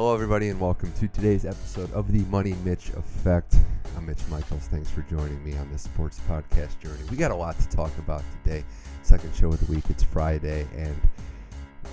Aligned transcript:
Hello, 0.00 0.14
everybody, 0.14 0.48
and 0.48 0.58
welcome 0.58 0.90
to 0.92 1.08
today's 1.08 1.44
episode 1.44 1.92
of 1.92 2.10
the 2.10 2.20
Money 2.30 2.54
Mitch 2.64 2.88
Effect. 2.96 3.56
I'm 3.98 4.06
Mitch 4.06 4.26
Michaels. 4.30 4.66
Thanks 4.68 4.88
for 4.88 5.02
joining 5.02 5.44
me 5.44 5.54
on 5.58 5.70
this 5.70 5.82
sports 5.82 6.18
podcast 6.26 6.80
journey. 6.80 7.02
We 7.10 7.18
got 7.18 7.30
a 7.30 7.34
lot 7.34 7.58
to 7.58 7.68
talk 7.68 7.90
about 7.98 8.22
today. 8.42 8.64
Second 9.02 9.34
show 9.34 9.48
of 9.48 9.60
the 9.60 9.70
week. 9.70 9.84
It's 9.90 10.02
Friday, 10.02 10.66
and 10.74 10.98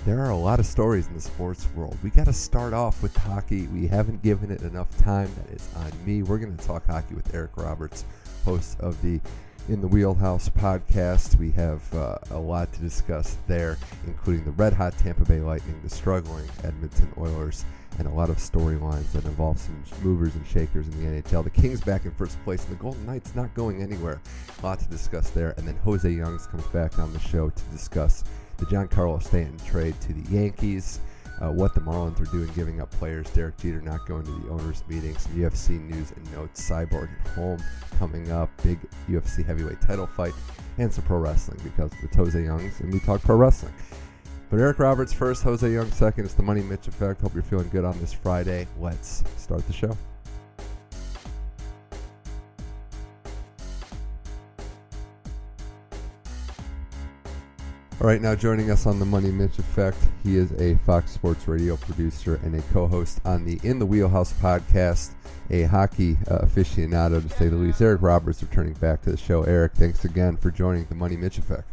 there 0.06 0.22
are 0.22 0.30
a 0.30 0.38
lot 0.38 0.62
of 0.62 0.66
stories 0.66 1.08
in 1.08 1.16
the 1.16 1.22
sports 1.22 1.68
world. 1.76 1.98
We 2.02 2.10
got 2.10 2.28
to 2.28 2.34
start 2.34 2.74
off 2.74 3.04
with 3.04 3.14
hockey. 3.14 3.68
We 3.68 3.88
haven't 3.88 4.24
given 4.24 4.52
it 4.52 4.62
enough 4.62 4.98
time. 5.00 5.30
That 5.36 5.54
is 5.54 5.68
on 5.76 5.92
me. 6.06 6.24
We're 6.24 6.38
going 6.38 6.56
to 6.56 6.66
talk 6.66 6.86
hockey 6.86 7.14
with 7.14 7.36
Eric 7.36 7.58
Roberts, 7.58 8.06
host 8.46 8.80
of 8.80 9.02
the 9.02 9.20
in 9.68 9.82
the 9.82 9.88
Wheelhouse 9.88 10.48
podcast. 10.48 11.38
We 11.38 11.52
have 11.52 11.94
uh, 11.94 12.20
a 12.32 12.40
lot 12.40 12.72
to 12.72 12.80
discuss 12.80 13.36
there, 13.48 13.78
including 14.06 14.46
the 14.46 14.52
red 14.52 14.72
hot 14.72 14.98
Tampa 14.98 15.26
Bay 15.26 15.42
Lightning, 15.42 15.78
the 15.84 15.90
struggling 15.90 16.48
Edmonton 16.64 17.12
Oilers, 17.18 17.66
and 18.00 18.08
a 18.08 18.12
lot 18.12 18.30
of 18.30 18.38
storylines 18.38 19.12
that 19.12 19.26
involve 19.26 19.60
some 19.60 19.84
movers 20.02 20.36
and 20.36 20.46
shakers 20.46 20.88
in 20.88 21.00
the 21.00 21.22
NHL. 21.22 21.44
The 21.44 21.50
Kings 21.50 21.82
back 21.82 22.06
in 22.06 22.12
first 22.12 22.42
place, 22.44 22.64
and 22.66 22.72
the 22.78 22.82
Golden 22.82 23.06
Knights 23.06 23.36
not 23.36 23.54
going 23.54 23.82
anywhere. 23.82 24.22
A 24.62 24.66
lot 24.66 24.80
to 24.80 24.88
discuss 24.88 25.30
there. 25.30 25.54
And 25.58 25.68
then 25.68 25.76
Jose 25.78 26.10
Youngs 26.10 26.48
comes 26.48 26.66
back 26.68 27.00
on 27.00 27.12
the 27.14 27.20
show 27.20 27.50
to 27.50 27.64
discuss 27.66 28.24
the 28.58 28.66
Giancarlo 28.66 29.22
Stanton 29.22 29.58
trade 29.66 30.00
to 30.02 30.14
the 30.14 30.32
Yankees 30.32 31.00
uh, 31.42 31.52
what 31.52 31.74
the 31.74 31.82
Marlins 31.82 32.20
are 32.20 32.32
doing, 32.32 32.50
giving 32.56 32.82
up 32.82 32.90
players. 32.92 33.30
Derek 33.32 33.58
Jeter 33.58 33.82
not 33.82 34.06
going 34.08 34.24
to 34.24 34.32
the 34.32 34.50
owners' 34.50 34.84
meeting. 34.88 35.16
Some 35.18 35.34
UFC 35.34 35.80
news 35.80 36.12
and 36.12 36.32
notes. 36.34 36.68
Cyborg 36.68 37.10
at 37.22 37.28
home 37.34 37.60
coming 38.00 38.32
up. 38.32 38.50
Big 38.64 38.80
UFC 39.08 39.46
heavyweight 39.46 39.82
title 39.82 40.08
fight. 40.08 40.34
And 40.78 40.92
some 40.94 41.04
pro 41.06 41.18
wrestling 41.18 41.60
because 41.64 41.92
it's 42.04 42.16
Jose 42.16 42.44
Youngs 42.44 42.80
and 42.82 42.94
we 42.94 43.00
talk 43.00 43.22
pro 43.22 43.36
wrestling. 43.36 43.74
But 44.50 44.60
Eric 44.60 44.80
Roberts 44.80 45.12
first, 45.12 45.44
Jose 45.44 45.70
Young 45.70 45.92
second. 45.92 46.26
It's 46.26 46.34
the 46.34 46.44
Money 46.44 46.62
Mitch 46.62 46.88
effect. 46.88 47.22
Hope 47.22 47.34
you're 47.34 47.44
feeling 47.44 47.70
good 47.70 47.84
on 47.84 48.00
this 48.00 48.14
Friday. 48.14 48.66
Let's 48.80 49.24
start 49.38 49.66
the 49.68 49.74
show. 49.74 49.98
All 58.00 58.06
right, 58.06 58.22
now 58.22 58.36
joining 58.36 58.70
us 58.70 58.86
on 58.86 59.00
the 59.00 59.06
Money 59.06 59.32
Mitch 59.32 59.58
Effect, 59.58 59.98
he 60.24 60.38
is 60.38 60.52
a 60.62 60.76
Fox 60.86 61.12
Sports 61.12 61.48
radio 61.48 61.76
producer 61.78 62.40
and 62.44 62.54
a 62.54 62.62
co-host 62.72 63.20
on 63.26 63.44
the 63.44 63.60
In 63.64 63.80
the 63.80 63.88
Wheelhouse 63.88 64.34
podcast, 64.34 65.10
a 65.50 65.64
hockey 65.64 66.16
uh, 66.30 66.46
aficionado 66.46 67.28
to 67.28 67.36
say 67.38 67.48
the 67.48 67.56
least. 67.56 67.82
Eric 67.82 68.04
Roberts 68.04 68.44
returning 68.44 68.74
back 68.74 69.02
to 69.02 69.10
the 69.10 69.18
show. 69.18 69.42
Eric, 69.44 69.74
thanks 69.74 70.06
again 70.06 70.38
for 70.38 70.52
joining 70.52 70.86
the 70.86 70.96
Money 70.96 71.18
Mitch 71.18 71.40
Effect. 71.40 71.68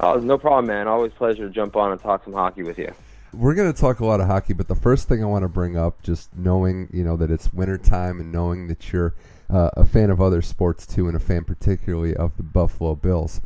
Oh, 0.00 0.14
no 0.14 0.38
problem, 0.38 0.66
man. 0.66 0.88
Always 0.88 1.12
pleasure 1.12 1.46
to 1.46 1.50
jump 1.50 1.76
on 1.76 1.92
and 1.92 2.00
talk 2.00 2.24
some 2.24 2.32
hockey 2.32 2.62
with 2.62 2.78
you. 2.78 2.92
We're 3.32 3.54
going 3.54 3.72
to 3.72 3.78
talk 3.78 4.00
a 4.00 4.06
lot 4.06 4.20
of 4.20 4.26
hockey, 4.26 4.52
but 4.52 4.68
the 4.68 4.74
first 4.74 5.08
thing 5.08 5.22
I 5.22 5.26
want 5.26 5.42
to 5.42 5.48
bring 5.48 5.76
up, 5.76 6.02
just 6.02 6.36
knowing 6.36 6.88
you 6.92 7.02
know 7.04 7.16
that 7.16 7.30
it's 7.30 7.52
wintertime 7.52 8.20
and 8.20 8.30
knowing 8.30 8.68
that 8.68 8.92
you're 8.92 9.14
uh, 9.50 9.70
a 9.74 9.84
fan 9.84 10.10
of 10.10 10.20
other 10.20 10.40
sports 10.40 10.86
too, 10.86 11.08
and 11.08 11.16
a 11.16 11.20
fan 11.20 11.44
particularly 11.44 12.14
of 12.14 12.36
the 12.36 12.42
Buffalo 12.42 12.94
Bills 12.94 13.40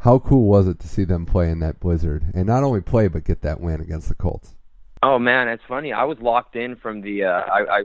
how 0.00 0.18
cool 0.18 0.46
was 0.46 0.66
it 0.66 0.78
to 0.80 0.88
see 0.88 1.04
them 1.04 1.26
play 1.26 1.50
in 1.50 1.60
that 1.60 1.78
blizzard 1.78 2.24
and 2.34 2.46
not 2.46 2.64
only 2.64 2.80
play 2.80 3.06
but 3.08 3.24
get 3.24 3.42
that 3.42 3.60
win 3.60 3.80
against 3.80 4.08
the 4.08 4.14
Colts? 4.14 4.54
Oh 5.02 5.18
man, 5.18 5.48
it's 5.48 5.62
funny. 5.68 5.92
I 5.92 6.04
was 6.04 6.18
locked 6.20 6.56
in 6.56 6.76
from 6.76 7.00
the. 7.00 7.24
Uh, 7.24 7.42
I, 7.42 7.78
I 7.78 7.84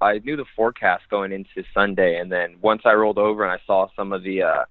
I 0.00 0.18
knew 0.18 0.36
the 0.36 0.44
forecast 0.56 1.04
going 1.10 1.30
into 1.30 1.64
Sunday, 1.72 2.18
and 2.18 2.30
then 2.30 2.56
once 2.60 2.82
I 2.84 2.94
rolled 2.94 3.18
over 3.18 3.44
and 3.44 3.52
I 3.52 3.64
saw 3.66 3.88
some 3.94 4.12
of 4.12 4.24
the 4.24 4.42
uh, 4.42 4.64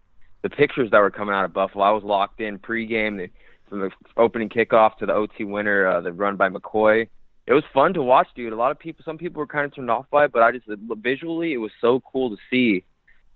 the 0.45 0.49
pictures 0.55 0.91
that 0.91 0.99
were 0.99 1.09
coming 1.09 1.33
out 1.33 1.45
of 1.45 1.53
Buffalo, 1.53 1.83
I 1.83 1.91
was 1.91 2.03
locked 2.03 2.39
in 2.39 2.59
pregame 2.59 3.17
the, 3.17 3.29
from 3.67 3.79
the 3.79 3.89
opening 4.15 4.49
kickoff 4.49 4.97
to 4.97 5.07
the 5.07 5.13
OT 5.13 5.43
winner, 5.43 5.87
uh, 5.87 6.01
the 6.01 6.13
run 6.13 6.35
by 6.35 6.49
McCoy. 6.49 7.07
It 7.47 7.53
was 7.53 7.63
fun 7.73 7.93
to 7.95 8.03
watch, 8.03 8.27
dude. 8.35 8.53
A 8.53 8.55
lot 8.55 8.71
of 8.71 8.77
people, 8.77 9.03
some 9.03 9.17
people 9.17 9.39
were 9.39 9.47
kind 9.47 9.65
of 9.65 9.75
turned 9.75 9.89
off 9.89 10.05
by 10.11 10.25
it, 10.25 10.31
but 10.31 10.43
I 10.43 10.51
just 10.51 10.65
visually, 10.67 11.53
it 11.53 11.57
was 11.57 11.71
so 11.81 12.01
cool 12.11 12.29
to 12.29 12.37
see 12.51 12.83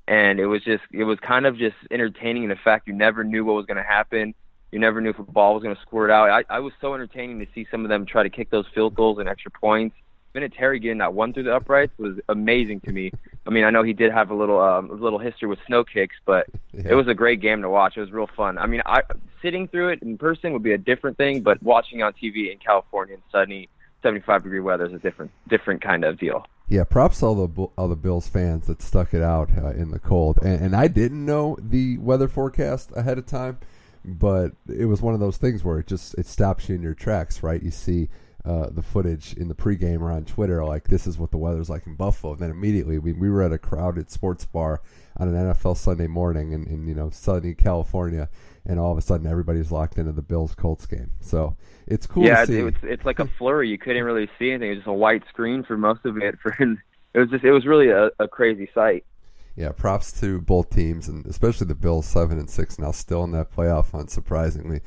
and 0.09 0.39
it 0.39 0.47
was 0.47 0.63
just 0.63 0.83
it 0.91 1.03
was 1.03 1.19
kind 1.19 1.45
of 1.45 1.55
just 1.55 1.75
entertaining 1.91 2.43
in 2.43 2.49
the 2.49 2.55
fact 2.55 2.87
you 2.87 2.93
never 2.93 3.23
knew 3.23 3.45
what 3.45 3.53
was 3.53 3.67
going 3.67 3.77
to 3.77 3.83
happen. 3.83 4.33
You 4.71 4.79
never 4.79 5.01
knew 5.01 5.11
if 5.11 5.19
a 5.19 5.23
ball 5.23 5.53
was 5.53 5.63
going 5.63 5.75
to 5.75 5.81
squirt 5.81 6.09
out. 6.09 6.29
I, 6.29 6.43
I 6.49 6.59
was 6.59 6.73
so 6.81 6.95
entertaining 6.95 7.39
to 7.39 7.45
see 7.53 7.67
some 7.71 7.85
of 7.85 7.89
them 7.89 8.05
try 8.05 8.23
to 8.23 8.29
kick 8.29 8.49
those 8.49 8.65
field 8.73 8.95
goals 8.95 9.19
and 9.19 9.29
extra 9.29 9.51
points. 9.51 9.95
Vinatieri 10.35 10.81
getting 10.81 10.97
that 10.99 11.13
one 11.13 11.33
through 11.33 11.43
the 11.43 11.55
uprights 11.55 11.93
was 11.97 12.17
amazing 12.27 12.81
to 12.81 12.91
me. 12.91 13.11
I 13.49 13.51
mean, 13.51 13.63
I 13.63 13.71
know 13.71 13.81
he 13.81 13.93
did 13.93 14.11
have 14.11 14.29
a 14.29 14.35
little 14.35 14.61
um, 14.61 14.91
a 14.91 14.93
little 14.93 15.17
history 15.17 15.47
with 15.47 15.57
snow 15.65 15.83
kicks, 15.83 16.15
but 16.23 16.45
yeah. 16.71 16.89
it 16.91 16.93
was 16.93 17.07
a 17.07 17.15
great 17.15 17.41
game 17.41 17.63
to 17.63 17.69
watch. 17.69 17.97
It 17.97 18.01
was 18.01 18.11
real 18.11 18.29
fun. 18.37 18.59
I 18.59 18.67
mean, 18.67 18.83
I 18.85 19.01
sitting 19.41 19.67
through 19.67 19.89
it 19.89 20.03
in 20.03 20.19
person 20.19 20.53
would 20.53 20.61
be 20.61 20.73
a 20.73 20.77
different 20.77 21.17
thing, 21.17 21.41
but 21.41 21.61
watching 21.63 22.03
on 22.03 22.13
TV 22.13 22.51
in 22.51 22.59
California 22.59 23.15
in 23.15 23.21
sunny 23.31 23.67
75 24.03 24.43
degree 24.43 24.59
weather 24.59 24.85
is 24.85 24.93
a 24.93 24.99
different 24.99 25.31
different 25.47 25.81
kind 25.81 26.05
of 26.05 26.19
deal. 26.19 26.45
Yeah, 26.67 26.83
props 26.83 27.21
to 27.21 27.25
all 27.25 27.47
the 27.47 27.63
all 27.75 27.87
the 27.87 27.95
Bills 27.95 28.27
fans 28.27 28.67
that 28.67 28.83
stuck 28.83 29.15
it 29.15 29.23
out 29.23 29.49
uh, 29.57 29.71
in 29.71 29.89
the 29.89 29.99
cold. 29.99 30.37
And, 30.43 30.65
and, 30.65 30.75
I 30.75 30.87
didn't 30.87 31.25
know 31.25 31.57
the 31.59 31.97
weather 31.97 32.27
forecast 32.27 32.91
ahead 32.95 33.17
of 33.17 33.25
time, 33.25 33.57
but 34.05 34.51
it 34.71 34.85
was 34.85 35.01
one 35.01 35.15
of 35.15 35.19
those 35.19 35.37
things 35.37 35.63
where 35.63 35.79
it 35.79 35.87
just 35.87 36.13
it 36.19 36.27
stops 36.27 36.69
you 36.69 36.75
in 36.75 36.83
your 36.83 36.93
tracks, 36.93 37.41
right? 37.41 37.63
You 37.63 37.71
see 37.71 38.09
uh, 38.49 38.67
the 38.71 38.81
footage 38.81 39.33
in 39.33 39.47
the 39.47 39.53
pregame 39.53 40.01
or 40.01 40.11
on 40.11 40.25
Twitter, 40.25 40.65
like 40.65 40.87
this 40.87 41.05
is 41.05 41.19
what 41.19 41.29
the 41.29 41.37
weather's 41.37 41.69
like 41.69 41.85
in 41.85 41.93
Buffalo. 41.93 42.33
And 42.33 42.41
then 42.41 42.49
immediately 42.49 42.97
we 42.97 43.13
we 43.13 43.29
were 43.29 43.43
at 43.43 43.51
a 43.51 43.59
crowded 43.59 44.09
sports 44.09 44.43
bar 44.43 44.81
on 45.17 45.27
an 45.27 45.53
NFL 45.53 45.77
Sunday 45.77 46.07
morning 46.07 46.53
in, 46.53 46.65
in 46.65 46.87
you 46.87 46.95
know 46.95 47.11
sunny 47.11 47.53
California, 47.53 48.27
and 48.65 48.79
all 48.79 48.91
of 48.91 48.97
a 48.97 49.01
sudden 49.01 49.27
everybody's 49.27 49.71
locked 49.71 49.99
into 49.99 50.13
the 50.13 50.23
Bills 50.23 50.55
Colts 50.55 50.87
game. 50.87 51.11
So 51.19 51.55
it's 51.85 52.07
cool. 52.07 52.25
Yeah, 52.25 52.41
it's, 52.41 52.49
it's 52.49 52.77
it's 52.81 53.05
like 53.05 53.19
a 53.19 53.27
flurry. 53.37 53.69
You 53.69 53.77
couldn't 53.77 54.03
really 54.03 54.27
see 54.39 54.49
anything. 54.49 54.69
It 54.69 54.71
was 54.71 54.77
just 54.79 54.87
a 54.87 54.93
white 54.93 55.21
screen 55.29 55.63
for 55.63 55.77
most 55.77 56.03
of 56.05 56.17
it. 56.17 56.39
For 56.41 56.51
it 56.59 57.19
was 57.19 57.29
just 57.29 57.43
it 57.43 57.51
was 57.51 57.67
really 57.67 57.89
a, 57.89 58.09
a 58.17 58.27
crazy 58.27 58.67
sight. 58.73 59.05
Yeah, 59.55 59.73
props 59.73 60.19
to 60.21 60.41
both 60.41 60.71
teams 60.71 61.07
and 61.07 61.23
especially 61.27 61.67
the 61.67 61.75
Bills, 61.75 62.07
seven 62.07 62.39
and 62.39 62.49
six 62.49 62.79
now, 62.79 62.91
still 62.91 63.23
in 63.25 63.31
that 63.33 63.53
playoff 63.55 63.91
hunt. 63.91 64.09
Surprisingly, 64.09 64.81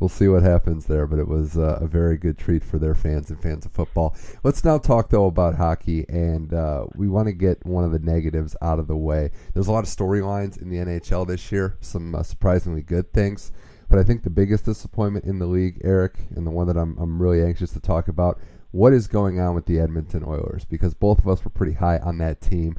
we'll 0.00 0.08
see 0.08 0.28
what 0.28 0.42
happens 0.42 0.86
there. 0.86 1.06
But 1.06 1.18
it 1.18 1.28
was 1.28 1.56
uh, 1.56 1.78
a 1.80 1.86
very 1.86 2.16
good 2.16 2.38
treat 2.38 2.64
for 2.64 2.78
their 2.78 2.94
fans 2.94 3.30
and 3.30 3.40
fans 3.40 3.66
of 3.66 3.72
football. 3.72 4.16
Let's 4.42 4.64
now 4.64 4.78
talk 4.78 5.10
though 5.10 5.26
about 5.26 5.54
hockey, 5.54 6.04
and 6.08 6.52
uh, 6.52 6.86
we 6.94 7.08
want 7.08 7.28
to 7.28 7.32
get 7.32 7.64
one 7.64 7.84
of 7.84 7.92
the 7.92 7.98
negatives 7.98 8.56
out 8.62 8.78
of 8.78 8.86
the 8.86 8.96
way. 8.96 9.30
There's 9.54 9.68
a 9.68 9.72
lot 9.72 9.84
of 9.84 9.90
storylines 9.90 10.60
in 10.60 10.68
the 10.68 10.76
NHL 10.76 11.26
this 11.26 11.50
year, 11.52 11.76
some 11.80 12.14
uh, 12.14 12.22
surprisingly 12.22 12.82
good 12.82 13.12
things. 13.12 13.52
But 13.88 13.98
I 13.98 14.02
think 14.02 14.22
the 14.22 14.30
biggest 14.30 14.66
disappointment 14.66 15.24
in 15.24 15.38
the 15.38 15.46
league, 15.46 15.80
Eric, 15.82 16.18
and 16.36 16.46
the 16.46 16.50
one 16.50 16.66
that 16.66 16.76
I'm, 16.76 16.96
I'm 16.98 17.20
really 17.20 17.42
anxious 17.42 17.72
to 17.72 17.80
talk 17.80 18.08
about, 18.08 18.38
what 18.70 18.92
is 18.92 19.06
going 19.06 19.40
on 19.40 19.54
with 19.54 19.64
the 19.64 19.80
Edmonton 19.80 20.22
Oilers? 20.24 20.66
Because 20.66 20.92
both 20.92 21.20
of 21.20 21.28
us 21.28 21.42
were 21.42 21.50
pretty 21.50 21.72
high 21.72 21.98
on 21.98 22.18
that 22.18 22.42
team. 22.42 22.76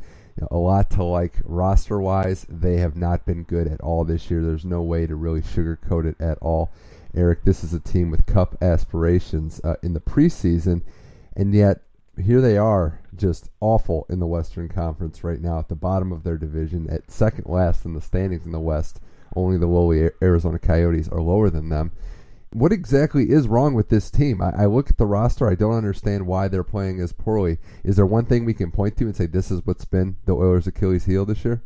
A 0.51 0.57
lot 0.57 0.91
to 0.91 1.03
like 1.03 1.41
roster 1.43 1.99
wise. 1.99 2.45
They 2.47 2.77
have 2.77 2.95
not 2.95 3.25
been 3.25 3.43
good 3.43 3.67
at 3.67 3.81
all 3.81 4.05
this 4.05 4.29
year. 4.29 4.41
There's 4.41 4.63
no 4.65 4.81
way 4.81 5.07
to 5.07 5.15
really 5.15 5.41
sugarcoat 5.41 6.05
it 6.05 6.21
at 6.21 6.37
all. 6.41 6.71
Eric, 7.15 7.43
this 7.43 7.63
is 7.63 7.73
a 7.73 7.79
team 7.79 8.11
with 8.11 8.25
cup 8.25 8.55
aspirations 8.61 9.59
uh, 9.63 9.75
in 9.81 9.93
the 9.93 9.99
preseason, 9.99 10.83
and 11.35 11.53
yet 11.53 11.81
here 12.21 12.41
they 12.41 12.57
are, 12.57 12.99
just 13.15 13.49
awful 13.59 14.05
in 14.09 14.19
the 14.19 14.27
Western 14.27 14.69
Conference 14.69 15.23
right 15.23 15.41
now 15.41 15.59
at 15.59 15.69
the 15.69 15.75
bottom 15.75 16.11
of 16.11 16.23
their 16.23 16.37
division, 16.37 16.89
at 16.89 17.09
second 17.09 17.45
last 17.47 17.85
in 17.85 17.93
the 17.93 18.01
standings 18.01 18.45
in 18.45 18.51
the 18.51 18.59
West. 18.59 18.99
Only 19.35 19.57
the 19.57 19.67
lowly 19.67 20.09
Arizona 20.21 20.59
Coyotes 20.59 21.07
are 21.09 21.21
lower 21.21 21.49
than 21.49 21.69
them. 21.69 21.91
What 22.51 22.73
exactly 22.73 23.29
is 23.29 23.47
wrong 23.47 23.75
with 23.75 23.89
this 23.89 24.09
team? 24.09 24.41
I, 24.41 24.63
I, 24.63 24.65
look 24.65 24.89
at 24.89 24.97
the 24.97 25.05
roster. 25.05 25.47
I 25.47 25.53
don't 25.53 25.75
understand 25.75 26.25
why 26.25 26.47
they're 26.47 26.63
playing 26.63 26.99
as 26.99 27.13
poorly. 27.13 27.59
Is 27.83 27.95
there 27.95 28.07
one 28.07 28.25
thing 28.25 28.43
we 28.43 28.55
can 28.55 28.71
point 28.71 28.97
to 28.97 29.05
and 29.05 29.15
say 29.15 29.27
this 29.27 29.51
is 29.51 29.65
what's 29.65 29.85
been 29.85 30.17
the 30.25 30.33
Oilers' 30.33 30.65
Achilles 30.65 31.05
heel 31.05 31.25
this 31.25 31.45
year? 31.45 31.61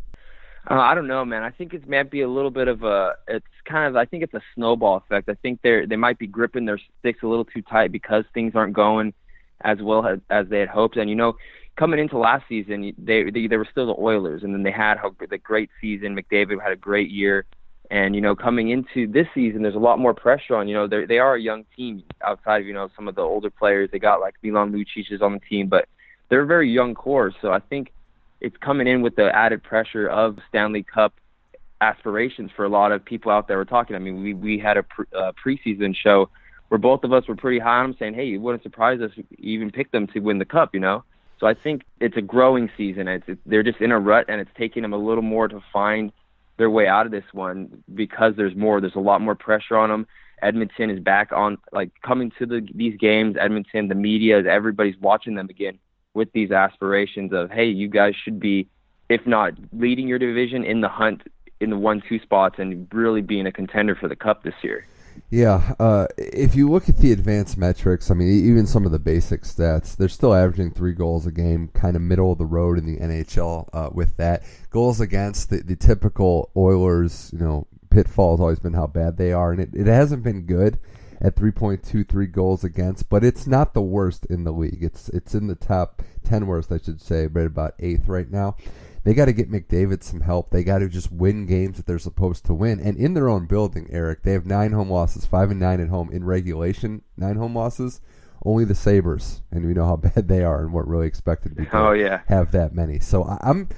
Uh, 0.70 0.76
I 0.76 0.96
don't 0.96 1.08
know, 1.08 1.26
man. 1.26 1.44
I 1.44 1.52
think 1.52 1.74
it 1.74 1.88
might 1.90 2.10
be 2.10 2.22
a 2.22 2.30
little 2.30 2.52
bit 2.52 2.68
of 2.68 2.84
a. 2.84 3.16
It's 3.28 3.46
kind 3.66 3.88
of. 3.88 3.98
I 3.98 4.06
think 4.06 4.24
it's 4.24 4.34
a 4.34 4.42
snowball 4.56 4.98
effect. 4.98 5.28
I 5.28 5.36
think 5.36 5.60
they're 5.62 5.86
they 5.86 5.98
might 5.98 6.18
be 6.18 6.28
gripping 6.28 6.66
their 6.66 6.80
sticks 7.00 7.22
a 7.24 7.28
little 7.28 7.46
too 7.46 7.62
tight 7.62 7.92
because 7.92 8.24
things 8.34 8.54
aren't 8.56 8.74
going 8.74 9.14
as 9.62 9.78
well 9.82 10.06
as, 10.06 10.20
as 10.30 10.48
they 10.50 10.60
had 10.60 10.70
hoped. 10.70 10.98
And 10.98 11.10
you 11.10 11.16
know, 11.16 11.34
coming 11.76 12.00
into 12.00 12.18
last 12.18 12.46
season, 12.48 12.94
they, 12.98 13.30
they 13.30 13.48
they 13.48 13.58
were 13.58 13.68
still 13.70 13.88
the 13.88 14.02
Oilers, 14.02 14.44
and 14.44 14.54
then 14.54 14.64
they 14.64 14.72
had 14.72 14.98
the 15.30 15.38
great 15.38 15.70
season. 15.82 16.16
McDavid 16.16 16.62
had 16.62 16.72
a 16.72 16.78
great 16.78 17.10
year, 17.10 17.46
and 17.92 18.16
you 18.16 18.22
know, 18.22 18.36
coming 18.36 18.70
into 18.70 19.12
this 19.12 19.28
season, 19.36 19.64
there's 19.64 19.76
a 19.76 19.80
lot 19.80 20.00
more 20.00 20.14
pressure 20.14 20.56
on. 20.56 20.70
You 20.70 20.76
know, 20.76 20.88
they 20.88 21.06
they 21.06 21.20
are 21.20 21.36
a 21.36 21.42
young 21.42 21.66
team 21.76 22.04
outside 22.26 22.62
of 22.62 22.68
you 22.68 22.74
know 22.74 22.90
some 22.96 23.08
of 23.10 23.16
the 23.16 23.22
older 23.22 23.50
players. 23.50 23.90
They 23.92 24.00
got 24.00 24.22
like 24.22 24.36
Milan 24.42 24.72
Lucic 24.72 25.12
is 25.12 25.22
on 25.22 25.34
the 25.34 25.40
team, 25.40 25.68
but 25.68 25.90
they're 26.30 26.44
a 26.44 26.48
very 26.48 26.72
young 26.72 26.94
core. 26.94 27.34
So 27.42 27.52
I 27.52 27.60
think 27.60 27.92
it's 28.44 28.58
coming 28.58 28.88
in 28.88 29.02
with 29.02 29.16
the 29.16 29.36
added 29.36 29.64
pressure 29.64 30.08
of 30.08 30.38
Stanley 30.50 30.84
Cup 30.84 31.14
aspirations 31.82 32.52
for 32.56 32.66
a 32.66 32.70
lot 32.70 32.92
of 32.92 33.04
people 33.04 33.32
out 33.32 33.48
there. 33.48 33.58
We're 33.58 33.66
talking. 33.66 33.96
I 33.96 34.00
mean, 34.00 34.22
we 34.22 34.34
we 34.34 34.60
had 34.60 34.78
a 34.78 34.84
pre, 34.84 35.06
uh, 35.18 35.32
preseason 35.44 35.96
show 35.96 36.30
where 36.68 36.78
both 36.78 37.04
of 37.04 37.14
us 37.14 37.28
were 37.28 37.36
pretty 37.36 37.60
high 37.60 37.80
on 37.80 37.90
them, 37.90 37.96
saying, 37.98 38.14
"Hey, 38.14 38.34
it 38.34 38.38
wouldn't 38.38 38.62
surprise 38.62 39.02
us 39.02 39.12
if 39.16 39.26
even 39.40 39.72
pick 39.72 39.92
them 39.92 40.06
to 40.08 40.20
win 40.20 40.38
the 40.38 40.46
cup." 40.46 40.74
You 40.74 40.82
know. 40.82 41.04
So 41.40 41.48
I 41.48 41.56
think 41.56 41.84
it's 42.00 42.16
a 42.16 42.22
growing 42.22 42.70
season. 42.78 43.08
It's, 43.08 43.26
it's 43.28 43.42
they're 43.46 43.64
just 43.64 43.82
in 43.82 43.92
a 43.92 44.00
rut, 44.00 44.26
and 44.28 44.40
it's 44.40 44.52
taking 44.58 44.84
them 44.84 44.94
a 44.94 44.98
little 44.98 45.24
more 45.24 45.48
to 45.48 45.62
find 45.72 46.12
their 46.58 46.70
way 46.70 46.88
out 46.88 47.06
of 47.06 47.12
this 47.12 47.26
one 47.32 47.84
because 47.96 48.34
there's 48.36 48.56
more. 48.56 48.82
There's 48.82 48.96
a 48.96 49.00
lot 49.00 49.22
more 49.22 49.36
pressure 49.36 49.78
on 49.78 49.90
them, 49.90 50.06
Edmonton 50.42 50.90
is 50.90 51.00
back 51.00 51.32
on, 51.32 51.58
like 51.72 51.92
coming 52.02 52.32
to 52.40 52.46
the 52.46 52.68
these 52.76 52.98
games. 52.98 53.36
Edmonton, 53.40 53.88
the 53.88 53.96
media, 53.96 54.44
everybody's 54.44 55.00
watching 55.00 55.36
them 55.36 55.50
again 55.50 55.80
with 56.14 56.32
these 56.34 56.52
aspirations 56.52 57.34
of, 57.34 57.50
hey, 57.52 57.66
you 57.66 57.88
guys 57.88 58.14
should 58.24 58.40
be, 58.40 58.68
if 59.10 59.26
not 59.26 59.54
leading 59.72 60.08
your 60.08 60.20
division, 60.20 60.64
in 60.64 60.82
the 60.82 60.90
hunt 60.90 61.22
in 61.60 61.70
the 61.70 61.78
one 61.78 62.02
two 62.08 62.20
spots 62.20 62.56
and 62.60 62.88
really 62.92 63.22
being 63.22 63.48
a 63.48 63.52
contender 63.52 63.96
for 63.96 64.08
the 64.08 64.16
cup 64.16 64.44
this 64.44 64.56
year. 64.62 64.86
Yeah, 65.30 65.74
uh, 65.80 66.08
if 66.18 66.56
you 66.56 66.70
look 66.70 66.90
at 66.90 66.98
the 66.98 67.12
advanced 67.12 67.58
metrics, 67.58 68.12
I 68.12 68.14
mean, 68.14 68.28
even 68.28 68.68
some 68.68 68.86
of 68.86 68.92
the 68.92 69.00
basic 69.00 69.44
stats, 69.44 69.96
they're 69.96 70.10
still 70.10 70.34
averaging 70.34 70.72
three 70.72 70.94
goals 70.94 71.26
a 71.26 71.32
game, 71.32 71.70
kind 71.70 71.96
of 71.96 72.02
middle 72.02 72.32
of 72.32 72.38
the 72.38 72.46
road 72.46 72.78
in 72.78 72.86
the 72.86 72.98
NHL 72.98 73.70
uh, 73.74 73.90
with 73.92 74.18
that. 74.18 74.44
Goals 74.70 75.02
against 75.02 75.50
the, 75.50 75.58
the 75.58 75.76
typical 75.76 76.52
Oilers, 76.56 77.32
you 77.32 77.40
know, 77.40 77.68
pitfall 77.90 78.34
has 78.34 78.42
always 78.42 78.60
been 78.60 78.74
how 78.74 78.88
bad 78.88 79.18
they 79.18 79.32
are, 79.32 79.52
and 79.52 79.62
it, 79.62 79.70
it 79.74 79.88
hasn't 79.88 80.24
been 80.24 80.46
good 80.46 80.78
at 81.24 81.36
3.23 81.36 82.32
goals 82.32 82.66
against, 82.66 83.10
but 83.10 83.24
it's 83.24 83.48
not 83.48 83.74
the 83.74 83.82
worst 83.82 84.26
in 84.26 84.44
the 84.44 84.52
league. 84.52 84.84
It's 84.84 85.08
it's 85.10 85.34
in 85.34 85.48
the 85.48 85.56
top 85.56 86.04
10 86.26 86.46
worst, 86.46 86.72
I 86.72 86.78
should 86.78 87.02
say, 87.02 87.28
right 87.28 87.46
about 87.46 87.76
eighth 87.80 88.08
right 88.08 88.30
now. 88.30 88.58
They 89.06 89.14
got 89.14 89.26
to 89.26 89.34
get 89.34 89.52
McDavid 89.52 90.04
some 90.04 90.22
help. 90.22 90.50
They 90.50 90.64
got 90.64 90.80
to 90.80 90.88
just 90.88 91.12
win 91.12 91.46
games 91.46 91.78
that 91.78 91.86
they're 91.86 92.00
supposed 92.00 92.46
to 92.46 92.54
win, 92.54 92.80
and 92.80 92.98
in 92.98 93.14
their 93.14 93.30
own 93.30 93.46
building, 93.46 93.88
Eric. 93.90 94.24
They 94.24 94.34
have 94.34 94.46
nine 94.46 94.72
home 94.72 94.90
losses, 94.90 95.26
five 95.26 95.52
and 95.52 95.60
nine 95.60 95.82
at 95.82 95.90
home 95.90 96.10
in 96.12 96.24
regulation. 96.24 97.02
Nine 97.18 97.36
home 97.36 97.56
losses. 97.56 98.02
Only 98.46 98.66
the 98.66 98.76
Sabres, 98.76 99.42
and 99.52 99.66
we 99.66 99.74
know 99.74 99.86
how 99.86 99.96
bad 100.16 100.28
they 100.28 100.44
are, 100.44 100.62
and 100.62 100.74
weren't 100.74 100.88
really 100.88 101.08
expected 101.08 101.56
to 101.56 101.64
be. 101.64 101.68
Oh 101.74 101.92
yeah, 101.92 102.22
have 102.28 102.52
that 102.52 102.76
many. 102.76 103.00
So 103.00 103.24
I'm. 103.24 103.70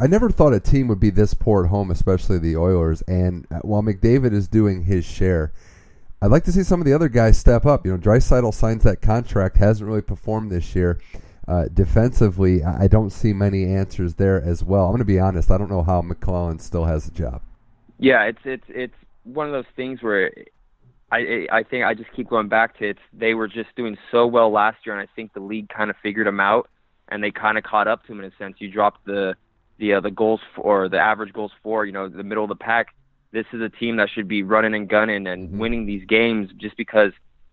I 0.00 0.06
never 0.06 0.30
thought 0.30 0.54
a 0.54 0.60
team 0.60 0.88
would 0.88 0.98
be 0.98 1.10
this 1.10 1.34
poor 1.34 1.64
at 1.64 1.70
home, 1.70 1.90
especially 1.90 2.38
the 2.38 2.56
Oilers. 2.56 3.02
And 3.02 3.46
uh, 3.50 3.58
while 3.60 3.82
McDavid 3.82 4.32
is 4.32 4.48
doing 4.48 4.82
his 4.82 5.04
share, 5.04 5.52
I'd 6.22 6.30
like 6.30 6.44
to 6.44 6.52
see 6.52 6.62
some 6.62 6.80
of 6.80 6.86
the 6.86 6.94
other 6.94 7.08
guys 7.08 7.36
step 7.36 7.66
up. 7.66 7.84
You 7.84 7.92
know, 7.92 7.98
Draisaitl 7.98 8.54
signs 8.54 8.82
that 8.84 9.02
contract, 9.02 9.56
hasn't 9.56 9.86
really 9.86 10.02
performed 10.02 10.50
this 10.50 10.74
year. 10.74 10.98
Uh, 11.46 11.66
defensively, 11.74 12.64
I 12.64 12.88
don't 12.88 13.10
see 13.10 13.34
many 13.34 13.64
answers 13.64 14.14
there 14.14 14.40
as 14.42 14.64
well. 14.64 14.86
I'm 14.86 14.92
going 14.92 15.00
to 15.00 15.04
be 15.04 15.20
honest. 15.20 15.50
I 15.50 15.58
don't 15.58 15.70
know 15.70 15.82
how 15.82 16.00
McLellan 16.00 16.60
still 16.60 16.86
has 16.86 17.06
a 17.06 17.10
job. 17.10 17.42
Yeah, 17.98 18.22
it's 18.22 18.38
it's 18.44 18.64
it's 18.68 18.94
one 19.24 19.46
of 19.46 19.52
those 19.52 19.70
things 19.76 20.02
where 20.02 20.32
I 21.12 21.46
I 21.52 21.62
think 21.62 21.84
I 21.84 21.94
just 21.94 22.10
keep 22.12 22.28
going 22.28 22.48
back 22.48 22.78
to 22.78 22.88
it. 22.88 22.98
They 23.12 23.34
were 23.34 23.46
just 23.46 23.74
doing 23.76 23.98
so 24.10 24.26
well 24.26 24.50
last 24.50 24.78
year, 24.86 24.98
and 24.98 25.06
I 25.06 25.12
think 25.14 25.34
the 25.34 25.40
league 25.40 25.68
kind 25.68 25.90
of 25.90 25.96
figured 26.02 26.26
them 26.26 26.40
out, 26.40 26.68
and 27.08 27.22
they 27.22 27.30
kind 27.30 27.58
of 27.58 27.64
caught 27.64 27.88
up 27.88 28.02
to 28.02 28.08
them 28.08 28.20
in 28.20 28.26
a 28.26 28.36
sense. 28.38 28.56
You 28.58 28.70
dropped 28.70 29.04
the 29.04 29.34
the 29.78 29.94
uh, 29.94 30.00
the 30.00 30.10
goals 30.10 30.40
for 30.54 30.88
the 30.88 30.98
average 30.98 31.32
goals 31.32 31.52
for 31.62 31.84
you 31.84 31.92
know 31.92 32.08
the 32.08 32.24
middle 32.24 32.44
of 32.44 32.48
the 32.48 32.56
pack. 32.56 32.94
This 33.34 33.46
is 33.52 33.60
a 33.60 33.68
team 33.68 33.96
that 33.96 34.08
should 34.14 34.28
be 34.28 34.44
running 34.44 34.74
and 34.74 34.88
gunning 34.88 35.26
and 35.26 35.48
mm-hmm. 35.48 35.58
winning 35.58 35.86
these 35.86 36.04
games 36.06 36.50
just 36.56 36.76
because 36.76 37.10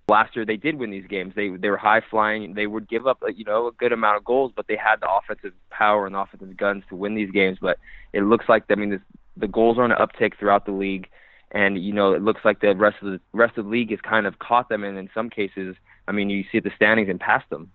last 0.08 0.36
year 0.36 0.46
they 0.46 0.58
did 0.58 0.76
win 0.76 0.92
these 0.92 1.08
games. 1.08 1.34
They 1.36 1.50
they 1.50 1.70
were 1.70 1.78
high 1.78 2.02
flying. 2.08 2.54
They 2.54 2.68
would 2.68 2.88
give 2.88 3.08
up 3.08 3.24
you 3.36 3.46
know 3.46 3.68
a 3.68 3.72
good 3.72 3.92
amount 3.92 4.18
of 4.18 4.24
goals, 4.24 4.52
but 4.56 4.68
they 4.68 4.76
had 4.76 4.98
the 5.02 5.10
offensive 5.10 5.54
power 5.72 6.06
and 6.06 6.14
the 6.14 6.20
offensive 6.20 6.56
guns 6.56 6.84
to 6.90 6.96
win 6.96 7.16
these 7.16 7.32
games. 7.32 7.58
But 7.60 7.80
it 8.14 8.22
looks 8.22 8.46
like 8.48 8.66
I 8.70 8.76
mean 8.76 8.92
this, 8.92 9.02
the 9.36 9.48
goals 9.48 9.80
are 9.80 9.84
on 9.84 9.92
an 9.92 9.98
uptick 9.98 10.38
throughout 10.38 10.66
the 10.68 10.72
league, 10.72 11.10
and 11.52 11.84
you 11.84 11.94
know 11.94 12.14
it 12.14 12.22
looks 12.22 12.42
like 12.46 12.60
the 12.60 12.76
rest 12.76 12.98
of 13.02 13.08
the 13.08 13.20
rest 13.34 13.58
of 13.58 13.66
the 13.66 13.72
league 13.72 13.90
has 13.90 14.02
kind 14.02 14.28
of 14.28 14.38
caught 14.38 14.70
them, 14.70 14.84
and 14.84 15.00
in 15.00 15.10
some 15.16 15.32
cases, 15.32 15.76
I 16.08 16.12
mean 16.12 16.30
you 16.30 16.44
see 16.52 16.60
the 16.60 16.72
standings 16.76 17.10
and 17.10 17.20
passed 17.20 17.50
them. 17.50 17.72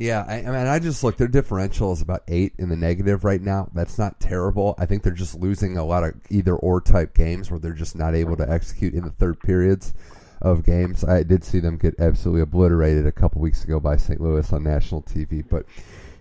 Yeah, 0.00 0.24
I, 0.26 0.36
I 0.36 0.42
mean, 0.44 0.54
I 0.54 0.78
just 0.78 1.04
look. 1.04 1.18
Their 1.18 1.28
differential 1.28 1.92
is 1.92 2.00
about 2.00 2.22
eight 2.26 2.54
in 2.56 2.70
the 2.70 2.76
negative 2.76 3.22
right 3.22 3.42
now. 3.42 3.68
That's 3.74 3.98
not 3.98 4.18
terrible. 4.18 4.74
I 4.78 4.86
think 4.86 5.02
they're 5.02 5.12
just 5.12 5.34
losing 5.34 5.76
a 5.76 5.84
lot 5.84 6.04
of 6.04 6.14
either 6.30 6.56
or 6.56 6.80
type 6.80 7.12
games 7.12 7.50
where 7.50 7.60
they're 7.60 7.74
just 7.74 7.94
not 7.94 8.14
able 8.14 8.34
to 8.38 8.50
execute 8.50 8.94
in 8.94 9.04
the 9.04 9.10
third 9.10 9.38
periods 9.40 9.92
of 10.40 10.64
games. 10.64 11.04
I 11.04 11.22
did 11.22 11.44
see 11.44 11.60
them 11.60 11.76
get 11.76 12.00
absolutely 12.00 12.40
obliterated 12.40 13.06
a 13.06 13.12
couple 13.12 13.42
weeks 13.42 13.62
ago 13.62 13.78
by 13.78 13.98
St. 13.98 14.22
Louis 14.22 14.50
on 14.54 14.62
national 14.62 15.02
TV. 15.02 15.44
But 15.46 15.66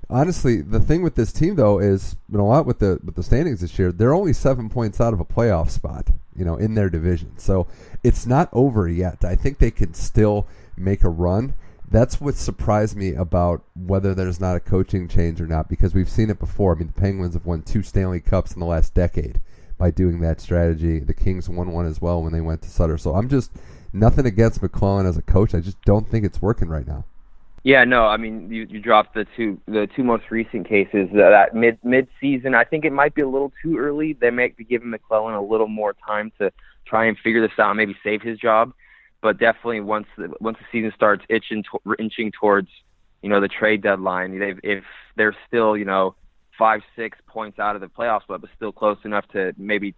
honestly, 0.10 0.60
the 0.60 0.81
thing 0.81 1.02
with 1.02 1.16
this 1.16 1.31
team 1.31 1.56
though 1.56 1.80
is 1.80 2.18
know 2.28 2.42
a 2.42 2.50
lot 2.50 2.66
with 2.66 2.80
the 2.80 3.00
with 3.06 3.16
the 3.16 3.24
standings 3.24 3.62
this 3.62 3.80
year. 3.80 3.94
They're 3.94 4.14
only 4.14 4.34
seven 4.34 4.68
points 4.68 5.00
out 5.00 5.14
of 5.14 5.22
a 5.22 5.26
playoff 5.26 5.70
spot, 5.70 6.10
you 6.36 6.44
know, 6.44 6.58
in 6.58 6.74
their 6.74 6.90
division. 6.90 7.38
So 7.38 7.68
it's 8.04 8.26
not 8.26 8.50
over 8.52 8.90
yet. 8.90 9.24
I 9.24 9.38
think 9.38 9.58
they 9.58 9.72
can 9.72 9.94
still 9.94 10.48
make 10.76 11.06
a 11.06 11.10
run. 11.10 11.54
That's 11.91 12.21
what 12.21 12.36
surprised 12.36 12.95
me 12.95 13.13
about 13.15 13.63
whether 13.75 14.13
there's 14.13 14.39
not 14.39 14.56
a 14.56 14.59
coaching 14.59 15.07
change 15.07 15.41
or 15.41 15.47
not, 15.47 15.69
because 15.69 15.95
we've 15.95 16.09
seen 16.09 16.30
it 16.30 16.39
before. 16.39 16.75
I 16.75 16.80
mean, 16.80 16.91
the 16.94 17.01
Penguins 17.01 17.33
have 17.33 17.45
won 17.45 17.63
two 17.63 17.81
Stanley 17.81 18.19
Cups 18.19 18.53
in 18.53 18.59
the 18.59 18.65
last 18.65 18.94
decade 18.94 19.41
by 19.80 19.89
doing 19.89 20.19
that 20.19 20.39
strategy. 20.39 21.00
The 21.00 21.13
Kings 21.13 21.50
won 21.50 21.71
one 21.71 21.88
as 21.88 22.00
well 22.00 22.21
when 22.21 22.31
they 22.31 22.41
went 22.41 22.62
to 22.62 22.69
Sutter. 22.69 23.00
So 23.00 23.15
I'm 23.15 23.27
just 23.27 23.51
nothing 23.91 24.27
against 24.27 24.62
McLellan 24.62 25.07
as 25.07 25.18
a 25.18 25.24
coach. 25.24 25.56
I 25.56 25.62
just 25.62 25.81
don't 25.83 26.07
think 26.07 26.25
it's 26.25 26.41
working 26.41 26.69
right 26.69 26.86
now. 26.86 27.06
Yeah, 27.63 27.83
no, 27.83 28.06
I 28.06 28.18
mean 28.18 28.50
you 28.51 28.65
you 28.69 28.80
dropped 28.80 29.15
the 29.15 29.25
two 29.35 29.59
the 29.68 29.88
two 29.94 30.03
most 30.03 30.31
recent 30.31 30.68
cases 30.68 31.09
uh, 31.12 31.30
that 31.30 31.53
mid 31.53 31.77
mid 31.83 32.07
season. 32.21 32.56
I 32.56 32.63
think 32.63 32.85
it 32.85 32.94
might 32.94 33.13
be 33.13 33.21
a 33.21 33.27
little 33.27 33.51
too 33.62 33.77
early. 33.77 34.13
They 34.13 34.30
might 34.30 34.56
be 34.56 34.63
giving 34.63 34.94
McLellan 34.94 35.38
a 35.38 35.42
little 35.42 35.68
more 35.68 35.94
time 36.07 36.31
to 36.39 36.51
try 36.85 37.06
and 37.06 37.18
figure 37.18 37.42
this 37.42 37.57
out, 37.59 37.71
and 37.71 37.77
maybe 37.77 37.95
save 38.03 38.21
his 38.21 38.39
job. 38.39 38.74
But 39.21 39.38
definitely 39.38 39.81
once 39.81 40.07
the, 40.18 40.33
once 40.39 40.57
the 40.60 40.66
season 40.71 40.94
starts 40.95 41.25
itching 41.30 41.63
to, 41.63 41.95
inching 42.00 42.31
towards 42.31 42.69
you 43.21 43.30
know 43.30 43.42
the 43.42 43.50
trade 43.50 43.81
deadline, 43.81 44.39
they 44.39 44.54
if 44.63 44.83
they're 45.16 45.36
still 45.48 45.75
you 45.75 45.86
know 45.86 46.16
five 46.57 46.81
six 46.95 47.18
points 47.27 47.60
out 47.60 47.75
of 47.75 47.81
the 47.81 47.88
playoffs, 47.88 48.21
but 48.27 48.42
still 48.56 48.71
close 48.71 48.98
enough 49.04 49.27
to 49.30 49.54
maybe 49.57 49.94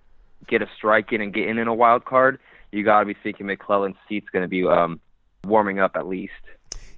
get 0.48 0.62
a 0.62 0.68
strike 0.76 1.12
in 1.14 1.22
and 1.22 1.34
get 1.34 1.48
in 1.48 1.58
in 1.58 1.68
a 1.68 1.74
wild 1.74 2.04
card 2.06 2.40
you 2.72 2.84
got 2.84 3.02
to 3.02 3.06
be 3.06 3.16
thinking 3.22 3.48
McLellan's 3.48 3.98
seat's 4.08 4.30
going 4.30 4.44
to 4.44 4.48
be 4.48 4.66
um, 4.66 5.00
warming 5.46 5.80
up 5.80 5.92
at 5.96 6.08
least. 6.08 6.34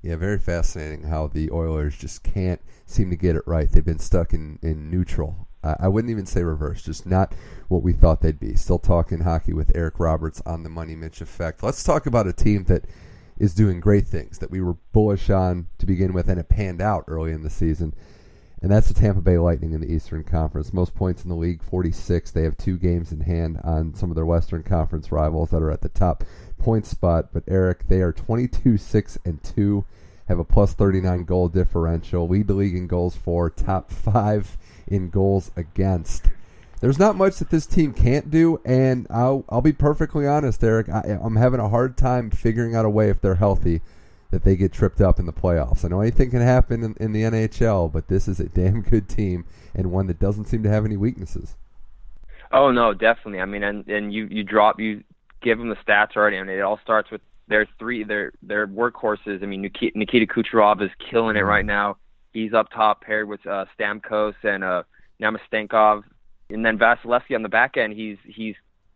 Yeah, 0.02 0.16
very 0.18 0.40
fascinating 0.40 1.04
how 1.04 1.28
the 1.28 1.50
Oilers 1.52 1.98
just 1.98 2.24
can't 2.24 2.62
seem 2.86 3.10
to 3.10 3.16
get 3.16 3.36
it 3.36 3.44
right. 3.46 3.70
They've 3.70 3.84
been 3.84 4.00
stuck 4.00 4.34
in, 4.34 4.60
in 4.62 4.92
neutral. 4.92 5.48
I, 5.64 5.88
wouldn't 5.88 6.12
even 6.12 6.26
say 6.26 6.44
reverse, 6.44 6.84
just 6.84 7.06
not 7.06 7.34
what 7.68 7.84
we 7.84 7.94
thought 7.94 8.22
they'd 8.22 8.40
be. 8.40 8.56
Still 8.56 8.80
talking 8.80 9.22
hockey 9.22 9.54
with 9.54 9.76
Eric 9.76 10.00
Roberts 10.00 10.42
on 10.46 10.64
the 10.64 10.70
Money 10.70 10.96
Mitch 10.96 11.22
Effect. 11.22 11.64
Let's 11.64 11.84
talk 11.84 12.06
about 12.06 12.28
a 12.28 12.34
team 12.34 12.66
that 12.66 12.86
is 13.38 13.56
doing 13.56 13.80
great 13.80 14.06
things 14.06 14.40
that 14.40 14.52
we 14.52 14.62
were 14.62 14.76
bullish 14.92 15.30
on 15.30 15.68
to 15.78 15.86
begin 15.86 16.14
with, 16.14 16.30
and 16.30 16.40
it 16.40 16.50
panned 16.50 16.82
out 16.82 17.06
early 17.08 17.32
in 17.32 17.44
the 17.44 17.50
season 17.50 17.94
and 18.64 18.72
that's 18.72 18.88
the 18.88 18.94
Tampa 18.94 19.20
Bay 19.20 19.38
Lightning 19.38 19.74
in 19.74 19.82
the 19.82 19.94
Eastern 19.94 20.24
Conference. 20.24 20.72
Most 20.72 20.96
points 20.96 21.24
in 21.24 21.30
the 21.30 21.36
league, 21.36 21.62
46. 21.62 22.32
They 22.32 22.44
have 22.44 22.56
two 22.56 22.78
games 22.78 23.12
in 23.12 23.20
hand 23.20 23.60
on 23.62 23.94
some 23.94 24.10
of 24.10 24.16
their 24.16 24.26
Western 24.26 24.64
Conference 24.64 25.12
rivals 25.12 25.50
that 25.50 25.62
are 25.62 25.70
at 25.70 25.82
the 25.82 25.90
top 25.90 26.24
point 26.58 26.86
spot. 26.86 27.34
But 27.34 27.44
Eric, 27.46 27.90
they 27.90 28.00
are 28.00 28.14
22 28.14 28.78
6 28.78 29.18
and 29.26 29.44
2, 29.44 29.84
have 30.30 30.40
a 30.40 30.46
plus 30.46 30.74
39 30.74 31.26
goal 31.26 31.50
differential, 31.50 32.26
lead 32.26 32.48
the 32.48 32.54
league 32.54 32.78
in 32.78 32.88
goals 32.88 33.18
for, 33.18 33.50
top 33.50 33.92
five 33.92 34.58
in 34.88 35.10
goals 35.10 35.52
against. 35.56 36.32
There's 36.82 37.00
not 37.00 37.16
much 37.16 37.38
that 37.38 37.50
this 37.50 37.66
team 37.66 37.94
can't 37.94 38.30
do, 38.30 38.60
and 38.66 39.08
I'll, 39.10 39.46
I'll 39.48 39.62
be 39.62 39.72
perfectly 39.72 40.28
honest, 40.28 40.64
Eric. 40.64 40.90
I, 40.90 41.18
I'm 41.22 41.38
having 41.38 41.62
a 41.62 41.70
hard 41.70 41.96
time 41.96 42.30
figuring 42.30 42.76
out 42.76 42.86
a 42.86 42.90
way 42.90 43.10
if 43.10 43.22
they're 43.22 43.36
healthy 43.36 43.82
that 44.32 44.44
they 44.44 44.56
get 44.56 44.74
tripped 44.74 45.00
up 45.00 45.20
in 45.20 45.26
the 45.26 45.32
playoffs. 45.32 45.86
I 45.86 45.90
know 45.90 46.02
anything 46.02 46.32
can 46.32 46.42
happen 46.42 46.84
in, 46.84 46.96
in 47.00 47.14
the 47.14 47.22
NHL, 47.22 47.92
but 47.92 48.08
this 48.08 48.28
is 48.28 48.40
a 48.40 48.50
damn 48.50 48.82
good 48.82 49.08
team 49.08 49.46
and 49.76 49.92
one 49.92 50.08
that 50.08 50.20
doesn't 50.20 50.46
seem 50.46 50.64
to 50.64 50.70
have 50.70 50.86
any 50.86 50.98
weaknesses. 50.98 51.56
Oh 52.52 52.72
no, 52.72 52.94
definitely. 52.94 53.40
I 53.40 53.46
mean, 53.46 53.64
and 53.64 53.88
and 53.88 54.14
you 54.14 54.28
you 54.30 54.44
drop 54.44 54.80
you 54.80 55.04
give 55.42 55.58
them 55.58 55.70
the 55.70 55.76
stats 55.76 56.16
already. 56.16 56.38
I 56.38 56.44
mean, 56.44 56.58
it 56.58 56.62
all 56.62 56.80
starts 56.84 57.10
with 57.10 57.22
their 57.48 57.68
three 57.80 58.04
their 58.04 58.32
their 58.44 58.68
workhorses. 58.68 59.42
I 59.42 59.46
mean, 59.48 59.62
Nikita, 59.62 59.98
Nikita 59.98 60.28
Kucherov 60.28 60.82
is 60.82 60.92
killing 61.10 61.36
it 61.36 61.40
mm-hmm. 61.40 61.48
right 61.48 61.66
now. 61.66 61.98
He's 62.34 62.54
up 62.54 62.70
top 62.72 63.02
paired 63.02 63.28
with 63.28 63.46
uh, 63.46 63.66
Stamkos 63.78 64.34
and 64.44 64.64
uh, 64.64 64.84
Namestnikov, 65.22 66.04
and 66.50 66.66
then 66.66 66.78
Vasilevskiy 66.78 67.36
on 67.36 67.44
the 67.44 67.50
back 67.50 67.78
end. 67.78 67.94
He's 67.94 68.18
he's 68.26 68.56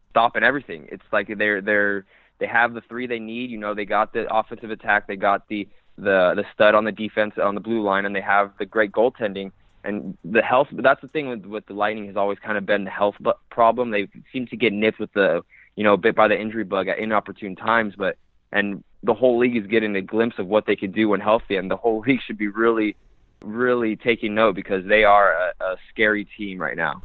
stopping 0.10 0.44
everything. 0.44 0.88
It's 0.92 1.04
like 1.12 1.30
they're 1.38 1.62
they're 1.62 2.06
they 2.40 2.48
have 2.48 2.74
the 2.74 2.82
three 2.82 3.08
they 3.08 3.20
need. 3.20 3.52
You 3.52 3.58
know, 3.58 3.74
they 3.74 3.86
got 3.86 4.14
the 4.14 4.26
offensive 4.34 4.72
attack, 4.72 5.08
they 5.08 5.16
got 5.16 5.48
the 5.48 5.68
the 5.98 6.34
the 6.36 6.44
stud 6.54 6.76
on 6.76 6.86
the 6.86 6.92
defense 6.92 7.36
on 7.42 7.56
the 7.56 7.62
blue 7.62 7.82
line, 7.82 8.06
and 8.06 8.16
they 8.16 8.22
have 8.22 8.52
the 8.60 8.66
great 8.66 8.92
goaltending 8.92 9.52
and 9.84 10.18
the 10.24 10.42
health. 10.42 10.68
But 10.72 10.84
that's 10.84 11.02
the 11.02 11.08
thing 11.08 11.30
with 11.30 11.46
with 11.46 11.66
the 11.66 11.74
Lightning 11.74 12.08
has 12.08 12.18
always 12.18 12.40
kind 12.40 12.58
of 12.58 12.66
been 12.66 12.84
the 12.84 12.92
health 12.92 13.16
problem. 13.50 13.92
They 13.92 14.08
seem 14.34 14.48
to 14.48 14.58
get 14.58 14.74
nipped 14.74 15.00
with 15.00 15.14
the 15.14 15.42
you 15.76 15.84
know 15.84 15.98
bit 15.98 16.16
by 16.16 16.28
the 16.28 16.40
injury 16.40 16.64
bug 16.64 16.88
at 16.88 17.00
inopportune 17.00 17.56
times, 17.56 17.94
but 17.98 18.18
and 18.52 18.84
the 19.04 19.14
whole 19.14 19.38
league 19.38 19.56
is 19.56 19.68
getting 19.68 19.96
a 19.96 20.02
glimpse 20.02 20.40
of 20.40 20.48
what 20.48 20.66
they 20.66 20.76
could 20.76 20.94
do 20.94 21.10
when 21.10 21.20
healthy, 21.20 21.56
and 21.56 21.70
the 21.70 21.78
whole 21.78 22.00
league 22.06 22.22
should 22.26 22.38
be 22.38 22.48
really 22.48 22.96
really 23.44 23.96
taking 23.96 24.36
note 24.36 24.56
because 24.56 24.86
they 24.86 25.04
are 25.04 25.34
a, 25.34 25.64
a 25.64 25.76
scary 25.90 26.26
team 26.38 26.60
right 26.60 26.78
now. 26.78 27.02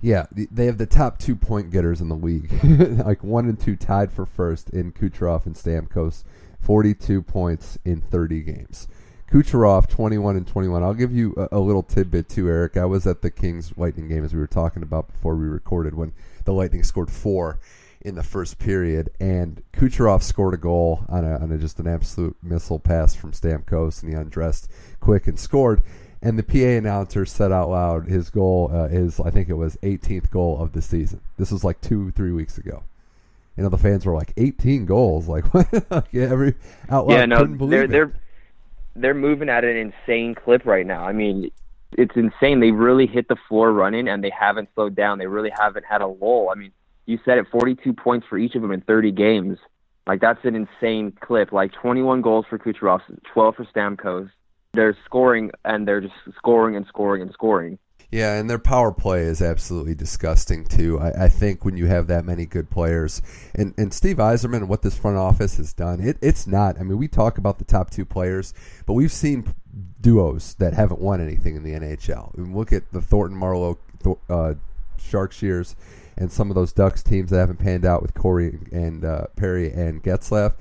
Yeah, 0.00 0.26
they 0.32 0.66
have 0.66 0.76
the 0.76 0.84
top 0.84 1.18
two 1.18 1.34
point 1.34 1.70
getters 1.70 2.02
in 2.02 2.08
the 2.08 2.14
league, 2.14 2.52
like 3.06 3.24
one 3.24 3.48
and 3.48 3.58
two 3.58 3.74
tied 3.74 4.12
for 4.12 4.26
first 4.26 4.68
in 4.70 4.92
Kucherov 4.92 5.46
and 5.46 5.54
Stamkos, 5.54 6.24
42 6.60 7.22
points 7.22 7.78
in 7.86 8.02
30 8.02 8.42
games. 8.42 8.86
Kucherov, 9.30 9.88
21 9.88 10.36
and 10.36 10.46
21. 10.46 10.82
I'll 10.82 10.92
give 10.92 11.10
you 11.10 11.34
a, 11.36 11.56
a, 11.56 11.58
little 11.58 11.82
tidbit 11.82 12.28
too, 12.28 12.48
Eric. 12.48 12.76
I 12.76 12.84
was 12.84 13.06
at 13.06 13.22
the 13.22 13.30
Kings 13.30 13.72
Lightning 13.76 14.08
game 14.08 14.24
as 14.24 14.34
we 14.34 14.40
were 14.40 14.46
talking 14.46 14.82
about 14.82 15.10
before 15.10 15.34
we 15.36 15.46
recorded 15.46 15.94
when 15.94 16.12
the 16.44 16.52
Lightning 16.52 16.84
scored 16.84 17.10
four 17.10 17.58
in 18.04 18.14
the 18.14 18.22
first 18.22 18.58
period, 18.58 19.10
and 19.18 19.62
Kucherov 19.72 20.22
scored 20.22 20.52
a 20.52 20.58
goal 20.58 21.04
on 21.08 21.24
a, 21.24 21.38
on 21.38 21.50
a, 21.50 21.58
just 21.58 21.80
an 21.80 21.88
absolute 21.88 22.36
missile 22.42 22.78
pass 22.78 23.14
from 23.14 23.32
Stamkos, 23.32 24.02
and 24.02 24.12
he 24.12 24.16
undressed 24.16 24.70
Quick 25.00 25.26
and 25.26 25.38
scored. 25.38 25.82
And 26.20 26.38
the 26.38 26.42
PA 26.42 26.78
announcer 26.78 27.26
said 27.26 27.50
out 27.50 27.70
loud 27.70 28.06
his 28.06 28.30
goal 28.30 28.70
uh, 28.72 28.86
is, 28.86 29.20
I 29.20 29.30
think 29.30 29.48
it 29.48 29.54
was 29.54 29.76
18th 29.82 30.30
goal 30.30 30.60
of 30.60 30.72
the 30.72 30.82
season. 30.82 31.20
This 31.38 31.50
was 31.50 31.64
like 31.64 31.80
two, 31.80 32.10
three 32.12 32.32
weeks 32.32 32.58
ago. 32.58 32.82
You 33.56 33.62
know, 33.62 33.68
the 33.68 33.78
fans 33.78 34.04
were 34.04 34.14
like, 34.14 34.32
18 34.36 34.84
goals. 34.84 35.26
Like, 35.28 35.44
yeah, 36.12 36.24
every 36.24 36.54
out 36.90 37.06
loud 37.06 37.16
yeah, 37.16 37.24
no, 37.26 37.38
couldn't 37.38 37.56
believe 37.56 37.70
they're, 37.70 37.84
it. 37.84 37.90
They're, 37.90 38.12
they're 38.96 39.14
moving 39.14 39.48
at 39.48 39.64
an 39.64 39.76
insane 39.76 40.34
clip 40.34 40.66
right 40.66 40.86
now. 40.86 41.04
I 41.04 41.12
mean, 41.12 41.50
it's 41.92 42.16
insane. 42.16 42.60
They 42.60 42.70
really 42.70 43.06
hit 43.06 43.28
the 43.28 43.36
floor 43.48 43.72
running, 43.72 44.08
and 44.08 44.22
they 44.22 44.32
haven't 44.38 44.68
slowed 44.74 44.94
down. 44.94 45.18
They 45.18 45.26
really 45.26 45.52
haven't 45.56 45.84
had 45.84 46.00
a 46.00 46.06
lull. 46.06 46.50
I 46.50 46.58
mean, 46.58 46.72
you 47.06 47.18
said 47.24 47.38
it, 47.38 47.46
42 47.50 47.92
points 47.92 48.26
for 48.28 48.38
each 48.38 48.54
of 48.54 48.62
them 48.62 48.72
in 48.72 48.80
30 48.80 49.12
games. 49.12 49.58
Like 50.06 50.20
that's 50.20 50.44
an 50.44 50.54
insane 50.54 51.12
clip. 51.20 51.52
Like 51.52 51.72
21 51.72 52.20
goals 52.20 52.46
for 52.48 52.58
Kucherov, 52.58 53.00
12 53.32 53.54
for 53.54 53.64
Stamkos. 53.64 54.30
They're 54.72 54.96
scoring 55.04 55.50
and 55.64 55.86
they're 55.86 56.00
just 56.00 56.14
scoring 56.36 56.76
and 56.76 56.86
scoring 56.86 57.22
and 57.22 57.32
scoring. 57.32 57.78
Yeah, 58.10 58.36
and 58.36 58.48
their 58.48 58.60
power 58.60 58.92
play 58.92 59.22
is 59.22 59.42
absolutely 59.42 59.94
disgusting 59.96 60.64
too. 60.66 61.00
I, 61.00 61.24
I 61.24 61.28
think 61.28 61.64
when 61.64 61.76
you 61.76 61.86
have 61.86 62.06
that 62.08 62.24
many 62.24 62.46
good 62.46 62.70
players, 62.70 63.20
and, 63.56 63.74
and 63.76 63.92
Steve 63.92 64.18
Yzerman 64.18 64.58
and 64.58 64.68
what 64.68 64.82
this 64.82 64.96
front 64.96 65.16
office 65.16 65.56
has 65.56 65.72
done, 65.72 66.00
it, 66.00 66.18
it's 66.20 66.46
not. 66.46 66.78
I 66.78 66.84
mean, 66.84 66.96
we 66.96 67.08
talk 67.08 67.38
about 67.38 67.58
the 67.58 67.64
top 67.64 67.90
two 67.90 68.04
players, 68.04 68.54
but 68.86 68.92
we've 68.92 69.10
seen 69.10 69.52
duos 70.00 70.54
that 70.56 70.74
haven't 70.74 71.00
won 71.00 71.20
anything 71.20 71.56
in 71.56 71.64
the 71.64 71.72
NHL. 71.72 72.30
look 72.36 72.72
at 72.72 72.92
the 72.92 73.00
Thornton 73.00 73.36
Marleau 73.36 73.78
uh, 74.28 74.54
Sharks 74.96 75.42
years 75.42 75.74
and 76.16 76.30
some 76.30 76.50
of 76.50 76.54
those 76.54 76.72
Ducks 76.72 77.02
teams 77.02 77.30
that 77.30 77.38
haven't 77.38 77.58
panned 77.58 77.84
out 77.84 78.02
with 78.02 78.14
Corey 78.14 78.58
and 78.72 79.04
uh, 79.04 79.26
Perry 79.36 79.72
and 79.72 80.02
Getzlaf. 80.02 80.54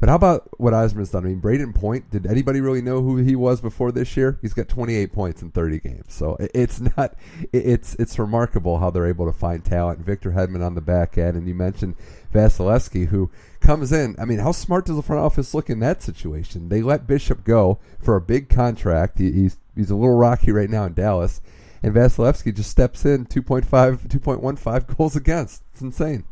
But 0.00 0.08
how 0.08 0.14
about 0.14 0.48
what 0.60 0.72
Yzerman's 0.72 1.10
done? 1.10 1.24
I 1.24 1.28
mean, 1.28 1.40
Brayden 1.40 1.74
Point. 1.74 2.08
Did 2.10 2.24
anybody 2.24 2.60
really 2.60 2.80
know 2.80 3.02
who 3.02 3.16
he 3.16 3.34
was 3.34 3.60
before 3.60 3.90
this 3.90 4.16
year? 4.16 4.38
He's 4.40 4.54
got 4.54 4.68
28 4.68 5.12
points 5.12 5.42
in 5.42 5.50
30 5.50 5.80
games. 5.80 6.14
So 6.14 6.36
it's 6.54 6.80
not. 6.96 7.16
It's 7.52 7.94
it's 7.96 8.18
remarkable 8.18 8.78
how 8.78 8.90
they're 8.90 9.08
able 9.08 9.26
to 9.26 9.36
find 9.36 9.64
talent. 9.64 9.98
Victor 9.98 10.30
Hedman 10.30 10.64
on 10.64 10.76
the 10.76 10.80
back 10.80 11.18
end, 11.18 11.36
and 11.36 11.48
you 11.48 11.54
mentioned 11.54 11.96
Vasilevskiy, 12.32 13.08
who 13.08 13.28
comes 13.60 13.90
in. 13.90 14.14
I 14.20 14.24
mean, 14.24 14.38
how 14.38 14.52
smart 14.52 14.86
does 14.86 14.94
the 14.94 15.02
front 15.02 15.22
office 15.22 15.52
look 15.52 15.68
in 15.68 15.80
that 15.80 16.00
situation? 16.00 16.68
They 16.68 16.82
let 16.82 17.08
Bishop 17.08 17.42
go 17.42 17.80
for 17.98 18.14
a 18.14 18.20
big 18.20 18.48
contract. 18.48 19.18
He, 19.18 19.32
he's 19.32 19.58
he's 19.74 19.90
a 19.90 19.96
little 19.96 20.16
rocky 20.16 20.52
right 20.52 20.70
now 20.70 20.84
in 20.84 20.94
Dallas 20.94 21.40
and 21.82 21.94
Vasilevskiy 21.94 22.54
just 22.54 22.70
steps 22.70 23.04
in 23.04 23.26
2.5, 23.26 23.66
2.15 24.08 24.96
goals 24.96 25.16
against. 25.16 25.62
It's 25.72 25.80
insane. 25.80 26.24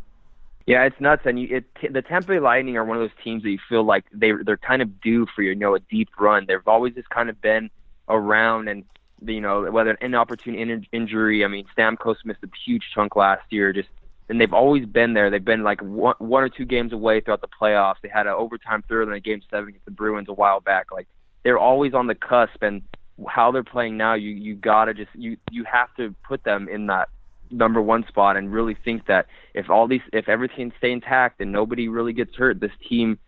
Yeah, 0.66 0.84
it's 0.84 1.00
nuts. 1.00 1.22
And 1.24 1.38
you, 1.38 1.58
it, 1.58 1.92
the 1.92 2.02
Tampa 2.02 2.28
Bay 2.28 2.40
Lightning 2.40 2.76
are 2.76 2.84
one 2.84 2.96
of 2.96 3.02
those 3.02 3.16
teams 3.22 3.44
that 3.44 3.50
you 3.50 3.58
feel 3.68 3.84
like 3.84 4.04
they 4.12 4.32
they're 4.44 4.56
kind 4.56 4.82
of 4.82 5.00
due 5.00 5.26
for 5.34 5.42
you 5.42 5.54
know 5.54 5.76
a 5.76 5.80
deep 5.80 6.08
run. 6.18 6.44
They've 6.46 6.58
always 6.66 6.94
just 6.94 7.08
kind 7.08 7.30
of 7.30 7.40
been 7.40 7.70
around, 8.08 8.68
and 8.68 8.84
you 9.24 9.40
know 9.40 9.70
whether 9.70 9.90
an 9.90 9.98
inopportune 10.00 10.56
in, 10.56 10.84
injury. 10.90 11.44
I 11.44 11.48
mean, 11.48 11.66
Stamkos 11.76 12.16
missed 12.24 12.42
a 12.42 12.48
huge 12.64 12.90
chunk 12.92 13.14
last 13.14 13.44
year. 13.50 13.72
Just 13.72 13.88
and 14.28 14.40
they've 14.40 14.52
always 14.52 14.86
been 14.86 15.14
there. 15.14 15.30
They've 15.30 15.44
been 15.44 15.62
like 15.62 15.80
one, 15.82 16.16
one 16.18 16.42
or 16.42 16.48
two 16.48 16.64
games 16.64 16.92
away 16.92 17.20
throughout 17.20 17.42
the 17.42 17.48
playoffs. 17.48 18.00
They 18.02 18.08
had 18.08 18.26
an 18.26 18.32
overtime 18.32 18.82
third 18.88 19.06
in 19.06 19.14
a 19.14 19.20
game 19.20 19.42
seven 19.48 19.68
against 19.68 19.84
the 19.84 19.92
Bruins 19.92 20.28
a 20.28 20.32
while 20.32 20.58
back. 20.58 20.90
Like 20.90 21.06
they're 21.44 21.60
always 21.60 21.94
on 21.94 22.08
the 22.08 22.16
cusp, 22.16 22.60
and 22.62 22.82
how 23.28 23.50
they're 23.50 23.64
playing 23.64 23.96
now, 23.96 24.14
you 24.14 24.30
you 24.30 24.54
gotta 24.54 24.94
just 24.94 25.10
you 25.14 25.36
you 25.50 25.64
have 25.64 25.94
to 25.96 26.14
put 26.26 26.44
them 26.44 26.68
in 26.68 26.86
that 26.86 27.08
number 27.50 27.80
one 27.80 28.04
spot 28.08 28.36
and 28.36 28.52
really 28.52 28.76
think 28.84 29.06
that 29.06 29.26
if 29.54 29.70
all 29.70 29.86
these 29.86 30.02
if 30.12 30.28
everything 30.28 30.72
stay 30.78 30.92
intact 30.92 31.40
and 31.40 31.52
nobody 31.52 31.88
really 31.88 32.12
gets 32.12 32.34
hurt, 32.34 32.60
this 32.60 32.72
team 32.88 33.18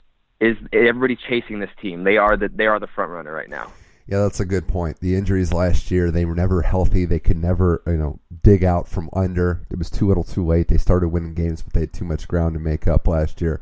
is 0.41 0.57
everybody's 0.73 1.19
chasing 1.29 1.61
this 1.61 1.71
team. 1.81 2.05
They 2.05 2.17
are 2.17 2.37
the 2.37 2.49
they 2.49 2.67
are 2.67 2.79
the 2.79 2.87
front 2.87 3.11
runner 3.11 3.33
right 3.33 3.49
now. 3.49 3.73
Yeah, 4.07 4.23
that's 4.23 4.41
a 4.41 4.47
good 4.47 4.67
point. 4.67 5.01
The 5.01 5.15
injuries 5.15 5.53
last 5.53 5.91
year, 5.91 6.11
they 6.11 6.25
were 6.25 6.35
never 6.35 6.63
healthy. 6.63 7.05
They 7.05 7.19
could 7.19 7.37
never, 7.37 7.83
you 7.87 7.99
know, 7.99 8.19
dig 8.43 8.65
out 8.65 8.89
from 8.89 9.11
under. 9.13 9.67
It 9.71 9.77
was 9.77 9.91
too 9.91 10.09
little, 10.09 10.25
too 10.25 10.47
late. 10.47 10.69
They 10.69 10.79
started 10.79 11.09
winning 11.09 11.35
games, 11.35 11.61
but 11.61 11.75
they 11.75 11.81
had 11.81 11.93
too 11.93 12.07
much 12.07 12.27
ground 12.27 12.55
to 12.55 12.59
make 12.59 12.89
up 12.89 13.07
last 13.07 13.43
year. 13.43 13.61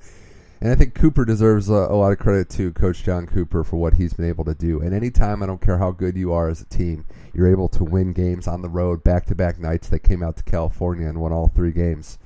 And 0.61 0.71
I 0.73 0.75
think 0.75 0.95
Cooper 0.95 1.25
deserves 1.25 1.69
a, 1.69 1.75
a, 1.75 1.97
lot 1.97 2.13
of 2.13 2.19
credit 2.19 2.49
to 2.51 2.73
Coach 2.73 3.05
Jon 3.05 3.27
Cooper 3.27 3.63
for 3.63 3.77
what 3.77 3.95
he's 3.95 4.15
been 4.15 4.29
able 4.29 4.45
to 4.47 4.55
do. 4.55 4.81
And 4.81 4.95
anytime, 4.95 5.43
I 5.43 5.47
don't 5.47 5.61
care 5.61 5.79
how 5.79 5.91
good 5.91 6.17
you 6.17 6.33
are 6.33 6.49
as 6.49 6.63
a 6.63 6.67
team, 6.67 7.05
you're 7.35 7.51
able 7.51 7.69
to 7.71 7.85
win 7.85 8.13
games 8.13 8.47
on 8.49 8.63
the 8.63 8.69
road, 8.69 9.05
back 9.05 9.27
to 9.27 9.35
back 9.35 9.59
nights. 9.59 9.89
They 9.89 9.99
came 9.99 10.23
out 10.23 10.37
to 10.39 10.43
California 10.45 11.09
and 11.09 11.21
won 11.21 11.33
all 11.33 11.49
three 11.49 11.73
games. 11.73 12.19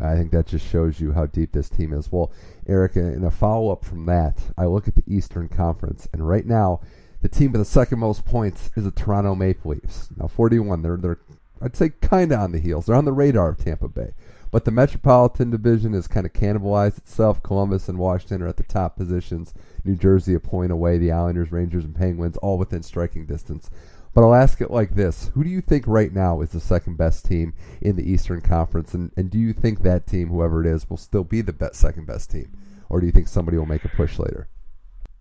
I 0.00 0.14
think 0.14 0.30
that 0.32 0.46
just 0.46 0.66
shows 0.66 1.00
you 1.00 1.12
how 1.12 1.26
deep 1.26 1.52
this 1.52 1.68
team 1.68 1.92
is. 1.92 2.12
Well, 2.12 2.30
Eric, 2.66 2.96
in 2.96 3.24
a 3.24 3.30
follow 3.30 3.72
up 3.72 3.84
from 3.84 4.06
that, 4.06 4.38
I 4.56 4.66
look 4.66 4.86
at 4.86 4.94
the 4.94 5.02
Eastern 5.06 5.48
Conference, 5.48 6.06
and 6.12 6.28
right 6.28 6.46
now, 6.46 6.80
the 7.20 7.28
team 7.28 7.50
with 7.50 7.62
the 7.62 7.64
second 7.64 7.98
most 7.98 8.24
points 8.24 8.70
is 8.76 8.84
the 8.84 8.92
Toronto 8.92 9.34
Maple 9.34 9.72
Leafs. 9.72 10.08
Now, 10.16 10.28
41, 10.28 10.82
they're, 10.82 10.96
they're 10.96 11.18
I'd 11.60 11.76
say 11.76 11.90
kind 12.00 12.32
of 12.32 12.40
on 12.40 12.52
the 12.52 12.60
heels. 12.60 12.86
They're 12.86 12.94
on 12.94 13.04
the 13.04 13.12
radar 13.12 13.48
of 13.48 13.58
Tampa 13.58 13.88
Bay. 13.88 14.12
But 14.50 14.64
the 14.64 14.70
Metropolitan 14.70 15.50
Division 15.50 15.92
has 15.92 16.08
kind 16.08 16.24
of 16.24 16.32
cannibalized 16.32 16.98
itself. 16.98 17.42
Columbus 17.42 17.88
and 17.88 17.98
Washington 17.98 18.42
are 18.42 18.48
at 18.48 18.56
the 18.56 18.62
top 18.62 18.96
positions. 18.96 19.52
New 19.84 19.94
Jersey 19.94 20.34
a 20.34 20.40
point 20.40 20.72
away. 20.72 20.96
The 20.96 21.12
Islanders, 21.12 21.52
Rangers, 21.52 21.84
and 21.84 21.94
Penguins 21.94 22.38
all 22.38 22.56
within 22.56 22.82
striking 22.82 23.26
distance. 23.26 23.68
But 24.14 24.24
I'll 24.24 24.34
ask 24.34 24.60
it 24.60 24.70
like 24.70 24.94
this: 24.94 25.30
Who 25.34 25.44
do 25.44 25.50
you 25.50 25.60
think 25.60 25.86
right 25.86 26.12
now 26.12 26.40
is 26.40 26.50
the 26.50 26.60
second 26.60 26.96
best 26.96 27.26
team 27.26 27.52
in 27.80 27.96
the 27.96 28.10
Eastern 28.10 28.40
Conference, 28.40 28.94
and, 28.94 29.12
and 29.16 29.30
do 29.30 29.38
you 29.38 29.52
think 29.52 29.82
that 29.82 30.06
team, 30.06 30.28
whoever 30.28 30.60
it 30.60 30.66
is, 30.66 30.88
will 30.88 30.96
still 30.96 31.24
be 31.24 31.42
the 31.42 31.52
best, 31.52 31.74
second 31.74 32.06
best 32.06 32.30
team, 32.30 32.50
or 32.88 33.00
do 33.00 33.06
you 33.06 33.12
think 33.12 33.28
somebody 33.28 33.58
will 33.58 33.66
make 33.66 33.84
a 33.84 33.90
push 33.90 34.18
later? 34.18 34.48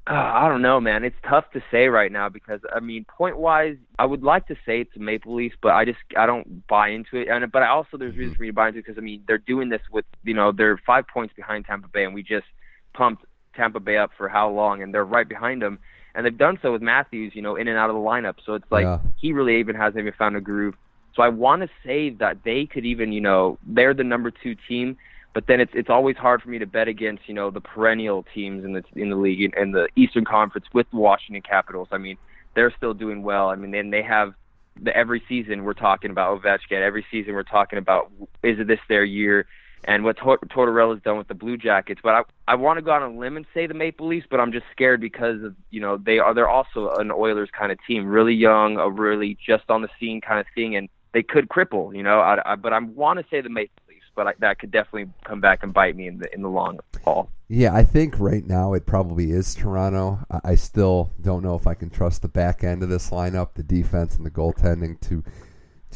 Uh, 0.10 0.14
I 0.14 0.48
don't 0.48 0.62
know, 0.62 0.80
man. 0.80 1.04
It's 1.04 1.18
tough 1.28 1.52
to 1.52 1.62
say 1.70 1.88
right 1.88 2.12
now 2.12 2.30
because 2.30 2.62
I 2.74 2.80
mean, 2.80 3.06
point 3.06 3.38
wise, 3.38 3.76
I 4.00 4.06
would 4.06 4.24
like 4.24 4.48
to 4.48 4.56
say 4.66 4.80
it's 4.80 4.92
Maple 4.96 5.36
Leafs, 5.36 5.56
but 5.62 5.74
I 5.74 5.84
just 5.84 5.98
I 6.18 6.26
don't 6.26 6.66
buy 6.68 6.90
into 6.90 7.18
it. 7.18 7.28
And 7.28 7.52
but 7.52 7.62
I 7.62 7.68
also 7.68 7.98
there's 7.98 8.16
reasons 8.16 8.34
mm-hmm. 8.34 8.38
for 8.38 8.44
me 8.44 8.50
to 8.50 8.54
buy 8.54 8.68
into 8.70 8.80
it 8.80 8.86
because 8.86 8.98
I 8.98 9.02
mean 9.02 9.24
they're 9.28 9.38
doing 9.38 9.68
this 9.68 9.82
with 9.92 10.06
you 10.24 10.34
know 10.34 10.54
they're 10.54 10.80
five 10.86 11.06
points 11.14 11.34
behind 11.36 11.66
Tampa 11.66 11.90
Bay, 11.90 12.06
and 12.06 12.14
we 12.14 12.24
just 12.24 12.46
pumped 12.94 13.26
Tampa 13.54 13.82
Bay 13.82 13.98
up 13.98 14.12
for 14.18 14.30
how 14.30 14.50
long, 14.50 14.82
and 14.82 14.94
they're 14.94 15.04
right 15.04 15.28
behind 15.28 15.62
them, 15.62 15.78
and 16.16 16.26
they've 16.26 16.38
done 16.38 16.58
so 16.62 16.72
with 16.72 16.82
Matthews, 16.82 17.34
you 17.36 17.42
know, 17.42 17.58
in 17.58 17.68
and 17.68 17.78
out 17.78 17.90
of 17.90 17.96
the 17.96 18.02
lineup. 18.02 18.36
So 18.46 18.54
it's 18.54 18.72
like 18.72 18.84
yeah. 18.84 19.00
he 19.20 19.34
really 19.34 19.60
even 19.60 19.76
hasn't 19.76 20.00
even 20.00 20.14
found 20.14 20.38
a 20.38 20.42
groove. 20.42 20.76
So 21.16 21.24
I 21.24 21.28
want 21.28 21.64
to 21.64 21.70
say 21.86 22.12
that 22.12 22.38
they 22.46 22.66
could 22.66 22.86
even 22.86 23.12
you 23.12 23.20
know 23.20 23.58
they're 23.68 23.94
the 23.94 24.06
number 24.06 24.32
two 24.32 24.56
team 24.70 24.98
but 25.38 25.46
then 25.46 25.62
it's 25.62 25.72
it's 25.76 25.92
always 25.92 26.18
hard 26.18 26.42
for 26.42 26.50
me 26.50 26.58
to 26.58 26.66
bet 26.66 26.88
against 26.88 27.22
you 27.28 27.34
know 27.36 27.52
the 27.52 27.62
perennial 27.62 28.26
teams 28.34 28.66
in 28.66 28.74
the 28.74 28.84
in 28.96 29.12
the 29.12 29.16
league 29.16 29.54
in 29.56 29.72
the 29.72 29.88
Eastern 29.96 30.26
Conference 30.26 30.66
with 30.74 30.90
the 30.90 30.98
Washington 30.98 31.44
Capitals. 31.44 31.88
I 31.92 32.00
mean, 32.00 32.18
they're 32.56 32.74
still 32.76 32.96
doing 32.96 33.22
well. 33.22 33.50
I 33.50 33.56
mean, 33.56 33.70
then 33.70 33.92
they 33.92 34.02
have 34.02 34.34
the 34.82 34.98
every 34.98 35.22
season 35.30 35.64
we're 35.64 35.76
talking 35.76 36.10
about 36.10 36.42
Ovechkin. 36.42 36.82
Every 36.82 37.06
season 37.12 37.36
we're 37.36 37.44
talking 37.44 37.78
about 37.78 38.12
is 38.42 38.58
this 38.66 38.80
their 38.90 39.04
year? 39.04 39.46
And 39.84 40.04
what 40.04 40.18
Tortorella's 40.18 41.04
done 41.04 41.20
with 41.20 41.28
the 41.28 41.36
Blue 41.36 41.56
Jackets, 41.56 42.02
but 42.04 42.16
I 42.16 42.22
I 42.48 42.56
want 42.56 42.78
to 42.78 42.82
go 42.82 42.90
on 42.90 43.04
a 43.04 43.16
limb 43.16 43.38
and 43.38 43.46
say 43.54 43.68
the 43.68 43.76
Maple 43.76 44.08
Leafs, 44.08 44.26
but 44.28 44.40
I'm 44.40 44.52
just 44.52 44.66
scared 44.72 45.02
because 45.02 45.44
of 45.44 45.54
you 45.70 45.80
know 45.80 45.98
they 45.98 46.18
are 46.18 46.34
they're 46.34 46.50
also 46.50 46.96
an 46.98 47.12
Oilers 47.12 47.50
kind 47.56 47.72
of 47.72 47.78
team, 47.86 48.08
really 48.08 48.34
young, 48.34 48.78
a 48.78 48.90
really 48.90 49.38
just 49.46 49.70
on 49.70 49.84
the 49.84 49.90
scene 50.00 50.20
kind 50.20 50.40
of 50.40 50.48
thing, 50.56 50.76
and 50.76 50.90
they 51.14 51.22
could 51.22 51.48
cripple, 51.48 51.96
you 51.96 52.02
know. 52.02 52.22
I, 52.22 52.54
I, 52.54 52.56
but 52.56 52.74
I 52.74 52.80
want 52.80 53.20
to 53.20 53.26
say 53.30 53.42
the 53.42 53.50
Maple 53.50 53.76
but 54.18 54.28
I, 54.28 54.34
that 54.40 54.60
could 54.60 54.72
definitely 54.72 55.10
come 55.24 55.40
back 55.40 55.64
and 55.64 55.72
bite 55.72 55.96
me 55.96 56.08
in 56.08 56.18
the 56.18 56.34
in 56.34 56.42
the 56.42 56.50
long 56.50 56.80
haul. 57.06 57.30
Yeah, 57.48 57.74
I 57.74 57.84
think 57.84 58.20
right 58.20 58.46
now 58.46 58.74
it 58.74 58.86
probably 58.86 59.32
is 59.32 59.56
Toronto. 59.56 60.20
I, 60.44 60.56
still 60.56 61.12
don't 61.22 61.44
know 61.44 61.56
if 61.56 61.66
I 61.66 61.76
can 61.76 61.90
trust 61.90 62.22
the 62.22 62.28
back 62.28 62.62
end 62.62 62.84
of 62.84 62.90
this 62.90 63.10
lineup, 63.12 63.54
the 63.54 63.64
defense 63.64 64.18
and 64.18 64.26
the 64.26 64.32
goaltending 64.32 65.00
to 65.08 65.24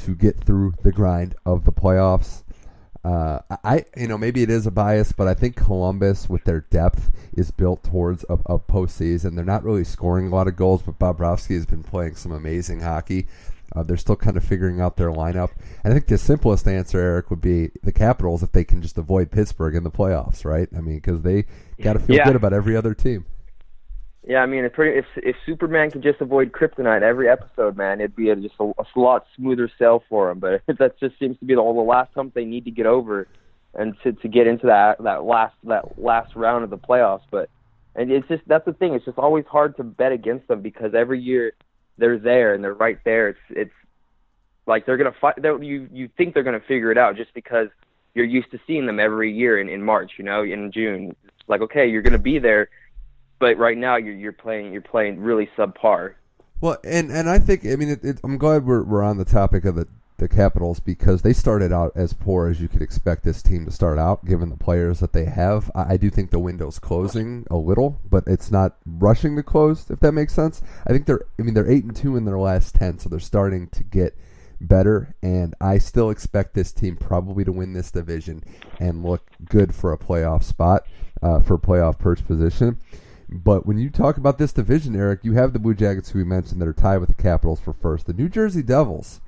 to 0.05 0.15
get 0.15 0.39
through 0.39 0.75
the 0.83 0.93
grind 0.93 1.35
of 1.45 1.65
the 1.65 1.73
playoffs. 1.73 2.43
Uh, 3.03 3.39
I, 3.63 3.85
you 3.97 4.07
know, 4.07 4.17
maybe 4.17 4.43
it 4.43 4.49
is 4.51 4.67
a 4.67 4.71
bias, 4.71 5.11
but 5.11 5.27
I 5.27 5.33
think 5.33 5.55
Columbus, 5.55 6.29
with 6.29 6.43
their 6.43 6.61
depth, 6.61 7.11
is 7.33 7.49
built 7.49 7.83
towards 7.83 8.23
a, 8.29 8.33
a 8.45 8.59
postseason. 8.59 9.35
They're 9.35 9.43
not 9.43 9.63
really 9.63 9.83
scoring 9.83 10.27
a 10.27 10.29
lot 10.29 10.47
of 10.47 10.55
goals, 10.55 10.83
but 10.83 10.99
Bobrovsky 10.99 11.55
has 11.55 11.65
been 11.65 11.83
playing 11.83 12.15
some 12.15 12.31
amazing 12.31 12.81
hockey. 12.81 13.27
Uh, 13.73 13.83
they're 13.83 13.97
still 13.97 14.15
kind 14.15 14.37
of 14.37 14.43
figuring 14.43 14.81
out 14.81 14.97
their 14.97 15.11
lineup. 15.11 15.51
And 15.83 15.91
I 15.91 15.95
think 15.95 16.07
the 16.07 16.17
simplest 16.17 16.67
answer, 16.67 16.99
Eric, 16.99 17.29
would 17.29 17.41
be 17.41 17.69
the 17.83 17.91
Capitals 17.91 18.43
if 18.43 18.51
they 18.51 18.63
can 18.63 18.81
just 18.81 18.97
avoid 18.97 19.31
Pittsburgh 19.31 19.75
in 19.75 19.83
the 19.83 19.91
playoffs, 19.91 20.43
right? 20.43 20.67
I 20.75 20.81
mean, 20.81 20.95
because 20.95 21.21
they 21.21 21.45
got 21.81 21.93
to 21.93 21.99
feel 21.99 22.17
yeah. 22.17 22.25
good 22.25 22.35
about 22.35 22.53
every 22.53 22.75
other 22.75 22.93
team. 22.93 23.25
Yeah, 24.27 24.39
I 24.39 24.45
mean, 24.45 24.65
if 24.65 24.73
if 24.77 25.05
if 25.17 25.35
Superman 25.47 25.89
could 25.89 26.03
just 26.03 26.21
avoid 26.21 26.51
kryptonite 26.51 27.01
every 27.01 27.27
episode, 27.27 27.75
man, 27.75 27.99
it'd 28.01 28.15
be 28.15 28.29
a, 28.29 28.35
just 28.35 28.53
a, 28.59 28.71
a 28.77 28.99
lot 28.99 29.25
smoother 29.35 29.69
sail 29.79 30.03
for 30.09 30.29
him. 30.29 30.39
But 30.39 30.61
that 30.77 30.99
just 30.99 31.17
seems 31.17 31.39
to 31.39 31.45
be 31.45 31.55
the, 31.55 31.61
the 31.61 31.81
last 31.81 32.11
hump 32.13 32.35
they 32.35 32.45
need 32.45 32.65
to 32.65 32.71
get 32.71 32.85
over, 32.85 33.27
and 33.73 33.95
to 34.03 34.11
to 34.11 34.27
get 34.27 34.45
into 34.45 34.67
that 34.67 35.01
that 35.03 35.23
last 35.23 35.55
that 35.63 35.97
last 35.99 36.35
round 36.35 36.63
of 36.63 36.69
the 36.69 36.77
playoffs. 36.77 37.23
But 37.31 37.49
and 37.95 38.11
it's 38.11 38.27
just 38.27 38.43
that's 38.45 38.65
the 38.65 38.73
thing. 38.73 38.93
It's 38.93 39.05
just 39.05 39.17
always 39.17 39.45
hard 39.45 39.75
to 39.77 39.83
bet 39.83 40.11
against 40.11 40.47
them 40.47 40.61
because 40.61 40.93
every 40.93 41.19
year 41.19 41.53
they're 41.97 42.17
there 42.17 42.53
and 42.53 42.63
they're 42.63 42.73
right 42.73 42.99
there. 43.03 43.29
It's 43.29 43.39
it's 43.49 43.73
like 44.65 44.85
they're 44.85 44.97
gonna 44.97 45.15
fight. 45.19 45.35
They're, 45.41 45.61
you 45.61 45.87
you 45.91 46.09
think 46.17 46.33
they're 46.33 46.43
gonna 46.43 46.59
figure 46.59 46.91
it 46.91 46.97
out 46.97 47.15
just 47.15 47.33
because 47.33 47.67
you're 48.13 48.25
used 48.25 48.51
to 48.51 48.59
seeing 48.67 48.85
them 48.85 48.99
every 48.99 49.31
year 49.31 49.59
in, 49.59 49.69
in 49.69 49.81
March, 49.81 50.13
you 50.17 50.25
know, 50.25 50.43
in 50.43 50.71
June. 50.71 51.15
It's 51.23 51.49
like 51.49 51.61
okay, 51.61 51.87
you're 51.87 52.01
to 52.01 52.17
be 52.17 52.39
there, 52.39 52.69
but 53.39 53.57
right 53.57 53.77
now 53.77 53.95
you're 53.95 54.13
you're 54.13 54.33
playing 54.33 54.71
you're 54.73 54.81
playing 54.81 55.19
really 55.19 55.49
subpar. 55.57 56.15
Well, 56.59 56.77
and 56.83 57.11
and 57.11 57.29
I 57.29 57.39
think 57.39 57.65
I 57.65 57.75
mean 57.75 57.89
it, 57.89 58.03
it, 58.03 58.19
I'm 58.23 58.37
glad 58.37 58.65
we're 58.65 58.83
we're 58.83 59.03
on 59.03 59.17
the 59.17 59.25
topic 59.25 59.65
of 59.65 59.75
the 59.75 59.87
the 60.21 60.29
Capitals 60.29 60.79
because 60.79 61.23
they 61.23 61.33
started 61.33 61.73
out 61.73 61.91
as 61.95 62.13
poor 62.13 62.47
as 62.47 62.61
you 62.61 62.67
could 62.67 62.83
expect 62.83 63.23
this 63.23 63.41
team 63.41 63.65
to 63.65 63.71
start 63.71 63.97
out, 63.97 64.23
given 64.23 64.49
the 64.49 64.55
players 64.55 64.99
that 64.99 65.13
they 65.13 65.25
have. 65.25 65.69
I, 65.73 65.93
I 65.93 65.97
do 65.97 66.11
think 66.11 66.29
the 66.29 66.39
window's 66.39 66.77
closing 66.77 67.45
a 67.49 67.57
little, 67.57 67.99
but 68.07 68.23
it's 68.27 68.51
not 68.51 68.77
rushing 68.85 69.35
to 69.35 69.43
close. 69.43 69.89
If 69.89 69.99
that 70.01 70.11
makes 70.11 70.33
sense, 70.33 70.61
I 70.87 70.91
think 70.91 71.07
they're. 71.07 71.25
I 71.39 71.41
mean, 71.41 71.55
they're 71.55 71.69
eight 71.69 71.83
and 71.83 71.95
two 71.95 72.15
in 72.15 72.25
their 72.25 72.37
last 72.37 72.75
ten, 72.75 72.99
so 72.99 73.09
they're 73.09 73.19
starting 73.19 73.67
to 73.69 73.83
get 73.83 74.15
better. 74.61 75.15
And 75.23 75.55
I 75.59 75.79
still 75.79 76.11
expect 76.11 76.53
this 76.53 76.71
team 76.71 76.97
probably 76.97 77.43
to 77.43 77.51
win 77.51 77.73
this 77.73 77.89
division 77.89 78.43
and 78.79 79.03
look 79.03 79.27
good 79.49 79.73
for 79.73 79.91
a 79.91 79.97
playoff 79.97 80.43
spot, 80.43 80.85
uh, 81.23 81.39
for 81.39 81.57
playoff 81.57 81.97
perch 81.97 82.23
position. 82.27 82.77
But 83.27 83.65
when 83.65 83.79
you 83.79 83.89
talk 83.89 84.17
about 84.17 84.37
this 84.37 84.53
division, 84.53 84.95
Eric, 84.95 85.21
you 85.23 85.33
have 85.33 85.53
the 85.53 85.59
Blue 85.59 85.73
Jackets, 85.73 86.11
who 86.11 86.19
we 86.19 86.25
mentioned, 86.25 86.61
that 86.61 86.67
are 86.67 86.73
tied 86.73 86.99
with 86.99 87.09
the 87.09 87.15
Capitals 87.15 87.59
for 87.59 87.73
first. 87.73 88.05
The 88.05 88.13
New 88.13 88.29
Jersey 88.29 88.61
Devils 88.61 89.19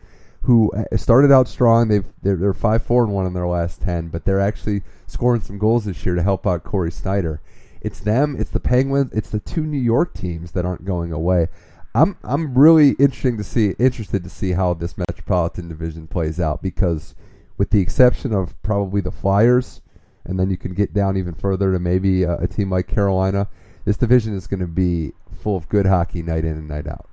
who 0.44 0.72
uh, 0.72 0.98
started 0.98 1.32
out 1.32 1.48
strong. 1.48 1.88
They've 1.88 2.06
they're, 2.22 2.36
they're 2.36 2.54
five 2.54 2.84
four 2.84 3.04
and 3.04 3.14
one 3.14 3.26
in 3.26 3.34
their 3.34 3.48
last 3.48 3.82
ten, 3.82 4.10
but 4.10 4.26
they're 4.26 4.40
actually 4.40 4.82
scoring 5.08 5.42
some 5.42 5.58
goals 5.58 5.86
this 5.86 6.06
year 6.06 6.16
to 6.16 6.24
help 6.24 6.46
out 6.46 6.64
Cory 6.64 6.92
Schneider. 6.92 7.42
It's 7.82 8.00
them. 8.00 8.36
It's 8.38 8.50
the 8.50 8.60
Penguins. 8.60 9.12
It's 9.14 9.30
the 9.30 9.40
two 9.40 9.66
New 9.66 9.80
York 9.80 10.14
teams 10.14 10.52
that 10.52 10.66
aren't 10.66 10.86
going 10.86 11.12
away. 11.12 11.48
I'm 11.96 12.18
I'm 12.24 12.58
really 12.58 12.92
interesting 12.92 13.38
to 13.38 13.44
see 13.44 13.76
interested 13.80 14.24
to 14.24 14.30
see 14.30 14.52
how 14.52 14.74
this 14.74 14.98
Metropolitan 14.98 15.68
Division 15.68 16.08
plays 16.08 16.40
out 16.40 16.62
because, 16.62 17.16
with 17.58 17.70
the 17.70 17.82
exception 17.82 18.34
of 18.34 18.62
probably 18.64 19.02
the 19.02 19.12
Flyers, 19.12 19.82
and 20.26 20.40
then 20.40 20.50
you 20.50 20.58
can 20.58 20.74
get 20.74 20.94
down 20.94 21.18
even 21.18 21.34
further 21.34 21.72
to 21.72 21.80
maybe 21.80 22.24
a, 22.24 22.38
a 22.40 22.48
team 22.48 22.70
like 22.70 22.88
Carolina. 22.88 23.48
This 23.86 23.98
division 23.98 24.36
is 24.36 24.48
going 24.48 24.62
to 24.62 24.68
be 24.68 25.12
full 25.42 25.58
of 25.58 25.68
good 25.68 25.86
hockey 25.86 26.24
night 26.24 26.46
in 26.46 26.58
and 26.58 26.70
night 26.70 26.88
out 26.88 27.10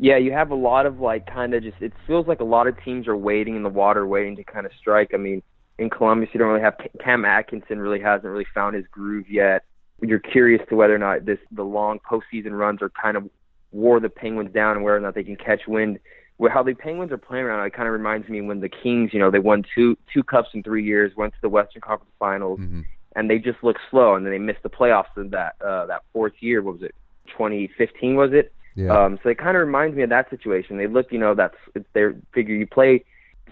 yeah, 0.00 0.16
you 0.16 0.32
have 0.32 0.50
a 0.50 0.54
lot 0.54 0.86
of 0.86 0.98
like 0.98 1.26
kind 1.26 1.52
of 1.52 1.62
just 1.62 1.76
it 1.80 1.92
feels 2.06 2.26
like 2.26 2.40
a 2.40 2.44
lot 2.44 2.66
of 2.66 2.82
teams 2.82 3.06
are 3.06 3.16
waiting 3.16 3.54
in 3.54 3.62
the 3.62 3.68
water, 3.68 4.06
waiting 4.06 4.34
to 4.36 4.44
kind 4.44 4.64
of 4.64 4.72
strike. 4.80 5.10
I 5.12 5.18
mean, 5.18 5.42
in 5.78 5.90
Columbus, 5.90 6.30
you 6.32 6.38
don't 6.38 6.48
really 6.48 6.62
have 6.62 6.74
Cam 7.04 7.26
Atkinson 7.26 7.78
really 7.78 8.00
hasn't 8.00 8.24
really 8.24 8.46
found 8.54 8.74
his 8.74 8.86
groove 8.90 9.28
yet. 9.28 9.64
You're 10.00 10.18
curious 10.18 10.62
to 10.70 10.74
whether 10.74 10.94
or 10.94 10.98
not 10.98 11.26
this 11.26 11.38
the 11.52 11.64
long 11.64 11.98
postseason 11.98 12.58
runs 12.58 12.80
are 12.80 12.90
kind 12.90 13.18
of 13.18 13.28
wore 13.72 14.00
the 14.00 14.08
Penguins 14.08 14.54
down 14.54 14.76
and 14.76 14.84
whether 14.84 14.96
or 14.96 15.00
not 15.00 15.14
they 15.14 15.22
can 15.22 15.36
catch 15.36 15.66
wind. 15.68 15.98
Where 16.38 16.50
how 16.50 16.62
the 16.62 16.72
Penguins 16.72 17.12
are 17.12 17.18
playing 17.18 17.44
around, 17.44 17.66
it 17.66 17.74
kind 17.74 17.86
of 17.86 17.92
reminds 17.92 18.26
me 18.30 18.40
when 18.40 18.60
the 18.60 18.70
Kings, 18.70 19.10
you 19.12 19.18
know, 19.18 19.30
they 19.30 19.38
won 19.38 19.62
two 19.74 19.98
two 20.14 20.22
cups 20.22 20.48
in 20.54 20.62
three 20.62 20.82
years, 20.82 21.12
went 21.14 21.34
to 21.34 21.40
the 21.42 21.50
Western 21.50 21.82
Conference 21.82 22.12
Finals, 22.18 22.58
mm-hmm. 22.58 22.80
and 23.16 23.28
they 23.28 23.38
just 23.38 23.62
look 23.62 23.76
slow, 23.90 24.14
and 24.14 24.24
then 24.24 24.32
they 24.32 24.38
missed 24.38 24.62
the 24.62 24.70
playoffs 24.70 25.14
in 25.18 25.28
that 25.28 25.56
uh, 25.62 25.84
that 25.86 26.04
fourth 26.14 26.32
year. 26.40 26.62
What 26.62 26.80
was 26.80 26.82
it? 26.84 26.94
2015 27.36 28.16
was 28.16 28.30
it? 28.32 28.50
Yeah. 28.74 28.96
Um, 28.96 29.18
so 29.22 29.28
it 29.28 29.38
kind 29.38 29.56
of 29.56 29.66
reminds 29.66 29.96
me 29.96 30.02
of 30.02 30.10
that 30.10 30.30
situation. 30.30 30.76
They 30.76 30.86
look, 30.86 31.06
you 31.10 31.18
know, 31.18 31.34
that's 31.34 31.56
they 31.92 32.04
figure 32.32 32.54
you 32.54 32.66
play 32.66 33.04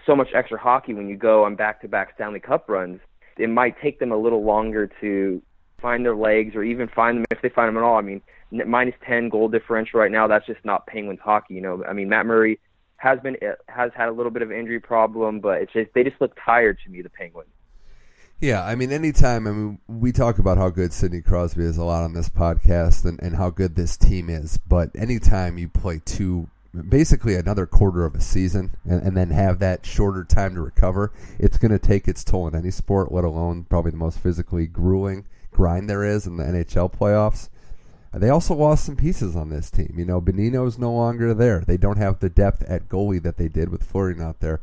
so 0.06 0.14
much 0.14 0.28
extra 0.34 0.58
hockey 0.58 0.94
when 0.94 1.08
you 1.08 1.16
go 1.16 1.44
on 1.44 1.56
back-to-back 1.56 2.12
Stanley 2.14 2.40
Cup 2.40 2.68
runs. 2.68 3.00
It 3.36 3.50
might 3.50 3.80
take 3.80 3.98
them 3.98 4.12
a 4.12 4.16
little 4.16 4.44
longer 4.44 4.90
to 5.00 5.42
find 5.80 6.04
their 6.04 6.16
legs 6.16 6.54
or 6.54 6.62
even 6.62 6.88
find 6.88 7.18
them 7.18 7.24
if 7.30 7.40
they 7.42 7.48
find 7.48 7.68
them 7.68 7.76
at 7.76 7.82
all. 7.82 7.96
I 7.96 8.02
mean, 8.02 8.20
minus 8.50 8.94
10 9.06 9.28
goal 9.28 9.48
differential 9.48 10.00
right 10.00 10.10
now. 10.10 10.26
That's 10.26 10.46
just 10.46 10.64
not 10.64 10.86
Penguins 10.86 11.20
hockey. 11.22 11.54
You 11.54 11.60
know, 11.60 11.84
I 11.84 11.92
mean, 11.92 12.08
Matt 12.08 12.26
Murray 12.26 12.58
has 12.96 13.18
been 13.20 13.36
has 13.68 13.90
had 13.94 14.08
a 14.08 14.12
little 14.12 14.30
bit 14.30 14.42
of 14.42 14.50
injury 14.50 14.80
problem, 14.80 15.40
but 15.40 15.62
it's 15.62 15.72
just 15.72 15.90
they 15.94 16.02
just 16.02 16.20
look 16.20 16.36
tired 16.44 16.78
to 16.84 16.90
me, 16.90 17.02
the 17.02 17.10
Penguins. 17.10 17.50
Yeah, 18.40 18.64
I 18.64 18.76
mean, 18.76 18.92
anytime, 18.92 19.48
I 19.48 19.50
mean, 19.50 19.80
we 19.88 20.12
talk 20.12 20.38
about 20.38 20.58
how 20.58 20.70
good 20.70 20.92
Sidney 20.92 21.22
Crosby 21.22 21.64
is 21.64 21.76
a 21.76 21.82
lot 21.82 22.04
on 22.04 22.12
this 22.12 22.28
podcast 22.28 23.04
and, 23.04 23.20
and 23.20 23.34
how 23.34 23.50
good 23.50 23.74
this 23.74 23.96
team 23.96 24.30
is, 24.30 24.58
but 24.58 24.90
anytime 24.94 25.58
you 25.58 25.68
play 25.68 26.00
two, 26.04 26.48
basically 26.88 27.34
another 27.34 27.66
quarter 27.66 28.04
of 28.04 28.14
a 28.14 28.20
season 28.20 28.70
and, 28.84 29.02
and 29.02 29.16
then 29.16 29.30
have 29.30 29.58
that 29.58 29.84
shorter 29.84 30.22
time 30.22 30.54
to 30.54 30.60
recover, 30.60 31.12
it's 31.40 31.58
going 31.58 31.72
to 31.72 31.80
take 31.80 32.06
its 32.06 32.22
toll 32.22 32.46
in 32.46 32.54
any 32.54 32.70
sport, 32.70 33.10
let 33.10 33.24
alone 33.24 33.64
probably 33.68 33.90
the 33.90 33.96
most 33.96 34.20
physically 34.20 34.68
grueling 34.68 35.24
grind 35.50 35.90
there 35.90 36.04
is 36.04 36.24
in 36.24 36.36
the 36.36 36.44
NHL 36.44 36.92
playoffs. 36.92 37.48
They 38.14 38.30
also 38.30 38.54
lost 38.54 38.84
some 38.84 38.96
pieces 38.96 39.34
on 39.34 39.50
this 39.50 39.68
team. 39.68 39.94
You 39.98 40.04
know, 40.04 40.20
Bonino's 40.20 40.78
no 40.78 40.92
longer 40.92 41.34
there. 41.34 41.64
They 41.66 41.76
don't 41.76 41.98
have 41.98 42.20
the 42.20 42.30
depth 42.30 42.62
at 42.62 42.88
goalie 42.88 43.22
that 43.24 43.36
they 43.36 43.48
did 43.48 43.68
with 43.68 43.82
Fleury 43.82 44.20
out 44.22 44.38
there. 44.38 44.60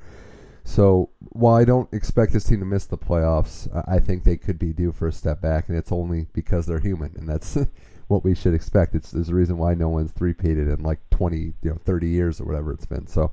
So 0.66 1.12
while 1.20 1.54
I 1.54 1.64
don't 1.64 1.94
expect 1.94 2.34
this 2.34 2.44
team 2.44 2.60
to 2.60 2.66
miss 2.66 2.88
the 2.88 2.98
playoffs, 2.98 3.70
I 3.88 4.00
think 4.00 4.24
they 4.24 4.36
could 4.36 4.58
be 4.58 4.74
due 4.74 4.92
for 4.92 5.08
a 5.08 5.12
step 5.12 5.40
back, 5.40 5.70
and 5.70 5.78
it's 5.78 5.92
only 5.92 6.26
because 6.34 6.66
they're 6.66 6.80
human, 6.80 7.14
and 7.16 7.30
that's 7.30 7.56
what 8.08 8.24
we 8.24 8.34
should 8.34 8.56
expect. 8.56 8.96
It's 8.96 9.12
there's 9.12 9.30
a 9.30 9.36
reason 9.36 9.60
why 9.60 9.76
no 9.76 9.90
one's 9.90 10.12
three-peated 10.12 10.74
in 10.74 10.84
like 10.84 11.00
20, 11.12 11.38
you 11.38 11.54
know, 11.70 11.78
30 11.86 12.10
years 12.10 12.42
or 12.42 12.46
whatever 12.46 12.74
it's 12.74 12.88
been. 12.88 13.06
So 13.06 13.32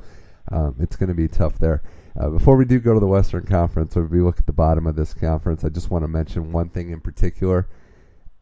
um, 0.50 0.76
it's 0.78 0.94
going 0.94 1.08
to 1.08 1.14
be 1.14 1.26
tough 1.26 1.58
there. 1.58 1.82
Uh, 2.20 2.28
before 2.28 2.54
we 2.54 2.66
do 2.66 2.78
go 2.78 2.92
to 2.92 3.00
the 3.00 3.06
Western 3.06 3.46
Conference, 3.46 3.96
or 3.96 4.04
if 4.04 4.10
we 4.10 4.20
look 4.20 4.38
at 4.38 4.46
the 4.46 4.52
bottom 4.52 4.86
of 4.86 4.94
this 4.94 5.14
conference, 5.14 5.64
I 5.64 5.70
just 5.70 5.90
want 5.90 6.04
to 6.04 6.08
mention 6.08 6.52
one 6.52 6.68
thing 6.68 6.90
in 6.90 7.00
particular. 7.00 7.66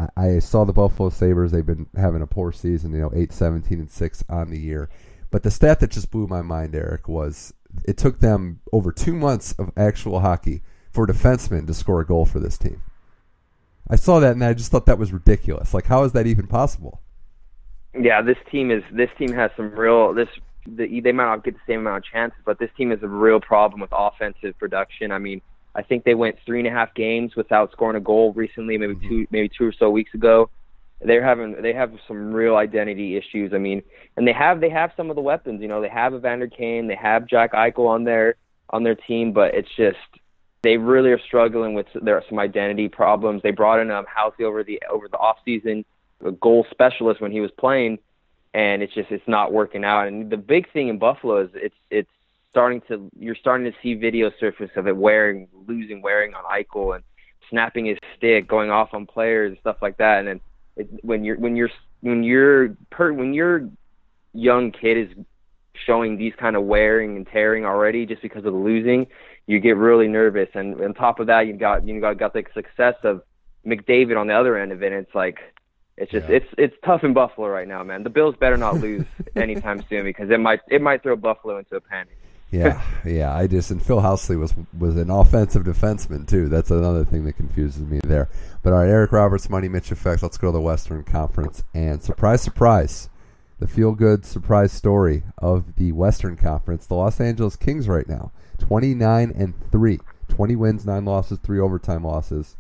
I, 0.01 0.09
I 0.17 0.39
saw 0.41 0.65
the 0.65 0.73
Buffalo 0.73 1.11
Sabres; 1.11 1.53
they've 1.53 1.65
been 1.65 1.87
having 1.97 2.23
a 2.23 2.27
poor 2.27 2.51
season, 2.51 2.93
you 2.93 3.01
know, 3.01 3.13
8, 3.15 3.33
17, 3.33 3.79
and 3.79 3.91
six 3.91 4.25
on 4.29 4.51
the 4.51 4.59
year. 4.59 4.91
But 5.31 5.45
the 5.45 5.51
stat 5.53 5.79
that 5.79 5.93
just 5.93 6.11
blew 6.11 6.27
my 6.27 6.43
mind, 6.43 6.75
Eric, 6.75 7.07
was 7.07 7.55
it 7.85 7.97
took 7.97 8.21
them 8.21 8.61
over 8.73 8.93
two 8.93 9.15
months 9.15 9.53
of 9.53 9.71
actual 9.77 10.21
hockey 10.21 10.63
for 10.93 11.07
defensemen 11.07 11.67
to 11.67 11.75
score 11.75 12.01
a 12.01 12.07
goal 12.07 12.27
for 12.27 12.41
this 12.41 12.59
team. 12.59 12.83
I 13.89 13.97
saw 13.97 14.21
that 14.21 14.33
and 14.33 14.45
I 14.45 14.55
just 14.55 14.71
thought 14.71 14.87
that 14.87 14.99
was 14.99 15.13
ridiculous. 15.13 15.75
Like, 15.75 15.87
how 15.87 16.05
is 16.05 16.13
that 16.13 16.27
even 16.27 16.47
possible? 16.47 17.01
Yeah, 17.99 18.23
this 18.23 18.37
team 18.51 18.71
is 18.71 18.85
this 18.93 19.11
team 19.19 19.33
has 19.33 19.51
some 19.57 19.73
real 19.73 20.15
this 20.15 20.29
the, 20.67 21.01
they 21.01 21.13
might 21.13 21.25
not 21.25 21.43
get 21.43 21.55
the 21.55 21.61
same 21.67 21.81
amount 21.81 22.05
of 22.05 22.13
chances, 22.13 22.39
but 22.45 22.59
this 22.59 22.71
team 22.77 22.93
is 22.93 23.03
a 23.03 23.09
real 23.09 23.41
problem 23.41 23.81
with 23.81 23.91
offensive 23.93 24.57
production. 24.59 25.11
I 25.11 25.19
mean, 25.19 25.41
I 25.75 25.83
think 25.83 26.05
they 26.05 26.15
went 26.15 26.37
three 26.47 26.61
and 26.61 26.69
a 26.69 26.71
half 26.71 26.95
games 26.95 27.35
without 27.35 27.73
scoring 27.73 27.97
a 27.97 28.01
goal 28.01 28.33
recently, 28.35 28.79
maybe 28.79 28.95
mm-hmm. 28.95 29.09
two 29.09 29.27
maybe 29.31 29.49
two 29.49 29.67
or 29.67 29.73
so 29.73 29.91
weeks 29.91 30.15
ago 30.15 30.51
they're 31.01 31.25
having 31.25 31.57
they 31.63 31.73
have 31.73 31.93
some 32.07 32.33
real 32.33 32.57
identity 32.57 33.17
issues. 33.17 33.53
I 33.55 33.59
mean, 33.59 33.83
and 34.17 34.27
they 34.27 34.33
have 34.33 34.61
they 34.61 34.71
have 34.71 34.93
some 34.97 35.11
of 35.11 35.17
the 35.17 35.23
weapons. 35.23 35.61
You 35.63 35.69
know, 35.69 35.81
they 35.81 35.89
have 35.89 36.15
Evander 36.15 36.49
Kane, 36.49 36.87
they 36.87 36.97
have 36.97 37.27
Jack 37.27 37.53
Eichel 37.53 37.89
on 37.89 38.05
their 38.05 38.35
on 38.71 38.83
their 38.83 38.95
team, 38.95 39.33
but 39.33 39.55
it's 39.55 39.69
just 39.77 39.99
they 40.63 40.77
really 40.77 41.11
are 41.11 41.21
struggling 41.27 41.75
with 41.75 41.87
there 42.03 42.17
are 42.17 42.25
some 42.29 42.39
identity 42.39 42.89
problems. 42.89 43.43
They 43.43 43.51
brought 43.51 43.81
in 43.81 43.91
um 43.91 44.05
Housley 44.05 44.45
over 44.45 44.63
the 44.63 44.81
over 44.91 45.09
the 45.09 45.17
off 45.17 45.39
season, 45.45 45.85
a 46.25 46.33
goal 46.33 46.67
specialist 46.71 47.21
when 47.21 47.33
he 47.33 47.41
was 47.41 47.51
playing, 47.59 47.99
and 48.53 48.83
it's 48.83 48.95
just 48.95 49.11
it's 49.11 49.27
not 49.27 49.53
working 49.53 49.85
out. 49.85 50.09
And 50.09 50.31
the 50.31 50.37
big 50.37 50.71
thing 50.73 50.89
in 50.89 50.99
Buffalo 50.99 51.43
is 51.43 51.51
it's 51.55 51.75
it's 51.91 52.11
starting 52.51 52.83
to 52.89 53.11
you're 53.19 53.37
starting 53.37 53.71
to 53.71 53.79
see 53.83 53.95
video 53.95 54.31
surface 54.39 54.71
of 54.77 54.87
it 54.87 54.97
wearing 54.97 55.49
losing 55.67 56.03
wearing 56.03 56.35
on 56.35 56.45
Eichel 56.45 56.95
and 56.95 57.05
snapping 57.49 57.87
his 57.87 57.99
stick, 58.17 58.47
going 58.47 58.71
off 58.71 58.91
on 58.93 59.07
players 59.07 59.51
and 59.51 59.59
stuff 59.61 59.77
like 59.81 59.97
that, 59.97 60.19
and 60.19 60.29
then 60.29 60.41
it, 60.81 61.05
when 61.05 61.25
you're 61.25 61.39
when 61.39 61.57
you're 61.57 61.71
when 62.01 62.23
you're 62.23 62.77
per, 62.91 63.13
when 63.13 63.35
your 63.35 63.69
young 64.33 64.73
kid 64.73 64.97
is 64.97 65.25
showing 65.87 66.17
these 66.17 66.33
kind 66.39 66.57
of 66.57 66.65
wearing 66.65 67.17
and 67.17 67.27
tearing 67.27 67.65
already 67.65 68.07
just 68.07 68.23
because 68.23 68.45
of 68.45 68.53
the 68.53 68.59
losing, 68.59 69.07
you 69.47 69.61
get 69.61 69.77
really 69.77 70.09
nervous. 70.09 70.49
And 70.55 70.81
on 70.81 70.95
top 70.95 71.21
of 71.21 71.27
that, 71.29 71.47
you've 71.47 71.59
got 71.59 71.87
you 71.87 72.01
got 72.01 72.19
got 72.19 72.33
the 72.33 72.45
success 72.55 72.95
of 73.03 73.23
McDavid 73.67 74.19
on 74.19 74.27
the 74.27 74.35
other 74.35 74.57
end 74.57 74.73
of 74.73 74.83
it. 74.83 74.93
And 74.93 75.03
it's 75.03 75.15
like 75.15 75.39
it's 75.97 76.11
just 76.11 76.29
yeah. 76.29 76.37
it's 76.37 76.47
it's 76.57 76.77
tough 76.85 77.05
in 77.05 77.13
Buffalo 77.13 77.49
right 77.49 77.69
now, 77.69 77.83
man. 77.83 78.03
The 78.03 78.11
Bills 78.11 78.35
better 78.39 78.57
not 78.57 78.77
lose 78.77 79.05
anytime 79.37 79.85
soon 79.89 80.05
because 80.05 80.31
it 80.31 80.41
might 80.41 80.61
it 80.69 80.81
might 80.81 81.03
throw 81.03 81.17
Buffalo 81.17 81.59
into 81.59 81.77
a 81.77 81.81
panic. 81.81 82.17
Yeah, 82.51 82.83
yeah. 83.05 83.35
I 83.35 83.47
just 83.47 83.71
and 83.71 83.85
Phil 83.85 84.01
Housley 84.01 84.39
was 84.39 84.55
was 84.77 84.97
an 84.97 85.11
offensive 85.11 85.63
defenseman 85.63 86.27
too. 86.27 86.49
That's 86.49 86.71
another 86.71 87.05
thing 87.05 87.25
that 87.25 87.35
confuses 87.35 87.83
me 87.83 88.01
there. 88.03 88.29
But 88.63 88.73
all 88.73 88.81
right, 88.81 88.89
Eric 88.89 89.13
Roberts, 89.13 89.49
Money 89.49 89.69
Mitch 89.69 89.93
effect. 89.93 90.23
Let's 90.23 90.37
go 90.37 90.49
to 90.49 90.53
the 90.53 90.61
Western 90.61 91.05
Conference 91.05 91.63
and 91.75 92.03
surprise, 92.03 92.43
surprise, 92.43 93.09
the 93.61 93.69
feel 93.69 93.93
good 93.93 94.25
surprise 94.25 94.73
story 94.73 95.23
of 95.39 95.77
the 95.77 95.93
Western 95.93 96.37
Conference. 96.37 96.87
The 96.87 96.95
Los 96.95 97.21
Angeles 97.21 97.55
Kings 97.55 97.87
right 97.87 98.09
now, 98.09 98.33
twenty 98.59 98.95
nine 98.95 99.33
and 99.37 99.55
three, 99.71 100.01
twenty 100.29 100.57
wins, 100.57 100.85
nine 100.85 101.05
losses, 101.05 101.39
three 101.39 101.61
overtime 101.61 102.05
losses. 102.05 102.57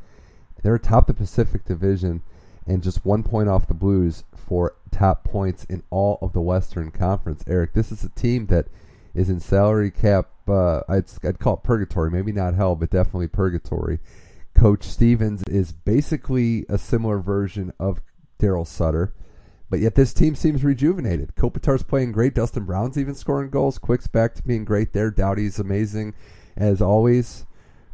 They're 0.62 0.76
atop 0.76 1.08
the 1.08 1.14
Pacific 1.14 1.64
Division 1.64 2.22
and 2.66 2.82
just 2.82 3.04
one 3.04 3.24
point 3.24 3.48
off 3.48 3.66
the 3.66 3.74
Blues 3.74 4.22
for 4.36 4.74
top 4.92 5.24
points 5.24 5.64
in 5.64 5.82
all 5.90 6.18
of 6.22 6.32
the 6.32 6.40
Western 6.40 6.90
Conference. 6.92 7.42
Eric, 7.46 7.72
this 7.72 7.90
is 7.90 8.04
a 8.04 8.10
team 8.10 8.46
that 8.46 8.66
is 9.14 9.28
in 9.28 9.40
salary 9.40 9.90
cap. 9.90 10.30
Uh, 10.48 10.80
I'd, 10.88 11.04
I'd 11.22 11.38
call 11.38 11.54
it 11.54 11.62
purgatory, 11.62 12.10
maybe 12.10 12.32
not 12.32 12.54
hell, 12.54 12.74
but 12.74 12.90
definitely 12.90 13.28
purgatory. 13.28 13.98
Coach 14.54 14.82
Stevens 14.84 15.42
is 15.44 15.72
basically 15.72 16.66
a 16.68 16.76
similar 16.76 17.18
version 17.20 17.72
of 17.78 18.00
Darryl 18.40 18.66
Sutter, 18.66 19.14
but 19.70 19.78
yet 19.78 19.94
this 19.94 20.12
team 20.12 20.34
seems 20.34 20.64
rejuvenated. 20.64 21.36
Kopitar's 21.36 21.84
playing 21.84 22.10
great. 22.12 22.34
Dustin 22.34 22.64
Brown's 22.64 22.98
even 22.98 23.14
scoring 23.14 23.50
goals. 23.50 23.78
Quick's 23.78 24.08
back 24.08 24.34
to 24.34 24.42
being 24.42 24.64
great 24.64 24.92
there. 24.92 25.10
Doughty's 25.12 25.60
amazing 25.60 26.14
as 26.56 26.82
always. 26.82 27.46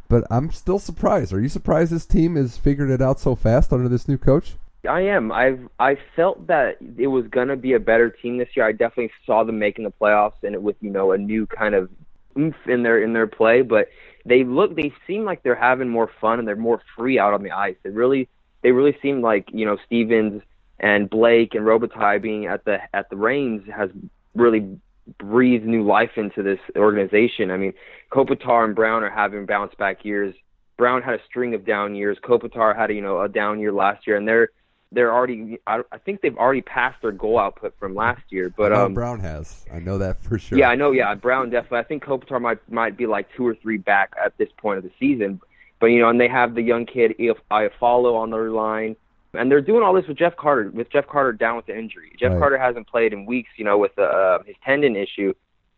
but 0.09 0.23
I'm 0.31 0.51
still 0.51 0.79
surprised. 0.79 1.33
Are 1.33 1.41
you 1.41 1.49
surprised 1.49 1.91
this 1.91 2.05
team 2.05 2.35
has 2.35 2.57
figured 2.57 2.89
it 2.89 3.01
out 3.01 3.19
so 3.19 3.35
fast 3.35 3.71
under 3.73 3.89
this 3.89 4.07
new 4.07 4.17
coach? 4.17 4.55
I 4.87 5.01
am. 5.01 5.31
I've 5.31 5.67
I 5.79 5.97
felt 6.15 6.47
that 6.47 6.77
it 6.97 7.07
was 7.07 7.25
gonna 7.27 7.55
be 7.55 7.73
a 7.73 7.79
better 7.79 8.09
team 8.09 8.37
this 8.37 8.49
year. 8.55 8.65
I 8.65 8.71
definitely 8.71 9.11
saw 9.25 9.43
them 9.43 9.59
making 9.59 9.85
the 9.85 9.91
playoffs 9.91 10.43
and 10.43 10.53
it 10.53 10.61
with 10.61 10.75
you 10.81 10.89
know 10.89 11.11
a 11.11 11.17
new 11.17 11.45
kind 11.45 11.75
of 11.75 11.89
oomph 12.37 12.55
in 12.67 12.83
their 12.83 13.01
in 13.01 13.13
their 13.13 13.27
play. 13.27 13.61
But 13.61 13.89
they 14.25 14.43
look, 14.43 14.75
they 14.75 14.93
seem 15.07 15.23
like 15.23 15.43
they're 15.43 15.55
having 15.55 15.89
more 15.89 16.09
fun 16.21 16.39
and 16.39 16.47
they're 16.47 16.55
more 16.55 16.81
free 16.95 17.17
out 17.17 17.33
on 17.33 17.43
the 17.43 17.51
ice. 17.51 17.75
They 17.83 17.89
really, 17.89 18.27
they 18.61 18.71
really 18.71 18.97
seem 19.01 19.21
like 19.21 19.49
you 19.51 19.65
know 19.65 19.77
Stevens 19.85 20.41
and 20.79 21.09
Blake 21.09 21.55
and 21.55 21.65
Robitaille 21.65 22.21
being 22.21 22.45
at 22.45 22.65
the 22.65 22.77
at 22.93 23.09
the 23.09 23.15
reins 23.15 23.63
has 23.75 23.89
really 24.35 24.77
breathed 25.17 25.65
new 25.65 25.85
life 25.85 26.11
into 26.17 26.43
this 26.43 26.59
organization. 26.75 27.49
I 27.51 27.57
mean, 27.57 27.73
Kopitar 28.11 28.65
and 28.65 28.75
Brown 28.75 29.03
are 29.03 29.09
having 29.09 29.45
bounce 29.45 29.73
back 29.75 30.03
years. 30.03 30.35
Brown 30.77 31.01
had 31.01 31.15
a 31.15 31.23
string 31.27 31.55
of 31.55 31.65
down 31.65 31.95
years. 31.95 32.17
Kopitar 32.23 32.75
had 32.75 32.91
a, 32.91 32.93
you 32.93 33.01
know 33.01 33.21
a 33.21 33.29
down 33.29 33.59
year 33.59 33.71
last 33.71 34.05
year, 34.05 34.17
and 34.17 34.27
they're 34.27 34.49
they're 34.91 35.13
already. 35.13 35.59
I, 35.67 35.81
I 35.91 35.97
think 35.97 36.21
they've 36.21 36.37
already 36.37 36.61
passed 36.61 37.01
their 37.01 37.11
goal 37.11 37.39
output 37.39 37.73
from 37.79 37.95
last 37.95 38.23
year. 38.29 38.53
But 38.55 38.71
um, 38.71 38.93
Brown 38.93 39.19
has. 39.19 39.65
I 39.71 39.79
know 39.79 39.97
that 39.97 40.21
for 40.23 40.39
sure. 40.39 40.57
Yeah, 40.57 40.69
I 40.69 40.75
know. 40.75 40.91
Yeah, 40.91 41.13
Brown 41.15 41.49
definitely. 41.49 41.79
I 41.79 41.83
think 41.83 42.03
Kopitar 42.03 42.41
might 42.41 42.59
might 42.71 42.97
be 42.97 43.05
like 43.05 43.27
two 43.35 43.45
or 43.45 43.55
three 43.55 43.77
back 43.77 44.13
at 44.23 44.37
this 44.37 44.49
point 44.57 44.77
of 44.77 44.83
the 44.83 44.91
season. 44.99 45.41
But 45.79 45.87
you 45.87 45.99
know, 45.99 46.09
and 46.09 46.19
they 46.19 46.27
have 46.27 46.55
the 46.55 46.61
young 46.61 46.85
kid 46.85 47.15
Iafallo 47.19 48.15
on 48.15 48.31
their 48.31 48.49
line, 48.49 48.95
and 49.33 49.51
they're 49.51 49.61
doing 49.61 49.83
all 49.83 49.93
this 49.93 50.07
with 50.07 50.17
Jeff 50.17 50.35
Carter. 50.37 50.71
With 50.71 50.89
Jeff 50.89 51.07
Carter 51.07 51.33
down 51.33 51.57
with 51.57 51.65
the 51.65 51.77
injury, 51.77 52.13
Jeff 52.19 52.31
right. 52.31 52.39
Carter 52.39 52.57
hasn't 52.57 52.87
played 52.87 53.13
in 53.13 53.25
weeks. 53.25 53.49
You 53.57 53.65
know, 53.65 53.77
with 53.77 53.97
uh, 53.99 54.39
his 54.45 54.55
tendon 54.63 54.95
issue. 54.95 55.33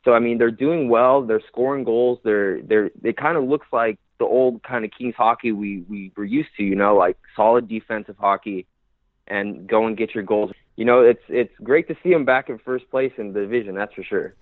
So 0.06 0.14
I 0.14 0.20
mean, 0.20 0.38
they're 0.38 0.52
doing 0.52 0.88
well. 0.88 1.24
They're 1.24 1.42
scoring 1.48 1.84
goals. 1.84 2.20
They're 2.24 2.62
they're 2.62 2.92
it 3.04 3.18
kind 3.18 3.38
of 3.38 3.44
looks 3.44 3.68
like 3.74 3.98
the 4.20 4.26
old 4.26 4.62
kind 4.64 4.86
of 4.86 4.92
Kings 4.96 5.16
hockey 5.18 5.52
we 5.52 5.84
we 5.90 6.12
were 6.16 6.26
used 6.26 6.50
to. 6.58 6.64
You 6.64 6.76
know, 6.76 6.96
like 6.96 7.18
solid 7.36 7.68
defensive 7.68 8.16
hockey 8.18 8.68
and 9.30 9.68
go 9.68 9.86
and 9.86 9.98
get 9.98 10.14
your 10.14 10.24
goals. 10.24 10.52
You 10.76 10.86
know, 10.86 11.02
it's 11.02 11.24
it's 11.28 11.54
great 11.64 11.88
to 11.90 11.96
see 12.02 12.10
them 12.10 12.26
back 12.26 12.50
in 12.50 12.58
first 12.60 12.90
place 12.90 13.12
in 13.18 13.34
the 13.34 13.42
division. 13.42 13.76
That's 13.76 13.94
for 13.94 14.04
sure. 14.04 14.34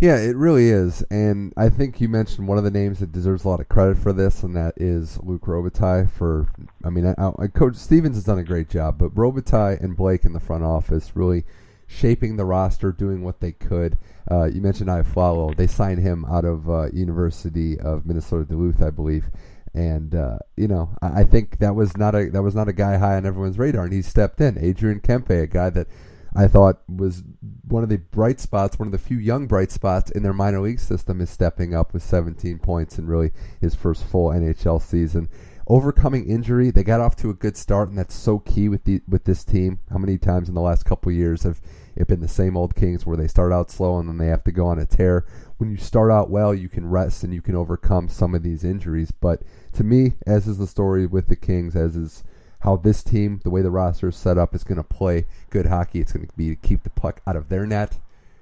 Yeah, 0.00 0.16
it 0.18 0.36
really 0.36 0.68
is, 0.68 1.02
and 1.10 1.52
I 1.56 1.68
think 1.70 2.00
you 2.00 2.08
mentioned 2.08 2.46
one 2.46 2.56
of 2.56 2.62
the 2.62 2.70
names 2.70 3.00
that 3.00 3.10
deserves 3.10 3.44
a 3.44 3.48
lot 3.48 3.58
of 3.58 3.68
credit 3.68 3.96
for 3.96 4.12
this, 4.12 4.44
and 4.44 4.54
that 4.54 4.74
is 4.76 5.18
Luc 5.24 5.42
Robitaille. 5.42 6.08
For 6.12 6.46
I 6.84 6.90
mean, 6.90 7.04
I, 7.18 7.32
I, 7.36 7.48
Coach 7.48 7.74
Stevens 7.74 8.14
has 8.14 8.22
done 8.22 8.38
a 8.38 8.44
great 8.44 8.68
job, 8.68 8.96
but 8.96 9.12
Robitaille 9.16 9.82
and 9.82 9.96
Blake 9.96 10.24
in 10.24 10.32
the 10.32 10.38
front 10.38 10.62
office 10.62 11.16
really 11.16 11.42
shaping 11.88 12.36
the 12.36 12.44
roster, 12.44 12.92
doing 12.92 13.24
what 13.24 13.40
they 13.40 13.50
could. 13.50 13.98
Uh, 14.30 14.44
you 14.44 14.60
mentioned 14.60 14.88
I 14.88 15.02
Iafallo; 15.02 15.56
they 15.56 15.66
signed 15.66 15.98
him 15.98 16.24
out 16.26 16.44
of 16.44 16.70
uh, 16.70 16.90
University 16.92 17.80
of 17.80 18.06
Minnesota 18.06 18.44
Duluth, 18.44 18.80
I 18.80 18.90
believe, 18.90 19.24
and 19.74 20.14
uh, 20.14 20.38
you 20.56 20.68
know, 20.68 20.90
I, 21.02 21.20
I, 21.20 21.24
think 21.24 21.58
that 21.58 21.74
was 21.74 21.96
not 21.96 22.14
a 22.14 22.30
that 22.30 22.42
was 22.42 22.54
not 22.54 22.68
a 22.68 22.72
guy 22.72 22.96
high 22.96 23.16
on 23.16 23.26
everyone's 23.26 23.58
radar, 23.58 23.84
and 23.84 23.92
he 23.92 24.02
stepped 24.02 24.40
in. 24.40 24.58
Adrian 24.58 25.00
Kempe, 25.00 25.42
a 25.42 25.46
guy 25.46 25.70
that 25.70 25.86
I 26.34 26.46
thought 26.46 26.82
was 26.88 27.22
one 27.66 27.82
of 27.82 27.88
the 27.88 27.96
bright 27.96 28.40
spots, 28.40 28.78
one 28.78 28.88
of 28.88 28.92
the 28.92 28.98
few 28.98 29.18
young 29.18 29.46
bright 29.46 29.70
spots 29.70 30.10
in 30.10 30.22
their 30.22 30.32
minor 30.32 30.60
league 30.60 30.80
system, 30.80 31.20
is 31.20 31.30
stepping 31.30 31.74
up 31.74 31.92
with 31.92 32.02
17 32.02 32.58
points 32.58 32.98
in 32.98 33.06
really 33.06 33.32
his 33.60 33.74
first 33.74 34.04
full 34.04 34.30
NHL 34.30 34.80
season. 34.80 35.28
Overcoming 35.66 36.28
injury, 36.28 36.70
they 36.70 36.82
got 36.82 37.00
off 37.00 37.16
to 37.16 37.30
a 37.30 37.34
good 37.34 37.56
start, 37.56 37.90
and 37.90 37.98
that's 37.98 38.14
so 38.14 38.38
key 38.38 38.68
with 38.68 38.84
the 38.84 39.02
with 39.08 39.24
this 39.24 39.44
team. 39.44 39.78
How 39.90 39.98
many 39.98 40.16
times 40.16 40.48
in 40.48 40.54
the 40.54 40.60
last 40.60 40.84
couple 40.84 41.12
years 41.12 41.42
have 41.42 41.60
it 41.98 42.06
been 42.06 42.20
the 42.20 42.28
same 42.28 42.56
old 42.56 42.74
Kings 42.74 43.04
where 43.04 43.16
they 43.16 43.26
start 43.26 43.52
out 43.52 43.70
slow 43.70 43.98
and 43.98 44.08
then 44.08 44.18
they 44.18 44.28
have 44.28 44.44
to 44.44 44.52
go 44.52 44.66
on 44.66 44.78
a 44.78 44.86
tear? 44.86 45.26
When 45.58 45.70
you 45.70 45.76
start 45.76 46.10
out 46.10 46.30
well, 46.30 46.54
you 46.54 46.68
can 46.68 46.88
rest 46.88 47.24
and 47.24 47.34
you 47.34 47.42
can 47.42 47.56
overcome 47.56 48.08
some 48.08 48.34
of 48.34 48.42
these 48.42 48.64
injuries, 48.64 49.10
but 49.10 49.42
to 49.72 49.84
me, 49.84 50.14
as 50.26 50.46
is 50.46 50.58
the 50.58 50.66
story 50.66 51.06
with 51.06 51.28
the 51.28 51.36
Kings, 51.36 51.74
as 51.74 51.96
is 51.96 52.22
how 52.60 52.76
this 52.76 53.02
team, 53.02 53.40
the 53.44 53.50
way 53.50 53.62
the 53.62 53.70
roster 53.70 54.08
is 54.08 54.16
set 54.16 54.38
up, 54.38 54.54
is 54.54 54.64
going 54.64 54.78
to 54.78 54.84
play 54.84 55.26
good 55.50 55.66
hockey. 55.66 56.00
It's 56.00 56.12
going 56.12 56.26
to 56.26 56.32
be 56.36 56.50
to 56.50 56.56
keep 56.56 56.82
the 56.82 56.90
puck 56.90 57.20
out 57.26 57.36
of 57.36 57.48
their 57.48 57.66
net, 57.66 57.98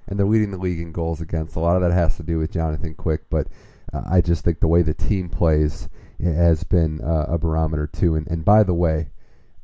and 0.07 0.17
they're 0.17 0.25
leading 0.25 0.51
the 0.51 0.57
league 0.57 0.79
in 0.79 0.91
goals 0.91 1.21
against. 1.21 1.55
A 1.55 1.59
lot 1.59 1.75
of 1.75 1.81
that 1.81 1.91
has 1.91 2.17
to 2.17 2.23
do 2.23 2.39
with 2.39 2.51
Jonathan 2.51 2.93
Quick, 2.93 3.29
but 3.29 3.47
uh, 3.93 4.01
I 4.09 4.21
just 4.21 4.43
think 4.43 4.59
the 4.59 4.67
way 4.67 4.81
the 4.81 4.93
team 4.93 5.29
plays 5.29 5.89
has 6.21 6.63
been 6.63 7.01
uh, 7.01 7.25
a 7.27 7.37
barometer 7.37 7.87
too. 7.87 8.15
And, 8.15 8.27
and 8.27 8.43
by 8.43 8.63
the 8.63 8.73
way, 8.73 9.09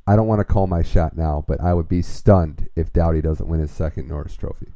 I 0.05 0.15
don't 0.15 0.27
want 0.27 0.39
to 0.39 0.45
call 0.45 0.67
my 0.67 0.83
shot 0.83 1.15
now, 1.15 1.45
but 1.47 1.61
I 1.61 1.73
would 1.73 1.87
be 1.87 2.01
stunned 2.01 2.67
if 2.75 2.91
Doughty 2.91 3.21
doesn't 3.21 3.47
win 3.47 3.61
his 3.61 3.71
second 3.71 4.07
Norris 4.07 4.35
Trophy. 4.35 4.67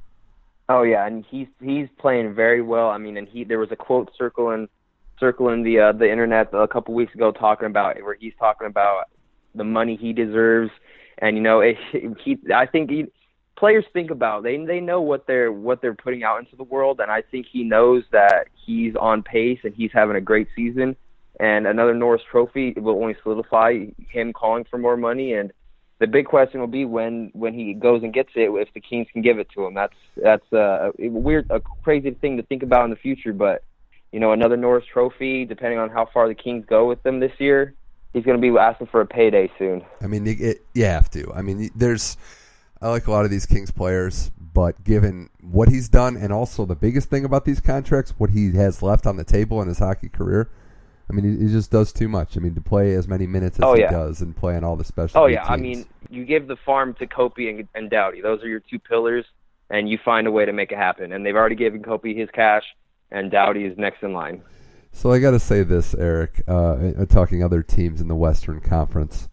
Oh 0.69 0.83
yeah, 0.83 1.05
and 1.05 1.25
he's 1.29 1.47
he's 1.61 1.87
playing 1.97 2.33
very 2.33 2.61
well. 2.61 2.89
I 2.89 2.97
mean, 2.97 3.17
and 3.17 3.27
he 3.27 3.43
there 3.43 3.59
was 3.59 3.71
a 3.71 3.75
quote 3.75 4.11
circling 4.17 4.67
circling 5.19 5.63
the 5.63 5.79
uh, 5.79 5.91
the 5.93 6.09
internet 6.09 6.49
a 6.53 6.67
couple 6.67 6.93
weeks 6.93 7.13
ago 7.13 7.31
talking 7.31 7.67
about 7.67 8.01
where 8.03 8.15
he's 8.15 8.33
talking 8.39 8.67
about 8.67 9.05
the 9.55 9.63
money 9.63 9.95
he 9.95 10.13
deserves, 10.13 10.71
and 11.19 11.37
you 11.37 11.43
know 11.43 11.61
it, 11.61 11.77
he 12.23 12.37
I 12.53 12.65
think 12.65 12.89
he, 12.89 13.05
players 13.57 13.85
think 13.93 14.11
about 14.11 14.43
they 14.43 14.57
they 14.65 14.79
know 14.79 15.01
what 15.01 15.25
they're 15.25 15.51
what 15.51 15.81
they're 15.81 15.95
putting 15.95 16.23
out 16.23 16.39
into 16.39 16.55
the 16.55 16.63
world, 16.63 16.99
and 16.99 17.11
I 17.11 17.21
think 17.21 17.47
he 17.51 17.63
knows 17.63 18.03
that 18.11 18.47
he's 18.65 18.95
on 18.95 19.23
pace 19.23 19.59
and 19.63 19.73
he's 19.73 19.91
having 19.93 20.17
a 20.17 20.21
great 20.21 20.47
season, 20.55 20.95
and 21.39 21.67
another 21.67 21.93
Norris 21.93 22.21
Trophy 22.29 22.73
will 22.77 23.01
only 23.01 23.15
solidify 23.23 23.85
him 24.09 24.33
calling 24.33 24.65
for 24.69 24.77
more 24.77 24.97
money 24.97 25.33
and. 25.33 25.51
The 25.99 26.05
big 26.05 26.27
question 26.27 26.59
will 26.59 26.67
be 26.67 26.85
when 26.85 27.31
when 27.33 27.55
he 27.55 27.73
goes 27.73 28.03
and 28.03 28.13
gets 28.13 28.29
it, 28.35 28.51
if 28.51 28.71
the 28.75 28.79
Kings 28.79 29.07
can 29.11 29.23
give 29.23 29.39
it 29.39 29.49
to 29.55 29.65
him. 29.65 29.73
That's 29.73 29.95
that's 30.15 30.45
uh, 30.53 30.91
a 30.99 31.07
weird, 31.07 31.49
a 31.49 31.59
crazy 31.59 32.11
thing 32.11 32.37
to 32.37 32.43
think 32.43 32.61
about 32.61 32.83
in 32.83 32.91
the 32.91 32.97
future. 32.97 33.33
But 33.33 33.63
you 34.11 34.19
know, 34.19 34.31
another 34.31 34.57
Norris 34.57 34.85
Trophy, 34.91 35.45
depending 35.45 35.79
on 35.79 35.89
how 35.89 36.05
far 36.13 36.27
the 36.27 36.35
Kings 36.35 36.65
go 36.67 36.87
with 36.87 37.01
them 37.03 37.19
this 37.19 37.31
year. 37.39 37.73
He's 38.13 38.23
going 38.23 38.39
to 38.39 38.41
be 38.41 38.57
asking 38.57 38.87
for 38.87 39.01
a 39.01 39.05
payday 39.05 39.51
soon. 39.59 39.83
I 40.01 40.07
mean, 40.07 40.25
it, 40.27 40.65
you 40.73 40.85
have 40.85 41.09
to. 41.11 41.31
I 41.33 41.41
mean, 41.41 41.69
there's. 41.75 42.17
I 42.81 42.89
like 42.89 43.07
a 43.07 43.11
lot 43.11 43.25
of 43.25 43.31
these 43.31 43.45
Kings 43.47 43.71
players, 43.71 44.29
but 44.53 44.83
given 44.83 45.29
what 45.41 45.67
he's 45.67 45.89
done, 45.89 46.15
and 46.15 46.31
also 46.31 46.65
the 46.65 46.75
biggest 46.75 47.09
thing 47.09 47.25
about 47.25 47.43
these 47.43 47.59
contracts, 47.59 48.13
what 48.17 48.29
he 48.29 48.51
has 48.51 48.83
left 48.83 49.07
on 49.07 49.17
the 49.17 49.23
table 49.23 49.61
in 49.61 49.67
his 49.67 49.79
hockey 49.79 50.09
career, 50.09 50.51
I 51.09 51.13
mean, 51.13 51.37
he, 51.37 51.45
he 51.45 51.51
just 51.51 51.71
does 51.71 51.93
too 51.93 52.07
much. 52.07 52.35
I 52.35 52.39
mean, 52.39 52.55
to 52.55 52.61
play 52.61 52.93
as 52.93 53.07
many 53.07 53.27
minutes 53.27 53.57
as 53.59 53.63
oh, 53.63 53.73
he 53.75 53.81
does 53.81 54.21
and 54.21 54.35
play 54.35 54.55
on 54.55 54.63
all 54.63 54.75
the 54.75 54.83
special. 54.83 55.21
Oh 55.21 55.25
yeah, 55.25 55.41
teams. 55.41 55.51
I 55.51 55.57
mean, 55.57 55.85
you 56.09 56.25
give 56.25 56.47
the 56.47 56.57
farm 56.57 56.93
to 56.95 57.07
Kopi 57.07 57.49
and, 57.49 57.67
and 57.75 57.89
Doughty. 57.89 58.21
Those 58.21 58.43
are 58.43 58.47
your 58.47 58.59
two 58.59 58.79
pillars, 58.79 59.25
and 59.69 59.89
you 59.89 59.97
find 60.03 60.27
a 60.27 60.31
way 60.31 60.45
to 60.45 60.53
make 60.53 60.71
it 60.71 60.77
happen. 60.77 61.13
And 61.13 61.25
they've 61.25 61.35
already 61.35 61.55
given 61.55 61.81
Kopi 61.81 62.17
his 62.17 62.29
cash 62.31 62.63
and 63.11 63.31
Doughty 63.31 63.65
is 63.65 63.77
next 63.77 64.03
in 64.03 64.13
line. 64.13 64.41
So 64.91 65.11
I 65.11 65.19
got 65.19 65.31
to 65.31 65.39
say 65.39 65.63
this, 65.63 65.93
Eric. 65.93 66.41
Uh, 66.47 66.73
uh, 66.99 67.05
talking 67.05 67.43
other 67.43 67.61
teams 67.61 68.01
in 68.01 68.07
the 68.07 68.15
Western 68.15 68.59
Conference, 68.59 69.29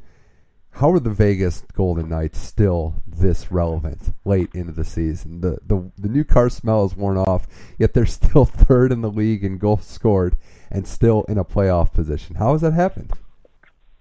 how 0.72 0.92
are 0.92 1.00
the 1.00 1.10
Vegas 1.10 1.64
Golden 1.72 2.08
Knights 2.08 2.38
still 2.38 3.02
this 3.06 3.50
relevant 3.50 4.14
late 4.24 4.50
into 4.54 4.72
the 4.72 4.84
season? 4.84 5.40
The 5.40 5.58
the 5.66 5.90
the 5.96 6.08
new 6.08 6.24
car 6.24 6.50
smell 6.50 6.84
is 6.84 6.96
worn 6.96 7.16
off, 7.16 7.46
yet 7.78 7.94
they're 7.94 8.06
still 8.06 8.44
third 8.44 8.92
in 8.92 9.00
the 9.00 9.10
league 9.10 9.44
in 9.44 9.58
goals 9.58 9.86
scored 9.86 10.36
and 10.74 10.86
still 10.86 11.24
in 11.28 11.38
a 11.38 11.44
playoff 11.44 11.94
position. 11.94 12.34
How 12.34 12.52
has 12.52 12.60
that 12.62 12.72
happened? 12.72 13.12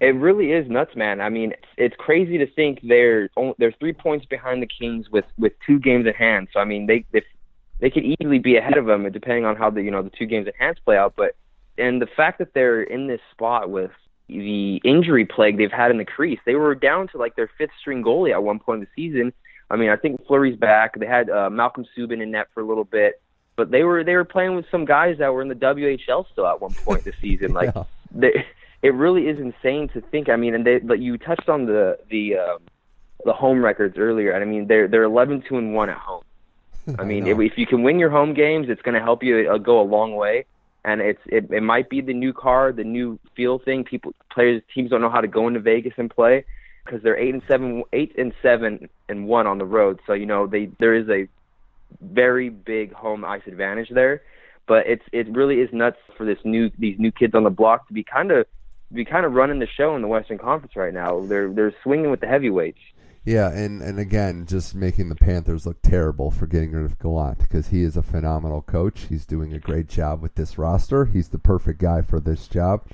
It 0.01 0.15
really 0.15 0.51
is 0.51 0.67
nuts, 0.67 0.95
man. 0.95 1.21
I 1.21 1.29
mean, 1.29 1.51
it's, 1.51 1.67
it's 1.77 1.95
crazy 1.97 2.37
to 2.39 2.47
think 2.47 2.79
they're 2.83 3.29
only, 3.37 3.53
they're 3.59 3.71
three 3.79 3.93
points 3.93 4.25
behind 4.25 4.61
the 4.61 4.67
Kings 4.67 5.09
with 5.09 5.23
with 5.37 5.53
two 5.65 5.79
games 5.79 6.07
at 6.07 6.15
hand. 6.15 6.49
So 6.51 6.59
I 6.59 6.65
mean, 6.65 6.87
they 6.87 7.05
they 7.13 7.21
they 7.79 7.89
could 7.89 8.03
easily 8.03 8.39
be 8.39 8.57
ahead 8.57 8.75
of 8.75 8.85
them, 8.85 9.09
depending 9.11 9.45
on 9.45 9.55
how 9.55 9.69
the 9.69 9.81
you 9.81 9.91
know 9.91 10.01
the 10.01 10.09
two 10.09 10.25
games 10.25 10.47
at 10.47 10.55
hand 10.57 10.77
play 10.83 10.97
out. 10.97 11.13
But 11.15 11.35
and 11.77 12.01
the 12.01 12.07
fact 12.07 12.39
that 12.39 12.53
they're 12.53 12.81
in 12.81 13.07
this 13.07 13.21
spot 13.31 13.69
with 13.69 13.91
the 14.27 14.81
injury 14.83 15.25
plague 15.25 15.57
they've 15.57 15.71
had 15.71 15.91
in 15.91 15.97
the 15.99 16.05
crease, 16.05 16.39
they 16.45 16.55
were 16.55 16.75
down 16.75 17.07
to 17.09 17.17
like 17.17 17.35
their 17.35 17.49
fifth 17.57 17.71
string 17.79 18.03
goalie 18.03 18.33
at 18.33 18.43
one 18.43 18.59
point 18.59 18.81
in 18.81 18.87
the 18.87 19.01
season. 19.01 19.31
I 19.69 19.75
mean, 19.75 19.89
I 19.89 19.95
think 19.95 20.25
Fleury's 20.27 20.57
back. 20.57 20.99
They 20.99 21.05
had 21.05 21.29
uh, 21.29 21.49
Malcolm 21.49 21.85
Subban 21.95 22.21
in 22.21 22.31
net 22.31 22.47
for 22.53 22.61
a 22.61 22.65
little 22.65 22.83
bit, 22.83 23.21
but 23.55 23.71
they 23.71 23.83
were 23.83 24.03
they 24.03 24.15
were 24.15 24.25
playing 24.25 24.55
with 24.55 24.65
some 24.71 24.85
guys 24.85 25.17
that 25.19 25.33
were 25.33 25.41
in 25.41 25.47
the 25.47 25.55
WHL 25.55 26.25
still 26.31 26.47
at 26.47 26.61
one 26.61 26.73
point 26.73 27.03
this 27.03 27.15
season. 27.21 27.53
Like 27.53 27.71
yeah. 27.75 27.83
they, 28.11 28.45
it 28.81 28.93
really 28.93 29.27
is 29.27 29.39
insane 29.39 29.89
to 29.89 30.01
think. 30.01 30.29
I 30.29 30.35
mean, 30.35 30.55
and 30.55 30.65
they 30.65 30.79
but 30.79 30.99
you 30.99 31.17
touched 31.17 31.49
on 31.49 31.65
the 31.65 31.97
the 32.09 32.37
um, 32.37 32.59
the 33.25 33.33
home 33.33 33.63
records 33.63 33.97
earlier, 33.97 34.31
and 34.31 34.43
I 34.43 34.47
mean 34.47 34.67
they're 34.67 34.87
they're 34.87 35.03
eleven 35.03 35.43
two 35.47 35.57
and 35.57 35.73
one 35.73 35.89
at 35.89 35.97
home. 35.97 36.23
I 36.99 37.03
mean, 37.03 37.25
I 37.25 37.31
if, 37.31 37.39
if 37.39 37.57
you 37.57 37.65
can 37.65 37.83
win 37.83 37.99
your 37.99 38.09
home 38.09 38.33
games, 38.33 38.67
it's 38.69 38.81
going 38.81 38.95
to 38.95 39.01
help 39.01 39.23
you 39.23 39.49
uh, 39.49 39.57
go 39.57 39.79
a 39.79 39.83
long 39.83 40.15
way. 40.15 40.45
And 40.85 40.99
it's 40.99 41.21
it, 41.27 41.49
it 41.49 41.63
might 41.63 41.89
be 41.89 42.01
the 42.01 42.13
new 42.13 42.33
car, 42.33 42.73
the 42.73 42.83
new 42.83 43.17
feel 43.35 43.57
thing. 43.57 43.85
People, 43.85 44.13
players, 44.29 44.61
teams 44.73 44.89
don't 44.89 44.99
know 44.99 45.09
how 45.09 45.21
to 45.21 45.29
go 45.29 45.47
into 45.47 45.61
Vegas 45.61 45.93
and 45.95 46.09
play 46.09 46.43
because 46.83 47.01
they're 47.01 47.17
eight 47.17 47.33
and 47.33 47.43
seven, 47.47 47.83
eight 47.93 48.13
and 48.17 48.33
seven 48.41 48.89
and 49.07 49.27
one 49.27 49.47
on 49.47 49.59
the 49.59 49.65
road. 49.65 50.01
So 50.05 50.11
you 50.11 50.25
know 50.25 50.45
they 50.45 50.69
there 50.79 50.93
is 50.93 51.07
a 51.07 51.29
very 52.01 52.49
big 52.49 52.93
home 52.93 53.25
ice 53.25 53.41
advantage 53.47 53.89
there. 53.89 54.21
But 54.67 54.87
it's 54.87 55.03
it 55.11 55.27
really 55.29 55.59
is 55.59 55.69
nuts 55.73 55.97
for 56.17 56.25
this 56.25 56.37
new 56.43 56.71
these 56.77 56.97
new 56.97 57.11
kids 57.11 57.35
on 57.35 57.43
the 57.43 57.49
block 57.49 57.87
to 57.87 57.93
be 57.93 58.03
kind 58.03 58.31
of 58.31 58.45
be 58.93 59.03
kind 59.03 59.25
of 59.25 59.33
running 59.33 59.59
the 59.59 59.67
show 59.67 59.95
in 59.95 60.01
the 60.01 60.07
Western 60.07 60.37
Conference 60.37 60.75
right 60.75 60.93
now. 60.93 61.25
They're 61.25 61.51
they're 61.51 61.73
swinging 61.83 62.11
with 62.11 62.21
the 62.21 62.27
heavyweights. 62.27 62.79
Yeah, 63.25 63.51
and, 63.51 63.81
and 63.81 63.99
again, 63.99 64.45
just 64.45 64.75
making 64.75 65.07
the 65.07 65.15
Panthers 65.15 65.65
look 65.65 65.81
terrible 65.81 66.29
for 66.29 66.45
getting 66.45 66.73
rid 66.73 66.83
of 66.83 66.99
Gallant 66.99 67.39
because 67.39 67.69
he 67.69 67.81
is 67.81 67.95
a 67.95 68.03
phenomenal 68.03 68.61
coach. 68.61 69.05
He's 69.07 69.25
doing 69.25 69.53
a 69.53 69.59
great 69.59 69.87
job 69.87 70.21
with 70.21 70.35
this 70.35 70.57
roster. 70.57 71.05
He's 71.05 71.29
the 71.29 71.39
perfect 71.39 71.79
guy 71.79 72.01
for 72.01 72.19
this 72.19 72.49
job. 72.49 72.85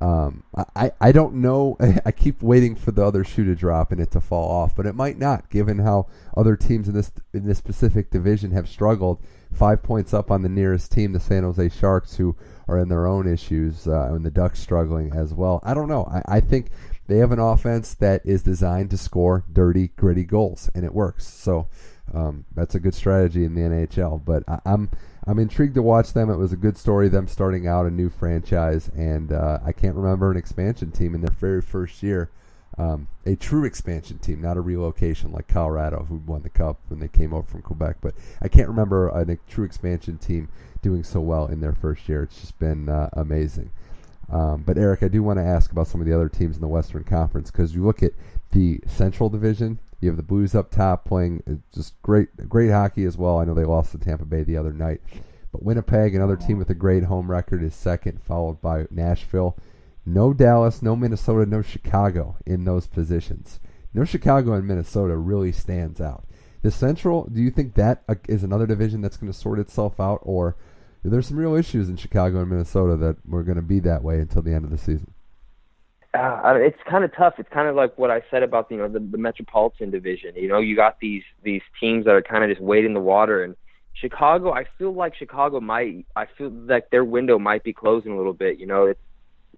Um, 0.00 0.44
I, 0.74 0.92
I 0.98 1.12
don't 1.12 1.34
know. 1.34 1.76
I 2.06 2.12
keep 2.12 2.42
waiting 2.42 2.74
for 2.74 2.90
the 2.90 3.04
other 3.04 3.22
shoe 3.22 3.44
to 3.44 3.54
drop 3.54 3.92
and 3.92 4.00
it 4.00 4.10
to 4.12 4.20
fall 4.20 4.50
off, 4.50 4.74
but 4.74 4.86
it 4.86 4.94
might 4.94 5.18
not, 5.18 5.50
given 5.50 5.78
how 5.78 6.06
other 6.36 6.56
teams 6.56 6.88
in 6.88 6.94
this 6.94 7.12
in 7.34 7.44
this 7.44 7.58
specific 7.58 8.10
division 8.10 8.50
have 8.52 8.68
struggled. 8.68 9.22
Five 9.52 9.82
points 9.82 10.14
up 10.14 10.30
on 10.30 10.42
the 10.42 10.48
nearest 10.48 10.92
team, 10.92 11.12
the 11.12 11.20
San 11.20 11.42
Jose 11.42 11.68
Sharks, 11.70 12.16
who 12.16 12.36
are 12.68 12.78
in 12.78 12.88
their 12.88 13.06
own 13.06 13.26
issues, 13.26 13.86
uh, 13.86 14.12
and 14.12 14.24
the 14.24 14.30
Ducks 14.30 14.60
struggling 14.60 15.12
as 15.12 15.34
well. 15.34 15.60
I 15.64 15.74
don't 15.74 15.88
know. 15.88 16.04
I, 16.04 16.36
I 16.36 16.40
think 16.40 16.68
they 17.08 17.18
have 17.18 17.32
an 17.32 17.40
offense 17.40 17.94
that 17.94 18.22
is 18.24 18.42
designed 18.42 18.90
to 18.90 18.96
score 18.96 19.44
dirty, 19.52 19.88
gritty 19.96 20.24
goals, 20.24 20.70
and 20.74 20.84
it 20.84 20.94
works. 20.94 21.26
So 21.26 21.68
um, 22.14 22.44
that's 22.54 22.76
a 22.76 22.80
good 22.80 22.94
strategy 22.94 23.44
in 23.44 23.54
the 23.54 23.62
NHL. 23.62 24.24
But 24.24 24.44
I, 24.48 24.60
I'm 24.64 24.88
I'm 25.26 25.38
intrigued 25.38 25.74
to 25.74 25.82
watch 25.82 26.12
them. 26.12 26.30
It 26.30 26.36
was 26.36 26.52
a 26.52 26.56
good 26.56 26.78
story, 26.78 27.08
them 27.08 27.28
starting 27.28 27.66
out 27.66 27.86
a 27.86 27.90
new 27.90 28.08
franchise, 28.08 28.90
and 28.96 29.32
uh, 29.32 29.58
I 29.64 29.72
can't 29.72 29.94
remember 29.94 30.30
an 30.30 30.36
expansion 30.36 30.90
team 30.90 31.14
in 31.14 31.20
their 31.20 31.34
very 31.38 31.60
first 31.60 32.02
year. 32.02 32.30
Um, 32.78 33.08
a 33.26 33.36
true 33.36 33.64
expansion 33.64 34.18
team, 34.18 34.40
not 34.40 34.56
a 34.56 34.60
relocation 34.62 35.32
like 35.32 35.48
Colorado, 35.48 36.06
who 36.08 36.16
won 36.26 36.42
the 36.42 36.48
cup 36.48 36.78
when 36.88 37.00
they 37.00 37.08
came 37.08 37.34
over 37.34 37.46
from 37.46 37.60
Quebec. 37.60 37.96
But 38.00 38.14
I 38.40 38.48
can't 38.48 38.68
remember 38.68 39.08
a, 39.08 39.30
a 39.30 39.36
true 39.48 39.64
expansion 39.64 40.16
team 40.16 40.48
doing 40.80 41.04
so 41.04 41.20
well 41.20 41.46
in 41.46 41.60
their 41.60 41.74
first 41.74 42.08
year. 42.08 42.22
It's 42.22 42.40
just 42.40 42.58
been 42.58 42.88
uh, 42.88 43.10
amazing. 43.12 43.70
Um, 44.30 44.62
but 44.62 44.78
Eric, 44.78 45.02
I 45.02 45.08
do 45.08 45.22
want 45.22 45.38
to 45.38 45.44
ask 45.44 45.72
about 45.72 45.88
some 45.88 46.00
of 46.00 46.06
the 46.06 46.14
other 46.14 46.28
teams 46.28 46.56
in 46.56 46.62
the 46.62 46.68
Western 46.68 47.04
Conference 47.04 47.50
because 47.50 47.74
you 47.74 47.84
look 47.84 48.02
at 48.02 48.12
the 48.52 48.80
Central 48.86 49.28
Division. 49.28 49.78
You 50.00 50.08
have 50.08 50.16
the 50.16 50.22
Blues 50.22 50.54
up 50.54 50.70
top 50.70 51.04
playing 51.04 51.42
uh, 51.48 51.54
just 51.74 52.00
great, 52.02 52.48
great 52.48 52.70
hockey 52.70 53.04
as 53.04 53.16
well. 53.16 53.38
I 53.38 53.44
know 53.44 53.54
they 53.54 53.64
lost 53.64 53.92
to 53.92 53.98
Tampa 53.98 54.24
Bay 54.24 54.42
the 54.42 54.56
other 54.56 54.72
night, 54.72 55.00
but 55.52 55.62
Winnipeg, 55.62 56.14
another 56.14 56.36
team 56.36 56.58
with 56.58 56.70
a 56.70 56.74
great 56.74 57.04
home 57.04 57.30
record, 57.30 57.62
is 57.62 57.74
second, 57.74 58.22
followed 58.22 58.60
by 58.60 58.86
Nashville. 58.90 59.56
No 60.06 60.32
Dallas, 60.32 60.80
no 60.80 60.96
Minnesota, 60.96 61.44
no 61.44 61.60
Chicago 61.60 62.36
in 62.46 62.64
those 62.64 62.86
positions. 62.86 63.60
No 63.92 64.04
Chicago 64.04 64.54
and 64.54 64.66
Minnesota 64.66 65.16
really 65.16 65.52
stands 65.52 66.00
out. 66.00 66.24
The 66.62 66.70
Central, 66.70 67.28
do 67.32 67.40
you 67.40 67.50
think 67.50 67.74
that 67.74 68.02
uh, 68.08 68.14
another 68.28 68.66
division 68.66 69.00
that's 69.00 69.16
going 69.16 69.32
to 69.32 69.38
sort 69.38 69.58
itself 69.58 69.98
out, 69.98 70.20
or 70.22 70.56
there's 71.02 71.28
some 71.28 71.38
real 71.38 71.54
issues 71.54 71.88
in 71.88 71.96
Chicago 71.96 72.40
and 72.40 72.50
Minnesota 72.50 72.96
that 72.96 73.16
we're 73.26 73.42
going 73.42 73.56
to 73.56 73.62
be 73.62 73.80
that 73.80 74.02
way 74.02 74.20
until 74.20 74.42
the 74.42 74.52
end 74.52 74.64
of 74.64 74.70
the 74.70 74.78
season. 74.78 75.12
Uh, 76.12 76.54
it's 76.56 76.78
kind 76.88 77.04
of 77.04 77.14
tough. 77.14 77.34
It's 77.38 77.48
kind 77.50 77.68
of 77.68 77.76
like 77.76 77.96
what 77.96 78.10
I 78.10 78.22
said 78.30 78.42
about 78.42 78.68
you 78.70 78.78
know 78.78 78.88
the, 78.88 78.98
the 78.98 79.18
Metropolitan 79.18 79.90
Division. 79.90 80.34
You 80.34 80.48
know, 80.48 80.58
you 80.58 80.74
got 80.74 80.98
these 81.00 81.22
these 81.44 81.62
teams 81.78 82.04
that 82.06 82.14
are 82.14 82.22
kind 82.22 82.42
of 82.42 82.50
just 82.50 82.60
wading 82.60 82.94
the 82.94 83.00
water, 83.00 83.44
and 83.44 83.54
Chicago. 83.94 84.52
I 84.52 84.64
feel 84.76 84.92
like 84.92 85.14
Chicago 85.14 85.60
might. 85.60 86.06
I 86.16 86.26
feel 86.36 86.50
like 86.50 86.90
their 86.90 87.04
window 87.04 87.38
might 87.38 87.62
be 87.62 87.72
closing 87.72 88.12
a 88.12 88.16
little 88.16 88.32
bit. 88.32 88.58
You 88.58 88.66
know, 88.66 88.86
it's 88.86 89.00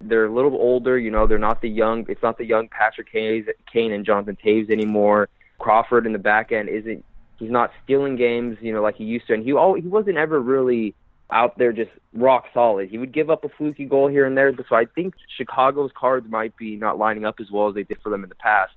they're 0.03 0.27
a 0.27 0.35
little 0.35 0.55
older. 0.55 0.99
You 0.99 1.11
know, 1.11 1.27
they're 1.27 1.39
not 1.39 1.63
the 1.63 1.71
young. 1.71 2.05
It's 2.11 2.23
not 2.23 2.37
the 2.37 2.45
young 2.45 2.69
Patrick 2.69 3.11
Kane, 3.11 3.47
Kane 3.73 3.93
and 3.93 4.05
Jonathan 4.05 4.37
Toews 4.45 4.71
anymore. 4.71 5.31
Crawford 5.59 6.05
in 6.05 6.13
the 6.13 6.19
back 6.19 6.53
end 6.53 6.69
isn't. 6.69 7.03
He's 7.39 7.51
not 7.51 7.73
stealing 7.83 8.17
games. 8.17 8.59
You 8.61 8.75
know, 8.75 8.83
like 8.83 8.97
he 8.97 9.05
used 9.05 9.27
to, 9.29 9.35
and 9.35 9.43
he 9.43 9.55
all 9.55 9.73
he 9.73 9.89
wasn't 9.89 10.19
ever 10.19 10.39
really 10.39 10.95
out 11.33 11.59
there 11.59 11.73
just 11.73 11.91
rock 12.13 12.45
solid. 12.53 12.89
He 12.89 12.99
would 12.99 13.13
give 13.13 13.31
up 13.31 13.45
a 13.45 13.49
fluky 13.49 13.85
goal 13.85 14.09
here 14.09 14.27
and 14.27 14.37
there, 14.37 14.53
so 14.69 14.77
I 14.77 14.85
think 14.95 15.15
Chicago's 15.37 15.91
cards 15.99 16.27
might 16.29 16.57
be 16.57 16.77
not 16.77 16.99
lining 16.99 17.25
up 17.25 17.37
as 17.41 17.51
well 17.51 17.69
as 17.69 17.75
they 17.75 17.83
did 17.83 17.99
for 18.03 18.11
them 18.11 18.23
in 18.23 18.29
the 18.29 18.37
past. 18.37 18.73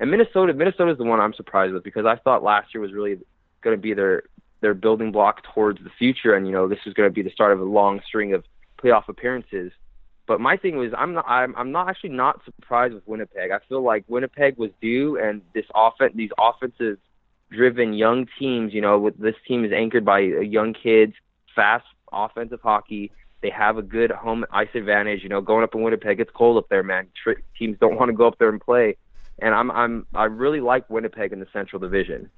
And 0.00 0.10
Minnesota, 0.10 0.54
Minnesota 0.54 0.92
is 0.92 0.98
the 0.98 1.04
one 1.04 1.20
I'm 1.20 1.34
surprised 1.34 1.72
with 1.72 1.84
because 1.84 2.06
I 2.06 2.16
thought 2.16 2.42
last 2.42 2.74
year 2.74 2.80
was 2.80 2.92
really 2.92 3.18
going 3.62 3.76
to 3.76 3.80
be 3.80 3.94
their 3.94 4.24
their 4.60 4.74
building 4.74 5.12
block 5.12 5.42
towards 5.54 5.82
the 5.84 5.90
future, 5.98 6.34
and 6.34 6.46
you 6.46 6.52
know 6.52 6.68
this 6.68 6.78
was 6.84 6.94
going 6.94 7.08
to 7.08 7.14
be 7.14 7.22
the 7.22 7.30
start 7.30 7.52
of 7.52 7.60
a 7.60 7.64
long 7.64 8.00
string 8.06 8.32
of 8.32 8.44
playoff 8.82 9.08
appearances. 9.08 9.72
But 10.26 10.40
my 10.40 10.56
thing 10.56 10.76
was, 10.76 10.92
I'm 10.96 11.14
not, 11.14 11.24
I'm, 11.26 11.56
I'm 11.56 11.72
not 11.72 11.88
actually 11.88 12.10
not 12.10 12.44
surprised 12.44 12.92
with 12.92 13.06
Winnipeg. 13.06 13.50
I 13.50 13.60
feel 13.66 13.82
like 13.82 14.04
Winnipeg 14.08 14.58
was 14.58 14.70
due, 14.80 15.18
and 15.18 15.40
this 15.54 15.64
offense, 15.74 16.12
these 16.14 16.30
offensive 16.38 16.98
driven 17.50 17.94
young 17.94 18.26
teams, 18.38 18.74
you 18.74 18.82
know, 18.82 18.98
with 18.98 19.18
this 19.18 19.36
team 19.46 19.64
is 19.64 19.72
anchored 19.72 20.04
by 20.04 20.18
young 20.18 20.74
kids, 20.74 21.14
fast 21.56 21.86
offensive 22.12 22.60
hockey. 22.62 23.10
They 23.40 23.50
have 23.50 23.78
a 23.78 23.82
good 23.82 24.10
home 24.10 24.44
ice 24.50 24.68
advantage. 24.74 25.22
You 25.22 25.28
know, 25.28 25.40
going 25.40 25.62
up 25.64 25.74
in 25.74 25.82
Winnipeg, 25.82 26.20
it's 26.20 26.30
cold 26.34 26.56
up 26.56 26.68
there, 26.68 26.82
man. 26.82 27.08
Tr- 27.22 27.40
teams 27.58 27.76
don't 27.80 27.96
want 27.96 28.08
to 28.08 28.12
go 28.12 28.26
up 28.26 28.38
there 28.38 28.48
and 28.48 28.60
play. 28.60 28.96
And 29.40 29.54
I'm 29.54 29.70
I'm 29.70 30.06
I 30.14 30.24
really 30.24 30.60
like 30.60 30.88
Winnipeg 30.90 31.32
in 31.32 31.40
the 31.40 31.46
Central 31.52 31.78
Division. 31.78 32.30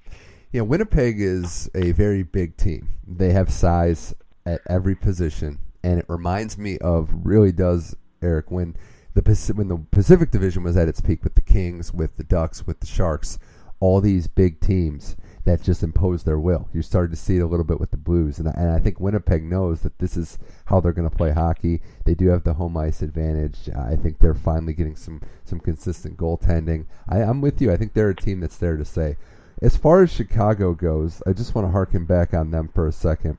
Yeah, 0.51 0.61
Winnipeg 0.61 1.15
is 1.19 1.69
a 1.73 1.91
very 1.93 2.23
big 2.23 2.57
team. 2.57 2.89
They 3.07 3.31
have 3.31 3.51
size 3.51 4.13
at 4.45 4.61
every 4.69 4.95
position, 4.95 5.57
and 5.83 5.97
it 5.99 6.05
reminds 6.07 6.57
me 6.57 6.77
of 6.79 7.09
really 7.23 7.51
does 7.51 7.95
Eric 8.21 8.51
when 8.51 8.75
the 9.13 9.53
when 9.55 9.67
the 9.67 9.77
Pacific 9.91 10.31
Division 10.31 10.63
was 10.63 10.77
at 10.77 10.87
its 10.87 11.01
peak 11.01 11.23
with 11.23 11.35
the 11.35 11.41
Kings, 11.41 11.93
with 11.93 12.17
the 12.17 12.23
Ducks, 12.23 12.67
with 12.67 12.79
the 12.79 12.85
Sharks, 12.85 13.39
all 13.79 14.01
these 14.01 14.27
big 14.27 14.59
teams 14.59 15.15
that 15.43 15.61
just 15.61 15.83
impose 15.83 16.23
their 16.23 16.39
will. 16.39 16.67
You 16.73 16.81
started 16.81 17.11
to 17.11 17.17
see 17.17 17.37
it 17.37 17.41
a 17.41 17.47
little 17.47 17.63
bit 17.63 17.79
with 17.79 17.91
the 17.91 17.97
Blues, 17.97 18.39
and 18.39 18.47
I, 18.47 18.53
and 18.55 18.71
I 18.71 18.79
think 18.79 18.99
Winnipeg 18.99 19.43
knows 19.43 19.81
that 19.81 19.97
this 19.99 20.15
is 20.15 20.37
how 20.65 20.79
they're 20.79 20.93
going 20.93 21.09
to 21.09 21.15
play 21.15 21.31
hockey. 21.31 21.81
They 22.05 22.13
do 22.13 22.27
have 22.27 22.43
the 22.43 22.53
home 22.53 22.77
ice 22.77 23.01
advantage. 23.01 23.69
I 23.75 23.95
think 23.95 24.19
they're 24.19 24.33
finally 24.33 24.73
getting 24.73 24.95
some 24.95 25.21
some 25.43 25.59
consistent 25.59 26.17
goaltending. 26.17 26.85
I, 27.09 27.19
I'm 27.19 27.41
with 27.41 27.61
you. 27.61 27.71
I 27.71 27.77
think 27.77 27.93
they're 27.93 28.09
a 28.09 28.15
team 28.15 28.39
that's 28.39 28.57
there 28.57 28.77
to 28.77 28.85
say. 28.85 29.17
As 29.61 29.77
far 29.77 30.01
as 30.01 30.11
Chicago 30.11 30.73
goes, 30.73 31.21
I 31.27 31.33
just 31.33 31.53
want 31.53 31.67
to 31.67 31.71
harken 31.71 32.05
back 32.05 32.33
on 32.33 32.51
them 32.51 32.69
for 32.73 32.87
a 32.87 32.91
second. 32.91 33.37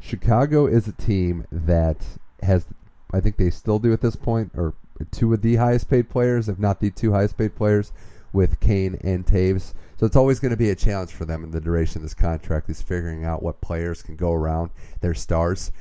Chicago 0.00 0.66
is 0.66 0.88
a 0.88 0.92
team 0.92 1.46
that 1.52 1.98
has, 2.42 2.66
I 3.12 3.20
think 3.20 3.36
they 3.36 3.50
still 3.50 3.78
do 3.78 3.92
at 3.92 4.00
this 4.00 4.16
point, 4.16 4.50
or 4.56 4.74
two 5.12 5.32
of 5.32 5.42
the 5.42 5.56
highest 5.56 5.88
paid 5.88 6.08
players, 6.08 6.48
if 6.48 6.58
not 6.58 6.80
the 6.80 6.90
two 6.90 7.12
highest 7.12 7.36
paid 7.36 7.54
players, 7.54 7.92
with 8.32 8.60
Kane 8.60 8.98
and 9.04 9.26
Toews. 9.26 9.74
So 10.00 10.06
it's 10.06 10.16
always 10.16 10.40
going 10.40 10.52
to 10.52 10.56
be 10.56 10.70
a 10.70 10.74
challenge 10.74 11.12
for 11.12 11.26
them 11.26 11.44
in 11.44 11.50
the 11.50 11.60
duration 11.60 11.98
of 11.98 12.02
this 12.04 12.14
contract 12.14 12.70
is 12.70 12.80
figuring 12.80 13.26
out 13.26 13.42
what 13.42 13.60
players 13.60 14.02
can 14.02 14.16
go 14.16 14.32
around 14.32 14.70
their 15.02 15.12
stars. 15.12 15.72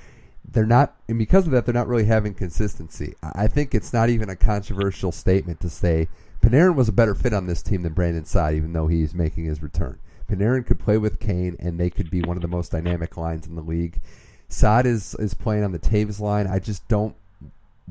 They're 0.43 0.65
not, 0.65 0.97
and 1.08 1.17
because 1.17 1.45
of 1.45 1.53
that, 1.53 1.65
they're 1.65 1.73
not 1.73 1.88
really 1.88 2.03
having 2.03 2.34
consistency. 2.34 3.15
I 3.23 3.47
think 3.47 3.73
it's 3.73 3.93
not 3.93 4.10
even 4.10 4.29
a 4.29 4.36
controversial 4.36 5.13
statement 5.13 5.62
to 5.62 5.69
say 5.69 6.10
Panarin 6.41 6.75
was 6.75 6.89
a 6.89 6.91
better 6.91 7.15
fit 7.15 7.32
on 7.32 7.47
this 7.47 7.62
team 7.62 7.84
than 7.84 7.93
Brandon 7.93 8.25
Saad, 8.25 8.55
even 8.55 8.73
though 8.73 8.88
he's 8.88 9.13
making 9.13 9.45
his 9.45 9.63
return. 9.63 9.97
Panarin 10.29 10.65
could 10.65 10.79
play 10.79 10.97
with 10.97 11.21
Kane, 11.21 11.55
and 11.58 11.79
they 11.79 11.89
could 11.89 12.10
be 12.10 12.21
one 12.21 12.36
of 12.36 12.41
the 12.41 12.49
most 12.49 12.73
dynamic 12.73 13.15
lines 13.15 13.47
in 13.47 13.55
the 13.55 13.62
league. 13.62 14.01
Saad 14.49 14.86
is 14.86 15.15
is 15.15 15.34
playing 15.34 15.63
on 15.63 15.71
the 15.71 15.79
Toews 15.79 16.19
line. 16.19 16.45
I 16.45 16.60
just 16.60 16.86
don't 16.89 17.15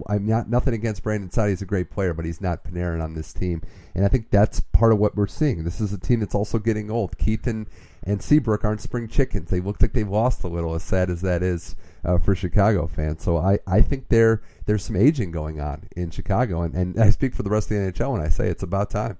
I'm 0.06 0.26
not 0.26 0.48
nothing 0.48 0.74
against 0.74 1.02
Brandon 1.02 1.30
Saad. 1.30 1.50
He's 1.50 1.62
a 1.62 1.66
great 1.66 1.90
player, 1.90 2.14
but 2.14 2.24
he's 2.24 2.40
not 2.40 2.64
Panarin 2.64 3.02
on 3.02 3.14
this 3.14 3.32
team. 3.32 3.62
And 3.94 4.04
I 4.04 4.08
think 4.08 4.30
that's 4.30 4.60
part 4.60 4.92
of 4.92 4.98
what 4.98 5.16
we're 5.16 5.26
seeing. 5.26 5.64
This 5.64 5.80
is 5.80 5.92
a 5.92 5.98
team 5.98 6.20
that's 6.20 6.34
also 6.34 6.58
getting 6.58 6.90
old. 6.90 7.18
Keith 7.18 7.46
and, 7.46 7.66
Seabrook 8.20 8.64
aren't 8.64 8.80
spring 8.80 9.06
chickens. 9.08 9.50
They 9.50 9.60
look 9.60 9.82
like 9.82 9.92
they've 9.92 10.08
lost 10.08 10.42
a 10.44 10.48
little, 10.48 10.74
as 10.74 10.82
sad 10.82 11.10
as 11.10 11.20
that 11.22 11.42
is 11.42 11.76
uh, 12.04 12.18
for 12.18 12.34
Chicago 12.34 12.86
fans. 12.86 13.22
So 13.22 13.36
I, 13.36 13.58
I 13.66 13.82
think 13.82 14.08
there 14.08 14.40
there's 14.64 14.84
some 14.84 14.96
aging 14.96 15.30
going 15.30 15.60
on 15.60 15.88
in 15.94 16.10
Chicago. 16.10 16.62
And, 16.62 16.74
and 16.74 17.00
I 17.00 17.10
speak 17.10 17.34
for 17.34 17.42
the 17.42 17.50
rest 17.50 17.70
of 17.70 17.76
the 17.76 17.92
NHL 17.92 18.12
when 18.12 18.22
I 18.22 18.28
say 18.28 18.48
it's 18.48 18.62
about 18.62 18.90
time. 18.90 19.18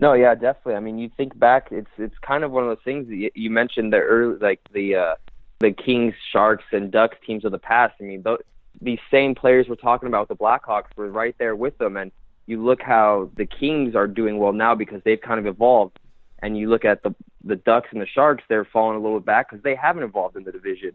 No, 0.00 0.12
yeah, 0.12 0.34
definitely. 0.34 0.74
I 0.74 0.80
mean, 0.80 0.98
you 0.98 1.10
think 1.16 1.38
back, 1.38 1.68
it's 1.70 1.90
it's 1.98 2.16
kind 2.18 2.44
of 2.44 2.52
one 2.52 2.64
of 2.64 2.68
those 2.68 2.84
things 2.84 3.08
that 3.08 3.16
you, 3.16 3.30
you 3.34 3.50
mentioned 3.50 3.92
the 3.92 3.98
early, 3.98 4.38
like 4.38 4.60
the 4.72 4.94
uh, 4.94 5.14
the 5.58 5.72
Kings, 5.72 6.14
Sharks, 6.32 6.64
and 6.72 6.90
Ducks 6.90 7.16
teams 7.26 7.44
of 7.44 7.52
the 7.52 7.58
past. 7.58 7.94
I 8.00 8.04
mean, 8.04 8.22
those, 8.22 8.38
these 8.80 8.98
same 9.10 9.34
players 9.34 9.66
we're 9.68 9.76
talking 9.76 10.08
about 10.08 10.28
the 10.28 10.36
Blackhawks 10.36 10.96
were 10.96 11.10
right 11.10 11.34
there 11.38 11.56
with 11.56 11.76
them. 11.78 11.96
And 11.96 12.12
you 12.46 12.64
look 12.64 12.80
how 12.80 13.30
the 13.36 13.46
Kings 13.46 13.94
are 13.94 14.06
doing 14.06 14.38
well 14.38 14.52
now 14.52 14.74
because 14.74 15.02
they've 15.04 15.20
kind 15.20 15.38
of 15.40 15.46
evolved. 15.46 15.98
And 16.40 16.56
you 16.56 16.68
look 16.68 16.84
at 16.84 17.02
the 17.02 17.14
the 17.44 17.56
Ducks 17.56 17.88
and 17.92 18.00
the 18.00 18.06
Sharks, 18.06 18.42
they're 18.48 18.64
falling 18.64 18.96
a 18.96 19.00
little 19.00 19.20
bit 19.20 19.26
back 19.26 19.48
because 19.48 19.62
they 19.62 19.74
haven't 19.74 20.02
evolved 20.02 20.36
in 20.36 20.44
the 20.44 20.52
division. 20.52 20.92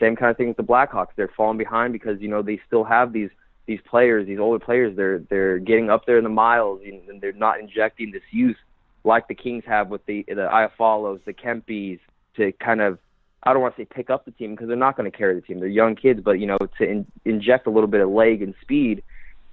Same 0.00 0.16
kind 0.16 0.30
of 0.30 0.36
thing 0.36 0.48
with 0.48 0.56
the 0.56 0.62
Blackhawks. 0.62 1.08
They're 1.16 1.30
falling 1.36 1.56
behind 1.56 1.92
because 1.92 2.20
you 2.20 2.28
know 2.28 2.42
they 2.42 2.60
still 2.66 2.84
have 2.84 3.12
these 3.12 3.30
these 3.66 3.80
players, 3.88 4.26
these 4.26 4.38
older 4.38 4.64
players. 4.64 4.96
They're 4.96 5.20
they're 5.30 5.58
getting 5.58 5.90
up 5.90 6.06
there 6.06 6.18
in 6.18 6.24
the 6.24 6.30
miles 6.30 6.80
and 6.84 7.20
they're 7.20 7.32
not 7.32 7.60
injecting 7.60 8.10
this 8.10 8.22
youth 8.30 8.56
like 9.04 9.28
the 9.28 9.34
Kings 9.34 9.64
have 9.66 9.88
with 9.88 10.04
the 10.06 10.24
the 10.28 10.34
Iafallos, 10.34 11.24
the 11.24 11.32
Kempes 11.32 12.00
to 12.36 12.52
kind 12.52 12.80
of 12.80 12.98
I 13.44 13.52
don't 13.52 13.62
want 13.62 13.76
to 13.76 13.82
say 13.82 13.86
pick 13.86 14.10
up 14.10 14.24
the 14.24 14.30
team 14.30 14.52
because 14.52 14.68
they're 14.68 14.76
not 14.76 14.96
going 14.96 15.10
to 15.10 15.16
carry 15.16 15.34
the 15.34 15.40
team. 15.42 15.60
They're 15.60 15.68
young 15.68 15.96
kids, 15.96 16.20
but 16.24 16.32
you 16.32 16.46
know, 16.46 16.58
to 16.78 16.84
in, 16.84 17.06
inject 17.24 17.66
a 17.66 17.70
little 17.70 17.88
bit 17.88 18.00
of 18.00 18.08
leg 18.08 18.42
and 18.42 18.54
speed 18.60 19.02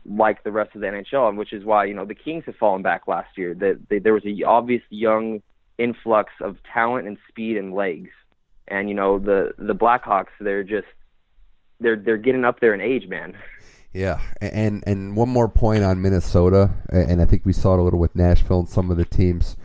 like 0.06 0.44
the 0.44 0.52
rest 0.52 0.74
of 0.76 0.82
the 0.82 0.88
NHL, 0.88 1.30
and 1.30 1.38
which 1.38 1.54
is 1.54 1.64
why 1.64 1.86
you 1.86 1.94
know 1.94 2.06
the 2.06 2.16
Kings 2.16 2.46
have 2.46 2.56
fallen 2.56 2.82
back 2.82 3.08
last 3.08 3.38
year. 3.38 3.54
That 3.54 3.80
they, 3.90 4.00
there 4.00 4.14
was 4.14 4.26
a 4.26 4.44
obvious 4.44 4.82
young 4.90 5.42
influx 5.78 6.32
of 6.42 6.58
talent 6.74 7.08
and 7.08 7.18
speed 7.28 7.58
and 7.58 7.74
legs, 7.74 8.10
and 8.68 8.90
you 8.90 8.96
know 8.96 9.20
the 9.20 9.54
the 9.58 9.76
Blackhawks 9.76 10.32
they're 10.40 10.64
just 10.64 10.88
they're 11.80 11.98
they're 11.98 12.18
getting 12.18 12.46
up 12.46 12.60
there 12.60 12.74
in 12.74 12.82
age, 12.82 13.08
man. 13.08 13.36
Yeah, 13.94 14.22
and 14.40 14.84
and 14.88 15.18
one 15.18 15.30
more 15.30 15.50
point 15.50 15.84
on 15.84 16.02
Minnesota, 16.02 16.72
and 16.90 17.22
I 17.22 17.26
think 17.26 17.46
we 17.46 17.54
saw 17.54 17.74
it 17.74 17.80
a 17.80 17.84
little 17.84 18.00
with 18.00 18.16
Nashville 18.16 18.60
and 18.60 18.70
some 18.70 18.90
of 18.90 18.96
the 18.96 19.06
teams 19.06 19.58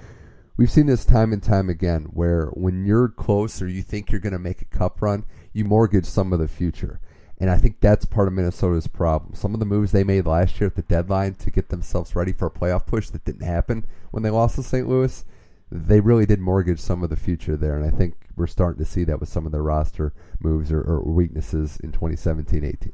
we've 0.56 0.70
seen 0.70 0.86
this 0.86 1.04
time 1.04 1.32
and 1.32 1.42
time 1.42 1.68
again 1.68 2.04
where 2.12 2.46
when 2.48 2.84
you're 2.84 3.08
close 3.08 3.60
or 3.60 3.68
you 3.68 3.82
think 3.82 4.10
you're 4.10 4.20
going 4.20 4.32
to 4.32 4.38
make 4.38 4.62
a 4.62 4.66
cup 4.66 5.02
run, 5.02 5.24
you 5.52 5.64
mortgage 5.64 6.06
some 6.06 6.32
of 6.32 6.38
the 6.38 6.48
future. 6.48 7.00
And 7.38 7.50
I 7.50 7.58
think 7.58 7.80
that's 7.80 8.06
part 8.06 8.28
of 8.28 8.34
Minnesota's 8.34 8.86
problem. 8.86 9.34
Some 9.34 9.52
of 9.52 9.60
the 9.60 9.66
moves 9.66 9.92
they 9.92 10.04
made 10.04 10.26
last 10.26 10.58
year 10.58 10.68
at 10.68 10.74
the 10.74 10.82
deadline 10.82 11.34
to 11.34 11.50
get 11.50 11.68
themselves 11.68 12.16
ready 12.16 12.32
for 12.32 12.46
a 12.46 12.50
playoff 12.50 12.86
push 12.86 13.10
that 13.10 13.24
didn't 13.24 13.46
happen 13.46 13.84
when 14.10 14.22
they 14.22 14.30
lost 14.30 14.56
to 14.56 14.62
St. 14.62 14.88
Louis, 14.88 15.24
they 15.70 16.00
really 16.00 16.24
did 16.24 16.40
mortgage 16.40 16.80
some 16.80 17.02
of 17.02 17.10
the 17.10 17.16
future 17.16 17.56
there. 17.56 17.76
And 17.76 17.84
I 17.84 17.90
think 17.90 18.14
we're 18.36 18.46
starting 18.46 18.82
to 18.82 18.90
see 18.90 19.04
that 19.04 19.20
with 19.20 19.28
some 19.28 19.44
of 19.44 19.52
their 19.52 19.62
roster 19.62 20.14
moves 20.40 20.72
or, 20.72 20.80
or 20.80 21.02
weaknesses 21.02 21.78
in 21.82 21.92
2017-18. 21.92 22.92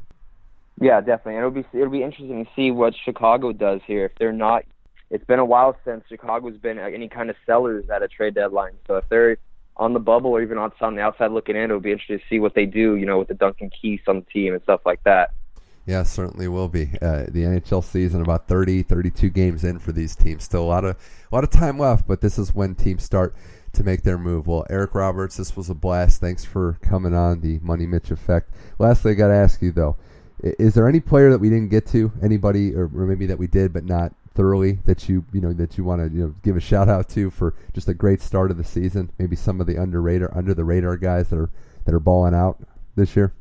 Yeah, 0.80 1.00
definitely. 1.00 1.36
And 1.36 1.38
it'll 1.38 1.50
be 1.50 1.64
it'll 1.74 1.90
be 1.90 2.02
interesting 2.02 2.44
to 2.44 2.50
see 2.56 2.70
what 2.70 2.94
Chicago 3.04 3.52
does 3.52 3.82
here. 3.86 4.06
If 4.06 4.12
they're 4.18 4.32
not, 4.32 4.64
it's 5.12 5.24
been 5.26 5.38
a 5.38 5.44
while 5.44 5.76
since 5.84 6.02
Chicago's 6.08 6.56
been 6.56 6.78
any 6.78 7.06
kind 7.06 7.28
of 7.28 7.36
sellers 7.44 7.88
at 7.90 8.02
a 8.02 8.08
trade 8.08 8.34
deadline. 8.34 8.72
So 8.86 8.96
if 8.96 9.06
they're 9.10 9.36
on 9.76 9.92
the 9.92 10.00
bubble 10.00 10.30
or 10.30 10.40
even 10.40 10.56
on, 10.56 10.72
the 10.80 11.02
outside 11.02 11.30
looking 11.32 11.54
in, 11.54 11.64
it'll 11.64 11.80
be 11.80 11.92
interesting 11.92 12.18
to 12.18 12.24
see 12.30 12.40
what 12.40 12.54
they 12.54 12.64
do. 12.64 12.96
You 12.96 13.04
know, 13.04 13.18
with 13.18 13.28
the 13.28 13.34
Duncan 13.34 13.70
Keith 13.70 14.00
on 14.08 14.20
the 14.20 14.26
team 14.32 14.54
and 14.54 14.62
stuff 14.62 14.80
like 14.86 15.04
that. 15.04 15.34
Yeah, 15.84 16.04
certainly 16.04 16.48
will 16.48 16.68
be. 16.68 16.84
Uh, 17.02 17.24
the 17.28 17.42
NHL 17.42 17.84
season 17.84 18.22
about 18.22 18.48
30, 18.48 18.84
32 18.84 19.28
games 19.28 19.64
in 19.64 19.78
for 19.78 19.92
these 19.92 20.16
teams. 20.16 20.44
Still 20.44 20.62
a 20.62 20.64
lot 20.64 20.84
of 20.84 20.96
a 21.30 21.34
lot 21.34 21.44
of 21.44 21.50
time 21.50 21.78
left, 21.78 22.08
but 22.08 22.22
this 22.22 22.38
is 22.38 22.54
when 22.54 22.74
teams 22.74 23.02
start 23.02 23.34
to 23.74 23.84
make 23.84 24.04
their 24.04 24.18
move. 24.18 24.46
Well, 24.46 24.64
Eric 24.70 24.94
Roberts, 24.94 25.36
this 25.36 25.56
was 25.56 25.68
a 25.68 25.74
blast. 25.74 26.22
Thanks 26.22 26.42
for 26.44 26.78
coming 26.80 27.14
on 27.14 27.40
the 27.40 27.58
Money 27.60 27.84
Mitch 27.84 28.10
Effect. 28.10 28.50
Lastly, 28.78 29.12
I 29.12 29.14
got 29.14 29.28
to 29.28 29.34
ask 29.34 29.60
you 29.60 29.72
though, 29.72 29.96
is 30.42 30.72
there 30.72 30.88
any 30.88 31.00
player 31.00 31.30
that 31.30 31.38
we 31.38 31.50
didn't 31.50 31.68
get 31.68 31.86
to? 31.88 32.10
Anybody, 32.22 32.74
or 32.74 32.88
maybe 32.88 33.26
that 33.26 33.38
we 33.38 33.46
did 33.46 33.74
but 33.74 33.84
not 33.84 34.14
thoroughly 34.34 34.78
that 34.84 35.08
you 35.08 35.24
you 35.32 35.40
know 35.40 35.52
that 35.52 35.78
you 35.78 35.84
want 35.84 36.00
to 36.00 36.16
you 36.16 36.24
know 36.24 36.34
give 36.42 36.56
a 36.56 36.60
shout 36.60 36.88
out 36.88 37.08
to 37.10 37.30
for 37.30 37.54
just 37.72 37.88
a 37.88 37.94
great 37.94 38.20
start 38.20 38.50
of 38.50 38.56
the 38.56 38.64
season? 38.64 39.10
Maybe 39.18 39.36
some 39.36 39.60
of 39.60 39.66
the 39.66 39.78
under 39.78 40.00
radar 40.00 40.36
under 40.36 40.54
the 40.54 40.64
radar 40.64 40.96
guys 40.96 41.28
that 41.30 41.38
are 41.38 41.50
that 41.84 41.94
are 41.94 42.00
balling 42.00 42.34
out 42.34 42.58
this 42.96 43.16
year. 43.16 43.32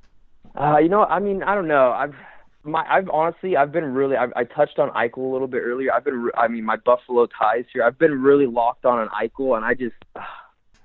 Uh, 0.55 0.77
you 0.77 0.89
know, 0.89 1.05
I 1.05 1.19
mean, 1.19 1.43
I 1.43 1.55
don't 1.55 1.67
know. 1.67 1.91
I've 1.91 2.15
my 2.63 2.85
I've 2.87 3.09
honestly 3.09 3.57
I've 3.57 3.71
been 3.71 3.85
really 3.93 4.15
I've, 4.15 4.33
I 4.35 4.43
touched 4.43 4.79
on 4.79 4.89
Eichel 4.91 5.17
a 5.17 5.33
little 5.33 5.47
bit 5.47 5.59
earlier. 5.59 5.93
I've 5.93 6.03
been 6.03 6.29
I 6.37 6.47
mean 6.47 6.65
my 6.65 6.77
Buffalo 6.77 7.27
ties 7.27 7.65
here. 7.73 7.83
I've 7.83 7.97
been 7.97 8.21
really 8.21 8.47
locked 8.47 8.85
on 8.85 8.99
an 8.99 9.09
Eichel, 9.09 9.55
and 9.55 9.65
I 9.65 9.73
just. 9.73 9.95
Uh, 10.15 10.21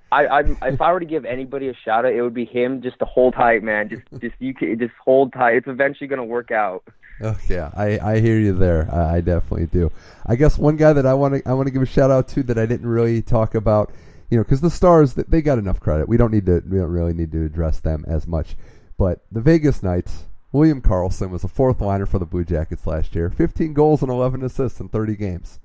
I, 0.09 0.25
I 0.25 0.39
if 0.61 0.79
I 0.79 0.93
were 0.93 1.01
to 1.01 1.05
give 1.05 1.25
anybody 1.25 1.67
a 1.67 1.73
shout 1.73 2.05
out, 2.05 2.13
it 2.13 2.21
would 2.21 2.33
be 2.33 2.45
him. 2.45 2.81
Just 2.81 2.97
to 2.99 3.05
hold 3.05 3.33
tight, 3.33 3.61
man. 3.61 3.89
Just 3.89 4.03
just 4.21 4.35
you 4.39 4.53
can 4.53 4.79
just 4.79 4.93
hold 5.03 5.33
tight. 5.33 5.57
It's 5.57 5.67
eventually 5.67 6.07
gonna 6.07 6.23
work 6.23 6.49
out. 6.49 6.87
Oh 7.21 7.37
yeah, 7.49 7.71
I, 7.75 7.99
I 7.99 8.19
hear 8.19 8.39
you 8.39 8.53
there. 8.53 8.87
I, 8.93 9.17
I 9.17 9.21
definitely 9.21 9.67
do. 9.67 9.91
I 10.25 10.35
guess 10.35 10.57
one 10.57 10.77
guy 10.77 10.93
that 10.93 11.05
I 11.05 11.13
want 11.13 11.33
to 11.35 11.49
I 11.49 11.53
want 11.53 11.67
to 11.67 11.71
give 11.71 11.81
a 11.81 11.85
shout 11.85 12.11
out 12.11 12.27
to 12.29 12.43
that 12.43 12.57
I 12.57 12.65
didn't 12.65 12.87
really 12.87 13.21
talk 13.21 13.55
about, 13.55 13.91
you 14.29 14.37
know, 14.37 14.43
because 14.43 14.61
the 14.61 14.69
Stars 14.69 15.13
they 15.13 15.41
got 15.41 15.57
enough 15.57 15.79
credit. 15.79 16.07
We 16.07 16.17
don't 16.17 16.31
need 16.31 16.45
to 16.45 16.61
we 16.67 16.77
don't 16.77 16.91
really 16.91 17.13
need 17.13 17.31
to 17.31 17.45
address 17.45 17.79
them 17.79 18.05
as 18.07 18.27
much. 18.27 18.55
But 18.97 19.21
the 19.31 19.41
Vegas 19.41 19.81
Knights, 19.81 20.25
William 20.51 20.81
Karlsson 20.81 21.29
was 21.29 21.43
a 21.43 21.47
fourth 21.47 21.81
liner 21.81 22.05
for 22.05 22.19
the 22.19 22.25
Blue 22.25 22.43
Jackets 22.43 22.85
last 22.87 23.15
year. 23.15 23.29
15 23.29 23.73
goals 23.73 24.01
and 24.01 24.11
11 24.11 24.43
assists 24.43 24.79
in 24.79 24.89
30 24.89 25.15
games. 25.15 25.59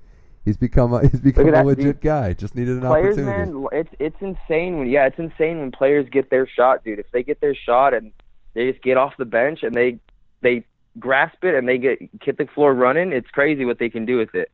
He's 0.45 0.57
become 0.57 0.93
a, 0.93 1.01
he's 1.07 1.19
become 1.19 1.53
a 1.53 1.63
legit 1.63 1.85
dude. 1.85 2.01
guy. 2.01 2.33
Just 2.33 2.55
needed 2.55 2.77
an 2.77 2.81
players, 2.81 3.17
opportunity. 3.17 3.51
man, 3.51 3.67
it's 3.71 3.93
it's 3.99 4.21
insane 4.21 4.79
when 4.79 4.87
yeah, 4.89 5.05
it's 5.05 5.19
insane 5.19 5.59
when 5.59 5.71
players 5.71 6.07
get 6.11 6.29
their 6.29 6.47
shot, 6.47 6.83
dude. 6.83 6.99
If 6.99 7.11
they 7.11 7.23
get 7.23 7.41
their 7.41 7.55
shot 7.55 7.93
and 7.93 8.11
they 8.53 8.71
just 8.71 8.83
get 8.83 8.97
off 8.97 9.13
the 9.17 9.25
bench 9.25 9.63
and 9.63 9.73
they 9.73 9.99
they 10.41 10.65
grasp 10.99 11.43
it 11.43 11.55
and 11.55 11.67
they 11.67 11.77
get 11.77 11.99
hit 12.21 12.37
the 12.37 12.47
floor 12.47 12.73
running, 12.73 13.11
it's 13.11 13.29
crazy 13.29 13.65
what 13.65 13.79
they 13.79 13.89
can 13.89 14.05
do 14.05 14.17
with 14.17 14.33
it. 14.35 14.51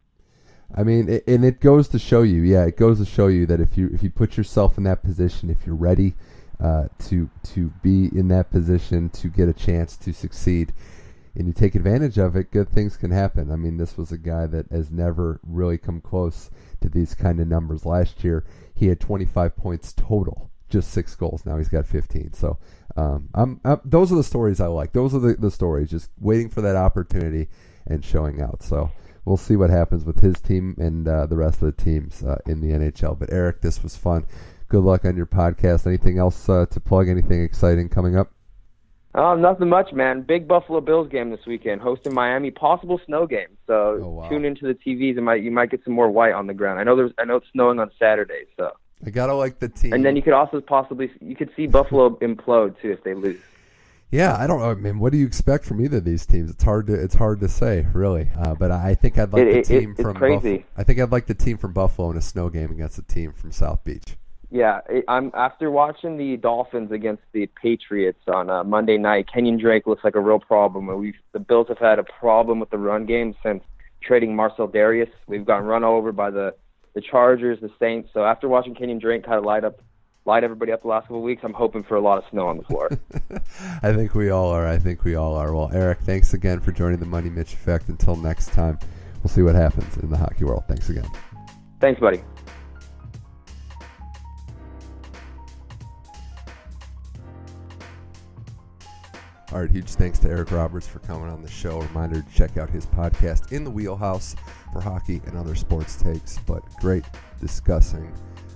I 0.75 0.84
mean, 0.84 1.10
it, 1.10 1.23
and 1.28 1.43
it 1.43 1.60
goes 1.60 1.88
to 1.89 1.99
show 1.99 2.21
you, 2.21 2.41
yeah, 2.41 2.65
it 2.65 2.78
goes 2.78 2.99
to 2.99 3.06
show 3.06 3.28
you 3.28 3.45
that 3.47 3.60
if 3.60 3.78
you 3.78 3.89
if 3.93 4.04
you 4.04 4.10
put 4.10 4.38
yourself 4.38 4.78
in 4.78 4.84
that 4.84 5.04
position, 5.04 5.49
if 5.49 5.65
you're 5.65 5.75
ready 5.75 6.13
uh, 6.60 6.89
to 7.08 7.30
to 7.54 7.69
be 7.82 8.10
in 8.15 8.28
that 8.28 8.52
position 8.52 9.10
to 9.10 9.30
get 9.30 9.49
a 9.49 9.54
chance 9.54 9.97
to 9.97 10.13
succeed, 10.13 10.71
and 11.36 11.47
you 11.47 11.54
take 11.54 11.73
advantage 11.73 12.17
of 12.17 12.36
it, 12.36 12.52
good 12.52 12.69
things 12.69 12.97
can 12.97 13.12
happen. 13.12 13.52
I 13.52 13.56
mean, 13.56 13.78
this 13.78 13.97
was 13.97 14.12
a 14.12 14.17
guy 14.17 14.45
that 14.47 14.69
has 14.71 14.91
never 14.91 15.39
really 15.43 15.78
come 15.78 16.02
close 16.02 16.52
to 16.82 16.89
these 16.89 17.15
kind 17.15 17.39
of 17.39 17.47
numbers. 17.47 17.86
Last 17.86 18.23
year, 18.23 18.45
he 18.75 18.88
had 18.88 18.99
25 18.99 19.56
points 19.56 19.93
total, 19.93 20.52
just 20.70 20.92
six 20.92 21.16
goals. 21.16 21.46
Now 21.46 21.58
he's 21.58 21.70
got 21.70 21.86
15. 21.86 22.34
So, 22.34 22.58
um, 22.96 23.30
I'm, 23.34 23.60
I'm, 23.64 23.82
those 23.86 24.12
are 24.12 24.16
the 24.16 24.24
stories 24.24 24.60
I 24.60 24.68
like. 24.68 24.94
Those 24.94 25.14
are 25.14 25.20
the, 25.20 25.36
the 25.36 25.52
stories, 25.52 25.90
just 25.90 26.10
waiting 26.20 26.50
for 26.50 26.62
that 26.62 26.76
opportunity 26.76 27.48
and 27.88 28.04
showing 28.04 28.42
out. 28.42 28.64
So, 28.64 28.92
we'll 29.26 29.38
see 29.38 29.56
what 29.56 29.70
happens 29.70 30.06
with 30.06 30.20
his 30.20 30.40
team 30.40 30.76
and 30.78 31.08
uh, 31.08 31.26
the 31.26 31.36
rest 31.36 31.62
of 31.62 31.76
the 31.76 31.84
teams 31.84 32.24
uh, 32.24 32.38
in 32.46 32.62
the 32.62 32.70
NHL. 32.70 33.18
But, 33.18 33.32
Eric, 33.32 33.62
this 33.62 33.84
was 33.84 33.96
fun. 33.96 34.26
Good 34.70 34.84
luck 34.84 35.06
on 35.06 35.18
your 35.18 35.26
podcast. 35.26 35.88
Anything 35.88 36.20
else 36.20 36.48
uh, 36.48 36.66
to 36.68 36.80
plug? 36.80 37.10
Anything 37.10 37.44
exciting 37.44 37.90
coming 37.90 38.16
up? 38.16 38.32
Oh, 39.16 39.36
nothing 39.36 39.70
much, 39.70 39.92
man. 39.92 40.22
Big 40.22 40.48
Buffalo 40.48 40.82
Bills 40.82 41.10
game 41.10 41.32
this 41.32 41.46
weekend, 41.48 41.82
hosting 41.82 42.14
Miami. 42.14 42.52
Possible 42.52 43.02
snow 43.08 43.26
game, 43.26 43.58
so 43.66 44.00
oh, 44.04 44.10
wow. 44.10 44.30
tune 44.30 44.46
into 44.46 44.68
the 44.68 44.76
TVs 44.76 45.18
and 45.18 45.26
might 45.26 45.42
you 45.42 45.50
might 45.50 45.72
get 45.72 45.84
some 45.84 45.94
more 45.94 46.12
white 46.12 46.34
on 46.34 46.46
the 46.46 46.54
ground. 46.54 46.80
I 46.80 46.84
know 46.84 46.96
there's 46.96 47.12
I 47.18 47.26
know 47.26 47.38
it's 47.38 47.48
snowing 47.52 47.80
on 47.80 47.90
Saturday, 47.98 48.44
so. 48.56 48.72
I 49.06 49.10
gotta 49.10 49.34
like 49.34 49.60
the 49.60 49.70
team. 49.70 49.94
And 49.94 50.06
then 50.06 50.16
you 50.16 50.22
could 50.22 50.34
also 50.34 50.62
possibly 50.62 51.12
you 51.22 51.36
could 51.36 51.50
see 51.56 51.68
Buffalo 51.68 52.10
implode 52.22 52.80
too 52.82 52.92
if 52.92 53.04
they 53.04 53.14
lose. 53.14 53.40
Yeah, 54.12 54.36
I 54.36 54.48
don't 54.48 54.60
know. 54.60 54.72
I 54.72 54.74
mean, 54.74 54.98
what 54.98 55.12
do 55.12 55.20
you 55.20 55.28
expect 55.28 55.66
from 55.66 55.82
either 55.82 55.98
of 55.98 56.04
these 56.04 56.26
teams? 56.26 56.50
It's 56.50 56.64
hard 56.64 56.88
to 56.88 56.94
it's 56.94 57.16
hard 57.16 57.40
to 57.42 57.48
say, 57.48 57.86
really. 57.94 58.30
Uh, 58.38 58.56
but 58.56 58.72
I 58.72 58.96
think 58.96 59.20
I'd 59.20 59.32
like 59.32 59.44
it, 59.44 59.68
the 59.68 59.80
team 59.80 59.96
it, 59.98 60.02
from 60.02 60.16
crazy. 60.16 60.58
Buffalo. 60.58 60.64
I 60.78 60.84
think 60.84 61.00
I'd 61.00 61.12
like 61.12 61.28
the 61.28 61.36
team 61.36 61.58
from 61.58 61.74
Buffalo 61.74 62.10
in 62.10 62.18
a 62.18 62.22
snow 62.22 62.50
game 62.50 62.72
against 62.72 62.98
a 62.98 63.04
team 63.04 63.34
from 63.34 63.52
South 63.52 63.84
Beach. 63.84 64.18
Yeah, 64.52 64.82
I'm 65.08 65.30
after 65.36 65.70
watching 65.70 66.18
the 66.18 66.36
Dolphins 66.38 66.92
against 66.92 67.22
the 67.34 67.48
Patriots 67.62 68.22
on 68.28 68.50
uh, 68.50 68.64
Monday 68.64 68.98
night. 68.98 69.28
Kenyan 69.34 69.60
Drake 69.60 69.86
looks 69.86 70.04
like 70.04 70.16
a 70.16 70.20
real 70.20 70.40
problem. 70.40 70.88
We 70.88 71.14
the 71.34 71.40
Bills 71.40 71.68
have 71.68 71.78
had 71.78 72.00
a 72.00 72.04
problem 72.04 72.60
with 72.60 72.72
the 72.72 72.80
run 72.80 73.06
game 73.06 73.36
since 73.44 73.64
trading 74.02 74.36
Marcell 74.36 74.68
Dareus. 74.68 75.12
We've 75.28 75.46
gotten 75.46 75.68
run 75.68 75.84
over 75.84 76.12
by 76.12 76.32
the 76.32 76.56
the 76.93 77.02
Chargers, 77.02 77.60
the 77.62 77.71
Saints. 77.80 78.10
So 78.13 78.23
after 78.23 78.47
watching 78.47 78.75
Kenyan 78.75 78.99
Drake 78.99 79.23
kind 79.23 79.38
of 79.38 79.45
light 79.45 79.63
up 79.63 79.82
light 80.25 80.43
everybody 80.43 80.71
up 80.71 80.82
the 80.82 80.88
last 80.88 81.04
couple 81.04 81.17
of 81.17 81.23
weeks, 81.23 81.41
I'm 81.43 81.54
hoping 81.54 81.84
for 81.84 81.95
a 81.95 82.02
lot 82.02 82.19
of 82.19 82.23
snow 82.30 82.47
on 82.47 82.58
the 82.58 82.63
floor. 82.63 82.89
I 83.82 83.93
think 83.93 84.13
we 84.13 84.30
all 84.30 84.49
are. 84.49 84.67
I 84.67 84.78
think 84.78 85.04
we 85.04 85.15
all 85.15 85.36
are. 85.36 85.54
Well, 85.54 85.71
Eric, 85.73 85.99
thanks 86.02 86.34
again 86.34 86.60
for 86.60 86.71
joining 86.71 86.99
the 86.99 87.06
Money 87.06 87.30
Mitch 87.30 87.54
Effect. 87.54 87.89
Until 87.89 88.15
next 88.15 88.54
time, 88.54 88.78
we'll 89.23 89.30
see 89.30 89.41
what 89.41 89.56
happens 89.56 89.97
in 89.97 90.10
the 90.10 90.17
hockey 90.17 90.45
world. 90.45 90.65
Thanks 90.67 90.89
again. 90.89 91.08
Thanks, 91.80 91.99
buddy. 91.99 92.21
All 99.52 99.62
right, 99.62 99.72
huge 99.72 99.90
thanks 99.90 100.20
to 100.20 100.30
Eric 100.30 100.52
Roberts 100.52 100.88
for 100.88 101.00
coming 101.00 101.28
on 101.28 101.42
the 101.42 101.50
show. 101.50 101.80
Reminder 101.82 102.22
to 102.22 102.32
check 102.32 102.58
out 102.58 102.70
his 102.70 102.86
podcast, 102.86 103.52
In 103.52 103.64
the 103.64 103.72
Wheelhouse, 103.72 104.36
for 104.72 104.80
hockey 104.80 105.24
and 105.26 105.36
other 105.36 105.56
sports 105.56 105.96
takes. 105.96 106.38
But 106.46 106.62
great 106.80 107.04
discussing 107.42 108.14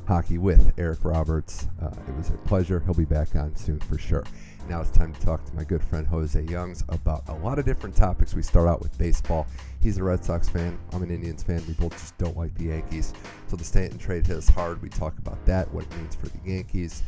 hockey 0.08 0.38
with 0.38 0.72
Eric 0.78 1.00
Roberts. 1.04 1.68
Uh, 1.82 1.90
it 2.08 2.16
was 2.16 2.30
a 2.30 2.34
pleasure. 2.34 2.80
He'll 2.80 2.94
be 2.94 3.06
back 3.06 3.36
on 3.36 3.56
soon 3.56 3.80
for 3.80 3.98
sure. 3.98 4.24
Now 4.70 4.82
it's 4.82 4.92
time 4.92 5.12
to 5.14 5.20
talk 5.20 5.44
to 5.46 5.56
my 5.56 5.64
good 5.64 5.84
friend 5.84 6.06
Jose 6.06 6.40
Youngs 6.44 6.84
about 6.90 7.28
a 7.28 7.34
lot 7.34 7.58
of 7.58 7.66
different 7.66 7.96
topics. 7.96 8.36
We 8.36 8.44
start 8.44 8.70
out 8.70 8.80
with 8.80 8.96
baseball. 9.00 9.48
He's 9.82 9.98
a 9.98 10.04
Red 10.04 10.24
Sox 10.24 10.48
fan. 10.48 10.78
I'm 10.92 11.02
an 11.02 11.10
Indians 11.10 11.42
fan. 11.42 11.64
We 11.68 11.74
both 11.74 11.94
just 11.94 12.16
don't 12.20 12.38
like 12.38 12.54
the 12.54 12.66
Yankees. 12.66 13.14
So 13.48 13.56
the 13.56 13.64
Stanton 13.64 13.98
trade 13.98 14.28
hit 14.28 14.38
us 14.38 14.48
hard. 14.48 14.80
We 14.80 14.90
talk 14.90 15.18
about 15.18 15.44
that, 15.48 15.74
what 15.74 15.86
it 15.86 15.98
means 15.98 16.14
for 16.14 16.28
the 16.28 16.40
Yankees 16.46 17.02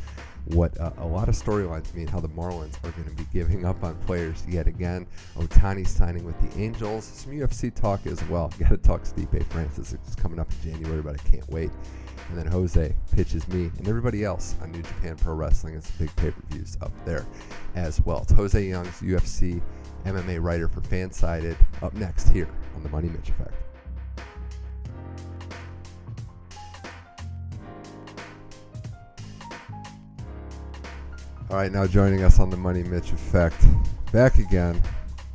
what 0.46 0.78
uh, 0.80 0.92
a 0.98 1.06
lot 1.06 1.28
of 1.28 1.34
storylines 1.34 1.92
mean, 1.94 2.06
how 2.06 2.20
the 2.20 2.28
Marlins 2.28 2.76
are 2.84 2.90
going 2.92 3.08
to 3.08 3.14
be 3.14 3.26
giving 3.32 3.64
up 3.64 3.82
on 3.82 3.96
players 4.06 4.44
yet 4.48 4.66
again. 4.66 5.06
Ohtani 5.36 5.86
signing 5.86 6.24
with 6.24 6.38
the 6.40 6.60
Angels, 6.60 7.04
some 7.04 7.32
UFC 7.32 7.74
talk 7.74 8.06
as 8.06 8.22
well. 8.28 8.52
Got 8.58 8.70
to 8.70 8.76
talk 8.76 9.02
Stipe 9.02 9.44
Francis. 9.46 9.92
It's 9.92 10.14
coming 10.14 10.38
up 10.38 10.48
in 10.52 10.72
January, 10.72 11.02
but 11.02 11.14
I 11.14 11.28
can't 11.28 11.48
wait. 11.50 11.70
And 12.28 12.38
then 12.38 12.46
Jose 12.46 12.94
pitches 13.12 13.46
me 13.48 13.70
and 13.78 13.88
everybody 13.88 14.24
else 14.24 14.56
on 14.60 14.72
New 14.72 14.82
Japan 14.82 15.16
Pro 15.16 15.34
Wrestling. 15.34 15.74
It's 15.74 15.90
big 15.92 16.14
pay-per-views 16.16 16.78
up 16.80 16.92
there 17.04 17.26
as 17.74 18.00
well. 18.00 18.22
It's 18.22 18.32
Jose 18.32 18.60
Youngs, 18.60 19.00
UFC 19.00 19.60
MMA 20.04 20.42
writer 20.42 20.68
for 20.68 20.80
Fansided, 20.80 21.56
up 21.82 21.94
next 21.94 22.28
here 22.28 22.48
on 22.74 22.82
the 22.82 22.88
Money 22.88 23.08
Mitch 23.08 23.28
Effect. 23.28 23.65
All 31.48 31.56
right, 31.56 31.70
now 31.70 31.86
joining 31.86 32.24
us 32.24 32.40
on 32.40 32.50
the 32.50 32.56
Money 32.56 32.82
Mitch 32.82 33.12
Effect, 33.12 33.54
back 34.10 34.38
again. 34.40 34.82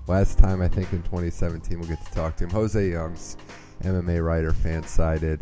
Last 0.08 0.38
time, 0.38 0.62
I 0.62 0.68
think 0.68 0.92
in 0.92 1.02
2017, 1.04 1.80
we'll 1.80 1.88
get 1.88 2.06
to 2.06 2.12
talk 2.12 2.36
to 2.36 2.44
him. 2.44 2.50
Jose 2.50 2.90
Youngs, 2.90 3.38
MMA 3.84 4.22
writer, 4.22 4.52
Fansided, 4.52 5.40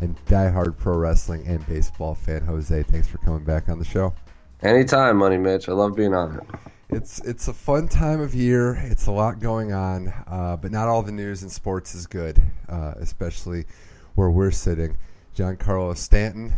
and 0.00 0.16
diehard 0.26 0.78
pro 0.78 0.96
wrestling 0.96 1.44
and 1.48 1.66
baseball 1.66 2.14
fan. 2.14 2.40
Jose, 2.42 2.84
thanks 2.84 3.08
for 3.08 3.18
coming 3.18 3.42
back 3.42 3.68
on 3.68 3.80
the 3.80 3.84
show. 3.84 4.14
Anytime, 4.62 5.16
Money 5.16 5.38
Mitch. 5.38 5.68
I 5.68 5.72
love 5.72 5.96
being 5.96 6.14
on 6.14 6.36
it. 6.36 6.60
It's 6.90 7.18
it's 7.22 7.48
a 7.48 7.52
fun 7.52 7.88
time 7.88 8.20
of 8.20 8.32
year. 8.32 8.74
It's 8.74 9.08
a 9.08 9.12
lot 9.12 9.40
going 9.40 9.72
on, 9.72 10.06
uh, 10.28 10.56
but 10.56 10.70
not 10.70 10.86
all 10.86 11.02
the 11.02 11.10
news 11.10 11.42
in 11.42 11.48
sports 11.48 11.96
is 11.96 12.06
good, 12.06 12.40
uh, 12.68 12.94
especially 12.98 13.64
where 14.14 14.30
we're 14.30 14.52
sitting. 14.52 14.96
Giancarlo 15.34 15.96
Stanton, 15.96 16.52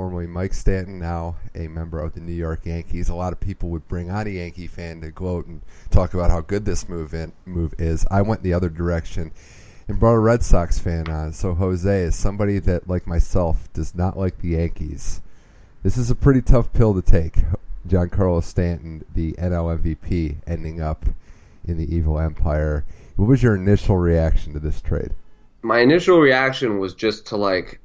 formerly 0.00 0.26
Mike 0.26 0.54
Stanton, 0.54 0.98
now 0.98 1.36
a 1.54 1.68
member 1.68 2.00
of 2.00 2.14
the 2.14 2.20
New 2.20 2.32
York 2.32 2.64
Yankees. 2.64 3.10
A 3.10 3.14
lot 3.14 3.34
of 3.34 3.38
people 3.38 3.68
would 3.68 3.86
bring 3.86 4.10
on 4.10 4.26
a 4.26 4.30
Yankee 4.30 4.66
fan 4.66 5.02
to 5.02 5.10
gloat 5.10 5.44
and 5.44 5.60
talk 5.90 6.14
about 6.14 6.30
how 6.30 6.40
good 6.40 6.64
this 6.64 6.88
move 6.88 7.12
in, 7.12 7.30
move 7.44 7.74
is. 7.78 8.06
I 8.10 8.22
went 8.22 8.42
the 8.42 8.54
other 8.54 8.70
direction 8.70 9.30
and 9.88 10.00
brought 10.00 10.14
a 10.14 10.18
Red 10.18 10.42
Sox 10.42 10.78
fan 10.78 11.10
on. 11.10 11.34
So 11.34 11.52
Jose 11.52 12.00
is 12.00 12.16
somebody 12.16 12.58
that, 12.60 12.88
like 12.88 13.06
myself, 13.06 13.70
does 13.74 13.94
not 13.94 14.16
like 14.16 14.38
the 14.38 14.48
Yankees. 14.48 15.20
This 15.82 15.98
is 15.98 16.10
a 16.10 16.14
pretty 16.14 16.40
tough 16.40 16.72
pill 16.72 16.94
to 16.94 17.02
take. 17.02 17.34
Giancarlo 17.86 18.42
Stanton, 18.42 19.04
the 19.14 19.34
NL 19.34 19.82
MVP, 19.82 20.36
ending 20.46 20.80
up 20.80 21.04
in 21.66 21.76
the 21.76 21.94
evil 21.94 22.18
empire. 22.18 22.86
What 23.16 23.28
was 23.28 23.42
your 23.42 23.54
initial 23.54 23.98
reaction 23.98 24.54
to 24.54 24.60
this 24.60 24.80
trade? 24.80 25.12
My 25.60 25.80
initial 25.80 26.20
reaction 26.20 26.78
was 26.78 26.94
just 26.94 27.26
to 27.26 27.36
like 27.36 27.80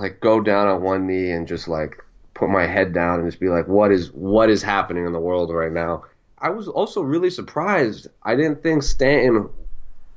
like 0.00 0.18
go 0.20 0.40
down 0.40 0.66
on 0.66 0.82
one 0.82 1.06
knee 1.06 1.30
and 1.30 1.46
just 1.46 1.68
like 1.68 2.02
put 2.34 2.48
my 2.48 2.66
head 2.66 2.92
down 2.94 3.20
and 3.20 3.28
just 3.28 3.38
be 3.38 3.48
like 3.48 3.68
what 3.68 3.92
is 3.92 4.10
what 4.12 4.48
is 4.48 4.62
happening 4.62 5.06
in 5.06 5.12
the 5.12 5.20
world 5.20 5.52
right 5.52 5.72
now. 5.72 6.04
I 6.38 6.48
was 6.48 6.68
also 6.68 7.02
really 7.02 7.28
surprised. 7.28 8.08
I 8.22 8.34
didn't 8.34 8.62
think 8.62 8.82
Stanton 8.82 9.50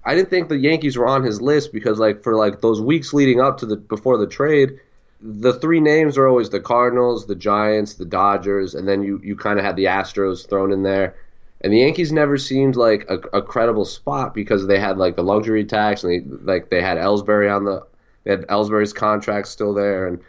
I 0.06 0.16
didn't 0.16 0.30
think 0.30 0.50
the 0.50 0.58
Yankees 0.58 0.98
were 0.98 1.08
on 1.08 1.24
his 1.24 1.42
list 1.42 1.72
because 1.72 2.00
like 2.00 2.24
for 2.24 2.36
like 2.36 2.62
those 2.62 2.82
weeks 2.82 3.14
leading 3.14 3.40
up 3.40 3.58
to 3.60 3.66
the 3.66 3.78
before 3.78 4.18
the 4.18 4.28
trade, 4.28 4.80
the 5.22 5.54
three 5.54 5.80
names 5.80 6.18
are 6.18 6.28
always 6.28 6.50
the 6.50 6.60
Cardinals, 6.60 7.26
the 7.26 7.36
Giants, 7.36 7.96
the 7.96 8.06
Dodgers, 8.06 8.76
and 8.76 8.88
then 8.88 9.04
you 9.04 9.22
you 9.24 9.36
kind 9.36 9.60
of 9.60 9.66
had 9.66 9.76
the 9.76 9.86
Astros 9.86 10.48
thrown 10.48 10.72
in 10.72 10.84
there. 10.84 11.16
And 11.62 11.72
the 11.72 11.80
Yankees 11.80 12.12
never 12.12 12.38
seemed 12.38 12.76
like 12.76 13.06
a, 13.10 13.20
a 13.38 13.42
credible 13.42 13.86
spot 13.86 14.34
because 14.34 14.68
they 14.68 14.80
had 14.80 14.98
like 14.98 15.16
the 15.16 15.24
luxury 15.24 15.64
tax 15.64 16.04
and 16.04 16.12
they 16.12 16.36
like 16.54 16.70
they 16.70 16.82
had 16.82 16.98
Ellsbury 16.98 17.54
on 17.54 17.64
the 17.64 17.86
they 18.24 18.32
had 18.32 18.48
Ellsbury's 18.48 18.94
contract 18.94 19.48
still 19.48 19.74
there 19.74 20.08
and 20.08 20.20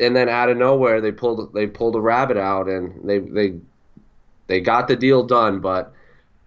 and 0.00 0.16
then 0.16 0.28
out 0.28 0.48
of 0.48 0.56
nowhere 0.56 1.00
they 1.00 1.12
pulled 1.12 1.52
they 1.52 1.66
pulled 1.66 1.96
a 1.96 2.00
rabbit 2.00 2.36
out 2.36 2.68
and 2.68 3.08
they 3.08 3.18
they 3.18 3.54
they 4.46 4.60
got 4.60 4.88
the 4.88 4.96
deal 4.96 5.22
done 5.22 5.60
but 5.60 5.92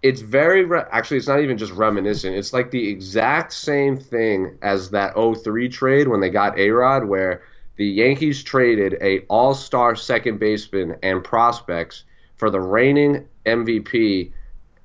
it's 0.02 0.22
very 0.22 0.66
re- 0.66 0.84
actually 0.92 1.18
it's 1.18 1.28
not 1.28 1.42
even 1.42 1.58
just 1.58 1.72
reminiscent 1.74 2.36
it's 2.36 2.54
like 2.54 2.72
the 2.72 2.90
exact 2.90 3.54
same 3.54 3.98
thing 3.98 4.58
as 4.62 4.90
that 4.92 5.14
03 5.16 5.70
trade 5.70 6.08
when 6.08 6.22
they 6.22 6.30
got 6.30 6.58
A-Rod 6.58 7.06
where 7.06 7.44
the 7.78 7.86
Yankees 7.86 8.42
traded 8.44 8.98
a 9.02 9.20
all-star 9.28 9.96
second 9.96 10.40
baseman 10.40 10.96
and 11.04 11.24
prospects 11.24 12.04
for 12.38 12.50
the 12.50 12.60
reigning 12.60 13.28
MVP. 13.46 14.32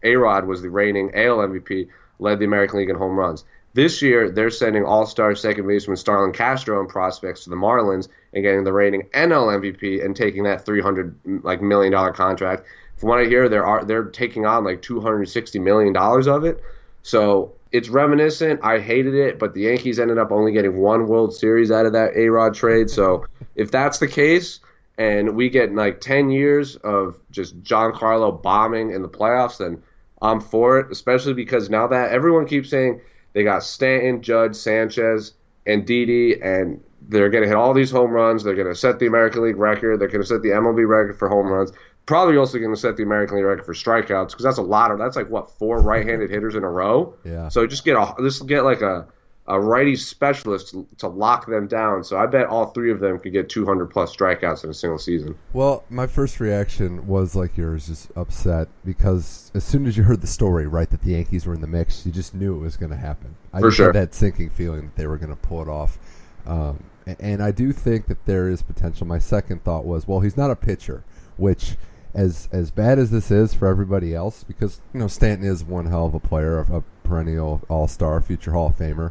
A 0.02 0.16
Rod 0.16 0.46
was 0.46 0.62
the 0.62 0.70
reigning 0.70 1.10
AL 1.14 1.38
MVP, 1.38 1.88
led 2.18 2.38
the 2.38 2.44
American 2.44 2.78
League 2.78 2.90
in 2.90 2.96
home 2.96 3.16
runs. 3.16 3.44
This 3.72 4.02
year, 4.02 4.30
they're 4.30 4.50
sending 4.50 4.84
All 4.84 5.06
Star 5.06 5.34
second 5.34 5.66
baseman 5.66 5.96
Starlin 5.96 6.32
Castro 6.32 6.80
and 6.80 6.88
prospects 6.88 7.44
to 7.44 7.50
the 7.50 7.56
Marlins 7.56 8.08
and 8.32 8.42
getting 8.42 8.64
the 8.64 8.72
reigning 8.72 9.08
NL 9.14 9.60
MVP 9.60 10.04
and 10.04 10.16
taking 10.16 10.42
that 10.44 10.64
300 10.64 11.42
like 11.44 11.62
million 11.62 11.92
contract. 12.12 12.66
From 12.96 13.08
what 13.08 13.20
I 13.20 13.26
hear, 13.26 13.48
they're 13.48 13.84
they're 13.84 14.04
taking 14.04 14.44
on 14.44 14.64
like 14.64 14.82
260 14.82 15.58
million 15.60 15.92
dollars 15.92 16.26
of 16.26 16.44
it. 16.44 16.62
So 17.02 17.52
it's 17.72 17.88
reminiscent. 17.88 18.60
I 18.62 18.80
hated 18.80 19.14
it, 19.14 19.38
but 19.38 19.54
the 19.54 19.62
Yankees 19.62 20.00
ended 20.00 20.18
up 20.18 20.32
only 20.32 20.52
getting 20.52 20.76
one 20.76 21.06
World 21.06 21.34
Series 21.34 21.70
out 21.70 21.86
of 21.86 21.92
that 21.92 22.16
A 22.16 22.28
Rod 22.28 22.54
trade. 22.54 22.90
So 22.90 23.26
if 23.54 23.70
that's 23.70 23.98
the 23.98 24.08
case, 24.08 24.60
and 24.98 25.34
we 25.34 25.48
get 25.48 25.74
like 25.74 26.00
10 26.00 26.30
years 26.30 26.76
of 26.76 27.18
just 27.30 27.62
Giancarlo 27.62 28.42
bombing 28.42 28.90
in 28.90 29.02
the 29.02 29.08
playoffs, 29.08 29.58
then 29.58 29.82
I'm 30.20 30.40
for 30.40 30.78
it, 30.78 30.90
especially 30.90 31.32
because 31.32 31.70
now 31.70 31.86
that 31.86 32.10
everyone 32.10 32.46
keeps 32.46 32.68
saying 32.68 33.00
they 33.32 33.44
got 33.44 33.62
Stanton, 33.62 34.22
Judge, 34.22 34.56
Sanchez, 34.56 35.34
and 35.66 35.86
Didi, 35.86 36.40
and 36.40 36.82
they're 37.08 37.30
going 37.30 37.42
to 37.42 37.48
hit 37.48 37.56
all 37.56 37.74
these 37.74 37.90
home 37.90 38.10
runs. 38.10 38.44
They're 38.44 38.54
going 38.54 38.68
to 38.68 38.74
set 38.74 38.98
the 38.98 39.06
American 39.06 39.42
League 39.42 39.56
record. 39.56 40.00
They're 40.00 40.08
going 40.08 40.22
to 40.22 40.26
set 40.26 40.42
the 40.42 40.50
MLB 40.50 40.88
record 40.88 41.18
for 41.18 41.28
home 41.28 41.46
runs. 41.46 41.72
Probably 42.06 42.36
also 42.36 42.58
going 42.58 42.74
to 42.74 42.80
set 42.80 42.96
the 42.96 43.02
American 43.02 43.36
League 43.36 43.46
record 43.46 43.64
for 43.64 43.74
strikeouts 43.74 44.30
because 44.30 44.44
that's 44.44 44.58
a 44.58 44.62
lot 44.62 44.90
of 44.90 44.98
that's 44.98 45.16
like 45.16 45.30
what 45.30 45.50
four 45.58 45.80
right-handed 45.80 46.30
hitters 46.30 46.54
in 46.54 46.64
a 46.64 46.70
row. 46.70 47.14
Yeah. 47.24 47.48
So 47.48 47.66
just 47.66 47.84
get 47.84 47.96
a 47.96 48.14
just 48.20 48.46
get 48.46 48.64
like 48.64 48.80
a 48.80 49.06
a 49.50 49.58
righty 49.58 49.96
specialist 49.96 50.70
to, 50.70 50.86
to, 50.98 51.08
lock 51.08 51.46
them 51.46 51.66
down. 51.66 52.04
So 52.04 52.16
I 52.16 52.26
bet 52.26 52.46
all 52.46 52.66
three 52.66 52.92
of 52.92 53.00
them 53.00 53.18
could 53.18 53.32
get 53.32 53.48
200 53.48 53.90
plus 53.90 54.14
strikeouts 54.14 54.62
in 54.62 54.70
a 54.70 54.74
single 54.74 54.98
season. 54.98 55.36
Well, 55.52 55.82
my 55.90 56.06
first 56.06 56.38
reaction 56.38 57.04
was 57.08 57.34
like 57.34 57.56
yours, 57.56 57.88
just 57.88 58.12
upset 58.14 58.68
because 58.84 59.50
as 59.54 59.64
soon 59.64 59.86
as 59.86 59.96
you 59.96 60.04
heard 60.04 60.20
the 60.20 60.28
story, 60.28 60.68
right, 60.68 60.88
that 60.90 61.02
the 61.02 61.10
Yankees 61.10 61.46
were 61.46 61.54
in 61.54 61.60
the 61.60 61.66
mix, 61.66 62.06
you 62.06 62.12
just 62.12 62.32
knew 62.32 62.54
it 62.54 62.60
was 62.60 62.76
going 62.76 62.90
to 62.90 62.96
happen. 62.96 63.34
I 63.52 63.58
For 63.58 63.68
just 63.68 63.76
sure. 63.78 63.86
had 63.86 63.96
that 63.96 64.14
sinking 64.14 64.50
feeling 64.50 64.82
that 64.82 64.94
they 64.94 65.08
were 65.08 65.18
going 65.18 65.30
to 65.30 65.36
pull 65.36 65.62
it 65.62 65.68
off. 65.68 65.98
Um, 66.46 66.84
and 67.18 67.42
I 67.42 67.50
do 67.50 67.72
think 67.72 68.06
that 68.06 68.24
there 68.26 68.48
is 68.48 68.62
potential. 68.62 69.04
My 69.04 69.18
second 69.18 69.64
thought 69.64 69.84
was, 69.84 70.06
well, 70.06 70.20
he's 70.20 70.36
not 70.36 70.52
a 70.52 70.56
pitcher, 70.56 71.02
which 71.38 71.76
as 72.14 72.48
as 72.52 72.70
bad 72.70 73.00
as 73.00 73.10
this 73.10 73.32
is 73.32 73.52
for 73.52 73.66
everybody 73.66 74.14
else, 74.14 74.44
because 74.44 74.80
you 74.94 75.00
know 75.00 75.08
Stanton 75.08 75.46
is 75.46 75.64
one 75.64 75.86
hell 75.86 76.06
of 76.06 76.14
a 76.14 76.20
player, 76.20 76.60
a 76.60 76.82
perennial 77.02 77.62
All 77.68 77.88
Star, 77.88 78.20
future 78.20 78.52
Hall 78.52 78.68
of 78.68 78.76
Famer 78.78 79.10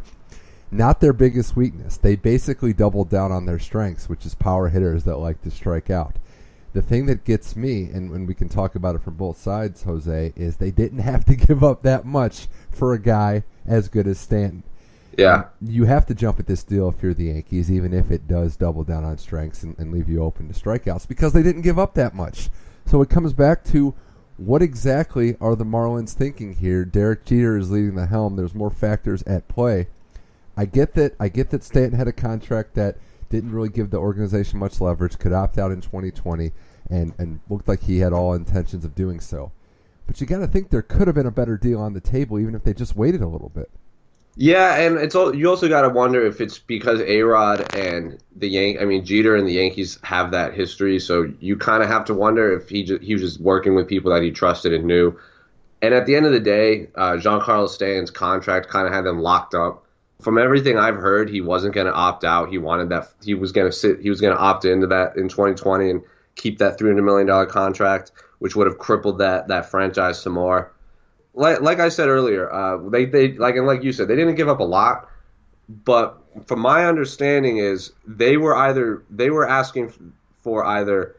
not 0.72 1.02
their 1.02 1.14
biggest 1.14 1.56
weakness. 1.56 1.98
They 1.98 2.16
basically 2.16 2.74
doubled 2.74 3.10
down 3.10 3.32
on 3.32 3.46
their 3.46 3.60
strengths, 3.60 4.08
which 4.08 4.26
is 4.26 4.36
power 4.36 4.70
hitters 4.70 5.04
that 5.06 5.18
like 5.18 5.42
to 5.42 5.52
strike 5.52 5.90
out. 5.90 6.16
The 6.74 6.82
thing 6.82 7.08
that 7.08 7.26
gets 7.26 7.56
me, 7.56 7.90
and 7.92 8.12
when 8.12 8.28
we 8.28 8.36
can 8.36 8.50
talk 8.50 8.76
about 8.76 8.96
it 8.96 9.02
from 9.02 9.16
both 9.16 9.38
sides, 9.38 9.84
Jose, 9.84 10.34
is 10.36 10.58
they 10.58 10.72
didn't 10.72 11.00
have 11.12 11.26
to 11.26 11.36
give 11.36 11.64
up 11.64 11.82
that 11.84 12.06
much 12.06 12.48
for 12.72 12.94
a 12.94 13.02
guy 13.02 13.44
as 13.66 13.90
good 13.90 14.08
as 14.08 14.20
Stanton. 14.20 14.64
Yeah. 15.18 15.46
You 15.60 15.86
have 15.86 16.06
to 16.06 16.16
jump 16.16 16.40
at 16.40 16.48
this 16.48 16.64
deal 16.64 16.88
if 16.90 17.02
you're 17.02 17.14
the 17.14 17.26
Yankees, 17.26 17.72
even 17.72 17.94
if 17.94 18.12
it 18.12 18.28
does 18.28 18.56
double 18.56 18.84
down 18.84 19.04
on 19.04 19.18
strengths 19.18 19.64
and, 19.64 19.78
and 19.80 19.92
leave 19.92 20.08
you 20.08 20.24
open 20.24 20.48
to 20.48 20.54
strikeouts, 20.54 21.08
because 21.08 21.34
they 21.34 21.44
didn't 21.44 21.64
give 21.64 21.80
up 21.80 21.96
that 21.96 22.16
much. 22.16 22.50
So 22.86 23.02
it 23.02 23.10
comes 23.10 23.34
back 23.34 23.64
to 23.66 23.94
what 24.38 24.62
exactly 24.62 25.36
are 25.42 25.56
the 25.56 25.66
Marlins 25.66 26.14
thinking 26.14 26.54
here? 26.54 26.86
Derek 26.86 27.26
Jeter 27.26 27.58
is 27.58 27.70
leading 27.70 27.96
the 27.96 28.06
helm. 28.06 28.36
There's 28.36 28.56
more 28.56 28.70
factors 28.70 29.22
at 29.24 29.48
play. 29.50 29.88
I 30.58 30.66
get 30.66 30.94
that. 30.96 31.16
I 31.20 31.30
get 31.30 31.50
that 31.52 31.64
Stanton 31.64 31.98
had 31.98 32.08
a 32.08 32.14
contract 32.14 32.76
that 32.76 32.98
didn't 33.30 33.52
really 33.52 33.70
give 33.70 33.90
the 33.90 33.98
organization 33.98 34.60
much 34.60 34.82
leverage. 34.82 35.18
Could 35.18 35.34
opt 35.34 35.58
out 35.58 35.72
in 35.72 35.82
2020, 35.82 36.52
and 36.90 37.14
and 37.18 37.40
looked 37.50 37.68
like 37.68 37.84
he 37.84 38.00
had 38.00 38.14
all 38.14 38.34
intentions 38.34 38.86
of 38.86 38.96
doing 38.96 39.20
so. 39.20 39.52
But 40.08 40.20
you 40.20 40.28
got 40.28 40.40
to 40.40 40.48
think 40.48 40.70
there 40.70 40.82
could 40.82 41.08
have 41.08 41.16
been 41.16 41.28
a 41.28 41.32
better 41.32 41.56
deal 41.56 41.80
on 41.80 41.94
the 41.94 42.02
table, 42.02 42.40
even 42.40 42.56
if 42.56 42.64
they 42.64 42.74
just 42.74 42.96
waited 42.96 43.22
a 43.22 43.28
little 43.28 43.50
bit. 43.50 43.70
Yeah, 44.36 44.76
and 44.76 44.98
it's 44.98 45.16
all, 45.16 45.36
you 45.36 45.50
also 45.50 45.68
got 45.68 45.82
to 45.82 45.90
wonder 45.90 46.26
if 46.26 46.40
it's 46.40 46.60
because 46.60 47.02
A 47.02 47.22
Rod 47.24 47.76
and 47.76 48.18
the 48.36 48.48
Yank, 48.48 48.82
I 48.82 48.86
mean 48.86 49.04
Jeter 49.04 49.36
and 49.36 49.46
the 49.46 49.52
Yankees 49.52 50.00
have 50.04 50.32
that 50.32 50.54
history, 50.54 51.00
so 51.00 51.32
you 51.40 51.58
kind 51.58 51.84
of 51.84 51.90
have 51.90 52.06
to 52.06 52.14
wonder 52.14 52.54
if 52.54 52.70
he 52.70 52.84
just, 52.84 53.02
he 53.02 53.14
was 53.14 53.22
just 53.22 53.42
working 53.42 53.76
with 53.76 53.88
people 53.88 54.12
that 54.14 54.22
he 54.22 54.32
trusted 54.32 54.74
and 54.74 54.86
knew. 54.86 55.20
And 55.82 55.94
at 55.94 56.06
the 56.06 56.16
end 56.16 56.26
of 56.26 56.32
the 56.32 56.40
day, 56.40 56.88
uh, 56.96 57.14
Giancarlo 57.14 57.68
Stanton's 57.68 58.12
contract 58.12 58.70
kind 58.70 58.88
of 58.88 58.94
had 58.94 59.04
them 59.04 59.20
locked 59.20 59.56
up 59.56 59.86
from 60.22 60.38
everything 60.38 60.78
I've 60.78 60.96
heard, 60.96 61.30
he 61.30 61.42
wasn't 61.42 61.74
going 61.74 61.88
to 61.88 61.94
opt 61.94 62.24
out. 62.24 62.50
He 62.50 62.58
wanted 62.58 62.90
that. 62.90 63.10
He 63.24 63.36
was 63.36 63.52
going 63.52 63.68
to 63.68 63.72
sit. 63.72 64.02
He 64.02 64.10
was 64.10 64.20
going 64.20 64.36
to 64.36 64.40
opt 64.40 64.66
into 64.66 64.88
that 64.88 65.16
in 65.16 65.30
2020 65.30 65.90
and 65.90 66.02
keep 66.36 66.58
that 66.60 66.78
300 66.78 67.02
million 67.02 67.28
dollar 67.28 67.46
contract, 67.46 68.12
which 68.40 68.56
would 68.56 68.68
have 68.68 68.78
crippled 68.78 69.20
that 69.20 69.48
that 69.48 69.70
franchise 69.70 70.22
some 70.22 70.34
more. 70.34 70.74
Like, 71.34 71.62
like 71.62 71.80
I 71.80 71.90
said 71.90 72.10
earlier, 72.10 72.52
uh, 72.52 72.90
they 72.90 73.06
they 73.06 73.34
like 73.34 73.56
and 73.56 73.66
like 73.66 73.84
you 73.84 73.94
said, 73.94 74.08
they 74.08 74.16
didn't 74.16 74.36
give 74.36 74.50
up 74.50 74.60
a 74.60 74.64
lot, 74.64 75.10
but 75.70 76.22
from 76.46 76.60
my 76.60 76.86
understanding 76.86 77.58
is 77.58 77.94
they 78.06 78.36
were 78.36 78.56
either 78.56 79.04
they 79.10 79.30
were 79.30 79.48
asking 79.48 80.14
for 80.42 80.66
either 80.66 81.16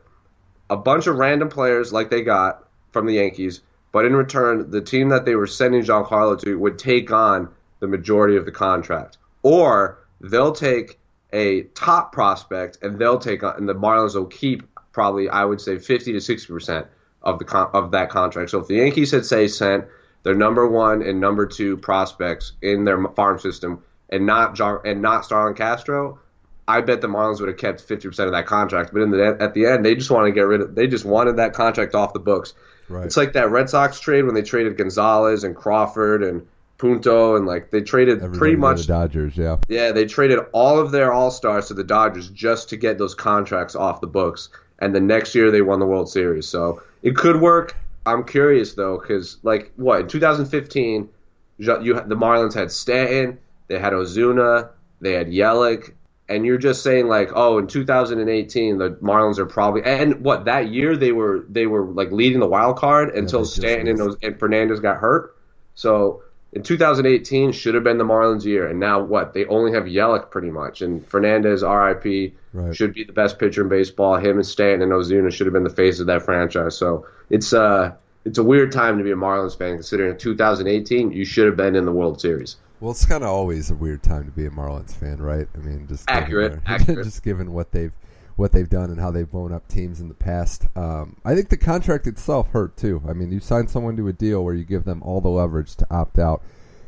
a 0.68 0.76
bunch 0.76 1.06
of 1.06 1.16
random 1.16 1.48
players 1.48 1.92
like 1.92 2.10
they 2.10 2.22
got 2.22 2.68
from 2.90 3.06
the 3.06 3.14
Yankees, 3.14 3.62
but 3.92 4.04
in 4.04 4.14
return, 4.14 4.70
the 4.70 4.80
team 4.80 5.08
that 5.08 5.24
they 5.24 5.36
were 5.36 5.46
sending 5.46 5.82
Giancarlo 5.82 6.38
to 6.42 6.58
would 6.58 6.78
take 6.78 7.10
on 7.10 7.48
the 7.80 7.86
majority 7.86 8.36
of 8.36 8.44
the 8.44 8.52
contract, 8.52 9.18
or 9.42 9.98
they'll 10.20 10.52
take 10.52 10.98
a 11.32 11.62
top 11.74 12.12
prospect 12.12 12.78
and 12.82 12.98
they'll 12.98 13.18
take 13.18 13.42
on, 13.42 13.56
and 13.56 13.68
the 13.68 13.74
Marlins 13.74 14.14
will 14.14 14.26
keep 14.26 14.62
probably 14.92 15.28
I 15.28 15.44
would 15.44 15.60
say 15.60 15.78
50 15.78 16.12
to 16.12 16.20
60 16.20 16.52
percent 16.52 16.86
of 17.22 17.38
the 17.38 17.44
con- 17.44 17.70
of 17.72 17.90
that 17.92 18.10
contract. 18.10 18.50
So 18.50 18.60
if 18.60 18.68
the 18.68 18.76
Yankees 18.76 19.10
had 19.10 19.24
say 19.26 19.48
sent 19.48 19.84
their 20.22 20.34
number 20.34 20.68
one 20.68 21.02
and 21.02 21.20
number 21.20 21.46
two 21.46 21.76
prospects 21.76 22.52
in 22.62 22.84
their 22.84 23.02
farm 23.08 23.38
system 23.38 23.82
and 24.08 24.26
not 24.26 24.54
John, 24.54 24.80
and 24.84 25.00
not 25.00 25.24
Starlin 25.24 25.54
Castro, 25.54 26.18
I 26.66 26.80
bet 26.80 27.00
the 27.00 27.08
Marlins 27.08 27.40
would 27.40 27.48
have 27.48 27.58
kept 27.58 27.80
50 27.80 28.08
percent 28.08 28.26
of 28.26 28.32
that 28.32 28.46
contract. 28.46 28.92
But 28.92 29.02
in 29.02 29.10
the 29.10 29.36
at 29.40 29.54
the 29.54 29.66
end, 29.66 29.84
they 29.84 29.94
just 29.94 30.10
want 30.10 30.26
to 30.26 30.32
get 30.32 30.42
rid 30.42 30.60
of. 30.60 30.74
They 30.74 30.86
just 30.86 31.04
wanted 31.04 31.36
that 31.36 31.54
contract 31.54 31.94
off 31.94 32.12
the 32.12 32.20
books. 32.20 32.54
Right. 32.88 33.06
It's 33.06 33.16
like 33.16 33.34
that 33.34 33.50
Red 33.50 33.70
Sox 33.70 34.00
trade 34.00 34.24
when 34.24 34.34
they 34.34 34.42
traded 34.42 34.76
Gonzalez 34.76 35.44
and 35.44 35.54
Crawford 35.54 36.24
and 36.24 36.46
Punto 36.80 37.36
and 37.36 37.46
like 37.46 37.70
they 37.70 37.82
traded 37.82 38.16
Everybody 38.16 38.38
pretty 38.38 38.56
much 38.56 38.86
the 38.86 38.86
Dodgers. 38.86 39.36
Yeah. 39.36 39.58
yeah, 39.68 39.92
they 39.92 40.06
traded 40.06 40.38
all 40.52 40.78
of 40.78 40.92
their 40.92 41.12
all 41.12 41.30
stars 41.30 41.68
to 41.68 41.74
the 41.74 41.84
Dodgers 41.84 42.30
just 42.30 42.70
to 42.70 42.78
get 42.78 42.96
those 42.96 43.14
contracts 43.14 43.76
off 43.76 44.00
the 44.00 44.06
books. 44.06 44.48
And 44.78 44.94
the 44.94 45.00
next 45.00 45.34
year 45.34 45.50
they 45.50 45.60
won 45.60 45.78
the 45.78 45.86
World 45.86 46.08
Series. 46.10 46.46
So 46.48 46.82
it 47.02 47.16
could 47.16 47.38
work. 47.38 47.76
I'm 48.06 48.24
curious 48.24 48.72
though, 48.72 48.98
because 48.98 49.36
like 49.42 49.72
what 49.76 50.00
in 50.00 50.08
2015, 50.08 51.10
you 51.58 51.66
the 51.66 52.16
Marlins 52.16 52.54
had 52.54 52.72
Stanton, 52.72 53.38
they 53.68 53.78
had 53.78 53.92
Ozuna, 53.92 54.70
they 55.02 55.12
had 55.12 55.26
Yelich, 55.26 55.92
and 56.30 56.46
you're 56.46 56.56
just 56.56 56.82
saying 56.82 57.08
like, 57.08 57.28
oh, 57.34 57.58
in 57.58 57.66
2018 57.66 58.78
the 58.78 58.92
Marlins 59.02 59.38
are 59.38 59.44
probably 59.44 59.82
and 59.84 60.22
what 60.24 60.46
that 60.46 60.68
year 60.68 60.96
they 60.96 61.12
were 61.12 61.44
they 61.50 61.66
were 61.66 61.84
like 61.84 62.10
leading 62.10 62.40
the 62.40 62.48
wild 62.48 62.78
card 62.78 63.14
until 63.14 63.44
Stanton 63.44 63.88
and, 63.88 63.98
those, 63.98 64.16
and 64.22 64.40
Fernandez 64.40 64.80
got 64.80 64.96
hurt. 64.96 65.36
So 65.74 66.22
in 66.52 66.62
2018 66.62 67.52
should 67.52 67.74
have 67.74 67.84
been 67.84 67.98
the 67.98 68.04
Marlins 68.04 68.44
year, 68.44 68.66
and 68.68 68.80
now 68.80 69.00
what? 69.00 69.34
They 69.34 69.46
only 69.46 69.72
have 69.72 69.84
Yelich 69.84 70.30
pretty 70.30 70.50
much, 70.50 70.82
and 70.82 71.06
Fernandez, 71.06 71.62
RIP, 71.62 72.34
right. 72.52 72.74
should 72.74 72.92
be 72.92 73.04
the 73.04 73.12
best 73.12 73.38
pitcher 73.38 73.62
in 73.62 73.68
baseball. 73.68 74.16
Him 74.16 74.36
and 74.36 74.46
Stanton 74.46 74.82
and 74.82 74.92
Ozuna 74.92 75.32
should 75.32 75.46
have 75.46 75.54
been 75.54 75.64
the 75.64 75.70
face 75.70 76.00
of 76.00 76.06
that 76.06 76.22
franchise. 76.22 76.76
So 76.76 77.06
it's 77.30 77.52
uh 77.52 77.92
it's 78.24 78.38
a 78.38 78.42
weird 78.42 78.72
time 78.72 78.98
to 78.98 79.04
be 79.04 79.12
a 79.12 79.16
Marlins 79.16 79.56
fan, 79.56 79.74
considering 79.76 80.12
in 80.12 80.18
2018 80.18 81.12
you 81.12 81.24
should 81.24 81.46
have 81.46 81.56
been 81.56 81.76
in 81.76 81.84
the 81.84 81.92
World 81.92 82.20
Series. 82.20 82.56
Well, 82.80 82.90
it's 82.90 83.04
kind 83.04 83.22
of 83.22 83.28
always 83.28 83.70
a 83.70 83.74
weird 83.74 84.02
time 84.02 84.24
to 84.24 84.30
be 84.30 84.46
a 84.46 84.50
Marlins 84.50 84.94
fan, 84.94 85.18
right? 85.18 85.46
I 85.54 85.58
mean, 85.58 85.86
just 85.86 86.10
accurate, 86.10 86.52
given, 86.52 86.64
accurate. 86.66 87.04
just 87.04 87.22
given 87.22 87.52
what 87.52 87.70
they've 87.70 87.92
what 88.40 88.52
they've 88.52 88.70
done 88.70 88.90
and 88.90 88.98
how 88.98 89.10
they've 89.10 89.30
blown 89.30 89.52
up 89.52 89.68
teams 89.68 90.00
in 90.00 90.08
the 90.08 90.14
past. 90.14 90.66
Um, 90.74 91.16
I 91.24 91.34
think 91.34 91.50
the 91.50 91.58
contract 91.58 92.06
itself 92.06 92.48
hurt 92.48 92.76
too. 92.76 93.02
I 93.06 93.12
mean, 93.12 93.30
you 93.30 93.38
sign 93.38 93.68
someone 93.68 93.96
to 93.98 94.08
a 94.08 94.12
deal 94.14 94.42
where 94.42 94.54
you 94.54 94.64
give 94.64 94.84
them 94.84 95.02
all 95.02 95.20
the 95.20 95.28
leverage 95.28 95.76
to 95.76 95.86
opt 95.90 96.18
out, 96.18 96.42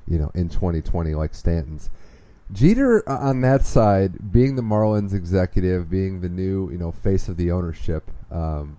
you 0.08 0.18
know, 0.18 0.30
in 0.34 0.48
2020, 0.48 1.14
like 1.14 1.34
Stanton's. 1.34 1.90
Jeter 2.52 3.08
uh, 3.08 3.18
on 3.18 3.42
that 3.42 3.64
side, 3.64 4.32
being 4.32 4.56
the 4.56 4.62
Marlins 4.62 5.12
executive, 5.12 5.90
being 5.90 6.22
the 6.22 6.28
new, 6.28 6.70
you 6.70 6.78
know, 6.78 6.90
face 6.90 7.28
of 7.28 7.36
the 7.36 7.52
ownership. 7.52 8.10
Um, 8.30 8.78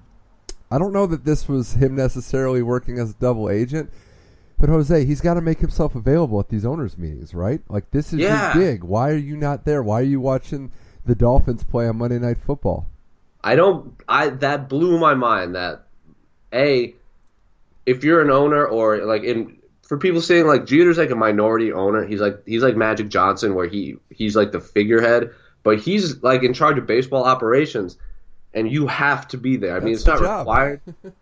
I 0.72 0.80
don't 0.80 0.94
know 0.94 1.06
that 1.06 1.26
this 1.26 1.48
was 1.48 1.74
him 1.74 1.96
necessarily 1.96 2.64
working 2.64 2.98
as 2.98 3.12
a 3.12 3.16
double 3.16 3.52
agent, 3.52 3.92
but 4.58 4.70
Jose, 4.70 5.06
he's 5.06 5.22
got 5.22 5.36
to 5.36 5.42
make 5.42 5.60
himself 5.60 5.94
available 5.94 6.40
at 6.40 6.50
these 6.50 6.66
owners' 6.66 6.98
meetings, 6.98 7.36
right? 7.36 7.62
Like 7.70 7.92
this 7.92 8.14
is 8.14 8.20
yeah. 8.20 8.58
your 8.58 8.64
gig. 8.64 8.84
Why 8.84 9.12
are 9.12 9.18
you 9.18 9.38
not 9.38 9.66
there? 9.66 9.84
Why 9.84 10.00
are 10.00 10.04
you 10.04 10.20
watching 10.20 10.72
the 11.06 11.16
Dolphins 11.16 11.64
play 11.64 11.88
on 11.88 11.98
Monday 11.98 12.20
Night 12.20 12.38
Football? 12.38 12.88
I 13.44 13.56
don't. 13.56 13.94
I 14.08 14.30
that 14.30 14.70
blew 14.70 14.98
my 15.00 15.14
mind. 15.16 15.56
That 15.56 15.84
a, 16.54 16.94
if 17.86 18.04
you're 18.04 18.22
an 18.22 18.32
owner 18.32 18.66
or 18.66 19.06
like 19.06 19.24
in 19.24 19.58
for 19.82 19.98
people 19.98 20.22
saying 20.22 20.48
like 20.48 20.66
Jeter's 20.66 20.98
like 20.98 21.12
a 21.12 21.16
minority 21.16 21.72
owner, 21.74 22.06
he's 22.06 22.22
like 22.22 22.46
he's 22.48 22.64
like 22.64 22.76
Magic 22.76 23.10
Johnson 23.10 23.54
where 23.54 23.68
he 23.68 23.98
he's 24.10 24.36
like 24.36 24.52
the 24.52 24.62
figurehead, 24.62 25.32
but 25.64 25.80
he's 25.80 26.24
like 26.24 26.44
in 26.44 26.54
charge 26.54 26.78
of 26.78 26.88
baseball 26.88 27.26
operations, 27.26 27.98
and 28.54 28.72
you 28.72 28.88
have 28.88 29.28
to 29.30 29.38
be 29.38 29.58
there. 29.58 29.72
I 29.72 29.74
That's 29.76 29.86
mean, 29.86 29.94
it's 29.96 30.06
not 30.06 30.20
job. 30.20 30.40
required. 30.48 30.82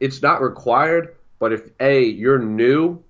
it's 0.00 0.22
not 0.22 0.42
required, 0.42 1.16
but 1.40 1.52
if 1.52 1.68
a 1.80 2.04
you're 2.04 2.38
new 2.38 3.02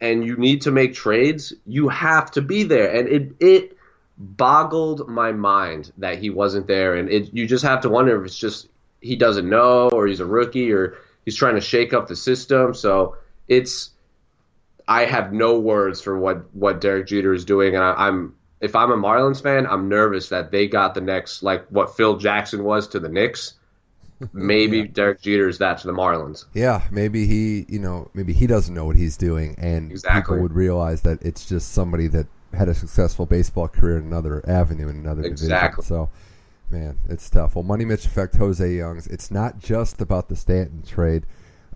and 0.00 0.24
you 0.26 0.36
need 0.36 0.62
to 0.62 0.70
make 0.70 0.94
trades, 0.94 1.52
you 1.66 1.88
have 1.88 2.32
to 2.32 2.42
be 2.42 2.64
there, 2.64 2.94
and 2.94 3.08
it 3.08 3.32
it 3.38 3.77
boggled 4.18 5.08
my 5.08 5.32
mind 5.32 5.92
that 5.98 6.18
he 6.18 6.30
wasn't 6.30 6.66
there, 6.66 6.96
and 6.96 7.08
it 7.08 7.32
you 7.32 7.46
just 7.46 7.64
have 7.64 7.80
to 7.82 7.88
wonder 7.88 8.18
if 8.20 8.26
it's 8.26 8.38
just 8.38 8.68
he 9.00 9.14
doesn't 9.16 9.48
know 9.48 9.88
or 9.90 10.06
he's 10.06 10.20
a 10.20 10.26
rookie 10.26 10.72
or 10.72 10.96
he's 11.24 11.36
trying 11.36 11.54
to 11.54 11.60
shake 11.60 11.92
up 11.92 12.08
the 12.08 12.16
system. 12.16 12.74
So 12.74 13.16
it's 13.46 13.90
I 14.88 15.04
have 15.04 15.32
no 15.32 15.58
words 15.58 16.00
for 16.00 16.18
what 16.18 16.52
what 16.54 16.80
Derek 16.80 17.06
Jeter 17.06 17.32
is 17.32 17.44
doing, 17.44 17.74
and 17.74 17.84
I, 17.84 17.92
I'm 17.92 18.34
if 18.60 18.74
I'm 18.74 18.90
a 18.90 18.96
Marlins 18.96 19.40
fan, 19.42 19.66
I'm 19.66 19.88
nervous 19.88 20.30
that 20.30 20.50
they 20.50 20.66
got 20.66 20.94
the 20.94 21.00
next 21.00 21.42
like 21.42 21.66
what 21.68 21.96
Phil 21.96 22.16
Jackson 22.16 22.64
was 22.64 22.88
to 22.88 22.98
the 23.00 23.08
Knicks. 23.08 23.54
Maybe 24.32 24.78
Yeah. 24.78 24.86
Derek 24.86 25.20
Jeter 25.20 25.48
is 25.48 25.58
that 25.58 25.78
to 25.78 25.86
the 25.86 25.92
Marlins. 25.92 26.46
Yeah, 26.52 26.82
maybe 26.90 27.24
he, 27.24 27.66
you 27.68 27.78
know, 27.78 28.10
maybe 28.14 28.32
he 28.32 28.48
doesn't 28.48 28.74
know 28.74 28.84
what 28.84 28.96
he's 28.96 29.16
doing, 29.16 29.54
and 29.58 29.92
Exactly. 29.92 30.20
people 30.22 30.42
would 30.42 30.52
realize 30.54 31.02
that 31.02 31.22
it's 31.22 31.48
just 31.48 31.70
somebody 31.72 32.08
that 32.08 32.26
had 32.54 32.68
a 32.68 32.74
successful 32.74 33.26
baseball 33.26 33.68
career 33.68 33.98
in 33.98 34.04
another 34.04 34.42
avenue 34.48 34.88
in 34.88 34.96
another 34.96 35.22
Exactly. 35.22 35.82
division. 35.82 35.82
So, 35.82 36.10
man, 36.70 36.98
it's 37.08 37.28
tough. 37.28 37.54
Well, 37.54 37.62
Money 37.64 37.84
Mitch 37.84 38.06
affect 38.06 38.36
Jose 38.36 38.74
Youngs. 38.76 39.06
It's 39.06 39.30
not 39.30 39.58
just 39.58 40.00
about 40.00 40.28
the 40.28 40.36
Stanton 40.36 40.82
trade. 40.82 41.24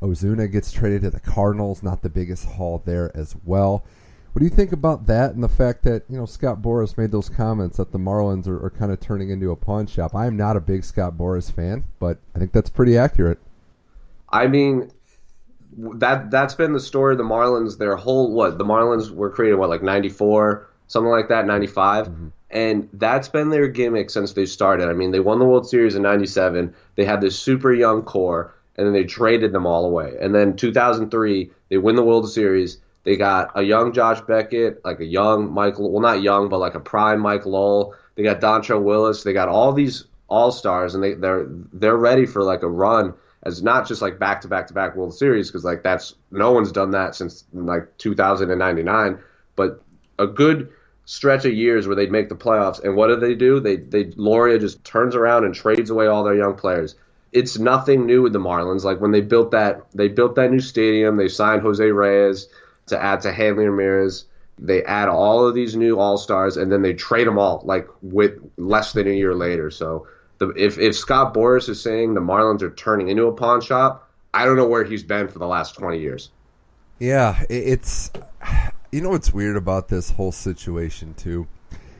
Ozuna 0.00 0.50
gets 0.50 0.72
traded 0.72 1.02
to 1.02 1.10
the 1.10 1.20
Cardinals, 1.20 1.82
not 1.82 2.02
the 2.02 2.10
biggest 2.10 2.44
haul 2.44 2.82
there 2.84 3.16
as 3.16 3.36
well. 3.44 3.84
What 4.32 4.40
do 4.40 4.44
you 4.46 4.50
think 4.50 4.72
about 4.72 5.06
that 5.06 5.34
and 5.34 5.44
the 5.44 5.48
fact 5.48 5.82
that 5.82 6.04
you 6.08 6.16
know 6.16 6.24
Scott 6.24 6.62
Boras 6.62 6.96
made 6.96 7.12
those 7.12 7.28
comments 7.28 7.76
that 7.76 7.92
the 7.92 7.98
Marlins 7.98 8.48
are, 8.48 8.64
are 8.64 8.70
kind 8.70 8.90
of 8.90 8.98
turning 8.98 9.28
into 9.28 9.50
a 9.50 9.56
pawn 9.56 9.86
shop? 9.86 10.14
I 10.14 10.26
am 10.26 10.36
not 10.38 10.56
a 10.56 10.60
big 10.60 10.84
Scott 10.84 11.18
Boras 11.18 11.52
fan, 11.52 11.84
but 12.00 12.18
I 12.34 12.38
think 12.38 12.50
that's 12.52 12.70
pretty 12.70 12.96
accurate. 12.96 13.38
I 14.30 14.46
mean, 14.46 14.90
that 15.76 16.30
that's 16.30 16.54
been 16.54 16.72
the 16.72 16.80
story 16.80 17.14
of 17.14 17.18
the 17.18 17.24
Marlins. 17.24 17.78
Their 17.78 17.96
whole 17.96 18.32
what 18.32 18.58
the 18.58 18.64
Marlins 18.64 19.10
were 19.10 19.30
created 19.30 19.56
what 19.56 19.70
like 19.70 19.82
'94, 19.82 20.68
something 20.86 21.10
like 21.10 21.28
that, 21.28 21.46
'95, 21.46 22.08
mm-hmm. 22.08 22.28
and 22.50 22.88
that's 22.92 23.28
been 23.28 23.50
their 23.50 23.68
gimmick 23.68 24.10
since 24.10 24.32
they 24.32 24.46
started. 24.46 24.88
I 24.88 24.92
mean, 24.92 25.10
they 25.10 25.20
won 25.20 25.38
the 25.38 25.44
World 25.44 25.68
Series 25.68 25.94
in 25.94 26.02
'97. 26.02 26.74
They 26.96 27.04
had 27.04 27.20
this 27.20 27.38
super 27.38 27.72
young 27.72 28.02
core, 28.02 28.54
and 28.76 28.86
then 28.86 28.92
they 28.92 29.04
traded 29.04 29.52
them 29.52 29.66
all 29.66 29.84
away. 29.84 30.14
And 30.20 30.34
then 30.34 30.56
2003, 30.56 31.50
they 31.70 31.78
win 31.78 31.96
the 31.96 32.04
World 32.04 32.30
Series. 32.30 32.78
They 33.04 33.16
got 33.16 33.50
a 33.54 33.62
young 33.62 33.92
Josh 33.92 34.20
Beckett, 34.20 34.84
like 34.84 35.00
a 35.00 35.04
young 35.04 35.52
Michael, 35.52 35.90
well 35.90 36.02
not 36.02 36.22
young, 36.22 36.48
but 36.48 36.58
like 36.58 36.74
a 36.74 36.80
prime 36.80 37.20
Mike 37.20 37.46
Lowell. 37.46 37.94
They 38.14 38.22
got 38.22 38.40
Dontrelle 38.40 38.82
Willis. 38.82 39.22
They 39.22 39.32
got 39.32 39.48
all 39.48 39.72
these 39.72 40.04
all 40.28 40.52
stars, 40.52 40.94
and 40.94 41.02
they 41.02 41.14
they're 41.14 41.46
they're 41.72 41.96
ready 41.96 42.26
for 42.26 42.42
like 42.42 42.62
a 42.62 42.68
run 42.68 43.14
as 43.42 43.62
not 43.62 43.88
just 43.88 44.02
like 44.02 44.18
back 44.18 44.40
to 44.42 44.48
back 44.48 44.68
to 44.68 44.74
back 44.74 44.94
World 44.94 45.14
Series 45.14 45.48
because 45.48 45.64
like 45.64 45.82
that's 45.82 46.14
no 46.30 46.52
one's 46.52 46.72
done 46.72 46.92
that 46.92 47.14
since 47.14 47.44
like 47.52 47.96
2099, 47.98 49.18
but 49.56 49.82
a 50.18 50.26
good 50.26 50.70
stretch 51.04 51.44
of 51.44 51.52
years 51.52 51.86
where 51.86 51.96
they'd 51.96 52.12
make 52.12 52.28
the 52.28 52.36
playoffs. 52.36 52.82
And 52.82 52.96
what 52.96 53.08
do 53.08 53.16
they 53.16 53.34
do? 53.34 53.60
They 53.60 53.76
they 53.76 54.12
Loria 54.16 54.58
just 54.58 54.84
turns 54.84 55.14
around 55.14 55.44
and 55.44 55.54
trades 55.54 55.90
away 55.90 56.06
all 56.06 56.24
their 56.24 56.34
young 56.34 56.54
players. 56.54 56.94
It's 57.32 57.58
nothing 57.58 58.06
new 58.06 58.22
with 58.22 58.32
the 58.32 58.38
Marlins. 58.38 58.84
Like 58.84 59.00
when 59.00 59.10
they 59.10 59.22
built 59.22 59.50
that 59.52 59.90
they 59.92 60.08
built 60.08 60.36
that 60.36 60.50
new 60.50 60.60
stadium, 60.60 61.16
they 61.16 61.28
signed 61.28 61.62
Jose 61.62 61.84
Reyes 61.84 62.48
to 62.86 63.02
add 63.02 63.22
to 63.22 63.32
Hanley 63.32 63.66
Ramirez. 63.66 64.26
They 64.58 64.84
add 64.84 65.08
all 65.08 65.46
of 65.46 65.54
these 65.54 65.74
new 65.74 65.98
all 65.98 66.18
stars, 66.18 66.56
and 66.56 66.70
then 66.70 66.82
they 66.82 66.92
trade 66.92 67.26
them 67.26 67.38
all 67.38 67.62
like 67.64 67.88
with 68.02 68.38
less 68.56 68.92
than 68.92 69.08
a 69.08 69.12
year 69.12 69.34
later. 69.34 69.70
So 69.70 70.06
the, 70.46 70.52
if 70.56 70.78
if 70.78 70.96
Scott 70.96 71.34
Boras 71.34 71.68
is 71.68 71.80
saying 71.80 72.14
the 72.14 72.20
Marlins 72.20 72.62
are 72.62 72.70
turning 72.70 73.08
into 73.08 73.26
a 73.26 73.32
pawn 73.32 73.60
shop, 73.60 74.10
I 74.34 74.44
don't 74.44 74.56
know 74.56 74.66
where 74.66 74.84
he's 74.84 75.02
been 75.02 75.28
for 75.28 75.38
the 75.38 75.46
last 75.46 75.74
twenty 75.74 75.98
years. 76.00 76.30
Yeah, 76.98 77.42
it's 77.48 78.10
you 78.92 79.00
know 79.00 79.10
what's 79.10 79.32
weird 79.32 79.56
about 79.56 79.88
this 79.88 80.10
whole 80.10 80.32
situation 80.32 81.14
too 81.14 81.46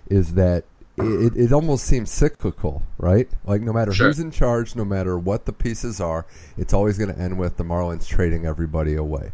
is 0.09 0.35
that 0.35 0.65
it, 0.99 1.35
it 1.37 1.53
almost 1.53 1.85
seems 1.85 2.11
cyclical, 2.11 2.83
right? 2.99 3.29
Like 3.45 3.63
no 3.63 3.73
matter 3.73 3.93
Sure. 3.93 4.09
who's 4.09 4.21
in 4.21 4.31
charge, 4.31 4.77
no 4.77 4.85
matter 4.85 5.19
what 5.19 5.47
the 5.47 5.53
pieces 5.53 6.01
are, 6.01 6.27
it's 6.59 6.75
always 6.75 6.99
going 6.99 7.13
to 7.13 7.19
end 7.19 7.39
with 7.39 7.57
the 7.57 7.65
Marlins 7.65 8.07
trading 8.07 8.45
everybody 8.45 8.95
away. 8.95 9.33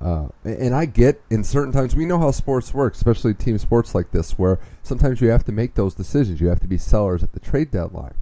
Uh, 0.00 0.26
and 0.44 0.74
I 0.74 0.84
get 0.84 1.22
in 1.30 1.42
certain 1.44 1.72
times 1.72 1.94
we 1.96 2.04
know 2.04 2.18
how 2.18 2.30
sports 2.30 2.74
work, 2.74 2.94
especially 2.94 3.32
team 3.34 3.56
sports 3.56 3.94
like 3.94 4.10
this, 4.10 4.32
where 4.32 4.58
sometimes 4.82 5.20
you 5.20 5.28
have 5.30 5.44
to 5.44 5.52
make 5.52 5.74
those 5.74 5.94
decisions. 5.94 6.40
You 6.40 6.48
have 6.48 6.60
to 6.60 6.66
be 6.68 6.76
sellers 6.76 7.22
at 7.22 7.32
the 7.32 7.40
trade 7.40 7.70
deadline. 7.70 8.14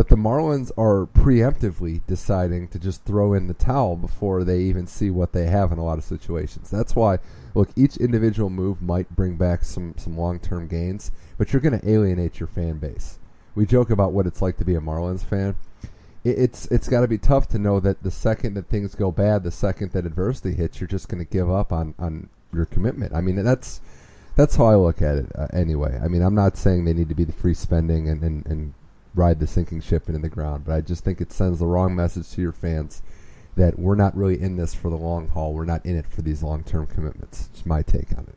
But 0.00 0.08
the 0.08 0.16
Marlins 0.16 0.70
are 0.78 1.04
preemptively 1.04 2.00
deciding 2.06 2.68
to 2.68 2.78
just 2.78 3.04
throw 3.04 3.34
in 3.34 3.48
the 3.48 3.52
towel 3.52 3.96
before 3.96 4.44
they 4.44 4.60
even 4.60 4.86
see 4.86 5.10
what 5.10 5.32
they 5.32 5.44
have 5.44 5.72
in 5.72 5.78
a 5.78 5.84
lot 5.84 5.98
of 5.98 6.04
situations. 6.04 6.70
That's 6.70 6.96
why, 6.96 7.18
look, 7.54 7.68
each 7.76 7.98
individual 7.98 8.48
move 8.48 8.80
might 8.80 9.14
bring 9.14 9.36
back 9.36 9.62
some, 9.62 9.92
some 9.98 10.16
long 10.16 10.38
term 10.38 10.68
gains, 10.68 11.10
but 11.36 11.52
you're 11.52 11.60
going 11.60 11.78
to 11.78 11.86
alienate 11.86 12.40
your 12.40 12.46
fan 12.46 12.78
base. 12.78 13.18
We 13.54 13.66
joke 13.66 13.90
about 13.90 14.12
what 14.12 14.26
it's 14.26 14.40
like 14.40 14.56
to 14.56 14.64
be 14.64 14.74
a 14.74 14.80
Marlins 14.80 15.22
fan. 15.22 15.56
It, 16.24 16.38
it's 16.38 16.64
it's 16.68 16.88
got 16.88 17.02
to 17.02 17.06
be 17.06 17.18
tough 17.18 17.48
to 17.48 17.58
know 17.58 17.78
that 17.80 18.02
the 18.02 18.10
second 18.10 18.54
that 18.54 18.70
things 18.70 18.94
go 18.94 19.12
bad, 19.12 19.42
the 19.42 19.50
second 19.50 19.92
that 19.92 20.06
adversity 20.06 20.54
hits, 20.54 20.80
you're 20.80 20.88
just 20.88 21.10
going 21.10 21.22
to 21.22 21.30
give 21.30 21.50
up 21.50 21.74
on, 21.74 21.94
on 21.98 22.30
your 22.54 22.64
commitment. 22.64 23.14
I 23.14 23.20
mean, 23.20 23.36
that's 23.44 23.82
that's 24.34 24.56
how 24.56 24.64
I 24.64 24.76
look 24.76 25.02
at 25.02 25.18
it 25.18 25.26
uh, 25.34 25.48
anyway. 25.52 26.00
I 26.02 26.08
mean, 26.08 26.22
I'm 26.22 26.34
not 26.34 26.56
saying 26.56 26.86
they 26.86 26.94
need 26.94 27.10
to 27.10 27.14
be 27.14 27.24
the 27.24 27.32
free 27.32 27.52
spending 27.52 28.08
and, 28.08 28.22
and, 28.22 28.46
and 28.46 28.72
ride 29.14 29.40
the 29.40 29.46
sinking 29.46 29.80
ship 29.80 30.08
into 30.08 30.20
the 30.20 30.28
ground, 30.28 30.64
but 30.64 30.74
I 30.74 30.80
just 30.80 31.04
think 31.04 31.20
it 31.20 31.32
sends 31.32 31.58
the 31.58 31.66
wrong 31.66 31.94
message 31.94 32.30
to 32.30 32.40
your 32.40 32.52
fans 32.52 33.02
that 33.56 33.78
we're 33.78 33.96
not 33.96 34.16
really 34.16 34.40
in 34.40 34.56
this 34.56 34.74
for 34.74 34.90
the 34.90 34.96
long 34.96 35.28
haul. 35.28 35.52
We're 35.52 35.64
not 35.64 35.84
in 35.84 35.96
it 35.96 36.06
for 36.06 36.22
these 36.22 36.42
long 36.42 36.62
term 36.62 36.86
commitments. 36.86 37.48
It's 37.52 37.66
my 37.66 37.82
take 37.82 38.12
on 38.16 38.24
it. 38.28 38.36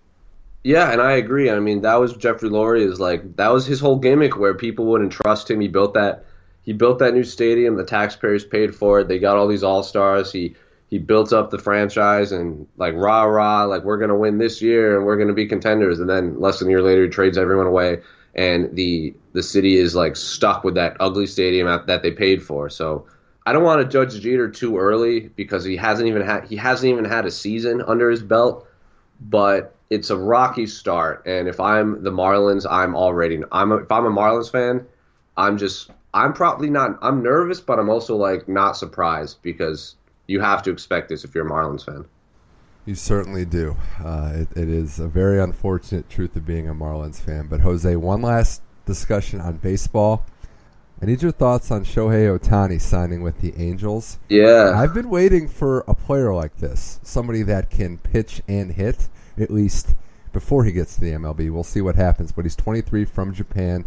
Yeah, 0.63 0.91
and 0.91 1.01
I 1.01 1.13
agree. 1.13 1.49
I 1.49 1.59
mean, 1.59 1.82
that 1.82 1.99
was 1.99 2.15
Jeffrey 2.15 2.49
Loria 2.49 2.88
is 2.88 2.99
like 2.99 3.36
that 3.36 3.51
was 3.51 3.65
his 3.65 3.80
whole 3.80 3.97
gimmick 3.97 4.38
where 4.38 4.53
people 4.53 4.86
wouldn't 4.86 5.11
trust 5.11 5.51
him. 5.51 5.59
He 5.59 5.67
built 5.67 5.93
that 5.93 6.26
he 6.63 6.74
built 6.74 6.99
that 6.99 7.13
new 7.13 7.24
stadium. 7.24 7.76
The 7.76 7.84
taxpayers 7.84 8.45
paid 8.45 8.74
for 8.74 9.01
it. 9.01 9.07
They 9.07 9.19
got 9.19 9.38
all 9.38 9.47
these 9.47 9.63
all 9.63 9.84
stars. 9.84 10.32
He 10.32 10.55
he 10.89 10.99
built 10.99 11.34
up 11.34 11.49
the 11.49 11.57
franchise 11.57 12.32
and 12.32 12.67
like 12.78 12.93
rah 12.95 13.24
rah, 13.24 13.65
like 13.65 13.84
we're 13.84 13.97
gonna 13.97 14.17
win 14.17 14.38
this 14.38 14.61
year 14.61 14.95
and 14.95 15.05
we're 15.05 15.17
gonna 15.17 15.34
be 15.34 15.47
contenders. 15.47 15.99
And 15.99 16.09
then 16.09 16.39
less 16.39 16.59
than 16.59 16.69
a 16.69 16.71
year 16.71 16.82
later, 16.82 17.03
he 17.03 17.09
trades 17.09 17.38
everyone 17.38 17.67
away, 17.67 18.01
and 18.36 18.76
the 18.76 19.14
the 19.34 19.44
city 19.44 19.76
is 19.78 19.96
like 19.96 20.16
stuck 20.16 20.64
with 20.64 20.76
that 20.76 20.98
ugly 21.00 21.28
stadium 21.28 21.68
that 21.88 22.02
they 22.04 22.12
paid 22.12 22.44
for. 22.44 22.70
So. 22.70 23.06
I 23.46 23.52
don't 23.52 23.64
want 23.64 23.82
to 23.82 23.86
judge 23.86 24.22
Jeter 24.22 24.50
too 24.50 24.78
early 24.78 25.28
because 25.28 25.66
he 25.66 25.76
hasn't 25.76 26.08
even 26.08 26.22
had 26.22 26.46
he 26.46 26.56
hasn't 26.56 26.90
even 26.90 27.04
had 27.04 27.26
a 27.26 27.30
season 27.30 27.82
under 27.86 28.10
his 28.10 28.24
belt 28.24 28.66
but 29.20 29.76
it's 29.90 30.10
a 30.10 30.18
rocky 30.18 30.66
start, 30.66 31.24
and 31.26 31.48
if 31.48 31.60
I'm 31.60 32.04
the 32.04 32.12
Marlins, 32.12 32.66
I'm 32.70 32.96
already 32.96 33.42
I'm 33.52 33.72
a, 33.72 33.78
if 33.78 33.92
I'm 33.92 34.06
a 34.06 34.12
Marlins 34.12 34.52
fan, 34.52 34.86
I'm 35.38 35.58
just 35.58 35.92
I'm 36.14 36.34
probably 36.34 36.70
not 36.70 36.98
I'm 37.02 37.24
nervous, 37.24 37.62
but 37.62 37.80
I'm 37.80 37.90
also 37.90 38.16
like 38.16 38.48
not 38.48 38.78
surprised 38.78 39.42
because 39.42 39.96
you 40.28 40.40
have 40.40 40.64
to 40.64 40.72
expect 40.72 41.10
this 41.10 41.24
if 41.24 41.36
you're 41.36 41.46
a 41.46 41.50
Marlins 41.50 41.86
fan. 41.86 42.06
You 42.86 42.96
certainly 42.96 43.46
do. 43.46 43.78
Uh, 44.04 44.34
it, 44.36 44.58
it 44.58 44.70
is 44.70 45.00
a 45.00 45.08
very 45.08 45.42
unfortunate 45.42 46.10
truth 46.10 46.36
of 46.36 46.46
being 46.46 46.68
a 46.68 46.76
Marlins 46.76 47.20
fan. 47.20 47.48
But 47.48 47.62
Jose, 47.62 47.96
one 47.96 48.22
last 48.22 48.62
discussion 48.86 49.40
on 49.40 49.58
baseball. 49.58 50.26
I 51.02 51.06
need 51.06 51.22
your 51.22 51.32
thoughts 51.32 51.72
on 51.72 51.84
Shohei 51.84 52.38
Ohtani 52.38 52.80
signing 52.80 53.22
with 53.24 53.40
the 53.42 53.54
Angels. 53.58 54.20
Yeah, 54.30 54.74
I've 54.76 54.94
been 54.94 55.10
waiting 55.10 55.48
for 55.48 55.80
a 55.88 55.94
player 55.94 56.34
like 56.34 56.58
this, 56.58 57.00
somebody 57.04 57.44
that 57.44 57.70
can 57.70 57.98
pitch 57.98 58.42
and 58.48 58.72
hit, 58.72 59.10
at 59.38 59.50
least 59.50 59.96
before 60.32 60.64
he 60.64 60.72
gets 60.72 60.96
to 60.96 61.02
the 61.02 61.12
MLB. 61.12 61.52
We'll 61.52 61.64
see 61.64 61.82
what 61.82 61.96
happens. 61.96 62.32
But 62.32 62.46
he's 62.46 62.56
23 62.56 63.06
from 63.06 63.34
Japan, 63.34 63.86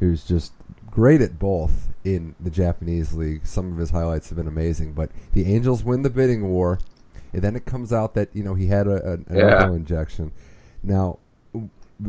who's 0.00 0.24
just 0.24 0.52
great 0.90 1.20
at 1.20 1.38
both 1.38 1.88
in 2.04 2.34
the 2.40 2.50
Japanese 2.50 3.12
league. 3.12 3.46
Some 3.46 3.72
of 3.72 3.78
his 3.78 3.90
highlights 3.90 4.28
have 4.28 4.36
been 4.36 4.48
amazing. 4.48 4.92
But 4.92 5.10
the 5.32 5.52
Angels 5.54 5.82
win 5.82 6.02
the 6.02 6.10
bidding 6.10 6.48
war, 6.48 6.78
and 7.34 7.42
then 7.42 7.56
it 7.56 7.64
comes 7.66 7.92
out 7.92 8.14
that 8.14 8.28
you 8.32 8.42
know 8.42 8.54
he 8.54 8.66
had 8.66 8.86
a, 8.86 9.12
an 9.12 9.26
Yeah. 9.30 9.62
elbow 9.62 9.74
injection. 9.74 10.32
Now, 10.82 11.18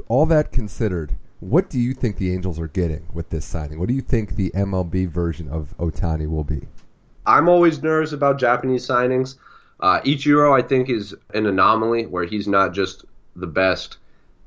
all 0.08 0.26
that 0.28 0.52
considered, 0.52 1.16
what 1.40 1.70
do 1.70 1.80
you 1.80 1.94
think 1.94 2.18
the 2.18 2.34
Angels 2.34 2.60
are 2.60 2.68
getting 2.68 3.06
with 3.14 3.30
this 3.30 3.46
signing? 3.46 3.80
What 3.80 3.88
do 3.88 3.94
you 3.94 4.02
think 4.02 4.36
the 4.36 4.50
MLB 4.52 5.08
version 5.08 5.48
of 5.50 5.74
Ohtani 5.78 6.28
will 6.30 6.44
be? 6.44 6.62
I'm 7.26 7.48
always 7.50 7.82
nervous 7.82 8.12
about 8.14 8.38
Japanese 8.40 8.88
signings. 8.88 9.36
Uh, 9.80 10.00
Ichiro, 10.02 10.58
I 10.58 10.66
think, 10.66 10.90
is 10.90 11.16
an 11.34 11.46
anomaly 11.46 12.06
where 12.06 12.26
he's 12.26 12.48
not 12.48 12.74
just 12.74 13.04
the 13.36 13.48
best 13.48 13.98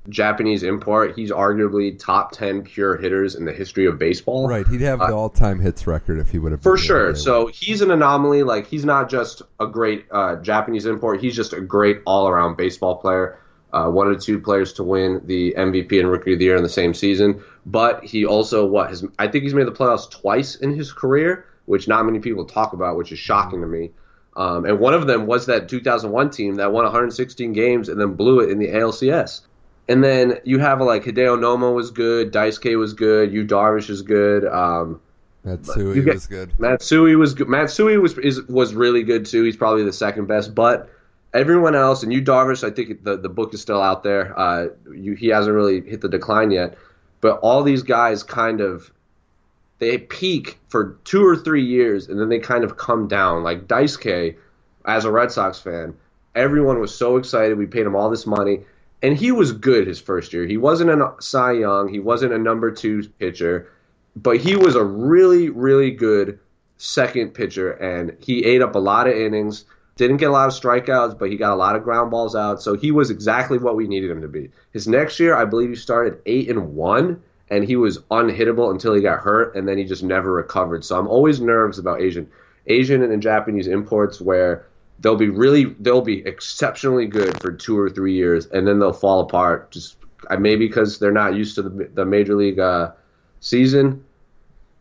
Japanese 0.08 0.62
import. 0.62 1.14
He's 1.14 1.30
arguably 1.30 1.98
top 1.98 2.32
10 2.32 2.62
pure 2.62 2.96
hitters 2.96 3.34
in 3.34 3.44
the 3.44 3.52
history 3.52 3.86
of 3.86 3.98
baseball. 3.98 4.48
Right, 4.48 4.66
he'd 4.66 4.80
have 4.80 5.00
the 5.00 5.12
all-time 5.12 5.60
hits 5.60 5.86
record 5.86 6.18
if 6.18 6.30
he 6.30 6.38
would 6.38 6.52
have. 6.52 6.62
For 6.62 6.78
sure. 6.78 7.14
So 7.14 7.46
he's 7.46 7.80
an 7.82 7.90
anomaly. 7.90 8.42
Like, 8.42 8.66
he's 8.66 8.84
not 8.84 9.10
just 9.10 9.42
a 9.60 9.66
great 9.66 10.06
uh, 10.10 10.36
Japanese 10.36 10.86
import, 10.86 11.20
he's 11.20 11.36
just 11.36 11.52
a 11.52 11.60
great 11.60 12.00
all 12.06 12.28
around 12.28 12.56
baseball 12.56 12.96
player. 12.96 13.38
Uh, 13.70 13.90
one 13.90 14.10
of 14.10 14.18
two 14.18 14.40
players 14.40 14.72
to 14.72 14.82
win 14.82 15.20
the 15.26 15.54
MVP 15.58 15.98
and 15.98 16.10
Rookie 16.10 16.32
of 16.32 16.38
the 16.38 16.46
Year 16.46 16.56
in 16.56 16.62
the 16.62 16.70
same 16.70 16.94
season. 16.94 17.42
But 17.66 18.02
he 18.02 18.24
also, 18.24 18.64
what, 18.64 18.88
has, 18.88 19.04
I 19.18 19.28
think 19.28 19.44
he's 19.44 19.52
made 19.52 19.66
the 19.66 19.72
playoffs 19.72 20.10
twice 20.10 20.56
in 20.56 20.74
his 20.74 20.90
career, 20.90 21.44
which 21.66 21.86
not 21.86 22.06
many 22.06 22.18
people 22.18 22.46
talk 22.46 22.72
about, 22.72 22.96
which 22.96 23.12
is 23.12 23.18
shocking 23.18 23.60
to 23.60 23.66
me. 23.66 23.90
Um, 24.38 24.64
and 24.64 24.78
one 24.78 24.94
of 24.94 25.06
them 25.06 25.26
was 25.26 25.46
that 25.46 25.68
2001 25.68 26.30
team 26.30 26.54
that 26.54 26.72
won 26.72 26.84
116 26.84 27.52
games 27.52 27.88
and 27.88 28.00
then 28.00 28.14
blew 28.14 28.40
it 28.40 28.50
in 28.50 28.58
the 28.58 28.68
ALCS. 28.68 29.40
And 29.88 30.04
then 30.04 30.38
you 30.44 30.58
have 30.58 30.80
like 30.80 31.04
Hideo 31.04 31.38
Nomo 31.38 31.74
was 31.74 31.90
good, 31.90 32.32
Daisuke 32.32 32.78
was 32.78 32.92
good, 32.92 33.32
Yu 33.32 33.46
Darvish 33.46 33.88
is 33.88 34.02
good. 34.02 34.44
Um, 34.44 35.00
Matsui 35.44 36.02
get- 36.02 36.14
was 36.14 36.26
good. 36.26 36.58
Matsui 36.58 37.16
was 37.16 37.34
good. 37.34 37.48
Matsui 37.48 37.96
was 37.96 38.18
is, 38.18 38.42
was 38.44 38.74
really 38.74 39.02
good 39.02 39.24
too. 39.24 39.44
He's 39.44 39.56
probably 39.56 39.84
the 39.84 39.92
second 39.92 40.26
best, 40.26 40.54
but 40.54 40.90
everyone 41.32 41.74
else 41.74 42.02
and 42.02 42.12
Yu 42.12 42.22
Darvish, 42.22 42.64
I 42.64 42.70
think 42.70 43.02
the 43.04 43.16
the 43.16 43.28
book 43.30 43.54
is 43.54 43.62
still 43.62 43.80
out 43.80 44.02
there. 44.02 44.38
Uh, 44.38 44.68
you, 44.94 45.14
he 45.14 45.28
hasn't 45.28 45.54
really 45.54 45.80
hit 45.80 46.02
the 46.02 46.08
decline 46.08 46.50
yet, 46.50 46.76
but 47.20 47.38
all 47.38 47.62
these 47.62 47.82
guys 47.82 48.22
kind 48.22 48.60
of 48.60 48.90
they 49.78 49.96
peak 49.96 50.58
for 50.68 50.98
two 51.04 51.24
or 51.24 51.36
three 51.36 51.64
years 51.64 52.08
and 52.08 52.20
then 52.20 52.28
they 52.28 52.38
kind 52.40 52.64
of 52.64 52.76
come 52.76 53.08
down. 53.08 53.42
Like 53.42 53.66
Daisuke, 53.68 54.36
as 54.84 55.04
a 55.04 55.10
Red 55.10 55.30
Sox 55.30 55.60
fan, 55.60 55.94
everyone 56.34 56.80
was 56.80 56.94
so 56.94 57.16
excited. 57.16 57.56
We 57.56 57.66
paid 57.66 57.86
him 57.86 57.94
all 57.94 58.10
this 58.10 58.26
money. 58.26 58.64
And 59.02 59.16
he 59.16 59.30
was 59.30 59.52
good 59.52 59.86
his 59.86 60.00
first 60.00 60.32
year. 60.32 60.44
He 60.46 60.56
wasn't 60.56 60.90
a 60.90 61.14
Cy 61.20 61.52
Young. 61.52 61.88
He 61.88 62.00
wasn't 62.00 62.32
a 62.32 62.38
number 62.38 62.70
two 62.70 63.08
pitcher, 63.18 63.70
but 64.16 64.38
he 64.38 64.56
was 64.56 64.74
a 64.74 64.84
really, 64.84 65.50
really 65.50 65.92
good 65.92 66.40
second 66.78 67.34
pitcher. 67.34 67.70
And 67.72 68.16
he 68.20 68.44
ate 68.44 68.62
up 68.62 68.74
a 68.74 68.80
lot 68.80 69.06
of 69.06 69.14
innings. 69.14 69.64
Didn't 69.96 70.18
get 70.18 70.30
a 70.30 70.32
lot 70.32 70.48
of 70.48 70.54
strikeouts, 70.54 71.18
but 71.18 71.30
he 71.30 71.36
got 71.36 71.52
a 71.52 71.56
lot 71.56 71.76
of 71.76 71.82
ground 71.82 72.10
balls 72.10 72.36
out. 72.36 72.62
So 72.62 72.74
he 72.74 72.92
was 72.92 73.10
exactly 73.10 73.58
what 73.58 73.76
we 73.76 73.88
needed 73.88 74.10
him 74.10 74.22
to 74.22 74.28
be. 74.28 74.50
His 74.72 74.86
next 74.86 75.18
year, 75.18 75.36
I 75.36 75.44
believe 75.44 75.70
he 75.70 75.76
started 75.76 76.20
eight 76.26 76.48
and 76.48 76.74
one, 76.74 77.22
and 77.50 77.64
he 77.64 77.76
was 77.76 77.98
unhittable 78.10 78.70
until 78.70 78.94
he 78.94 79.00
got 79.00 79.20
hurt, 79.20 79.56
and 79.56 79.66
then 79.66 79.78
he 79.78 79.84
just 79.84 80.04
never 80.04 80.32
recovered. 80.32 80.84
So 80.84 80.98
I'm 80.98 81.08
always 81.08 81.40
nervous 81.40 81.78
about 81.78 82.00
Asian, 82.00 82.30
Asian 82.66 83.02
and 83.02 83.22
Japanese 83.22 83.66
imports 83.66 84.20
where 84.20 84.67
they'll 85.00 85.16
be 85.16 85.28
really 85.28 85.64
they'll 85.80 86.02
be 86.02 86.26
exceptionally 86.26 87.06
good 87.06 87.40
for 87.40 87.52
two 87.52 87.78
or 87.78 87.88
three 87.90 88.14
years 88.14 88.46
and 88.46 88.66
then 88.66 88.78
they'll 88.78 88.92
fall 88.92 89.20
apart. 89.20 89.70
Just 89.70 89.96
maybe 90.38 90.66
because 90.66 90.98
they're 90.98 91.12
not 91.12 91.34
used 91.34 91.54
to 91.56 91.62
the, 91.62 91.90
the 91.94 92.04
major 92.04 92.34
league 92.34 92.58
uh, 92.58 92.92
season 93.40 94.04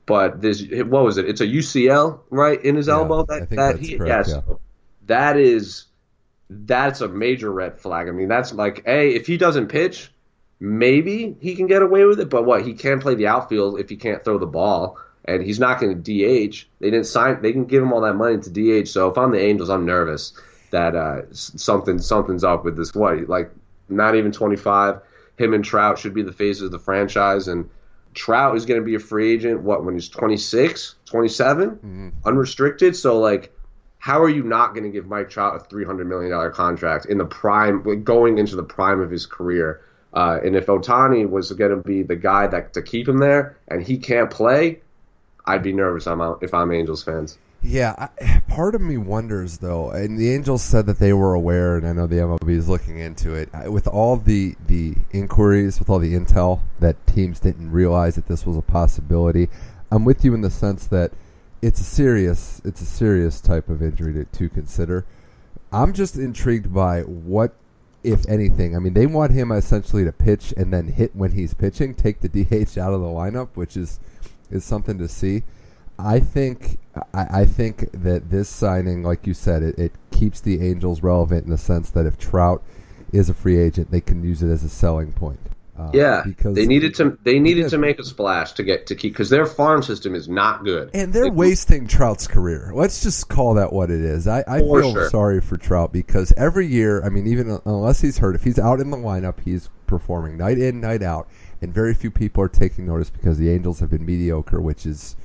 but 0.05 0.41
this 0.41 0.61
what 0.85 1.03
was 1.03 1.17
it? 1.17 1.27
It's 1.29 1.41
a 1.41 1.47
ucl 1.47 2.21
right 2.29 2.63
in 2.63 2.75
his 2.75 2.87
Yeah, 2.87 2.93
elbow 2.93 3.25
that 3.25 3.49
that 3.55 3.79
he 3.79 3.97
correct, 3.97 4.27
yes. 4.27 4.29
yeah. 4.29 4.41
that 5.05 5.37
is 5.37 5.85
that's 6.49 7.01
a 7.01 7.07
major 7.07 7.51
red 7.51 7.77
flag. 7.79 8.07
I 8.07 8.11
mean 8.11 8.27
that's 8.27 8.53
like 8.53 8.83
hey 8.85 9.15
if 9.15 9.27
he 9.27 9.37
doesn't 9.37 9.67
pitch 9.67 10.11
maybe 10.59 11.35
he 11.39 11.55
can 11.55 11.67
get 11.67 11.81
away 11.83 12.05
with 12.05 12.19
it 12.19 12.29
but 12.29 12.45
what 12.45 12.65
he 12.65 12.73
can't 12.73 13.01
play 13.01 13.15
the 13.15 13.27
outfield 13.27 13.79
if 13.79 13.89
he 13.89 13.95
can't 13.97 14.23
throw 14.23 14.37
the 14.37 14.47
ball 14.47 14.97
and 15.27 15.43
he's 15.43 15.59
not 15.59 15.79
going 15.79 16.01
to 16.01 16.49
DH. 16.49 16.65
They 16.79 16.89
didn't 16.89 17.05
sign. 17.05 17.41
They 17.41 17.51
can 17.51 17.65
give 17.65 17.83
him 17.83 17.91
all 17.93 18.01
that 18.01 18.15
money 18.15 18.37
to 18.39 18.49
DH. 18.83 18.87
So 18.87 19.09
if 19.09 19.17
I'm 19.17 19.31
the 19.31 19.39
Angels, 19.41 19.69
I'm 19.69 19.85
nervous 19.85 20.33
that 20.71 20.95
uh, 20.95 21.21
something 21.31 21.99
something's 21.99 22.43
up 22.43 22.65
with 22.65 22.77
this. 22.77 22.93
What 22.93 23.27
like 23.29 23.51
not 23.89 24.15
even 24.15 24.31
25. 24.31 24.99
Him 25.37 25.53
and 25.53 25.63
Trout 25.63 25.99
should 25.99 26.13
be 26.13 26.23
the 26.23 26.31
faces 26.33 26.63
of 26.63 26.71
the 26.71 26.79
franchise, 26.79 27.47
and 27.47 27.69
Trout 28.15 28.55
is 28.57 28.65
going 28.65 28.79
to 28.79 28.85
be 28.85 28.95
a 28.95 28.99
free 28.99 29.31
agent. 29.33 29.61
What 29.61 29.85
when 29.85 29.93
he's 29.93 30.09
26, 30.09 30.95
27, 31.05 31.69
Mhm. 31.71 32.11
unrestricted. 32.25 32.95
So 32.95 33.19
like. 33.19 33.53
How 33.99 34.21
are 34.21 34.29
you 34.29 34.43
not 34.43 34.73
going 34.73 34.83
to 34.83 34.89
give 34.91 35.07
Mike 35.07 35.29
Trout 35.31 35.55
a 35.55 35.59
three 35.59 35.83
hundred 35.83 36.07
million 36.07 36.31
dollar 36.31 36.51
contract 36.51 37.07
in 37.07 37.17
the 37.17 37.25
prime, 37.25 38.03
going 38.03 38.37
into 38.37 38.55
the 38.55 38.63
prime 38.63 39.01
of 39.01 39.09
his 39.09 39.25
career? 39.25 39.81
Uh, 40.13 40.39
and 40.45 40.55
if 40.55 40.67
Ohtani 40.67 41.27
was 41.27 41.51
going 41.51 41.71
to 41.71 41.77
be 41.77 42.03
the 42.03 42.15
guy 42.15 42.45
that 42.47 42.73
to 42.75 42.81
keep 42.83 43.07
him 43.09 43.17
there, 43.17 43.57
and 43.67 43.81
he 43.83 43.97
can't 43.97 44.29
play, 44.29 44.79
I'd 45.47 45.63
be 45.63 45.73
nervous. 45.73 46.05
I'm 46.07 46.21
out 46.21 46.39
if 46.43 46.53
I'm 46.53 46.71
Angels 46.71 47.03
fans. 47.03 47.37
Yeah, 47.63 47.95
I, 47.97 48.41
part 48.47 48.75
of 48.75 48.81
me 48.81 48.97
wonders 48.97 49.57
though, 49.57 49.89
and 49.89 50.17
the 50.19 50.31
Angels 50.33 50.61
said 50.61 50.85
that 50.85 50.99
they 50.99 51.13
were 51.13 51.33
aware, 51.33 51.75
and 51.77 51.87
I 51.87 51.93
know 51.93 52.05
the 52.05 52.17
MLB 52.17 52.49
is 52.49 52.69
looking 52.69 52.99
into 52.99 53.33
it. 53.33 53.49
I- 53.53 53.67
With 53.69 53.87
all 53.87 54.17
the 54.17 54.55
the 54.67 54.95
inquiries, 55.11 55.79
with 55.79 55.89
all 55.89 55.99
the 55.99 56.13
intel 56.13 56.61
that 56.79 56.95
teams 57.07 57.39
didn't 57.39 57.71
realize 57.71 58.15
that 58.15 58.27
this 58.27 58.45
was 58.45 58.57
a 58.57 58.61
possibility, 58.61 59.49
I'm 59.91 60.05
with 60.05 60.23
you 60.23 60.33
in 60.35 60.41
the 60.41 60.51
sense 60.51 60.85
that 60.87 61.11
it's 61.61 61.79
a 61.81 61.83
serious 61.83 62.61
it's 62.63 62.81
a 62.81 62.85
serious 62.85 63.41
type 63.41 63.69
of 63.69 63.81
injury 63.81 64.13
to, 64.13 64.25
to 64.25 64.49
consider. 64.49 65.05
I'm 65.71 65.93
just 65.93 66.15
intrigued 66.15 66.73
by 66.73 67.01
what, 67.01 67.53
if 68.03 68.25
anything. 68.29 68.75
I 68.75 68.79
mean, 68.79 68.93
they 68.93 69.05
want 69.07 69.31
him 69.33 69.51
essentially 69.51 70.05
to 70.05 70.11
pitch 70.13 70.53
and 70.55 70.71
then 70.71 70.87
hit 70.87 71.13
when 71.15 71.31
he's 71.31 71.53
pitching, 71.53 71.93
take 71.95 72.21
the 72.21 72.29
DH 72.29 72.77
out 72.77 72.93
of 72.93 73.01
the 73.01 73.07
lineup, 73.07 73.49
which 73.55 73.75
is 73.75 73.99
is 74.51 74.63
something 74.63 74.97
to 74.99 75.07
see. 75.07 75.43
I 75.99 76.19
think 76.19 76.77
I, 77.13 77.41
I 77.41 77.45
think 77.45 77.91
that 78.03 78.29
this 78.29 78.49
signing, 78.49 79.03
like 79.03 79.25
you 79.27 79.33
said, 79.33 79.63
it, 79.63 79.77
it 79.79 79.91
keeps 80.11 80.41
the 80.41 80.61
Angels 80.67 81.01
relevant 81.01 81.45
in 81.45 81.51
the 81.51 81.57
sense 81.57 81.89
that 81.91 82.05
if 82.05 82.17
Trout 82.17 82.63
is 83.13 83.29
a 83.29 83.33
free 83.33 83.57
agent, 83.57 83.89
they 83.91 84.01
can 84.01 84.23
use 84.23 84.43
it 84.43 84.49
as 84.49 84.63
a 84.63 84.69
selling 84.69 85.11
point. 85.13 85.39
Uh, 85.77 85.91
Yeah, 85.93 86.23
because 86.25 86.55
they 86.55 86.65
needed 86.65 86.95
to 86.95 87.17
they 87.23 87.39
needed 87.39 87.61
Yeah. 87.63 87.69
to 87.69 87.77
make 87.77 87.99
a 87.99 88.03
splash 88.03 88.53
to 88.53 88.63
get 88.63 88.87
to 88.87 88.95
keep 88.95 89.13
because 89.13 89.29
their 89.29 89.45
farm 89.45 89.81
system 89.83 90.15
is 90.15 90.27
not 90.27 90.63
good. 90.63 90.89
And 90.93 91.13
they're 91.13 91.25
They- 91.25 91.29
wasting 91.29 91.87
Trout's 91.87 92.27
career. 92.27 92.71
Let's 92.73 93.01
just 93.03 93.29
call 93.29 93.53
that 93.55 93.71
what 93.73 93.89
it 93.91 94.01
is. 94.01 94.27
I, 94.27 94.43
I 94.47 94.59
feel 94.59 94.93
sure. 94.93 95.09
sorry 95.09 95.39
for 95.41 95.55
Trout 95.57 95.93
because 95.93 96.33
every 96.35 96.65
year, 96.67 97.03
I 97.03 97.09
mean, 97.09 97.27
even 97.27 97.59
unless 97.65 98.01
he's 98.01 98.17
hurt, 98.17 98.35
if 98.35 98.43
he's 98.43 98.57
out 98.59 98.79
in 98.79 98.89
the 98.89 98.97
lineup, 98.97 99.35
he's 99.43 99.69
performing 99.85 100.35
night 100.37 100.57
in, 100.57 100.81
night 100.81 101.03
out, 101.03 101.27
and 101.61 101.73
very 101.73 101.93
few 101.93 102.11
people 102.11 102.43
are 102.43 102.49
taking 102.49 102.85
notice 102.85 103.09
because 103.09 103.37
the 103.37 103.49
Angels 103.49 103.79
have 103.79 103.89
been 103.89 104.05
mediocre, 104.05 104.61
which 104.61 104.85
is 104.85 105.15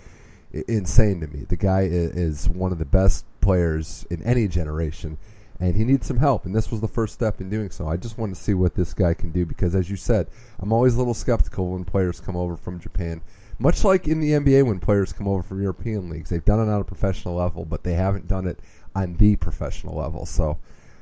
insane 0.69 1.21
to 1.21 1.27
me. 1.27 1.45
The 1.49 1.57
guy 1.57 1.89
is 1.91 2.49
one 2.49 2.73
of 2.73 2.79
the 2.79 2.85
best 2.85 3.25
players 3.41 4.07
in 4.11 4.23
any 4.23 4.49
generation, 4.49 5.19
and 5.61 5.75
he 5.75 5.85
needs 5.85 6.07
some 6.07 6.19
help. 6.19 6.45
And 6.45 6.55
this 6.55 6.71
was 6.71 6.81
the 6.81 6.89
first 6.89 7.15
step 7.15 7.41
in 7.41 7.51
doing 7.51 7.71
so. 7.71 7.89
I 7.89 7.97
just 7.97 8.19
want 8.19 8.35
to 8.35 8.41
see 8.41 8.55
what 8.55 8.75
this 8.75 8.95
guy 8.95 9.15
can 9.15 9.31
do 9.31 9.47
because, 9.47 9.75
as 9.75 9.91
you 9.91 9.97
said, 9.97 10.29
I'm 10.59 10.73
always 10.73 10.95
a 10.95 10.99
little 10.99 11.15
skeptical 11.15 11.73
when 11.73 11.85
players 11.85 12.21
come 12.21 12.37
over 12.37 12.57
from 12.57 12.81
Japan. 12.81 13.21
Much 13.59 13.85
like 13.85 14.09
in 14.09 14.21
the 14.21 14.33
NBA 14.33 14.67
when 14.67 14.81
players 14.81 15.13
come 15.13 15.29
over 15.29 15.43
from 15.43 15.63
European 15.63 16.09
leagues, 16.09 16.31
they've 16.31 16.45
done 16.45 16.59
it 16.59 16.73
on 16.73 16.81
a 16.81 16.85
professional 16.85 17.35
level, 17.35 17.65
but 17.65 17.85
they 17.85 17.95
haven't 17.95 18.27
done 18.27 18.47
it 18.47 18.59
on 18.95 19.17
the 19.17 19.37
professional 19.37 19.97
level. 19.97 20.27
So 20.27 20.59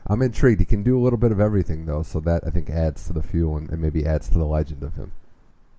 I'm 0.07 0.23
intrigued. 0.23 0.61
He 0.61 0.67
can 0.67 0.83
do 0.83 0.99
a 0.99 1.03
little 1.03 1.19
bit 1.19 1.33
of 1.33 1.41
everything, 1.41 1.87
though, 1.87 2.03
so 2.03 2.21
that 2.21 2.43
I 2.47 2.51
think 2.51 2.69
adds 2.69 3.07
to 3.07 3.13
the 3.13 3.23
fuel 3.23 3.57
and, 3.57 3.71
and 3.71 3.81
maybe 3.81 4.05
adds 4.05 4.29
to 4.31 4.39
the 4.39 4.45
legend 4.45 4.83
of 4.83 4.95
him. 4.95 5.13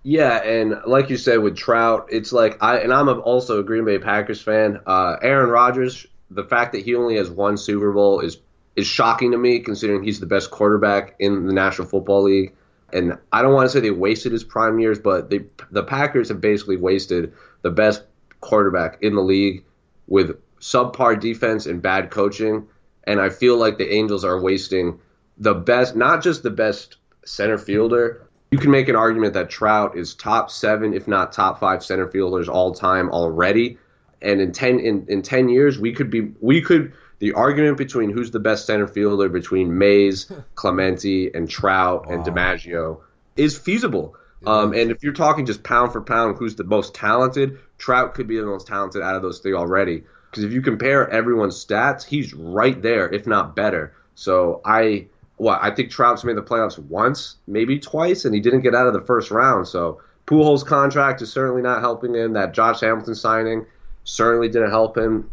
Yeah, 0.03 0.41
and 0.43 0.81
like 0.87 1.09
you 1.09 1.17
said 1.17 1.37
with 1.37 1.55
Trout, 1.55 2.07
it's 2.09 2.31
like 2.31 2.61
I 2.61 2.79
and 2.79 2.91
I'm 2.91 3.07
also 3.07 3.59
a 3.59 3.63
Green 3.63 3.85
Bay 3.85 3.99
Packers 3.99 4.41
fan. 4.41 4.79
Uh, 4.85 5.17
Aaron 5.21 5.49
Rodgers, 5.49 6.07
the 6.31 6.43
fact 6.43 6.71
that 6.71 6.83
he 6.83 6.95
only 6.95 7.17
has 7.17 7.29
one 7.29 7.57
Super 7.57 7.91
Bowl 7.91 8.19
is 8.21 8.39
is 8.75 8.87
shocking 8.87 9.31
to 9.31 9.37
me 9.37 9.59
considering 9.59 10.03
he's 10.03 10.19
the 10.19 10.25
best 10.25 10.49
quarterback 10.49 11.15
in 11.19 11.45
the 11.45 11.53
National 11.53 11.87
Football 11.87 12.23
League. 12.23 12.53
And 12.93 13.17
I 13.31 13.41
don't 13.41 13.53
want 13.53 13.65
to 13.65 13.69
say 13.69 13.79
they 13.79 13.91
wasted 13.91 14.31
his 14.31 14.43
prime 14.43 14.79
years, 14.79 14.99
but 14.99 15.29
they, 15.29 15.45
the 15.71 15.83
Packers 15.83 16.29
have 16.29 16.41
basically 16.41 16.77
wasted 16.77 17.33
the 17.61 17.69
best 17.69 18.03
quarterback 18.41 18.97
in 19.01 19.15
the 19.15 19.21
league 19.21 19.63
with 20.07 20.37
subpar 20.59 21.19
defense 21.19 21.65
and 21.65 21.81
bad 21.81 22.11
coaching. 22.11 22.67
And 23.05 23.19
I 23.19 23.29
feel 23.29 23.57
like 23.57 23.77
the 23.77 23.93
Angels 23.93 24.25
are 24.25 24.39
wasting 24.39 24.99
the 25.37 25.53
best, 25.53 25.95
not 25.95 26.21
just 26.21 26.43
the 26.43 26.49
best 26.49 26.97
center 27.25 27.57
fielder. 27.57 28.27
You 28.51 28.57
can 28.57 28.71
make 28.71 28.89
an 28.89 28.97
argument 28.97 29.33
that 29.35 29.49
Trout 29.49 29.97
is 29.97 30.13
top 30.13 30.51
seven, 30.51 30.93
if 30.93 31.07
not 31.07 31.31
top 31.31 31.59
five 31.59 31.83
center 31.83 32.07
fielders 32.07 32.49
all 32.49 32.73
time 32.73 33.09
already. 33.09 33.77
And 34.21 34.41
in 34.41 34.51
ten 34.51 34.79
in, 34.79 35.05
in 35.07 35.21
ten 35.21 35.47
years, 35.47 35.79
we 35.79 35.93
could 35.93 36.09
be 36.09 36.33
we 36.41 36.61
could 36.61 36.93
the 37.19 37.33
argument 37.33 37.77
between 37.77 38.09
who's 38.09 38.31
the 38.31 38.39
best 38.39 38.65
center 38.65 38.87
fielder 38.87 39.29
between 39.29 39.77
Mays, 39.77 40.29
Clemente, 40.55 41.31
and 41.33 41.49
Trout 41.49 42.07
and 42.09 42.25
DiMaggio 42.25 42.99
is 43.37 43.57
feasible. 43.57 44.15
Um, 44.45 44.73
and 44.73 44.89
if 44.89 45.03
you're 45.03 45.13
talking 45.13 45.45
just 45.45 45.63
pound 45.63 45.91
for 45.91 46.01
pound, 46.01 46.37
who's 46.37 46.55
the 46.55 46.63
most 46.63 46.95
talented? 46.95 47.59
Trout 47.77 48.15
could 48.15 48.27
be 48.27 48.37
the 48.37 48.45
most 48.45 48.67
talented 48.67 49.01
out 49.01 49.15
of 49.15 49.21
those 49.21 49.39
three 49.39 49.53
already. 49.53 50.03
Because 50.29 50.43
if 50.43 50.51
you 50.51 50.61
compare 50.61 51.09
everyone's 51.09 51.63
stats, 51.63 52.03
he's 52.03 52.33
right 52.33 52.81
there, 52.81 53.07
if 53.07 53.27
not 53.27 53.55
better. 53.55 53.93
So 54.15 54.61
I, 54.65 55.07
what 55.41 55.57
I 55.59 55.71
think 55.71 55.89
Trout's 55.89 56.23
made 56.23 56.37
the 56.37 56.43
playoffs 56.43 56.77
once, 56.77 57.37
maybe 57.47 57.79
twice, 57.79 58.25
and 58.25 58.35
he 58.35 58.39
didn't 58.39 58.61
get 58.61 58.75
out 58.75 58.85
of 58.85 58.93
the 58.93 59.01
first 59.01 59.31
round. 59.31 59.67
So 59.67 59.99
Pujols' 60.27 60.63
contract 60.63 61.19
is 61.23 61.33
certainly 61.33 61.63
not 61.63 61.81
helping 61.81 62.13
him. 62.13 62.33
That 62.33 62.53
Josh 62.53 62.81
Hamilton 62.81 63.15
signing 63.15 63.65
certainly 64.03 64.49
didn't 64.49 64.69
help 64.69 64.95
him. 64.95 65.31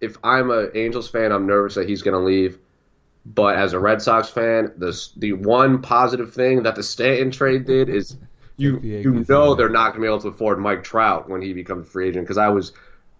If 0.00 0.16
I'm 0.24 0.50
an 0.50 0.72
Angels 0.74 1.08
fan, 1.08 1.30
I'm 1.30 1.46
nervous 1.46 1.76
that 1.76 1.88
he's 1.88 2.02
going 2.02 2.20
to 2.20 2.26
leave. 2.26 2.58
But 3.24 3.54
as 3.54 3.72
a 3.72 3.78
Red 3.78 4.02
Sox 4.02 4.28
fan, 4.28 4.72
the 4.76 5.00
the 5.16 5.34
one 5.34 5.80
positive 5.80 6.34
thing 6.34 6.64
that 6.64 6.74
the 6.74 6.82
Stanton 6.82 7.30
trade 7.30 7.66
did 7.66 7.88
is 7.88 8.16
you 8.56 8.80
you 8.80 9.24
know 9.28 9.54
they're 9.54 9.68
not 9.68 9.92
going 9.92 10.00
to 10.00 10.00
be 10.00 10.06
able 10.08 10.20
to 10.22 10.28
afford 10.28 10.58
Mike 10.58 10.82
Trout 10.82 11.28
when 11.30 11.40
he 11.40 11.52
becomes 11.52 11.86
a 11.86 11.90
free 11.90 12.08
agent 12.08 12.24
because 12.24 12.38
I 12.38 12.48
was 12.48 12.72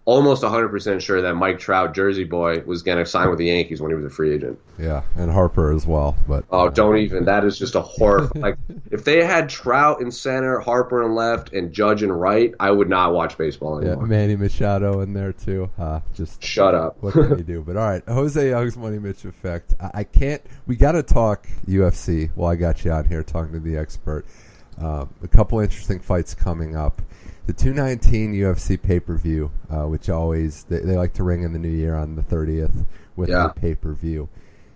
almost 0.05 0.41
100% 0.43 0.99
sure 1.01 1.21
that 1.21 1.35
Mike 1.35 1.59
Trout, 1.59 1.93
Jersey 1.93 2.23
boy, 2.23 2.61
was 2.65 2.81
going 2.81 2.97
to 2.97 3.05
sign 3.05 3.29
with 3.29 3.37
the 3.37 3.45
Yankees 3.45 3.81
when 3.81 3.91
he 3.91 3.95
was 3.95 4.05
a 4.05 4.09
free 4.09 4.33
agent. 4.33 4.59
Yeah, 4.79 5.03
and 5.15 5.31
Harper 5.31 5.71
as 5.71 5.85
well. 5.85 6.15
But 6.27 6.45
oh, 6.49 6.69
don't 6.69 6.97
even. 6.97 7.25
That 7.25 7.45
is 7.45 7.57
just 7.57 7.75
a 7.75 7.81
horror. 7.81 8.29
like 8.35 8.57
if 8.89 9.05
they 9.05 9.23
had 9.23 9.49
Trout 9.49 10.01
in 10.01 10.11
center, 10.11 10.59
Harper 10.59 11.03
in 11.03 11.13
left, 11.13 11.53
and 11.53 11.71
Judge 11.71 12.01
in 12.01 12.11
right, 12.11 12.53
I 12.59 12.71
would 12.71 12.89
not 12.89 13.13
watch 13.13 13.37
baseball 13.37 13.77
anymore. 13.77 14.03
Yeah, 14.03 14.07
Manny 14.07 14.35
Machado 14.35 15.01
in 15.01 15.13
there 15.13 15.33
too. 15.33 15.69
Uh, 15.77 15.99
just 16.13 16.43
shut 16.43 16.73
up. 16.73 16.97
what 17.01 17.13
can 17.13 17.37
you 17.37 17.43
do? 17.43 17.61
But 17.61 17.77
all 17.77 17.87
right, 17.87 18.03
Jose 18.07 18.49
Young's 18.49 18.77
Money 18.77 18.97
Mitch 18.97 19.25
effect. 19.25 19.75
I, 19.79 19.91
I 19.93 20.03
can't. 20.03 20.41
We 20.65 20.75
got 20.75 20.93
to 20.93 21.03
talk 21.03 21.47
UFC. 21.67 22.31
While 22.35 22.51
I 22.51 22.55
got 22.55 22.83
you 22.83 22.91
on 22.91 23.05
here 23.05 23.21
talking 23.23 23.53
to 23.53 23.59
the 23.59 23.77
expert, 23.77 24.25
uh, 24.81 25.05
a 25.21 25.27
couple 25.27 25.59
interesting 25.59 25.99
fights 25.99 26.33
coming 26.33 26.75
up 26.75 27.01
the 27.47 27.53
219 27.53 28.33
UFC 28.33 28.81
pay 28.81 28.99
per 28.99 29.15
view, 29.15 29.51
uh, 29.69 29.85
which 29.85 30.09
always 30.09 30.63
they, 30.65 30.79
they, 30.79 30.95
like 30.95 31.13
to 31.13 31.23
ring 31.23 31.43
in 31.43 31.53
the 31.53 31.59
new 31.59 31.69
year 31.69 31.95
on 31.95 32.15
the 32.15 32.21
30th 32.21 32.85
with 33.15 33.29
yeah. 33.29 33.47
the 33.47 33.59
pay 33.59 33.75
per 33.75 33.93
view. 33.93 34.29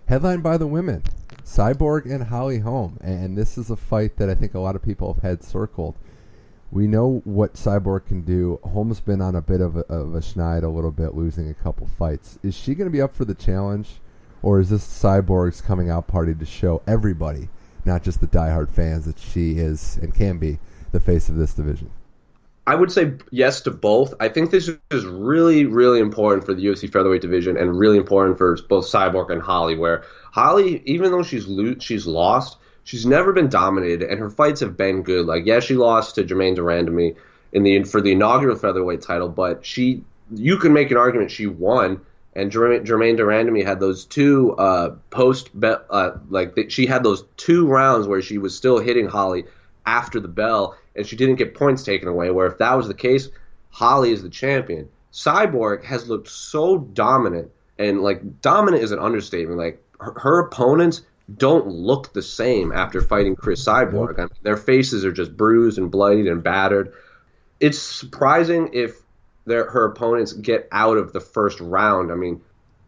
Headlined 0.08 0.44
by 0.44 0.58
the 0.58 0.68
women, 0.68 1.04
Cyborg 1.44 2.06
and 2.12 2.24
Holly 2.24 2.60
Holm, 2.60 2.98
and 3.02 3.38
this 3.38 3.58
is 3.58 3.70
a 3.70 3.76
fight 3.76 4.18
that 4.18 4.30
I 4.30 4.36
think 4.36 4.54
a 4.54 4.60
lot 4.60 4.76
of 4.76 4.82
people 4.82 5.14
have 5.14 5.24
had 5.24 5.44
circled. 5.44 5.96
We 6.72 6.88
know 6.88 7.22
what 7.24 7.54
Cyborg 7.54 8.08
can 8.08 8.22
do. 8.22 8.60
Holm's 8.64 9.00
been 9.00 9.22
on 9.22 9.36
a 9.36 9.42
bit 9.42 9.62
of 9.62 9.78
a, 9.78 9.82
of 9.82 10.16
a 10.16 10.20
schneid 10.20 10.64
a 10.64 10.68
little 10.68 10.92
bit, 10.92 11.16
losing 11.16 11.50
a 11.50 11.54
couple 11.54 11.88
fights. 11.88 12.40
Is 12.44 12.56
she 12.56 12.76
going 12.76 12.88
to 12.88 12.92
be 12.92 13.02
up 13.02 13.16
for 13.16 13.26
the 13.26 13.36
challenge, 13.36 14.00
or 14.42 14.60
is 14.60 14.70
this 14.70 14.86
Cyborg's 14.86 15.62
coming 15.62 15.90
out 15.90 16.08
party 16.08 16.34
to 16.34 16.46
show 16.46 16.82
everybody, 16.88 17.50
not 17.86 18.04
just 18.04 18.22
the 18.22 18.28
diehard 18.28 18.70
fans, 18.70 19.06
that 19.06 19.20
she 19.20 19.54
is 19.54 19.98
and 20.02 20.14
can 20.14 20.40
be 20.40 20.60
the 20.92 21.00
face 21.00 21.30
of 21.30 21.36
this 21.36 21.54
division? 21.54 21.92
I 22.68 22.74
would 22.74 22.92
say 22.92 23.14
yes 23.32 23.62
to 23.62 23.72
both. 23.72 24.14
I 24.20 24.28
think 24.30 24.50
this 24.50 24.70
is 24.90 25.06
really, 25.06 25.66
really 25.66 26.00
important 26.00 26.46
for 26.46 26.54
the 26.54 26.66
UFC 26.66 26.92
featherweight 26.92 27.22
division 27.22 27.58
and 27.58 27.78
really 27.78 27.98
important 27.98 28.38
for 28.38 28.58
both 28.68 28.86
Cyborg 28.86 29.30
and 29.30 29.42
Holly. 29.42 29.78
Where 29.78 30.04
Holly, 30.32 30.82
even 30.86 31.12
though 31.12 31.22
she's 31.22 31.48
lo- 31.48 31.76
she's 31.80 32.08
lost, 32.08 32.58
she's 32.84 33.06
never 33.06 33.34
been 33.34 33.50
dominated, 33.50 34.10
and 34.10 34.20
her 34.20 34.32
fights 34.32 34.62
have 34.62 34.76
been 34.76 35.04
good. 35.04 35.28
Like 35.28 35.46
yes, 35.46 35.64
she 35.64 35.76
lost 35.76 36.16
to 36.16 36.24
Germaine 36.24 36.56
de 36.56 36.62
Randamie 36.62 37.16
in 37.54 37.64
the 37.64 37.84
for 37.84 38.02
the 38.02 38.14
inaugural 38.14 38.56
featherweight 38.56 39.02
title, 39.02 39.30
but 39.30 39.64
she 39.64 40.04
you 40.34 40.58
can 40.58 40.74
make 40.74 40.90
an 40.90 40.98
argument 40.98 41.32
she 41.32 41.48
won. 41.48 42.02
And 42.38 42.52
de 42.52 42.58
Randamie 42.58 43.64
had 43.64 43.80
those 43.80 44.04
two 44.04 44.56
uh, 44.58 44.96
post 45.10 45.52
uh, 45.64 46.12
like 46.30 46.70
she 46.70 46.86
had 46.86 47.02
those 47.02 47.24
two 47.38 47.66
rounds 47.66 48.08
where 48.08 48.22
she 48.22 48.38
was 48.40 48.58
still 48.58 48.80
hitting 48.80 49.08
Holly 49.08 49.46
after 49.86 50.20
the 50.20 50.28
bell 50.28 50.76
and 50.96 51.06
she 51.06 51.16
didn't 51.16 51.36
get 51.36 51.56
points 51.56 51.84
taken 51.84 52.08
away. 52.08 52.32
Where 52.32 52.48
if 52.48 52.58
that 52.60 52.76
was 52.76 52.88
the 52.88 52.94
case, 52.94 53.30
Holly 53.70 54.12
is 54.12 54.24
the 54.24 54.30
champion. 54.30 54.90
Cyborg 55.12 55.84
has 55.84 56.10
looked 56.10 56.30
so 56.30 56.78
dominant, 56.78 57.52
and 57.78 58.02
like 58.02 58.42
dominant 58.42 58.84
is 58.84 58.92
an 58.92 59.00
understatement. 59.00 59.58
Like 59.58 59.84
her, 60.00 60.14
her 60.20 60.40
opponents 60.40 61.02
don't 61.38 61.68
look 61.68 62.14
the 62.14 62.22
same 62.22 62.72
after 62.72 63.02
fighting 63.02 63.36
Cris 63.36 63.66
Cyborg. 63.66 64.20
I 64.20 64.24
mean, 64.24 64.30
their 64.44 64.58
faces 64.58 65.06
are 65.06 65.12
just 65.12 65.36
bruised 65.36 65.78
and 65.78 65.90
bloodied 65.90 66.28
and 66.28 66.44
battered. 66.44 66.94
It's 67.60 67.80
surprising 67.80 68.72
if 68.74 68.96
their 69.46 69.70
her 69.70 69.86
opponents 69.86 70.34
get 70.34 70.68
out 70.72 70.98
of 70.98 71.14
the 71.14 71.22
first 71.22 71.60
round. 71.60 72.12
I 72.12 72.16
mean, 72.16 72.42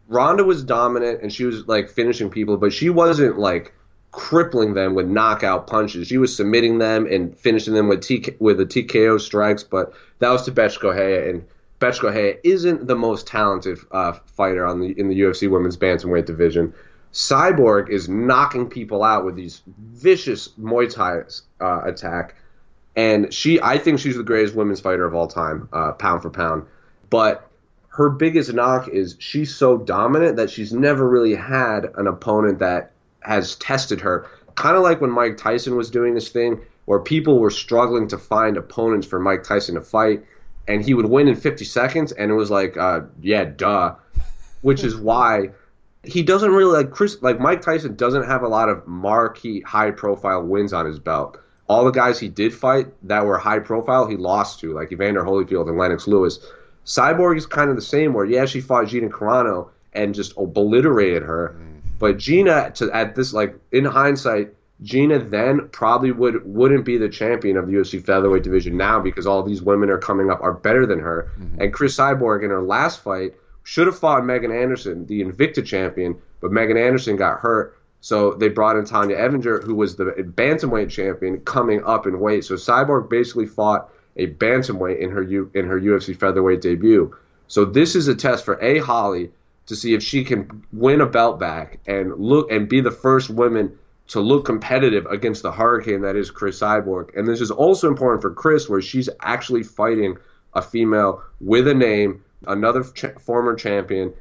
Ronda 0.08 0.44
was 0.44 0.64
dominant 0.64 1.22
and 1.22 1.32
she 1.32 1.44
was 1.44 1.66
like 1.66 1.88
finishing 1.88 2.30
people, 2.30 2.56
but 2.56 2.72
she 2.72 2.90
wasn't 2.90 3.38
like 3.38 3.74
crippling 4.10 4.74
them 4.74 4.94
with 4.94 5.06
knockout 5.06 5.66
punches. 5.66 6.08
She 6.08 6.18
was 6.18 6.34
submitting 6.34 6.78
them 6.78 7.06
and 7.06 7.36
finishing 7.36 7.74
them 7.74 7.88
with 7.88 8.00
TK, 8.00 8.40
with 8.40 8.58
the 8.58 8.66
TKO 8.66 9.20
strikes, 9.20 9.62
but 9.62 9.92
that 10.18 10.30
was 10.30 10.42
to 10.44 10.52
Correia, 10.52 11.30
and 11.30 11.44
Correia 11.80 12.36
isn't 12.42 12.86
the 12.86 12.96
most 12.96 13.26
talented 13.26 13.78
uh, 13.92 14.12
fighter 14.26 14.66
on 14.66 14.80
the 14.80 14.98
in 14.98 15.08
the 15.08 15.20
UFC 15.20 15.50
women's 15.50 15.76
bantamweight 15.76 16.24
division. 16.24 16.74
Cyborg 17.12 17.88
is 17.88 18.08
knocking 18.08 18.68
people 18.68 19.02
out 19.02 19.24
with 19.24 19.34
these 19.34 19.62
vicious 19.92 20.48
Muay 20.60 20.92
Thai 20.92 21.22
uh, 21.64 21.82
attack, 21.84 22.34
and 22.96 23.32
she 23.32 23.60
I 23.60 23.78
think 23.78 23.98
she's 23.98 24.16
the 24.16 24.22
greatest 24.22 24.54
women's 24.54 24.80
fighter 24.80 25.04
of 25.04 25.14
all 25.14 25.26
time, 25.26 25.68
uh, 25.72 25.92
pound 25.92 26.22
for 26.22 26.30
pound. 26.30 26.64
But 27.10 27.48
her 27.90 28.10
biggest 28.10 28.52
knock 28.52 28.88
is 28.88 29.16
she's 29.18 29.54
so 29.54 29.76
dominant 29.76 30.36
that 30.36 30.50
she's 30.50 30.72
never 30.72 31.08
really 31.08 31.34
had 31.34 31.86
an 31.96 32.06
opponent 32.06 32.60
that 32.60 32.92
has 33.20 33.56
tested 33.56 34.00
her. 34.00 34.26
Kind 34.54 34.76
of 34.76 34.82
like 34.82 35.00
when 35.00 35.10
Mike 35.10 35.36
Tyson 35.36 35.76
was 35.76 35.90
doing 35.90 36.14
this 36.14 36.28
thing 36.30 36.60
where 36.86 36.98
people 36.98 37.38
were 37.38 37.50
struggling 37.50 38.08
to 38.08 38.16
find 38.16 38.56
opponents 38.56 39.06
for 39.06 39.20
Mike 39.20 39.44
Tyson 39.44 39.74
to 39.74 39.80
fight, 39.82 40.24
and 40.66 40.82
he 40.82 40.94
would 40.94 41.06
win 41.06 41.28
in 41.28 41.36
50 41.36 41.64
seconds, 41.64 42.12
and 42.12 42.30
it 42.30 42.34
was 42.34 42.50
like, 42.50 42.76
uh, 42.78 43.00
yeah, 43.20 43.44
duh. 43.44 43.94
Which 44.62 44.82
is 44.82 44.96
why 44.96 45.50
he 46.02 46.22
doesn't 46.22 46.50
really 46.50 46.76
like 46.78 46.90
Chris, 46.90 47.20
like 47.20 47.38
Mike 47.38 47.60
Tyson 47.60 47.94
doesn't 47.94 48.24
have 48.24 48.42
a 48.42 48.48
lot 48.48 48.70
of 48.70 48.86
marquee, 48.86 49.60
high 49.60 49.90
profile 49.90 50.42
wins 50.42 50.72
on 50.72 50.86
his 50.86 50.98
belt. 50.98 51.38
All 51.68 51.84
the 51.84 51.90
guys 51.90 52.18
he 52.18 52.28
did 52.28 52.54
fight 52.54 52.86
that 53.06 53.26
were 53.26 53.36
high 53.36 53.58
profile, 53.58 54.06
he 54.06 54.16
lost 54.16 54.60
to, 54.60 54.72
like 54.72 54.90
Evander 54.90 55.22
Holyfield 55.22 55.68
and 55.68 55.76
Lennox 55.76 56.06
Lewis. 56.06 56.38
Cyborg 56.86 57.36
is 57.36 57.44
kind 57.44 57.68
of 57.68 57.76
the 57.76 57.82
same, 57.82 58.14
where 58.14 58.24
yeah, 58.24 58.46
she 58.46 58.62
fought 58.62 58.88
Gina 58.88 59.10
Carano 59.10 59.68
and 59.92 60.14
just 60.14 60.32
obliterated 60.38 61.22
her. 61.22 61.54
Mm 61.58 61.77
but 61.98 62.18
Gina, 62.18 62.70
to, 62.76 62.90
at 62.92 63.14
this 63.14 63.32
like 63.32 63.54
in 63.72 63.84
hindsight, 63.84 64.54
Gina 64.82 65.18
then 65.18 65.68
probably 65.70 66.12
would 66.12 66.44
wouldn't 66.46 66.84
be 66.84 66.98
the 66.98 67.08
champion 67.08 67.56
of 67.56 67.66
the 67.66 67.74
UFC 67.74 68.02
featherweight 68.02 68.44
division 68.44 68.76
now 68.76 69.00
because 69.00 69.26
all 69.26 69.42
these 69.42 69.60
women 69.60 69.90
are 69.90 69.98
coming 69.98 70.30
up 70.30 70.40
are 70.40 70.52
better 70.52 70.86
than 70.86 71.00
her. 71.00 71.30
Mm-hmm. 71.38 71.62
And 71.62 71.72
Cris 71.72 71.96
Cyborg 71.96 72.44
in 72.44 72.50
her 72.50 72.62
last 72.62 73.00
fight 73.00 73.34
should 73.64 73.86
have 73.86 73.98
fought 73.98 74.24
Megan 74.24 74.52
Anderson, 74.52 75.04
the 75.06 75.22
Invicta 75.22 75.64
champion, 75.64 76.16
but 76.40 76.52
Megan 76.52 76.76
Anderson 76.76 77.16
got 77.16 77.40
hurt. 77.40 77.76
So 78.00 78.32
they 78.34 78.48
brought 78.48 78.76
in 78.76 78.84
Tonya 78.84 79.18
Evinger, 79.18 79.64
who 79.64 79.74
was 79.74 79.96
the 79.96 80.04
bantamweight 80.04 80.88
champion, 80.88 81.40
coming 81.40 81.82
up 81.84 82.06
in 82.06 82.20
weight. 82.20 82.44
So 82.44 82.54
Cyborg 82.54 83.10
basically 83.10 83.46
fought 83.46 83.90
a 84.16 84.28
bantamweight 84.28 85.00
in 85.00 85.10
her 85.10 85.22
U, 85.22 85.50
in 85.54 85.66
her 85.66 85.80
UFC 85.80 86.16
featherweight 86.16 86.60
debut. 86.60 87.14
So 87.48 87.64
this 87.64 87.96
is 87.96 88.06
a 88.06 88.14
test 88.14 88.44
for 88.44 88.62
A 88.62 88.78
Holly 88.78 89.30
to 89.68 89.76
see 89.76 89.94
if 89.94 90.02
she 90.02 90.24
can 90.24 90.64
win 90.72 91.00
a 91.00 91.06
belt 91.06 91.38
back 91.38 91.78
and 91.86 92.14
look 92.16 92.50
and 92.50 92.68
be 92.68 92.80
the 92.80 92.90
first 92.90 93.30
woman 93.30 93.78
to 94.08 94.20
look 94.20 94.46
competitive 94.46 95.04
against 95.06 95.42
the 95.42 95.52
hurricane 95.52 96.00
that 96.00 96.16
is 96.16 96.30
Cris 96.30 96.58
Cyborg. 96.58 97.16
And 97.16 97.28
this 97.28 97.42
is 97.42 97.50
also 97.50 97.88
important 97.88 98.22
for 98.22 98.32
Cris, 98.32 98.68
where 98.68 98.80
she's 98.80 99.08
actually 99.20 99.62
fighting 99.62 100.16
a 100.54 100.62
female 100.62 101.22
with 101.40 101.68
a 101.68 101.74
name, 101.74 102.24
another 102.46 102.82
ch- 102.82 103.20
former 103.20 103.54
champion, 103.54 104.14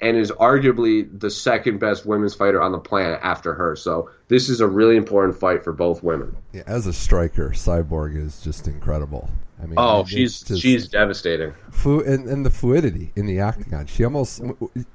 and 0.00 0.16
is 0.16 0.30
arguably 0.30 1.08
the 1.18 1.30
second 1.30 1.78
best 1.78 2.06
women's 2.06 2.34
fighter 2.34 2.62
on 2.62 2.70
the 2.70 2.78
planet 2.78 3.18
after 3.22 3.54
her. 3.54 3.74
So 3.74 4.10
this 4.28 4.48
is 4.48 4.60
a 4.60 4.68
really 4.68 4.96
important 4.96 5.38
fight 5.38 5.64
for 5.64 5.72
both 5.72 6.04
women. 6.04 6.36
Yeah, 6.52 6.62
as 6.66 6.86
a 6.86 6.92
striker, 6.92 7.50
Cyborg 7.50 8.16
is 8.16 8.40
just 8.42 8.68
incredible. 8.68 9.28
I 9.64 9.66
mean, 9.66 9.74
oh, 9.78 10.04
she's 10.04 10.42
just, 10.42 10.60
she's 10.60 10.88
devastating. 10.88 11.54
Flu- 11.70 12.04
and, 12.04 12.28
and 12.28 12.44
the 12.44 12.50
fluidity 12.50 13.12
in 13.16 13.26
the 13.26 13.40
octagon. 13.40 13.86
She 13.86 14.04
almost 14.04 14.42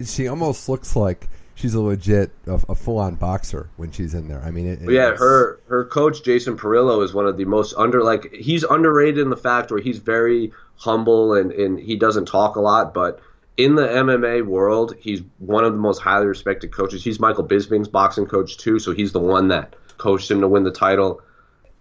she 0.05 0.28
almost 0.28 0.70
looks 0.70 0.95
like 0.95 1.28
she's 1.55 1.74
a 1.74 1.82
legit, 1.82 2.32
a, 2.45 2.61
a 2.70 2.76
full-on 2.76 3.15
boxer 3.15 3.70
when 3.78 3.91
she's 3.91 4.13
in 4.13 4.28
there. 4.28 4.41
I 4.43 4.51
mean, 4.51 4.67
it, 4.67 4.91
yeah, 4.91 5.15
her 5.15 5.59
her 5.67 5.86
coach 5.86 6.24
Jason 6.24 6.57
Parillo 6.57 7.03
is 7.03 7.13
one 7.13 7.26
of 7.26 7.38
the 7.38 7.45
most 7.45 7.74
under 7.78 8.03
like 8.03 8.32
he's 8.32 8.63
underrated 8.63 9.20
in 9.20 9.30
the 9.30 9.38
fact 9.38 9.72
where 9.72 9.82
he's 9.82 9.97
very 9.97 10.53
humble 10.76 11.34
and 11.34 11.51
and 11.51 11.80
he 11.80 11.95
doesn't 11.95 12.28
talk 12.28 12.55
a 12.55 12.61
lot, 12.61 12.93
but 12.93 13.20
in 13.57 13.76
the 13.76 13.88
MMA 13.88 14.45
world, 14.45 14.95
he's 14.99 15.22
one 15.39 15.65
of 15.65 15.74
the 15.74 15.80
most 15.80 15.99
highly 15.99 16.28
respected 16.28 16.72
coaches. 16.72 17.03
He's 17.03 17.20
Michael 17.20 17.45
Bisping's 17.45 17.89
boxing 17.89 18.26
coach 18.26 18.57
too, 18.57 18.80
so 18.80 18.93
he's 18.93 19.11
the 19.11 19.20
one 19.20 19.49
that 19.49 19.76
coached 19.97 20.32
him 20.32 20.39
to 20.41 20.47
win 20.47 20.63
the 20.63 20.72
title. 20.72 21.22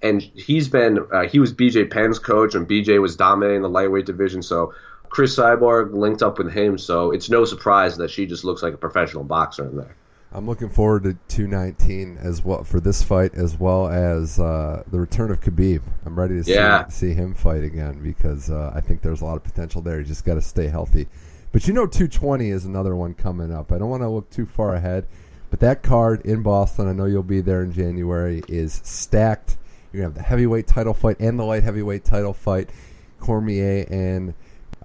And 0.03 0.22
he's 0.22 0.68
been 0.68 0.99
uh, 1.12 1.26
he 1.26 1.38
was 1.38 1.53
BJ 1.53 1.90
Penn's 1.90 2.18
coach, 2.18 2.55
and 2.55 2.68
BJ 2.68 3.01
was 3.01 3.16
dominating 3.16 3.62
the 3.62 3.68
lightweight 3.68 4.07
division. 4.07 4.42
So 4.42 4.72
Cris 5.09 5.36
Cyborg 5.36 5.92
linked 5.92 6.22
up 6.22 6.38
with 6.38 6.53
him, 6.53 6.78
so 6.78 7.11
it's 7.11 7.28
no 7.30 7.44
surprise 7.44 7.96
that 7.96 8.11
she 8.11 8.26
just 8.26 8.44
looks 8.44 8.62
like 8.62 8.74
a 8.74 8.78
professional 8.78 9.24
boxer 9.24 9.66
in 9.66 9.76
there. 9.76 9.96
I'm 10.30 10.46
looking 10.46 10.68
forward 10.68 11.05
to 11.05 11.14
219 11.28 12.18
as 12.20 12.44
well 12.44 12.62
for 12.62 12.80
this 12.80 13.03
fight, 13.03 13.34
as 13.34 13.59
well 13.59 13.88
as 13.88 14.38
uh, 14.38 14.82
the 14.90 15.01
return 15.01 15.30
of 15.30 15.40
Khabib. 15.40 15.80
I'm 16.05 16.18
ready 16.18 16.36
to 16.36 16.44
see, 16.44 16.53
Yeah. 16.53 16.86
see 16.88 17.14
him 17.14 17.34
fight 17.34 17.64
again 17.64 18.01
because 18.03 18.51
uh, 18.51 18.70
I 18.74 18.80
think 18.82 19.01
there's 19.01 19.22
a 19.22 19.24
lot 19.24 19.36
of 19.36 19.42
potential 19.42 19.80
there. 19.80 19.99
You 19.99 20.05
just 20.05 20.26
got 20.26 20.34
to 20.34 20.42
stay 20.42 20.68
healthy. 20.68 21.09
But 21.51 21.66
you 21.66 21.72
know, 21.72 21.86
220 21.86 22.51
is 22.51 22.66
another 22.66 22.94
one 22.94 23.14
coming 23.14 23.51
up. 23.53 23.72
I 23.72 23.78
don't 23.78 23.88
want 23.88 24.03
to 24.03 24.09
look 24.11 24.28
too 24.28 24.44
far 24.44 24.74
ahead, 24.74 25.07
but 25.49 25.61
that 25.61 25.82
card 25.82 26.20
in 26.26 26.42
Boston, 26.42 26.88
I 26.88 26.92
know 26.92 27.07
you'll 27.07 27.22
be 27.22 27.40
there 27.40 27.62
in 27.62 27.72
January, 27.72 28.42
is 28.49 28.82
stacked. 28.84 29.57
You're 29.93 30.03
gonna 30.03 30.14
have 30.14 30.14
the 30.14 30.22
heavyweight 30.22 30.66
title 30.66 30.95
fight 30.95 31.18
and 31.20 31.39
the 31.39 31.45
light 31.45 31.62
heavyweight 31.62 32.05
title 32.05 32.34
fight. 32.34 32.70
Cormier 33.20 33.86
and 33.91 34.34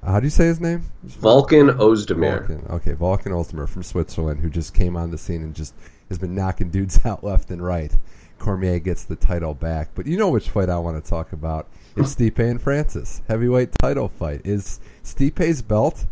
how 0.06 0.20
do 0.20 0.26
you 0.26 0.32
say 0.32 0.45
his 0.45 0.60
name? 0.60 0.84
Volkan 1.08 1.78
Oezdemir. 1.78 2.47
Volkan. 2.47 2.70
Okay, 2.72 2.93
Volkan 2.93 3.32
Oezdemir 3.32 3.70
from 3.70 3.84
Switzerland, 3.84 4.41
who 4.41 4.49
just 4.49 4.74
came 4.74 4.97
on 4.97 5.12
the 5.12 5.18
scene 5.18 5.43
and 5.43 5.56
just 5.56 5.74
has 6.10 6.18
been 6.18 6.36
knocking 6.36 6.70
dudes 6.70 6.99
out 7.06 7.24
left 7.24 7.51
and 7.51 7.64
right. 7.64 7.95
Cormier 8.39 8.80
gets 8.80 9.06
the 9.06 9.16
title 9.16 9.54
back, 9.54 9.89
but 9.95 10.06
you 10.06 10.18
know 10.18 10.30
which 10.30 10.49
fight 10.49 10.70
I 10.70 10.78
want 10.78 11.01
to 11.01 11.10
talk 11.10 11.32
about? 11.32 11.68
It's 11.95 12.16
Stipe 12.16 12.39
and 12.39 12.62
Francis 12.62 13.22
heavyweight 13.28 13.72
title 13.74 14.10
fight. 14.10 14.41
Is 14.43 14.82
Stipe's 15.04 15.62
belt 15.62 16.06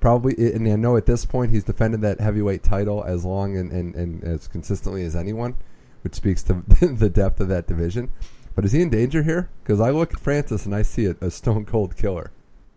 probably? 0.00 0.34
And 0.52 0.66
I 0.66 0.76
know 0.76 0.96
at 0.96 1.06
this 1.06 1.24
point 1.24 1.52
he's 1.52 1.62
defended 1.62 2.00
that 2.00 2.18
heavyweight 2.18 2.64
title 2.64 3.04
as 3.04 3.24
long 3.24 3.56
and, 3.56 3.70
and, 3.70 3.94
and 3.94 4.24
as 4.24 4.48
consistently 4.48 5.04
as 5.04 5.14
anyone, 5.14 5.54
which 6.02 6.14
speaks 6.14 6.42
to 6.44 6.62
the 6.80 7.10
depth 7.10 7.40
of 7.40 7.48
that 7.48 7.66
division. 7.66 8.10
But 8.54 8.64
is 8.64 8.72
he 8.72 8.82
in 8.82 8.90
danger 8.90 9.22
here? 9.22 9.48
Because 9.62 9.80
I 9.80 9.90
look 9.90 10.12
at 10.12 10.20
Francis 10.20 10.66
and 10.66 10.74
I 10.74 10.82
see 10.82 11.06
a, 11.06 11.16
a 11.20 11.30
stone 11.30 11.64
cold 11.64 11.96
killer. 11.96 12.30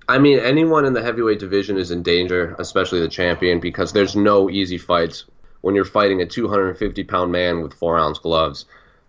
I 0.07 0.17
mean, 0.19 0.39
anyone 0.39 0.85
in 0.85 0.93
the 0.93 1.01
heavyweight 1.01 1.39
division 1.39 1.77
is 1.77 1.91
in 1.91 2.03
danger, 2.03 2.55
especially 2.59 2.99
the 2.99 3.07
champion, 3.07 3.59
because 3.59 3.93
there's 3.93 4.15
no 4.15 4.49
easy 4.49 4.77
fights 4.77 5.25
when 5.61 5.75
you're 5.75 5.85
fighting 5.85 6.21
a 6.21 6.25
250 6.25 7.03
pound 7.05 7.31
man 7.31 7.61
with 7.61 7.73
four 7.73 7.97
ounce 7.97 8.19
gloves. 8.19 8.65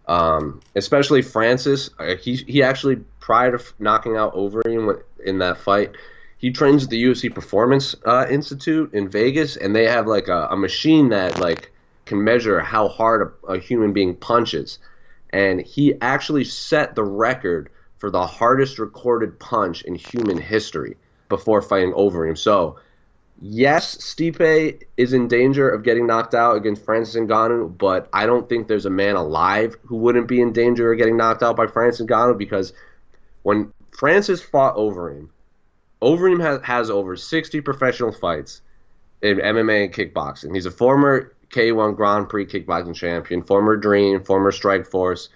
Um, 0.07 0.61
especially 0.77 1.23
Francis, 1.23 1.91
uh, 1.99 2.17
he 2.17 2.37
he 2.37 2.63
actually 2.63 2.97
prior 3.21 3.57
to 3.57 3.65
knocking 3.79 4.17
out 4.17 4.35
Overeem 4.35 5.01
in 5.25 5.39
that 5.39 5.59
fight, 5.59 5.93
he 6.39 6.53
trains 6.53 6.85
at 6.85 6.91
the 6.91 7.03
UFC 7.03 7.35
Performance 7.35 7.95
uh, 8.05 8.27
Institute 8.31 8.93
in 8.93 9.09
Vegas, 9.09 9.57
and 9.57 9.75
they 9.75 9.87
have 9.87 10.07
like 10.07 10.29
a, 10.29 10.49
a 10.51 10.57
machine 10.57 11.09
that 11.09 11.41
like 11.41 11.73
can 12.07 12.23
measure 12.23 12.61
how 12.61 12.89
hard 12.89 13.35
a, 13.47 13.53
a 13.53 13.59
human 13.59 13.93
being 13.93 14.15
punches, 14.15 14.79
and 15.31 15.61
he 15.61 15.95
actually 16.01 16.45
set 16.45 16.95
the 16.95 17.05
record 17.05 17.71
for 17.99 18.11
the 18.11 18.27
hardest 18.27 18.79
recorded 18.79 19.39
punch 19.39 19.83
in 19.83 19.95
human 19.95 20.39
history 20.39 20.97
before 21.29 21.63
fighting 21.63 21.93
Overeem. 21.93 22.37
So, 22.37 22.79
yes, 23.41 23.97
Stipe 23.97 24.83
is 24.97 25.13
in 25.13 25.29
danger 25.29 25.69
of 25.69 25.83
getting 25.83 26.07
knocked 26.07 26.35
out 26.35 26.57
against 26.57 26.85
Francis 26.85 27.17
Ngannou, 27.17 27.77
but 27.79 28.09
I 28.13 28.27
don't 28.27 28.49
think 28.49 28.69
there's 28.69 28.87
a 28.87 28.91
man 28.91 29.17
alive 29.17 29.77
who 29.87 29.97
wouldn't 29.97 30.29
be 30.29 30.41
in 30.41 30.53
danger 30.53 30.93
of 30.93 30.99
getting 30.99 31.17
knocked 31.17 31.43
out 31.43 31.57
by 31.57 31.67
Francis 31.67 32.07
Ngannou 32.07 32.37
because 32.37 32.73
when 33.43 33.73
Francis 33.91 34.43
fought 34.43 34.77
Overeem, 34.77 35.29
Overeem 36.03 36.41
has, 36.41 36.61
has 36.63 36.91
over 36.91 37.17
60 37.17 37.61
professional 37.63 38.13
fights 38.13 38.61
in 39.23 39.39
MMA 39.39 39.85
and 39.85 39.95
kickboxing. 39.95 40.55
He's 40.55 40.67
a 40.67 40.71
former 40.71 41.34
K1 41.51 41.97
Grand 41.97 42.29
Prix 42.29 42.47
kickboxing 42.47 42.95
champion, 42.95 43.43
former 43.43 43.77
Dream, 43.77 44.23
former 44.25 44.53
Strike 44.53 44.87
Force, 44.87 45.29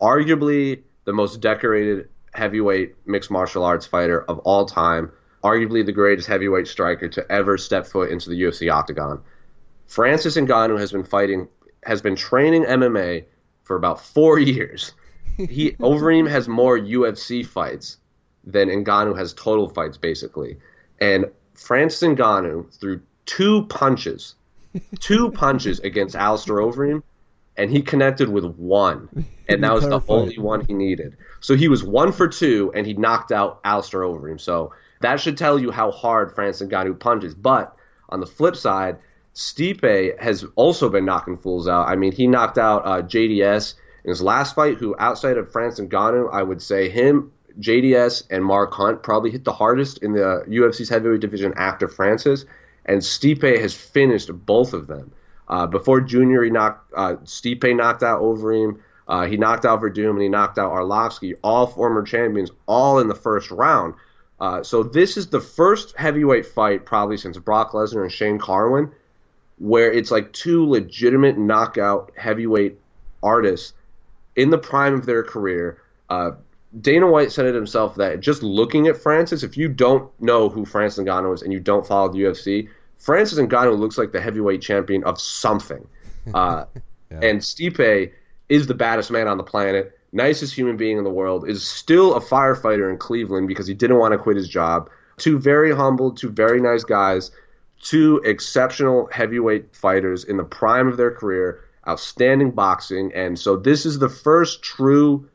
arguably 0.00 0.82
the 1.04 1.12
most 1.12 1.40
decorated 1.40 2.08
heavyweight 2.34 2.94
mixed 3.06 3.30
martial 3.30 3.64
arts 3.64 3.86
fighter 3.86 4.22
of 4.22 4.38
all 4.40 4.66
time, 4.66 5.10
arguably 5.42 5.84
the 5.84 5.92
greatest 5.92 6.28
heavyweight 6.28 6.66
striker 6.66 7.08
to 7.08 7.32
ever 7.32 7.58
step 7.58 7.86
foot 7.86 8.10
into 8.10 8.30
the 8.30 8.42
UFC 8.42 8.72
octagon. 8.72 9.20
Francis 9.86 10.36
Ngannou 10.36 10.78
has 10.78 10.92
been 10.92 11.04
fighting, 11.04 11.48
has 11.82 12.02
been 12.02 12.16
training 12.16 12.64
MMA 12.64 13.24
for 13.62 13.76
about 13.76 14.04
four 14.04 14.38
years. 14.54 14.92
He 15.36 15.72
Overeem 15.80 16.28
has 16.28 16.48
more 16.48 16.78
UFC 16.78 17.44
fights 17.44 17.98
than 18.44 18.68
Ngannou 18.68 19.16
has 19.16 19.32
total 19.32 19.68
fights, 19.68 19.96
basically. 19.96 20.58
And 21.00 21.26
Francis 21.54 22.02
Ngannou 22.08 22.72
threw 22.78 23.00
two 23.26 23.66
punches, 23.66 24.34
two 25.00 25.30
punches 25.30 25.80
against 25.80 26.16
Alistair 26.16 26.56
Overeem, 26.56 27.02
and 27.56 27.70
he 27.70 27.82
connected 27.82 28.28
with 28.28 28.44
one, 28.44 29.26
and 29.48 29.64
that 29.64 29.72
was 29.72 29.84
the 29.84 30.00
only 30.08 30.38
one 30.38 30.64
he 30.64 30.72
needed. 30.72 31.16
So 31.40 31.56
he 31.56 31.68
was 31.68 31.82
one 31.84 32.12
for 32.12 32.28
two, 32.28 32.72
and 32.74 32.86
he 32.86 32.94
knocked 32.94 33.32
out 33.32 33.60
Alistair 33.64 34.00
Overeem. 34.00 34.40
So 34.40 34.72
that 35.00 35.20
should 35.20 35.36
tell 35.36 35.58
you 35.58 35.70
how 35.70 35.90
hard 35.90 36.34
Francis 36.34 36.68
Ngannou 36.68 36.98
punches. 36.98 37.34
But 37.34 37.74
on 38.08 38.20
the 38.20 38.26
flip 38.26 38.56
side, 38.56 38.98
Stipe 39.34 40.18
has 40.20 40.44
also 40.56 40.88
been 40.88 41.04
knocking 41.04 41.38
fools 41.38 41.68
out. 41.68 41.88
I 41.88 41.96
mean, 41.96 42.12
he 42.12 42.26
knocked 42.26 42.58
out 42.58 42.86
uh, 42.86 43.02
JDS 43.02 43.74
in 44.04 44.10
his 44.10 44.22
last 44.22 44.54
fight, 44.54 44.78
who 44.78 44.96
outside 44.98 45.36
of 45.36 45.52
Francis 45.52 45.86
Ngannou, 45.86 46.32
I 46.32 46.42
would 46.42 46.62
say 46.62 46.88
him, 46.88 47.32
JDS, 47.60 48.24
and 48.30 48.44
Mark 48.44 48.72
Hunt 48.72 49.02
probably 49.02 49.30
hit 49.30 49.44
the 49.44 49.52
hardest 49.52 49.98
in 49.98 50.12
the 50.12 50.44
UFC's 50.48 50.88
heavyweight 50.88 51.20
division 51.20 51.54
after 51.56 51.88
Francis. 51.88 52.44
And 52.88 53.00
Stipe 53.00 53.60
has 53.60 53.74
finished 53.74 54.30
both 54.32 54.72
of 54.72 54.88
them. 54.88 55.12
Uh, 55.46 55.66
before 55.66 56.00
Junior, 56.00 56.42
he 56.42 56.50
knocked 56.50 56.92
uh, 56.96 57.16
Stipe 57.24 57.76
knocked 57.76 58.02
out 58.02 58.20
Overeem. 58.20 58.80
Uh, 59.06 59.26
he 59.26 59.36
knocked 59.36 59.64
out 59.64 59.80
Werdum 59.80 60.10
and 60.10 60.22
he 60.22 60.28
knocked 60.28 60.58
out 60.58 60.72
Arlovsky, 60.72 61.34
all 61.42 61.66
former 61.66 62.02
champions, 62.02 62.50
all 62.66 62.98
in 62.98 63.08
the 63.08 63.14
first 63.14 63.50
round. 63.50 63.94
Uh, 64.40 64.62
so 64.62 64.82
this 64.82 65.16
is 65.16 65.28
the 65.28 65.40
first 65.40 65.96
heavyweight 65.96 66.46
fight 66.46 66.84
probably 66.84 67.16
since 67.16 67.38
Brock 67.38 67.72
Lesnar 67.72 68.02
and 68.02 68.12
Shane 68.12 68.38
Carwin, 68.38 68.92
where 69.58 69.90
it's 69.92 70.10
like 70.10 70.32
two 70.32 70.68
legitimate 70.68 71.38
knockout 71.38 72.12
heavyweight 72.16 72.78
artists 73.22 73.72
in 74.36 74.50
the 74.50 74.58
prime 74.58 74.94
of 74.94 75.06
their 75.06 75.24
career. 75.24 75.80
Uh, 76.08 76.32
Dana 76.78 77.10
White 77.10 77.32
said 77.32 77.46
it 77.46 77.54
himself 77.54 77.96
that 77.96 78.20
just 78.20 78.42
looking 78.42 78.86
at 78.88 78.98
Francis, 78.98 79.42
if 79.42 79.56
you 79.56 79.68
don't 79.68 80.10
know 80.20 80.50
who 80.50 80.66
Francis 80.66 81.04
Ngannou 81.04 81.34
is 81.34 81.42
and 81.42 81.52
you 81.52 81.60
don't 81.60 81.86
follow 81.86 82.12
the 82.12 82.18
UFC, 82.18 82.68
Francis 82.98 83.38
Ngannou 83.38 83.78
looks 83.78 83.96
like 83.96 84.12
the 84.12 84.20
heavyweight 84.20 84.62
champion 84.62 85.04
of 85.04 85.20
something. 85.20 85.86
Uh, 86.34 86.66
Yeah. 87.10 87.20
And 87.22 87.40
Stipe 87.40 88.12
is 88.48 88.66
the 88.66 88.74
baddest 88.74 89.10
man 89.10 89.28
on 89.28 89.38
the 89.38 89.42
planet, 89.42 89.98
nicest 90.12 90.54
human 90.54 90.76
being 90.76 90.98
in 90.98 91.04
the 91.04 91.10
world, 91.10 91.48
is 91.48 91.66
still 91.66 92.14
a 92.14 92.20
firefighter 92.20 92.90
in 92.90 92.98
Cleveland 92.98 93.48
because 93.48 93.66
he 93.66 93.74
didn't 93.74 93.98
want 93.98 94.12
to 94.12 94.18
quit 94.18 94.36
his 94.36 94.48
job. 94.48 94.90
Two 95.16 95.38
very 95.38 95.74
humble, 95.74 96.12
two 96.12 96.30
very 96.30 96.60
nice 96.60 96.84
guys, 96.84 97.30
two 97.82 98.20
exceptional 98.24 99.08
heavyweight 99.12 99.74
fighters 99.74 100.24
in 100.24 100.36
the 100.36 100.44
prime 100.44 100.86
of 100.86 100.96
their 100.96 101.10
career, 101.10 101.64
outstanding 101.86 102.50
boxing. 102.50 103.12
And 103.14 103.38
so 103.38 103.56
this 103.56 103.86
is 103.86 103.98
the 103.98 104.08
first 104.08 104.62
true 104.62 105.28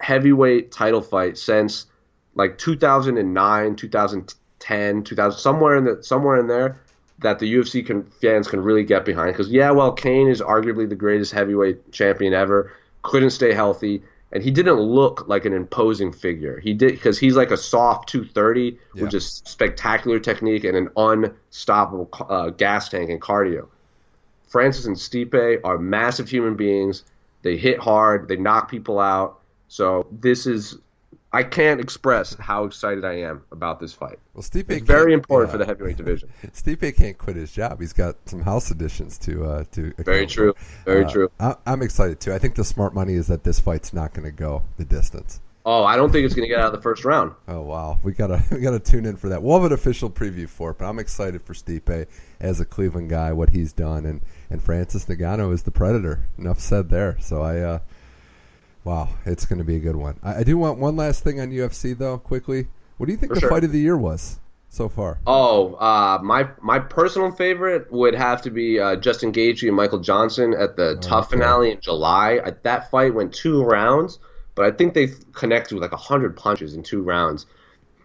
heavyweight 0.00 0.70
title 0.72 1.02
fight 1.02 1.38
since 1.38 1.86
like 2.34 2.58
2009, 2.58 3.76
2010, 3.76 5.02
2000, 5.02 5.38
somewhere 5.38 5.76
in 5.76 5.84
the 5.84 6.02
somewhere 6.02 6.38
in 6.38 6.46
there 6.46 6.80
that 7.20 7.38
the 7.38 7.52
UFC 7.54 7.84
can 7.84 8.04
fans 8.20 8.48
can 8.48 8.60
really 8.60 8.84
get 8.84 9.04
behind. 9.04 9.32
Because 9.32 9.50
yeah, 9.50 9.70
well, 9.70 9.92
Cain 9.92 10.28
is 10.28 10.40
arguably 10.40 10.88
the 10.88 10.94
greatest 10.94 11.32
heavyweight 11.32 11.92
champion 11.92 12.34
ever. 12.34 12.72
Couldn't 13.02 13.30
stay 13.30 13.52
healthy, 13.54 14.02
and 14.32 14.42
he 14.42 14.50
didn't 14.50 14.80
look 14.80 15.26
like 15.28 15.44
an 15.44 15.52
imposing 15.52 16.12
figure. 16.12 16.58
He 16.60 16.74
did 16.74 16.92
because 16.92 17.18
he's 17.18 17.36
like 17.36 17.50
a 17.50 17.56
soft 17.56 18.08
230 18.08 18.78
Yeah. 18.94 19.02
with 19.02 19.10
just 19.10 19.46
spectacular 19.48 20.18
technique 20.18 20.64
and 20.64 20.76
an 20.76 20.88
unstoppable 20.96 22.08
uh, 22.28 22.50
gas 22.50 22.88
tank 22.88 23.10
and 23.10 23.20
cardio. 23.20 23.68
Francis 24.48 24.86
and 24.86 24.96
Stipe 24.96 25.60
are 25.64 25.78
massive 25.78 26.28
human 26.28 26.54
beings. 26.56 27.04
They 27.42 27.56
hit 27.56 27.78
hard. 27.78 28.28
They 28.28 28.36
knock 28.36 28.70
people 28.70 28.98
out. 28.98 29.38
So 29.68 30.06
this 30.12 30.46
is, 30.46 30.78
I 31.32 31.42
can't 31.42 31.80
express 31.80 32.34
how 32.38 32.64
excited 32.64 33.04
I 33.04 33.14
am 33.20 33.42
about 33.52 33.78
this 33.80 33.92
fight. 33.92 34.18
well, 34.32 34.42
Stipe 34.42 34.70
It's 34.70 34.86
very 34.86 35.12
important 35.12 35.48
yeah. 35.48 35.52
for 35.52 35.58
the 35.58 35.66
heavyweight 35.66 35.96
division. 35.96 36.30
Stipe 36.54 36.96
can't 36.96 37.18
quit 37.18 37.36
his 37.36 37.52
job. 37.52 37.80
He's 37.80 37.92
got 37.92 38.16
some 38.26 38.40
house 38.40 38.70
additions 38.70 39.18
to 39.18 39.44
uh, 39.44 39.64
to. 39.72 39.92
Very 39.98 40.18
account 40.18 40.30
true. 40.30 40.54
Very 40.84 41.04
Uh, 41.04 41.10
true. 41.10 41.30
I, 41.40 41.56
I'm 41.66 41.82
excited 41.82 42.20
too. 42.20 42.32
I 42.32 42.38
think 42.38 42.54
the 42.54 42.64
smart 42.64 42.94
money 42.94 43.14
is 43.14 43.26
that 43.26 43.44
this 43.44 43.60
fight's 43.60 43.92
not 43.92 44.14
going 44.14 44.24
to 44.24 44.32
go 44.32 44.62
the 44.78 44.84
distance. 44.84 45.40
Oh, 45.68 45.82
I 45.82 45.96
don't 45.96 46.12
think 46.12 46.24
it's 46.24 46.34
going 46.34 46.48
to 46.48 46.54
get 46.54 46.60
out 46.60 46.66
of 46.72 46.72
the 46.74 46.80
first 46.80 47.04
round. 47.04 47.32
Oh 47.48 47.60
wow, 47.62 47.98
we 48.04 48.12
gotta 48.12 48.40
we 48.52 48.60
gotta 48.60 48.78
tune 48.78 49.04
in 49.04 49.16
for 49.16 49.28
that. 49.30 49.42
We'll 49.42 49.56
have 49.60 49.66
an 49.66 49.72
official 49.72 50.08
preview 50.08 50.48
for 50.48 50.70
it, 50.70 50.78
but 50.78 50.84
I'm 50.86 51.00
excited 51.00 51.42
for 51.42 51.54
Stipe 51.54 52.06
as 52.38 52.60
a 52.60 52.64
Cleveland 52.64 53.10
guy, 53.10 53.32
what 53.32 53.50
he's 53.50 53.72
done, 53.72 54.06
and 54.06 54.20
and 54.48 54.62
Francis 54.62 55.06
Ngannou 55.06 55.52
is 55.52 55.64
the 55.64 55.72
predator. 55.72 56.20
Enough 56.38 56.60
said 56.60 56.88
there. 56.88 57.16
So 57.20 57.42
I, 57.42 57.58
uh, 57.58 57.78
wow, 58.86 59.08
it's 59.26 59.44
going 59.44 59.58
to 59.58 59.64
be 59.64 59.76
a 59.76 59.80
good 59.80 59.96
one. 59.96 60.18
I, 60.22 60.36
I, 60.36 60.42
do 60.44 60.56
want 60.56 60.78
one 60.78 60.96
last 60.96 61.24
thing 61.24 61.40
on 61.40 61.50
UFC 61.50 61.98
though, 61.98 62.18
quickly. 62.18 62.68
What 62.96 63.06
do 63.06 63.12
you 63.12 63.18
think 63.18 63.30
For 63.30 63.34
the 63.34 63.40
sure. 63.40 63.50
fight 63.50 63.64
of 63.64 63.72
the 63.72 63.80
year 63.80 63.96
was 63.98 64.38
so 64.70 64.88
far? 64.88 65.18
Oh, 65.26 65.74
uh, 65.74 66.20
my 66.22 66.48
my 66.62 66.78
personal 66.78 67.32
favorite 67.32 67.90
would 67.92 68.14
have 68.14 68.40
to 68.42 68.50
be 68.50 68.78
uh, 68.78 68.96
Justin 68.96 69.32
Gaethje 69.32 69.66
and 69.66 69.76
Michael 69.76 69.98
Johnson 69.98 70.54
at 70.54 70.76
the 70.76 70.96
Tough 71.00 71.26
Okay. 71.26 71.36
finale 71.36 71.72
in 71.72 71.80
July. 71.80 72.38
Uh, 72.38 72.52
that 72.62 72.90
fight 72.90 73.12
went 73.12 73.34
two 73.34 73.62
rounds, 73.64 74.18
but 74.54 74.64
I 74.64 74.70
think 74.70 74.94
they 74.94 75.08
connected 75.34 75.74
with 75.74 75.82
like 75.82 75.92
hundred 75.92 76.36
punches 76.36 76.74
in 76.74 76.82
two 76.84 77.02
rounds. 77.02 77.44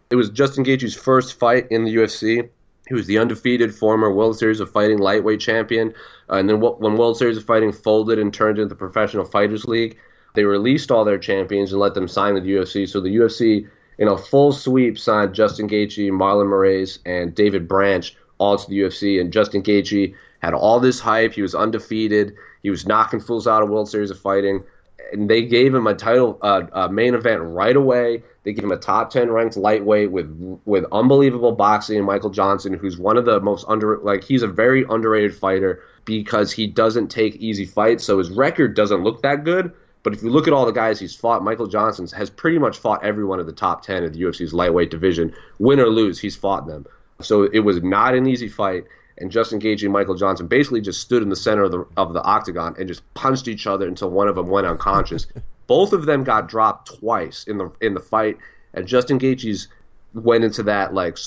It 0.10 0.16
was 0.16 0.30
Justin 0.30 0.66
Gaethje's 0.66 0.96
first 0.96 1.40
fight 1.40 1.68
in 1.70 1.86
the 1.86 1.96
UFC. 1.96 2.50
He 2.88 2.94
was 2.96 3.06
the 3.08 3.20
undefeated 3.20 3.74
former 3.74 4.12
World 4.12 4.38
Series 4.38 4.60
of 4.60 4.70
Fighting 4.70 4.98
lightweight 4.98 5.40
champion, 5.40 5.94
uh, 6.30 6.36
and 6.36 6.50
then 6.50 6.58
wh- 6.60 6.82
when 6.82 6.98
World 6.98 7.18
Series 7.18 7.38
of 7.38 7.46
Fighting 7.46 7.72
folded 7.72 8.20
and 8.20 8.34
turned 8.34 8.58
into 8.58 8.68
the 8.68 8.76
Professional 8.76 9.24
Fighters 9.24 9.64
League, 9.66 9.98
they 10.34 10.44
released 10.44 10.92
all 10.92 11.06
their 11.06 11.18
champions 11.18 11.72
and 11.72 11.82
let 11.82 11.94
them 11.94 12.08
sign 12.08 12.34
with 12.34 12.44
the 12.44 12.52
UFC. 12.52 12.88
So 12.88 13.02
the 13.02 13.16
UFC, 13.16 13.68
in 13.98 14.08
a 14.08 14.18
full 14.18 14.52
sweep, 14.52 14.98
signed 14.98 15.34
Justin 15.34 15.68
Gaethje, 15.68 16.10
Marlon 16.10 16.48
Moraes, 16.48 17.00
and 17.06 17.36
David 17.36 17.68
Branch 17.68 18.16
all 18.38 18.58
to 18.58 18.70
the 18.70 18.80
UFC. 18.80 19.20
And 19.20 19.32
Justin 19.32 19.62
Gaethje 19.62 20.16
had 20.40 20.54
all 20.54 20.80
this 20.80 21.00
hype. 21.00 21.34
He 21.34 21.42
was 21.42 21.54
undefeated. 21.54 22.36
He 22.64 22.70
was 22.70 22.86
knocking 22.86 23.20
fools 23.20 23.48
out 23.48 23.64
of 23.64 23.70
World 23.70 23.90
Series 23.90 24.12
of 24.12 24.20
Fighting, 24.20 24.64
and 25.12 25.30
they 25.30 25.44
gave 25.44 25.74
him 25.74 25.88
a 25.88 25.94
title, 25.94 26.40
uh, 26.42 26.64
a 26.74 26.90
main 26.90 27.14
event 27.14 27.42
right 27.42 27.76
away. 27.76 28.24
They 28.44 28.54
gave 28.54 28.64
him 28.64 28.72
a 28.72 28.78
top 28.78 29.12
ten 29.12 29.30
ranked 29.30 29.58
lightweight 29.58 30.12
with 30.12 30.60
with 30.66 30.86
unbelievable 30.92 31.52
boxing. 31.52 31.98
And 31.98 32.06
Michael 32.06 32.30
Johnson, 32.30 32.74
who's 32.74 32.98
one 32.98 33.18
of 33.18 33.26
the 33.26 33.40
most 33.40 33.66
under, 33.68 33.98
like 34.00 34.24
he's 34.24 34.42
a 34.42 34.48
very 34.48 34.86
underrated 34.90 35.36
fighter 35.36 35.84
because 36.06 36.52
he 36.52 36.66
doesn't 36.66 37.10
take 37.10 37.36
easy 37.36 37.66
fights. 37.66 38.04
So 38.04 38.18
his 38.18 38.32
record 38.32 38.76
doesn't 38.76 39.04
look 39.04 39.22
that 39.22 39.44
good. 39.44 39.72
But 40.04 40.14
if 40.14 40.24
you 40.24 40.30
look 40.30 40.48
at 40.48 40.54
all 40.54 40.66
the 40.66 40.72
guys 40.72 41.00
he's 41.00 41.16
fought, 41.16 41.44
Michael 41.44 41.68
Johnson 41.68 42.08
has 42.18 42.30
pretty 42.30 42.58
much 42.58 42.78
fought 42.78 43.04
every 43.04 43.24
one 43.24 43.40
of 43.40 43.46
the 43.46 43.54
top 43.54 43.84
10 43.84 44.04
of 44.04 44.14
the 44.14 44.22
UFC's 44.22 44.54
lightweight 44.54 44.90
division. 44.90 45.34
Win 45.60 45.80
or 45.80 45.88
lose, 45.88 46.20
he's 46.20 46.36
fought 46.36 46.66
them. 46.66 46.86
So 47.22 47.44
it 47.44 47.60
was 47.60 47.84
not 47.84 48.16
an 48.16 48.28
easy 48.28 48.48
fight. 48.48 48.86
And 49.18 49.32
Justin 49.32 49.60
Gaethje 49.60 49.84
and 49.84 49.94
Michael 49.94 50.16
Johnson 50.16 50.48
basically 50.48 50.82
just 50.82 51.02
stood 51.02 51.22
in 51.22 51.30
the 51.30 51.36
center 51.36 51.64
of 51.64 51.72
the, 51.72 51.86
of 51.98 52.14
the 52.14 52.24
octagon 52.24 52.76
and 52.80 52.88
just 52.88 53.02
punched 53.14 53.48
each 53.48 53.68
other 53.68 53.88
until 53.88 54.10
one 54.10 54.28
of 54.28 54.36
them 54.36 54.48
went 54.48 54.66
unconscious. 54.66 55.28
Both 55.68 55.94
of 55.94 56.06
them 56.06 56.24
got 56.24 56.50
dropped 56.50 57.00
twice 57.00 57.46
in 57.46 57.58
the 57.58 57.72
in 57.80 57.94
the 57.94 58.00
fight. 58.00 58.38
And 58.74 58.88
Justin 58.88 59.20
Gaethje's 59.20 59.68
went 60.14 60.44
into 60.44 60.64
that 60.64 60.94
like 60.94 61.18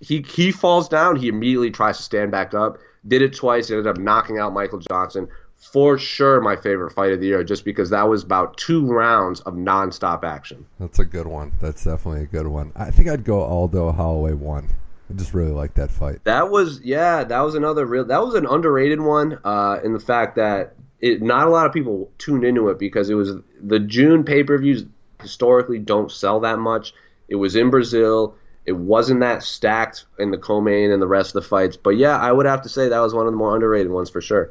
he 0.00 0.22
he 0.22 0.50
falls 0.50 0.88
down, 0.88 1.16
he 1.16 1.28
immediately 1.28 1.70
tries 1.70 1.98
to 1.98 2.02
stand 2.02 2.32
back 2.32 2.54
up. 2.54 2.78
Did 3.06 3.22
it 3.22 3.34
twice, 3.34 3.70
ended 3.70 3.86
up 3.86 3.98
knocking 3.98 4.38
out 4.38 4.52
Michael 4.52 4.78
Johnson. 4.78 5.28
For 5.62 5.96
sure, 5.96 6.40
my 6.40 6.56
favorite 6.56 6.90
fight 6.92 7.12
of 7.12 7.20
the 7.20 7.26
year, 7.28 7.44
just 7.44 7.64
because 7.64 7.90
that 7.90 8.08
was 8.08 8.24
about 8.24 8.56
two 8.56 8.84
rounds 8.84 9.40
of 9.42 9.54
nonstop 9.54 10.24
action. 10.24 10.66
That's 10.80 10.98
a 10.98 11.04
good 11.04 11.28
one. 11.28 11.52
That's 11.60 11.84
definitely 11.84 12.24
a 12.24 12.26
good 12.26 12.48
one. 12.48 12.72
I 12.74 12.90
think 12.90 13.08
I'd 13.08 13.24
go 13.24 13.42
Aldo 13.42 13.92
Holloway 13.92 14.32
one. 14.32 14.68
I 15.08 15.14
just 15.14 15.34
really 15.34 15.52
like 15.52 15.74
that 15.74 15.90
fight. 15.90 16.24
That 16.24 16.50
was 16.50 16.80
yeah, 16.82 17.22
that 17.22 17.40
was 17.40 17.54
another 17.54 17.86
real. 17.86 18.04
That 18.04 18.24
was 18.24 18.34
an 18.34 18.44
underrated 18.44 19.00
one 19.00 19.38
uh, 19.44 19.78
in 19.84 19.92
the 19.92 20.00
fact 20.00 20.34
that 20.34 20.74
it 21.00 21.22
not 21.22 21.46
a 21.46 21.50
lot 21.50 21.66
of 21.66 21.72
people 21.72 22.10
tuned 22.18 22.44
into 22.44 22.68
it 22.68 22.78
because 22.78 23.08
it 23.08 23.14
was 23.14 23.36
the 23.60 23.78
June 23.78 24.24
pay 24.24 24.42
per 24.42 24.58
views 24.58 24.84
historically 25.20 25.78
don't 25.78 26.10
sell 26.10 26.40
that 26.40 26.58
much. 26.58 26.92
It 27.28 27.36
was 27.36 27.54
in 27.54 27.70
Brazil. 27.70 28.34
It 28.66 28.72
wasn't 28.72 29.20
that 29.20 29.42
stacked 29.42 30.06
in 30.18 30.32
the 30.32 30.38
co-main 30.38 30.90
and 30.90 31.00
the 31.00 31.06
rest 31.06 31.34
of 31.36 31.42
the 31.42 31.48
fights. 31.48 31.76
But 31.76 31.90
yeah, 31.90 32.18
I 32.18 32.32
would 32.32 32.46
have 32.46 32.62
to 32.62 32.68
say 32.68 32.88
that 32.88 32.98
was 32.98 33.14
one 33.14 33.26
of 33.26 33.32
the 33.32 33.36
more 33.36 33.54
underrated 33.54 33.90
ones 33.90 34.10
for 34.10 34.20
sure. 34.20 34.50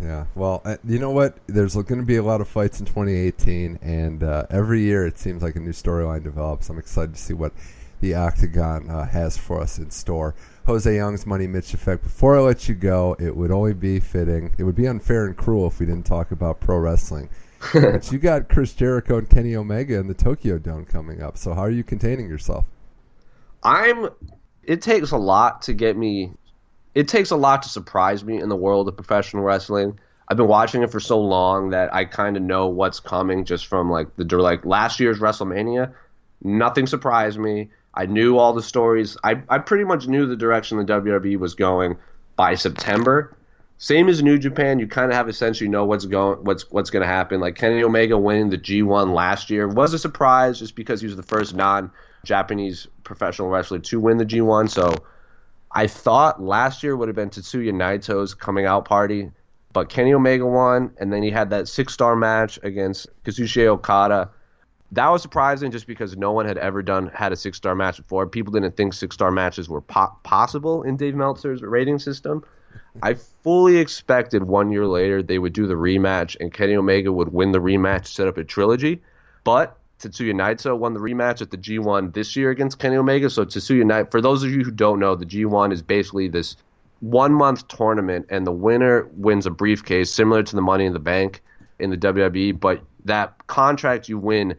Yeah. 0.00 0.26
Well, 0.34 0.62
uh, 0.64 0.76
you 0.84 0.98
know 0.98 1.10
what? 1.10 1.38
There's 1.46 1.74
going 1.74 2.00
to 2.00 2.06
be 2.06 2.16
a 2.16 2.22
lot 2.22 2.40
of 2.40 2.48
fights 2.48 2.80
in 2.80 2.86
2018, 2.86 3.78
and 3.82 4.22
uh, 4.22 4.46
every 4.50 4.82
year 4.82 5.06
it 5.06 5.18
seems 5.18 5.42
like 5.42 5.56
a 5.56 5.60
new 5.60 5.72
storyline 5.72 6.22
develops. 6.22 6.68
I'm 6.68 6.78
excited 6.78 7.14
to 7.14 7.20
see 7.20 7.34
what 7.34 7.52
the 8.00 8.14
Octagon 8.14 8.90
uh, 8.90 9.06
has 9.06 9.36
for 9.36 9.60
us 9.60 9.78
in 9.78 9.90
store. 9.90 10.34
Jose 10.66 10.94
Young's 10.94 11.26
Money 11.26 11.46
Mitch 11.46 11.72
Effect. 11.74 12.02
Before 12.02 12.36
I 12.36 12.40
let 12.40 12.68
you 12.68 12.74
go, 12.74 13.16
it 13.18 13.34
would 13.34 13.50
only 13.50 13.72
be 13.72 14.00
fitting. 14.00 14.54
It 14.58 14.64
would 14.64 14.74
be 14.74 14.86
unfair 14.86 15.26
and 15.26 15.36
cruel 15.36 15.68
if 15.68 15.80
we 15.80 15.86
didn't 15.86 16.06
talk 16.06 16.30
about 16.30 16.60
pro 16.60 16.78
wrestling. 16.78 17.28
but 17.72 18.12
you 18.12 18.18
got 18.18 18.48
Chris 18.48 18.74
Jericho 18.74 19.18
and 19.18 19.28
Kenny 19.28 19.56
Omega 19.56 19.98
in 19.98 20.06
the 20.06 20.14
Tokyo 20.14 20.58
Dome 20.58 20.84
coming 20.84 21.22
up. 21.22 21.38
So 21.38 21.54
how 21.54 21.62
are 21.62 21.70
you 21.70 21.84
containing 21.84 22.28
yourself? 22.28 22.66
I'm. 23.62 24.10
It 24.62 24.82
takes 24.82 25.12
a 25.12 25.16
lot 25.16 25.62
to 25.62 25.72
get 25.72 25.96
me. 25.96 26.32
It 26.96 27.08
takes 27.08 27.30
a 27.30 27.36
lot 27.36 27.62
to 27.64 27.68
surprise 27.68 28.24
me 28.24 28.40
in 28.40 28.48
the 28.48 28.56
world 28.56 28.88
of 28.88 28.96
professional 28.96 29.42
wrestling. 29.42 30.00
I've 30.28 30.38
been 30.38 30.48
watching 30.48 30.82
it 30.82 30.90
for 30.90 30.98
so 30.98 31.20
long 31.20 31.68
that 31.68 31.94
I 31.94 32.06
kind 32.06 32.38
of 32.38 32.42
know 32.42 32.68
what's 32.68 33.00
coming 33.00 33.44
just 33.44 33.66
from 33.66 33.90
like 33.90 34.16
the 34.16 34.24
like 34.38 34.64
last 34.64 34.98
year's 34.98 35.18
WrestleMania. 35.18 35.92
Nothing 36.42 36.86
surprised 36.86 37.38
me. 37.38 37.68
I 37.92 38.06
knew 38.06 38.38
all 38.38 38.54
the 38.54 38.62
stories. 38.62 39.14
I 39.22 39.42
I 39.50 39.58
pretty 39.58 39.84
much 39.84 40.08
knew 40.08 40.24
the 40.24 40.36
direction 40.36 40.78
the 40.78 40.84
WWE 40.84 41.38
was 41.38 41.54
going 41.54 41.98
by 42.34 42.54
September. 42.54 43.36
Same 43.76 44.08
as 44.08 44.22
New 44.22 44.38
Japan, 44.38 44.78
you 44.78 44.86
kind 44.86 45.10
of 45.12 45.18
have 45.18 45.28
a 45.28 45.34
sense 45.34 45.60
you 45.60 45.68
know 45.68 45.84
what's 45.84 46.06
going 46.06 46.42
what's 46.44 46.70
what's 46.70 46.88
going 46.88 47.02
to 47.02 47.06
happen. 47.06 47.40
Like 47.40 47.56
Kenny 47.56 47.82
Omega 47.82 48.16
winning 48.16 48.48
the 48.48 48.56
G1 48.56 49.12
last 49.12 49.50
year 49.50 49.68
was 49.68 49.92
a 49.92 49.98
surprise 49.98 50.60
just 50.60 50.74
because 50.74 51.02
he 51.02 51.06
was 51.06 51.16
the 51.16 51.22
first 51.22 51.54
non-Japanese 51.54 52.86
professional 53.04 53.50
wrestler 53.50 53.80
to 53.80 54.00
win 54.00 54.16
the 54.16 54.24
G1. 54.24 54.70
So 54.70 54.94
I 55.72 55.86
thought 55.86 56.42
last 56.42 56.82
year 56.82 56.96
would 56.96 57.08
have 57.08 57.16
been 57.16 57.30
Tetsuya 57.30 57.72
Naito's 57.72 58.34
coming 58.34 58.66
out 58.66 58.84
party, 58.84 59.30
but 59.72 59.88
Kenny 59.88 60.14
Omega 60.14 60.46
won, 60.46 60.92
and 60.98 61.12
then 61.12 61.22
he 61.22 61.30
had 61.30 61.50
that 61.50 61.68
six-star 61.68 62.16
match 62.16 62.58
against 62.62 63.08
Kazuchika 63.24 63.66
Okada. 63.66 64.30
That 64.92 65.08
was 65.08 65.20
surprising 65.20 65.70
just 65.70 65.86
because 65.86 66.16
no 66.16 66.32
one 66.32 66.46
had 66.46 66.58
ever 66.58 66.80
done 66.80 67.10
had 67.12 67.32
a 67.32 67.36
six-star 67.36 67.74
match 67.74 67.98
before. 67.98 68.26
People 68.26 68.52
didn't 68.52 68.76
think 68.76 68.94
six-star 68.94 69.30
matches 69.30 69.68
were 69.68 69.80
po- 69.82 70.16
possible 70.22 70.82
in 70.82 70.96
Dave 70.96 71.14
Meltzer's 71.14 71.60
rating 71.60 71.98
system. 71.98 72.44
I 73.02 73.14
fully 73.14 73.76
expected 73.78 74.44
one 74.44 74.70
year 74.72 74.86
later 74.86 75.22
they 75.22 75.38
would 75.38 75.52
do 75.52 75.66
the 75.66 75.74
rematch 75.74 76.36
and 76.40 76.52
Kenny 76.52 76.76
Omega 76.76 77.12
would 77.12 77.32
win 77.32 77.52
the 77.52 77.60
rematch, 77.60 78.06
set 78.06 78.28
up 78.28 78.38
a 78.38 78.44
trilogy. 78.44 79.02
But 79.44 79.76
Tetsuya 80.00 80.34
Naito 80.34 80.76
won 80.76 80.94
the 80.94 81.00
rematch 81.00 81.40
at 81.40 81.50
the 81.50 81.56
G1 81.56 82.12
this 82.12 82.36
year 82.36 82.50
against 82.50 82.78
Kenny 82.78 82.96
Omega. 82.96 83.30
So 83.30 83.44
Tetsuya 83.44 83.82
Naito, 83.84 84.10
for 84.10 84.20
those 84.20 84.42
of 84.42 84.50
you 84.50 84.62
who 84.62 84.70
don't 84.70 84.98
know, 84.98 85.14
the 85.14 85.26
G1 85.26 85.72
is 85.72 85.82
basically 85.82 86.28
this 86.28 86.56
one 87.00 87.32
month 87.32 87.68
tournament, 87.68 88.26
and 88.30 88.46
the 88.46 88.52
winner 88.52 89.08
wins 89.12 89.46
a 89.46 89.50
briefcase 89.50 90.12
similar 90.12 90.42
to 90.42 90.56
the 90.56 90.62
Money 90.62 90.86
in 90.86 90.92
the 90.92 90.98
Bank 90.98 91.42
in 91.78 91.90
the 91.90 91.96
WWE. 91.96 92.58
But 92.58 92.82
that 93.04 93.46
contract 93.46 94.08
you 94.08 94.18
win 94.18 94.54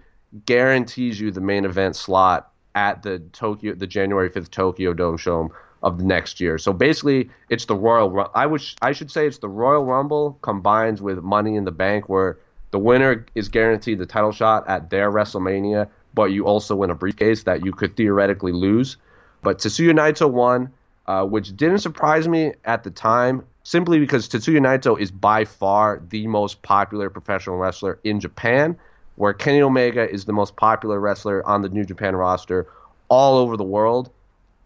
guarantees 0.46 1.20
you 1.20 1.32
the 1.32 1.42
main 1.42 1.66
event 1.66 1.96
slot 1.96 2.52
at 2.76 3.02
the 3.02 3.20
Tokyo, 3.32 3.74
the 3.74 3.88
January 3.88 4.30
5th 4.30 4.52
Tokyo 4.52 4.94
Dome 4.94 5.18
show 5.18 5.52
of 5.84 5.98
the 5.98 6.04
next 6.04 6.40
year. 6.40 6.58
So 6.58 6.74
basically, 6.74 7.30
it's 7.50 7.66
the 7.66 7.76
Royal. 7.76 8.30
I 8.34 8.46
wish 8.46 8.76
I 8.82 8.92
should 8.92 9.12
say 9.12 9.28
it's 9.28 9.40
the 9.40 9.50
Royal 9.50 9.86
Rumble 9.86 10.38
combined 10.42 11.00
with 11.00 11.24
Money 11.24 11.56
in 11.56 11.66
the 11.66 11.72
Bank, 11.72 12.10
where 12.10 12.38
the 12.72 12.80
winner 12.80 13.26
is 13.36 13.50
guaranteed 13.50 14.00
the 14.00 14.06
title 14.06 14.32
shot 14.32 14.68
at 14.68 14.90
their 14.90 15.12
WrestleMania, 15.12 15.90
but 16.14 16.26
you 16.26 16.46
also 16.46 16.76
win 16.76 16.90
a 16.90 16.96
briefcase 16.96 17.44
that 17.44 17.66
you 17.66 17.72
could 17.72 17.96
theoretically 17.96 18.52
lose. 18.52 18.98
But 19.42 19.60
Tetsuya 19.60 19.92
Naito 19.94 20.30
won, 20.30 20.72
uh, 21.06 21.26
which 21.26 21.56
didn't 21.56 21.80
surprise 21.80 22.28
me 22.28 22.54
at 22.66 22.84
the 22.84 22.92
time, 22.92 23.44
simply 23.64 24.00
because 24.00 24.28
Tetsuya 24.28 24.60
Naito 24.60 25.00
is 25.00 25.12
by 25.12 25.46
far 25.46 26.02
the 26.10 26.28
most 26.28 26.62
popular 26.64 27.10
professional 27.10 27.58
wrestler 27.58 28.00
in 28.04 28.20
Japan, 28.20 28.78
where 29.16 29.34
Kenny 29.34 29.62
Omega 29.62 30.10
is 30.10 30.26
the 30.26 30.34
most 30.34 30.56
popular 30.56 31.00
wrestler 31.00 31.46
on 31.48 31.62
the 31.62 31.70
New 31.70 31.86
Japan 31.86 32.16
roster 32.16 32.68
all 33.10 33.38
over 33.38 33.56
the 33.56 33.64
world. 33.64 34.12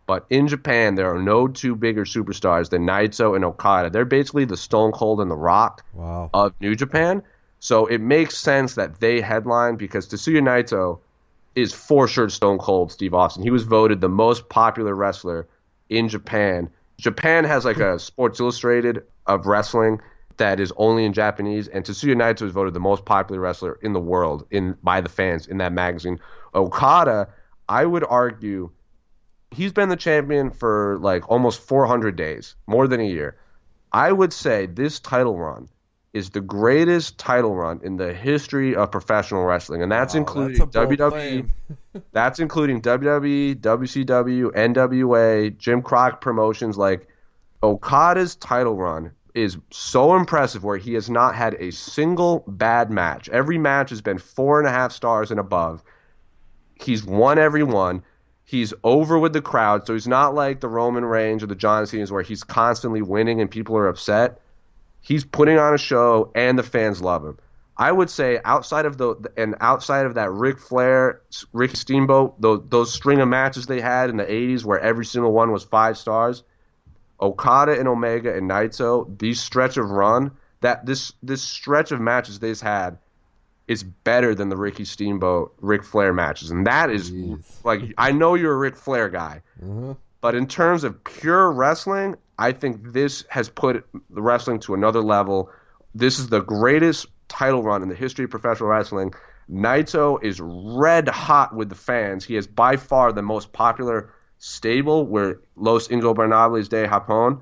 But 0.08 0.26
in 0.30 0.48
Japan, 0.48 0.96
there 0.96 1.14
are 1.14 1.22
no 1.22 1.48
two 1.48 1.76
bigger 1.76 2.04
superstars 2.04 2.70
than 2.70 2.86
Naito 2.86 3.36
and 3.36 3.46
Okada. 3.46 3.90
They're 3.90 4.04
basically 4.04 4.44
the 4.46 4.58
Stone 4.58 4.92
Cold 4.92 5.22
and 5.22 5.30
the 5.32 5.36
Rock 5.38 5.86
Wow. 5.94 6.30
of 6.34 6.54
New 6.60 6.76
Japan. 6.76 7.22
So 7.62 7.86
it 7.86 8.02
makes 8.02 8.40
sense 8.40 8.74
that 8.74 9.00
they 9.00 9.22
headline 9.22 9.76
because 9.76 10.08
Tetsuya 10.08 10.42
Naito 10.42 11.00
is 11.54 11.72
for 11.72 12.08
sure 12.08 12.28
Stone 12.28 12.58
Cold 12.58 12.92
Steve 12.92 13.14
Austin. 13.14 13.44
He 13.44 13.52
was 13.52 13.64
voted 13.64 14.02
the 14.02 14.10
most 14.10 14.50
popular 14.50 14.96
wrestler 14.96 15.48
in 15.88 16.10
Japan. 16.10 16.72
Japan 16.98 17.44
has 17.44 17.64
like 17.64 17.78
a 17.78 17.92
hmm. 17.92 17.98
Sports 18.00 18.40
Illustrated 18.40 19.04
of 19.28 19.46
wrestling 19.46 20.02
that 20.38 20.60
is 20.60 20.74
only 20.76 21.06
in 21.06 21.14
Japanese, 21.14 21.68
and 21.68 21.86
Tetsuya 21.86 22.16
Naito 22.16 22.42
is 22.48 22.52
voted 22.52 22.74
the 22.74 22.80
most 22.80 23.06
popular 23.06 23.40
wrestler 23.40 23.78
in 23.84 23.94
the 23.94 24.00
world 24.00 24.48
in 24.50 24.76
by 24.82 25.00
the 25.00 25.10
fans 25.10 25.46
in 25.46 25.60
that 25.60 25.72
magazine. 25.72 26.20
Okada, 26.56 27.28
I 27.70 27.86
would 27.86 28.04
argue, 28.04 28.72
he's 29.52 29.72
been 29.72 29.90
the 29.90 29.96
champion 29.96 30.50
for 30.50 30.98
like 31.00 31.30
almost 31.30 31.60
400 31.60 32.16
days, 32.16 32.56
more 32.66 32.88
than 32.88 33.02
a 33.02 33.08
year. 33.08 33.38
I 33.92 34.12
would 34.12 34.34
say 34.34 34.66
this 34.66 35.00
title 35.00 35.38
run 35.38 35.70
is 36.14 36.30
the 36.32 36.42
greatest 36.42 37.18
title 37.18 37.56
run 37.56 37.80
in 37.84 37.96
the 37.96 38.14
history 38.14 38.76
of 38.76 38.92
professional 38.92 39.44
wrestling, 39.46 39.82
and 39.82 39.92
that's 39.92 40.14
Wow, 40.14 40.20
including 40.20 40.58
that's 40.58 40.76
WWE. 40.76 41.50
That's 42.12 42.40
including 42.40 42.82
WWE, 42.82 43.56
WCW, 43.56 44.52
NWA, 44.52 45.58
Jim 45.58 45.82
Crockett 45.82 46.22
Promotions. 46.22 46.78
Like 46.78 47.08
Okada's 47.64 48.36
title 48.36 48.76
run 48.76 49.12
is 49.34 49.58
so 49.70 50.16
impressive, 50.16 50.64
where 50.64 50.78
he 50.78 50.94
has 50.96 51.10
not 51.10 51.36
had 51.36 51.56
a 51.56 51.72
single 51.72 52.44
bad 52.48 52.92
match. 52.92 53.30
Every 53.30 53.58
match 53.58 53.90
has 53.90 54.02
been 54.02 54.18
four 54.18 54.60
and 54.60 54.68
a 54.68 54.72
half 54.72 54.92
stars 54.92 55.32
and 55.32 55.40
above. 55.40 55.82
He's 56.76 57.06
won 57.06 57.38
every 57.40 57.64
one. 57.64 58.04
He's 58.44 58.74
over 58.84 59.18
with 59.18 59.32
the 59.32 59.42
crowd, 59.42 59.88
so 59.88 59.94
he's 59.94 60.10
not 60.10 60.36
like 60.36 60.60
the 60.60 60.68
Roman 60.68 61.06
Reigns 61.06 61.42
or 61.42 61.48
the 61.48 61.56
John 61.56 61.88
Cena's 61.88 62.12
where 62.12 62.24
he's 62.24 62.44
constantly 62.44 63.02
winning 63.02 63.40
and 63.40 63.50
people 63.50 63.78
are 63.78 63.88
upset. 63.88 64.42
He's 65.02 65.26
putting 65.26 65.58
on 65.58 65.74
a 65.74 65.78
show, 65.78 66.32
and 66.36 66.58
the 66.58 66.64
fans 66.64 67.02
love 67.02 67.26
him. 67.26 67.38
I 67.78 67.92
would 67.92 68.10
say 68.10 68.40
outside 68.46 68.86
of 68.86 68.98
the 68.98 69.16
and 69.38 69.56
outside 69.60 70.06
of 70.06 70.14
that 70.14 70.32
Ric 70.32 70.60
Flair, 70.60 71.22
Ricky 71.54 71.76
Steamboat, 71.76 72.40
those, 72.40 72.62
those 72.70 72.94
string 72.94 73.20
of 73.20 73.28
matches 73.28 73.66
they 73.66 73.82
had 73.82 74.10
in 74.12 74.18
the 74.18 74.26
'80s 74.26 74.64
where 74.64 74.80
every 74.80 75.06
single 75.06 75.32
one 75.32 75.52
was 75.52 75.64
five 75.64 75.98
stars. 75.98 76.44
Okada 77.20 77.78
and 77.80 77.88
Omega 77.88 78.36
and 78.36 78.50
Naito, 78.50 79.18
these 79.20 79.40
stretch 79.40 79.78
of 79.78 79.90
run 79.90 80.32
that 80.62 80.86
this 80.86 81.14
this 81.24 81.42
stretch 81.42 81.92
of 81.92 82.00
matches 82.00 82.40
they've 82.40 82.60
had 82.60 82.98
is 83.68 83.84
better 83.84 84.36
than 84.36 84.50
the 84.50 84.58
Ricky 84.58 84.86
Steamboat 84.86 85.54
Ric 85.62 85.84
Flair 85.84 86.14
matches, 86.14 86.52
and 86.52 86.68
that 86.68 86.90
is 86.90 87.12
Jeez. 87.12 87.44
like 87.64 87.82
I 87.98 88.12
know 88.12 88.36
you're 88.36 88.54
a 88.54 88.58
Ric 88.58 88.76
Flair 88.76 89.08
guy, 89.10 89.42
Uh-huh. 89.64 89.94
but 90.20 90.36
in 90.36 90.46
terms 90.48 90.84
of 90.84 91.04
pure 91.04 91.52
wrestling, 91.52 92.16
I 92.42 92.54
think 92.54 92.92
this 92.92 93.24
has 93.30 93.50
put 93.50 93.86
the 94.10 94.22
wrestling 94.22 94.60
to 94.62 94.74
another 94.74 95.02
level. 95.02 95.52
This 95.94 96.18
is 96.18 96.30
the 96.30 96.42
greatest 96.42 97.06
title 97.28 97.62
run 97.62 97.84
in 97.84 97.90
the 97.90 97.96
history 97.96 98.26
of 98.26 98.32
professional 98.32 98.70
wrestling. 98.70 99.14
Naito 99.48 100.18
is 100.24 100.40
red 100.42 101.08
hot 101.08 101.56
with 101.56 101.70
the 101.70 101.76
fans. 101.76 102.26
He 102.26 102.36
is 102.36 102.48
by 102.48 102.78
far 102.78 103.12
the 103.12 103.22
most 103.22 103.54
popular 103.54 104.12
stable 104.40 105.06
where 105.06 105.40
Los 105.56 105.88
Ingobernables 105.90 106.68
de 106.68 106.88
Japón. 106.88 107.42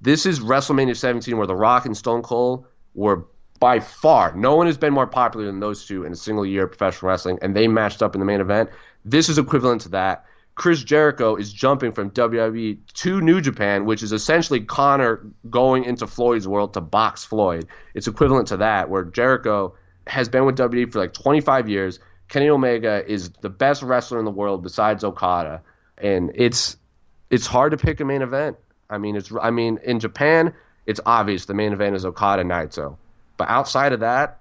This 0.00 0.24
is 0.24 0.38
WrestleMania 0.38 0.96
17 0.96 1.36
where 1.36 1.48
The 1.48 1.56
Rock 1.56 1.86
and 1.86 1.96
Stone 1.96 2.22
Cold 2.22 2.64
were 2.94 3.26
by 3.58 3.80
far, 3.80 4.36
no 4.36 4.54
one 4.54 4.66
has 4.66 4.78
been 4.78 4.92
more 4.92 5.08
popular 5.08 5.46
than 5.46 5.58
those 5.58 5.84
two 5.84 6.04
in 6.04 6.12
a 6.12 6.16
single 6.16 6.46
year 6.46 6.64
of 6.64 6.70
professional 6.70 7.10
wrestling, 7.10 7.40
and 7.42 7.56
they 7.56 7.66
matched 7.66 8.02
up 8.02 8.14
in 8.14 8.20
the 8.20 8.24
main 8.24 8.40
event. 8.40 8.70
This 9.04 9.28
is 9.28 9.36
equivalent 9.36 9.80
to 9.80 9.88
that. 9.88 10.24
Chris 10.58 10.82
Jericho 10.82 11.36
is 11.36 11.52
jumping 11.52 11.92
from 11.92 12.10
WWE 12.10 12.78
to 12.94 13.20
New 13.20 13.40
Japan, 13.40 13.84
which 13.84 14.02
is 14.02 14.10
essentially 14.10 14.60
Connor 14.60 15.24
going 15.48 15.84
into 15.84 16.04
Floyd's 16.04 16.48
world 16.48 16.74
to 16.74 16.80
box 16.80 17.24
Floyd. 17.24 17.68
It's 17.94 18.08
equivalent 18.08 18.48
to 18.48 18.56
that, 18.56 18.90
where 18.90 19.04
Jericho 19.04 19.74
has 20.08 20.28
been 20.28 20.46
with 20.46 20.58
WWE 20.58 20.92
for 20.92 20.98
like 20.98 21.14
25 21.14 21.68
years. 21.68 22.00
Kenny 22.28 22.48
Omega 22.48 23.04
is 23.06 23.30
the 23.40 23.48
best 23.48 23.84
wrestler 23.84 24.18
in 24.18 24.24
the 24.24 24.32
world 24.32 24.64
besides 24.64 25.04
Okada, 25.04 25.62
and 25.96 26.32
it's 26.34 26.76
it's 27.30 27.46
hard 27.46 27.70
to 27.70 27.76
pick 27.76 28.00
a 28.00 28.04
main 28.04 28.22
event. 28.22 28.56
I 28.90 28.98
mean, 28.98 29.14
it's 29.14 29.30
I 29.40 29.50
mean 29.52 29.78
in 29.84 30.00
Japan, 30.00 30.52
it's 30.86 31.00
obvious 31.06 31.44
the 31.44 31.54
main 31.54 31.72
event 31.72 31.94
is 31.94 32.04
Okada 32.04 32.42
Naito, 32.42 32.96
but 33.36 33.48
outside 33.48 33.92
of 33.92 34.00
that, 34.00 34.40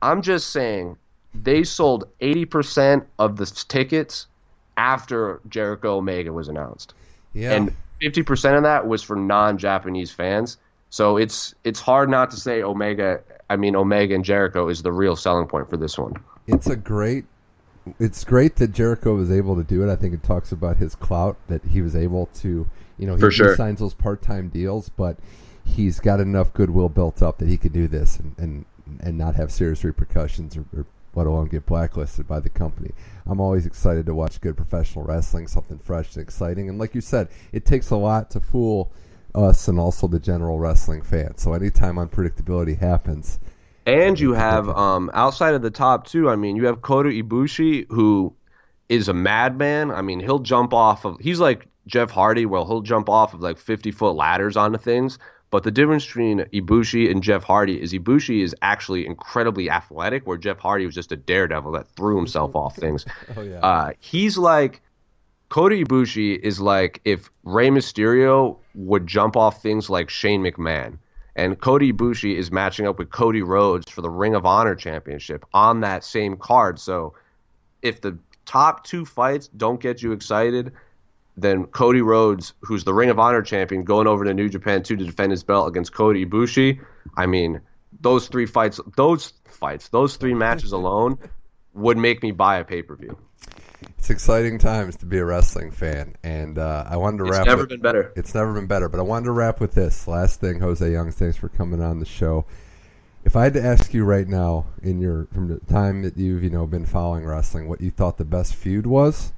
I'm 0.00 0.22
just 0.22 0.48
saying 0.48 0.96
they 1.34 1.62
sold 1.62 2.08
80% 2.22 3.04
of 3.18 3.36
the 3.36 3.44
tickets 3.44 4.26
after 4.80 5.40
Jericho 5.50 5.98
Omega 5.98 6.32
was 6.32 6.48
announced. 6.48 6.94
Yeah. 7.34 7.52
And 7.52 7.76
50% 8.00 8.56
of 8.56 8.62
that 8.62 8.86
was 8.86 9.02
for 9.02 9.14
non-Japanese 9.14 10.10
fans. 10.10 10.56
So 10.88 11.18
it's 11.18 11.54
it's 11.64 11.78
hard 11.78 12.08
not 12.08 12.30
to 12.30 12.36
say 12.38 12.62
Omega, 12.62 13.20
I 13.50 13.56
mean 13.56 13.76
Omega 13.76 14.14
and 14.14 14.24
Jericho 14.24 14.68
is 14.68 14.82
the 14.82 14.90
real 14.90 15.16
selling 15.16 15.46
point 15.46 15.68
for 15.68 15.76
this 15.76 15.98
one. 15.98 16.14
it's 16.46 16.66
a 16.66 16.76
great 16.76 17.26
it's 17.98 18.24
great 18.24 18.56
that 18.56 18.72
Jericho 18.72 19.14
was 19.14 19.30
able 19.30 19.54
to 19.56 19.62
do 19.62 19.86
it. 19.86 19.92
I 19.92 19.96
think 19.96 20.14
it 20.14 20.22
talks 20.22 20.50
about 20.50 20.78
his 20.78 20.94
clout 20.94 21.36
that 21.48 21.64
he 21.64 21.82
was 21.82 21.94
able 21.94 22.26
to, 22.40 22.66
you 22.98 23.06
know, 23.06 23.14
he, 23.14 23.20
For 23.20 23.30
sure. 23.30 23.50
he 23.50 23.56
signs 23.56 23.80
those 23.80 23.94
part-time 23.94 24.48
deals, 24.48 24.88
but 24.88 25.16
he's 25.64 26.00
got 26.00 26.20
enough 26.20 26.52
goodwill 26.52 26.88
built 26.88 27.22
up 27.22 27.38
that 27.38 27.48
he 27.48 27.56
could 27.56 27.72
do 27.72 27.86
this 27.86 28.18
and 28.18 28.34
and, 28.38 28.64
and 29.00 29.18
not 29.18 29.34
have 29.36 29.52
serious 29.52 29.84
repercussions 29.84 30.56
or, 30.56 30.64
or 30.76 30.86
let 31.14 31.26
alone 31.26 31.48
get 31.48 31.66
blacklisted 31.66 32.26
by 32.26 32.40
the 32.40 32.48
company. 32.48 32.92
I'm 33.26 33.40
always 33.40 33.66
excited 33.66 34.06
to 34.06 34.14
watch 34.14 34.40
good 34.40 34.56
professional 34.56 35.04
wrestling, 35.04 35.46
something 35.46 35.78
fresh 35.78 36.14
and 36.16 36.22
exciting. 36.22 36.68
And 36.68 36.78
like 36.78 36.94
you 36.94 37.00
said, 37.00 37.28
it 37.52 37.64
takes 37.64 37.90
a 37.90 37.96
lot 37.96 38.30
to 38.30 38.40
fool 38.40 38.92
us 39.34 39.68
and 39.68 39.78
also 39.78 40.08
the 40.08 40.18
general 40.18 40.58
wrestling 40.58 41.02
fan. 41.02 41.36
So 41.36 41.52
anytime 41.52 41.96
unpredictability 41.96 42.78
happens, 42.78 43.38
And 43.86 44.20
you 44.20 44.34
have 44.34 44.68
um, 44.68 45.10
outside 45.14 45.54
of 45.54 45.62
the 45.62 45.70
top 45.70 46.06
two, 46.06 46.28
I 46.28 46.36
mean, 46.36 46.56
you 46.56 46.66
have 46.66 46.82
Kota 46.82 47.08
Ibushi, 47.08 47.86
who 47.88 48.34
is 48.88 49.08
a 49.08 49.14
madman. 49.14 49.90
I 49.90 50.02
mean, 50.02 50.20
he'll 50.20 50.38
jump 50.40 50.72
off 50.74 51.04
of. 51.04 51.18
He's 51.20 51.40
like 51.40 51.66
Jeff 51.86 52.10
Hardy, 52.10 52.46
well, 52.46 52.66
he'll 52.66 52.82
jump 52.82 53.08
off 53.08 53.34
of 53.34 53.40
like 53.40 53.58
fifty 53.58 53.90
foot 53.90 54.12
ladders 54.12 54.56
onto 54.56 54.78
things. 54.78 55.18
But 55.50 55.64
the 55.64 55.70
difference 55.70 56.06
between 56.06 56.40
Ibushi 56.40 57.10
and 57.10 57.22
Jeff 57.22 57.42
Hardy 57.42 57.80
is 57.80 57.92
Ibushi 57.92 58.42
is 58.42 58.54
actually 58.62 59.04
incredibly 59.06 59.68
athletic, 59.68 60.26
where 60.26 60.38
Jeff 60.38 60.58
Hardy 60.58 60.86
was 60.86 60.94
just 60.94 61.10
a 61.10 61.16
daredevil 61.16 61.72
that 61.72 61.88
threw 61.88 62.16
himself 62.16 62.54
off 62.54 62.76
things. 62.76 63.04
oh 63.36 63.42
yeah, 63.42 63.58
Uh, 63.58 63.92
he's 63.98 64.38
like 64.38 64.80
Kota 65.48 65.74
Ibushi 65.74 66.38
is 66.38 66.60
like 66.60 67.00
if 67.04 67.30
Rey 67.42 67.68
Mysterio 67.70 68.58
would 68.74 69.06
jump 69.06 69.36
off 69.36 69.60
things 69.60 69.90
like 69.90 70.08
Shane 70.08 70.42
McMahon, 70.42 70.98
and 71.34 71.60
Kota 71.60 71.84
Ibushi 71.86 72.36
is 72.36 72.52
matching 72.52 72.86
up 72.86 72.98
with 72.98 73.10
Cody 73.10 73.42
Rhodes 73.42 73.90
for 73.90 74.02
the 74.02 74.10
Ring 74.10 74.36
of 74.36 74.46
Honor 74.46 74.76
Championship 74.76 75.44
on 75.52 75.80
that 75.80 76.04
same 76.04 76.36
card. 76.36 76.78
So 76.78 77.14
if 77.82 78.00
the 78.00 78.16
top 78.46 78.84
two 78.84 79.04
fights 79.04 79.48
don't 79.48 79.80
get 79.80 80.02
you 80.02 80.12
excited, 80.12 80.72
then 81.36 81.64
Cody 81.66 82.02
Rhodes, 82.02 82.54
who's 82.60 82.84
the 82.84 82.92
Ring 82.94 83.10
of 83.10 83.18
Honor 83.18 83.42
champion, 83.42 83.84
going 83.84 84.06
over 84.06 84.24
to 84.24 84.34
New 84.34 84.48
Japan 84.48 84.82
too 84.82 84.96
to 84.96 85.04
defend 85.04 85.30
his 85.32 85.42
belt 85.42 85.68
against 85.68 85.92
Kota 85.92 86.18
Ibushi. 86.18 86.80
I 87.16 87.26
mean, 87.26 87.60
those 88.00 88.28
three 88.28 88.46
fights, 88.46 88.80
those 88.96 89.32
fights, 89.46 89.88
those 89.88 90.16
three 90.16 90.34
matches 90.34 90.72
alone 90.72 91.18
would 91.74 91.96
make 91.98 92.22
me 92.22 92.30
buy 92.32 92.58
a 92.58 92.64
pay 92.64 92.82
per 92.82 92.96
view. 92.96 93.16
it's 93.98 94.10
exciting 94.10 94.58
times 94.58 94.96
to 94.96 95.06
be 95.06 95.18
a 95.18 95.24
wrestling 95.24 95.70
fan. 95.70 96.16
And 96.22 96.58
uh, 96.58 96.84
I 96.88 96.96
wanted 96.96 97.18
to 97.18 97.24
It's 97.26 97.38
wrap. 97.38 97.46
never 97.46 97.62
it- 97.64 97.68
been 97.68 97.80
better. 97.80 98.12
It's 98.16 98.34
never 98.34 98.52
been 98.52 98.66
better. 98.66 98.88
But 98.88 99.00
I 99.00 99.02
wanted 99.04 99.26
to 99.26 99.32
wrap 99.32 99.60
with 99.60 99.72
this 99.72 100.06
last 100.08 100.40
thing, 100.40 100.60
Jose 100.60 100.90
Young. 100.90 101.10
Thanks 101.10 101.36
for 101.36 101.48
coming 101.48 101.80
on 101.82 101.98
the 102.00 102.06
show. 102.06 102.44
If 103.24 103.36
I 103.36 103.44
had 103.44 103.52
to 103.54 103.62
ask 103.62 103.92
you 103.92 104.04
right 104.04 104.26
now, 104.26 104.66
in 104.82 104.98
your 104.98 105.26
from 105.32 105.48
the 105.48 105.60
time 105.72 106.02
that 106.02 106.16
you've 106.16 106.42
you 106.42 106.48
know 106.50 106.66
been 106.66 106.86
following 106.86 107.24
wrestling, 107.26 107.68
what 107.68 107.80
you 107.80 107.90
thought 107.90 108.16
the 108.18 108.24
best 108.24 108.54
feud 108.54 108.86
was, 108.86 109.32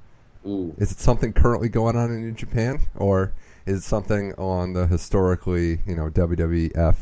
Ooh. 0.45 0.73
is 0.77 0.91
it 0.91 0.99
something 0.99 1.33
currently 1.33 1.69
going 1.69 1.95
on 1.95 2.11
in 2.11 2.21
New 2.21 2.33
Japan, 2.33 2.79
or 2.95 3.33
is 3.65 3.79
it 3.79 3.83
something 3.83 4.33
on 4.35 4.73
the 4.73 4.87
historically 4.87 5.79
you 5.85 5.95
know 5.95 6.09
WWF? 6.09 6.95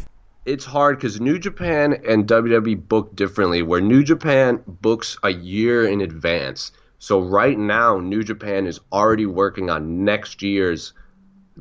it's 0.46 0.66
hard 0.66 0.98
because 0.98 1.22
New 1.22 1.38
Japan 1.38 2.02
and 2.08 2.28
WWE 2.28 2.88
book 2.88 3.16
differently. 3.16 3.62
Where 3.62 3.82
New 3.82 4.04
Japan 4.04 4.62
books 4.68 5.18
a 5.24 5.30
year 5.30 5.86
in 5.88 6.02
advance, 6.02 6.72
so 7.00 7.22
right 7.22 7.58
now 7.58 8.00
New 8.00 8.24
Japan 8.24 8.66
is 8.66 8.80
already 8.92 9.26
working 9.26 9.70
on 9.70 10.04
next 10.04 10.42
year's 10.42 10.94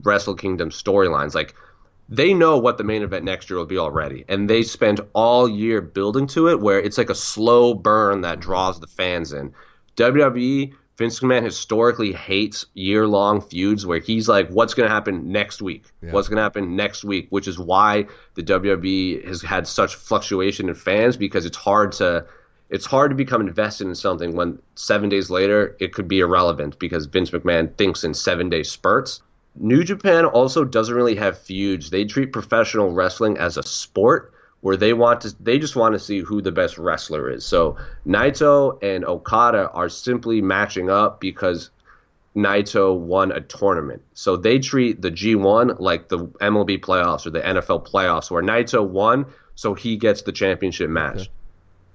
Wrestle 0.03 0.35
Kingdom 0.35 0.71
storylines. 0.71 1.35
Like 1.35 1.55
they 2.09 2.33
know 2.33 2.59
what 2.59 2.79
the 2.79 2.85
main 2.85 3.03
event 3.03 3.25
next 3.25 3.51
year 3.51 3.59
will 3.59 3.67
be 3.67 3.79
already, 3.79 4.25
and 4.29 4.49
they 4.49 4.63
spend 4.63 5.01
all 5.13 5.49
year 5.49 5.81
building 5.83 6.27
to 6.29 6.49
it. 6.49 6.61
Where 6.61 6.81
it's 6.81 6.99
like 6.99 7.11
a 7.11 7.15
slow 7.15 7.75
burn 7.75 8.23
that 8.23 8.41
draws 8.41 8.81
the 8.81 8.87
fans 8.87 9.33
in. 9.33 9.53
WWE. 9.97 10.73
Vince 11.01 11.19
McMahon 11.21 11.43
historically 11.43 12.13
hates 12.13 12.67
year-long 12.75 13.41
feuds 13.41 13.87
where 13.87 14.01
he's 14.01 14.29
like, 14.29 14.51
"What's 14.51 14.75
going 14.75 14.87
to 14.87 14.95
happen 14.95 15.33
next 15.33 15.63
week? 15.63 15.87
Yeah. 16.03 16.13
What's 16.13 16.29
going 16.29 16.37
to 16.37 16.43
happen 16.43 16.77
next 16.77 17.05
week?" 17.05 17.27
Which 17.31 17.49
is 17.49 17.59
why 17.59 18.07
the 18.35 18.43
WWE 18.43 19.27
has 19.27 19.41
had 19.41 19.67
such 19.67 19.95
fluctuation 19.95 20.69
in 20.69 20.75
fans 20.75 21.17
because 21.17 21.47
it's 21.47 21.57
hard 21.57 21.93
to 21.93 22.27
it's 22.69 22.85
hard 22.85 23.13
to 23.13 23.15
become 23.15 23.41
invested 23.41 23.87
in 23.87 23.95
something 23.95 24.37
when 24.37 24.59
seven 24.75 25.09
days 25.09 25.31
later 25.31 25.75
it 25.81 25.95
could 25.95 26.07
be 26.07 26.21
irrelevant 26.21 26.79
because 26.79 27.07
Vince 27.07 27.31
McMahon 27.31 27.75
thinks 27.77 28.05
in 28.05 28.13
seven 28.13 28.51
day 28.51 28.63
spurts. 28.63 29.23
New 29.57 29.83
Japan 29.83 30.27
also 30.27 30.65
doesn't 30.65 30.95
really 30.95 31.17
have 31.17 31.39
feuds. 31.39 31.89
They 31.89 32.05
treat 32.05 32.31
professional 32.31 32.93
wrestling 32.93 33.39
as 33.39 33.57
a 33.57 33.63
sport 33.63 34.35
where 34.61 34.77
they 34.77 34.93
want 34.93 35.23
to 35.23 35.35
they 35.41 35.59
just 35.59 35.77
want 35.77 35.95
to 35.95 35.99
see 35.99 36.21
who 36.21 36.43
the 36.43 36.53
best 36.53 36.79
wrestler 36.79 37.31
is. 37.31 37.45
So 37.45 37.79
Naito 38.07 38.83
and 38.83 39.05
Okada 39.05 39.71
are 39.71 39.89
simply 39.89 40.43
matching 40.43 40.91
up 40.91 41.21
because 41.21 41.71
Naito 42.37 42.97
won 42.97 43.33
a 43.33 43.41
tournament. 43.41 44.03
So 44.15 44.37
they 44.37 44.59
treat 44.59 45.01
the 45.01 45.11
G1 45.11 45.81
like 45.81 46.09
the 46.09 46.19
MLB 46.19 46.81
playoffs 46.81 47.27
or 47.27 47.31
the 47.31 47.41
NFL 47.41 47.89
playoffs 47.89 48.31
where 48.31 48.43
Naito 48.43 48.87
won 48.87 49.27
so 49.55 49.75
he 49.75 49.97
gets 49.97 50.23
the 50.23 50.33
championship 50.33 50.91
match. 50.91 51.31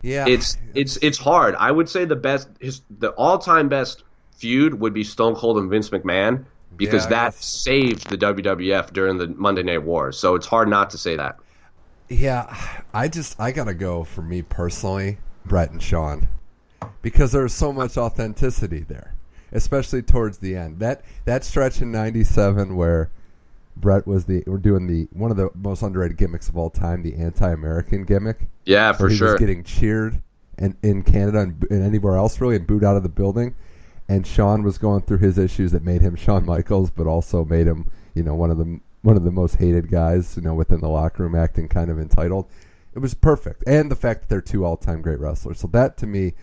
Yeah, 0.02 0.28
It's 0.28 0.58
it's 0.74 0.98
it's 0.98 1.18
hard. 1.18 1.56
I 1.56 1.72
would 1.72 1.90
say 1.90 2.06
the 2.06 2.16
best 2.16 2.48
his, 2.60 2.82
the 2.90 3.10
all-time 3.10 3.70
best 3.70 4.04
feud 4.38 4.80
would 4.80 4.94
be 4.94 5.04
Stone 5.04 5.36
Cold 5.36 5.58
and 5.58 5.70
Vince 5.70 5.90
McMahon 5.90 6.46
because 6.76 7.06
Yeah, 7.06 7.10
that 7.10 7.34
saved 7.34 8.10
the 8.10 8.18
WWF 8.18 8.94
during 8.94 9.18
the 9.18 9.28
Monday 9.28 9.64
Night 9.64 9.84
Wars. 9.84 10.18
So 10.20 10.36
it's 10.36 10.46
hard 10.46 10.68
not 10.68 10.92
to 10.92 10.98
say 10.98 11.16
that. 11.16 11.38
Yeah, 12.10 12.56
I 12.94 13.07
just 13.07 13.40
I 13.40 13.52
gotta 13.52 13.73
go 13.73 14.03
for 14.03 14.22
me 14.22 14.41
personally, 14.41 15.18
Bret 15.45 15.72
and 15.72 15.82
Shawn, 15.82 16.27
because 17.02 17.32
there's 17.32 17.53
so 17.53 17.73
much 17.73 17.98
authenticity 17.98 18.82
there, 18.82 19.15
especially 19.52 20.02
towards 20.02 20.38
the 20.38 20.56
end. 20.56 20.80
That 20.80 21.03
that 21.26 21.44
stretch 21.44 21.82
in 21.82 21.91
'97 21.91 22.76
where 22.76 23.10
Bret 23.77 24.06
was 24.06 24.26
the 24.26 24.44
we're 24.45 24.57
doing 24.57 24.88
the 24.88 25.07
one 25.14 25.32
of 25.32 25.38
the 25.38 25.49
most 25.56 25.82
underrated 25.82 26.18
gimmicks 26.18 26.48
of 26.48 26.57
all 26.57 26.69
time, 26.69 27.02
the 27.02 27.15
anti-American 27.15 28.06
gimmick. 28.06 28.48
Yeah, 28.65 28.94
for 28.94 29.10
he 29.10 29.18
sure. 29.18 29.32
was 29.32 29.40
getting 29.40 29.64
cheered 29.64 30.22
and 30.57 30.76
in 30.84 31.03
Canada 31.03 31.40
and, 31.40 31.68
and 31.69 31.84
anywhere 31.84 32.18
else 32.18 32.40
really, 32.40 32.56
and 32.56 32.68
booed 32.68 32.84
out 32.84 32.95
of 32.95 33.03
the 33.03 33.10
building. 33.10 33.56
And 34.07 34.26
Shawn 34.26 34.61
was 34.61 34.77
going 34.77 35.02
through 35.02 35.18
his 35.18 35.40
issues 35.40 35.72
that 35.72 35.84
made 35.84 36.02
him 36.02 36.15
Shawn 36.15 36.45
Michaels, 36.45 36.91
but 36.91 37.07
also 37.07 37.44
made 37.44 37.65
him, 37.65 37.90
you 38.14 38.22
know, 38.22 38.36
one 38.36 38.52
of 38.52 38.57
the 38.60 38.80
one 39.06 39.15
of 39.15 39.23
the 39.23 39.32
most 39.32 39.56
hated 39.56 39.90
guys, 39.90 40.36
you 40.36 40.41
know, 40.41 40.56
within 40.56 40.82
the 40.82 40.90
locker 40.90 41.23
room, 41.23 41.36
acting 41.36 41.68
kind 41.68 41.91
of 41.91 41.99
entitled. 41.99 42.48
It 42.95 42.99
was 42.99 43.14
perfect, 43.14 43.64
and 43.68 43.91
the 43.91 43.95
fact 43.95 44.22
that 44.22 44.30
they're 44.30 44.41
two 44.41 44.65
all-time 44.65 45.02
great 45.02 45.19
wrestlers. 45.19 45.60
So 45.60 45.68
that 45.68 45.98
to 45.98 46.07
me, 46.07 46.34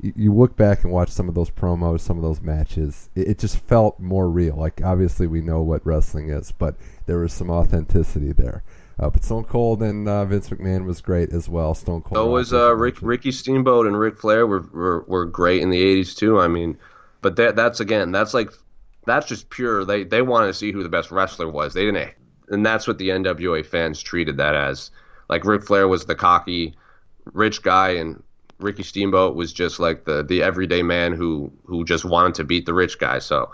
you, 0.00 0.12
you 0.14 0.34
look 0.34 0.56
back 0.56 0.84
and 0.84 0.92
watch 0.92 1.08
some 1.08 1.28
of 1.28 1.34
those 1.34 1.50
promos, 1.50 2.00
some 2.00 2.16
of 2.16 2.22
those 2.22 2.40
matches. 2.40 3.08
It, 3.14 3.28
it 3.28 3.38
just 3.38 3.58
felt 3.58 3.98
more 3.98 4.30
real. 4.30 4.56
Like 4.56 4.82
obviously 4.84 5.26
we 5.26 5.40
know 5.40 5.62
what 5.62 5.84
wrestling 5.84 6.30
is, 6.30 6.52
but 6.52 6.76
there 7.06 7.18
was 7.18 7.32
some 7.32 7.50
authenticity 7.50 8.32
there. 8.32 8.62
Uh, 8.98 9.10
but 9.10 9.24
Stone 9.24 9.44
Cold 9.44 9.82
and 9.82 10.08
uh, 10.08 10.24
Vince 10.24 10.48
McMahon 10.48 10.86
was 10.86 11.00
great 11.00 11.30
as 11.30 11.48
well. 11.48 11.74
Stone 11.74 12.02
Cold. 12.02 12.16
So 12.16 12.30
was 12.30 12.52
uh, 12.52 12.74
Rick, 12.74 13.02
Ricky 13.02 13.32
Steamboat 13.32 13.86
and 13.86 13.98
Ric 13.98 14.16
Flair 14.16 14.46
were, 14.46 14.60
were 14.72 15.04
were 15.06 15.26
great 15.26 15.60
in 15.60 15.70
the 15.70 15.82
'80s 15.82 16.16
too. 16.16 16.40
I 16.40 16.48
mean, 16.48 16.78
but 17.20 17.36
that 17.36 17.56
that's 17.56 17.80
again 17.80 18.12
that's 18.12 18.32
like 18.32 18.50
that's 19.06 19.26
just 19.26 19.48
pure. 19.50 19.84
They 19.84 20.04
they 20.04 20.22
wanted 20.22 20.48
to 20.48 20.54
see 20.54 20.72
who 20.72 20.82
the 20.82 20.88
best 20.88 21.10
wrestler 21.10 21.48
was. 21.48 21.72
They 21.74 21.84
didn't, 21.84 22.12
and 22.48 22.66
that's 22.66 22.86
what 22.86 22.98
the 22.98 23.08
NWA 23.10 23.64
fans 23.64 24.02
treated 24.02 24.36
that 24.36 24.54
as. 24.54 24.90
Like 25.28 25.44
Ric 25.44 25.64
Flair 25.64 25.88
was 25.88 26.06
the 26.06 26.14
cocky, 26.14 26.76
rich 27.32 27.62
guy, 27.62 27.90
and 27.90 28.22
Ricky 28.58 28.82
Steamboat 28.82 29.34
was 29.34 29.52
just 29.52 29.78
like 29.78 30.04
the 30.04 30.22
the 30.22 30.42
everyday 30.42 30.82
man 30.82 31.12
who 31.12 31.52
who 31.64 31.84
just 31.84 32.04
wanted 32.04 32.34
to 32.36 32.44
beat 32.44 32.66
the 32.66 32.74
rich 32.74 32.98
guy. 32.98 33.18
So 33.18 33.50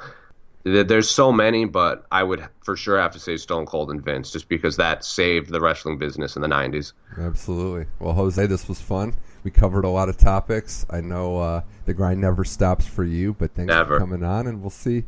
there's 0.64 1.10
so 1.10 1.32
many, 1.32 1.64
but 1.64 2.06
I 2.12 2.22
would 2.22 2.46
for 2.62 2.76
sure 2.76 3.00
have 3.00 3.12
to 3.12 3.18
say 3.18 3.36
Stone 3.36 3.66
Cold 3.66 3.90
and 3.90 4.02
Vince, 4.02 4.30
just 4.30 4.48
because 4.48 4.76
that 4.76 5.04
saved 5.04 5.50
the 5.50 5.60
wrestling 5.60 5.98
business 5.98 6.36
in 6.36 6.42
the 6.42 6.48
'90s. 6.48 6.92
Absolutely. 7.18 7.86
Well, 7.98 8.14
Jose, 8.14 8.46
this 8.46 8.68
was 8.68 8.80
fun. 8.80 9.14
We 9.44 9.50
covered 9.50 9.84
a 9.84 9.88
lot 9.88 10.08
of 10.08 10.16
topics. 10.16 10.86
I 10.88 11.00
know 11.00 11.38
uh, 11.38 11.62
the 11.84 11.94
grind 11.94 12.20
never 12.20 12.44
stops 12.44 12.86
for 12.86 13.02
you, 13.02 13.34
but 13.34 13.54
thanks 13.54 13.70
never. 13.70 13.94
for 13.94 13.98
coming 13.98 14.22
on, 14.22 14.46
and 14.46 14.60
we'll 14.60 14.70
see. 14.70 15.04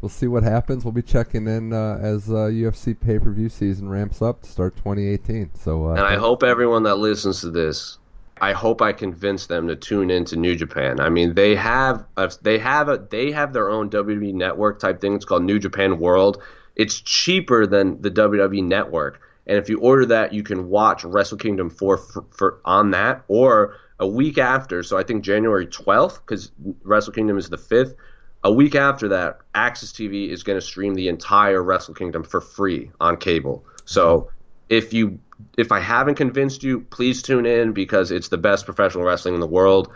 We'll 0.00 0.08
see 0.08 0.28
what 0.28 0.44
happens. 0.44 0.84
We'll 0.84 0.92
be 0.92 1.02
checking 1.02 1.48
in 1.48 1.72
uh, 1.72 1.98
as 2.00 2.28
uh, 2.28 2.48
UFC 2.50 2.98
pay 2.98 3.18
per 3.18 3.32
view 3.32 3.48
season 3.48 3.88
ramps 3.88 4.22
up 4.22 4.42
to 4.42 4.48
start 4.48 4.76
2018. 4.76 5.50
So, 5.54 5.88
uh, 5.88 5.94
and 5.94 6.06
I 6.06 6.16
hope 6.16 6.42
everyone 6.42 6.84
that 6.84 6.96
listens 6.96 7.40
to 7.40 7.50
this 7.50 7.98
I 8.40 8.52
hope 8.52 8.82
I 8.82 8.92
convince 8.92 9.46
them 9.46 9.68
to 9.68 9.76
tune 9.76 10.10
into 10.10 10.36
New 10.36 10.54
Japan. 10.54 11.00
I 11.00 11.08
mean, 11.08 11.34
they 11.34 11.56
have 11.56 12.04
a, 12.16 12.30
they 12.42 12.58
have 12.58 12.88
a 12.88 12.98
they 12.98 13.30
have 13.32 13.52
their 13.52 13.70
own 13.70 13.90
WWE 13.90 14.34
network 14.34 14.78
type 14.78 15.00
thing. 15.00 15.14
It's 15.14 15.24
called 15.24 15.44
New 15.44 15.58
Japan 15.58 15.98
World. 15.98 16.42
It's 16.76 17.00
cheaper 17.00 17.66
than 17.66 18.00
the 18.00 18.10
WWE 18.10 18.62
network, 18.64 19.20
and 19.46 19.58
if 19.58 19.68
you 19.68 19.80
order 19.80 20.06
that, 20.06 20.32
you 20.32 20.42
can 20.42 20.68
watch 20.68 21.04
Wrestle 21.04 21.38
Kingdom 21.38 21.70
4 21.70 21.96
for, 21.96 22.24
for 22.30 22.60
on 22.64 22.92
that 22.92 23.24
or 23.28 23.76
a 23.98 24.06
week 24.06 24.38
after. 24.38 24.82
So 24.82 24.96
I 24.96 25.02
think 25.02 25.24
January 25.24 25.66
12th 25.66 26.20
because 26.20 26.52
Wrestle 26.84 27.12
Kingdom 27.12 27.36
is 27.36 27.48
the 27.48 27.58
5th. 27.58 27.94
A 28.44 28.52
week 28.52 28.74
after 28.74 29.08
that, 29.08 29.40
AXS 29.54 29.92
TV 29.92 30.30
is 30.30 30.44
going 30.44 30.56
to 30.58 30.64
stream 30.64 30.94
the 30.94 31.08
entire 31.08 31.62
Wrestle 31.62 31.94
Kingdom 31.94 32.22
for 32.22 32.40
free 32.40 32.90
on 33.00 33.16
cable. 33.16 33.64
So 33.84 34.30
if 34.68 34.92
you 34.92 35.18
if 35.56 35.72
I 35.72 35.80
haven't 35.80 36.16
convinced 36.16 36.62
you, 36.62 36.80
please 36.80 37.22
tune 37.22 37.46
in 37.46 37.72
because 37.72 38.10
it's 38.10 38.28
the 38.28 38.38
best 38.38 38.64
professional 38.64 39.04
wrestling 39.04 39.34
in 39.34 39.40
the 39.40 39.46
world, 39.46 39.92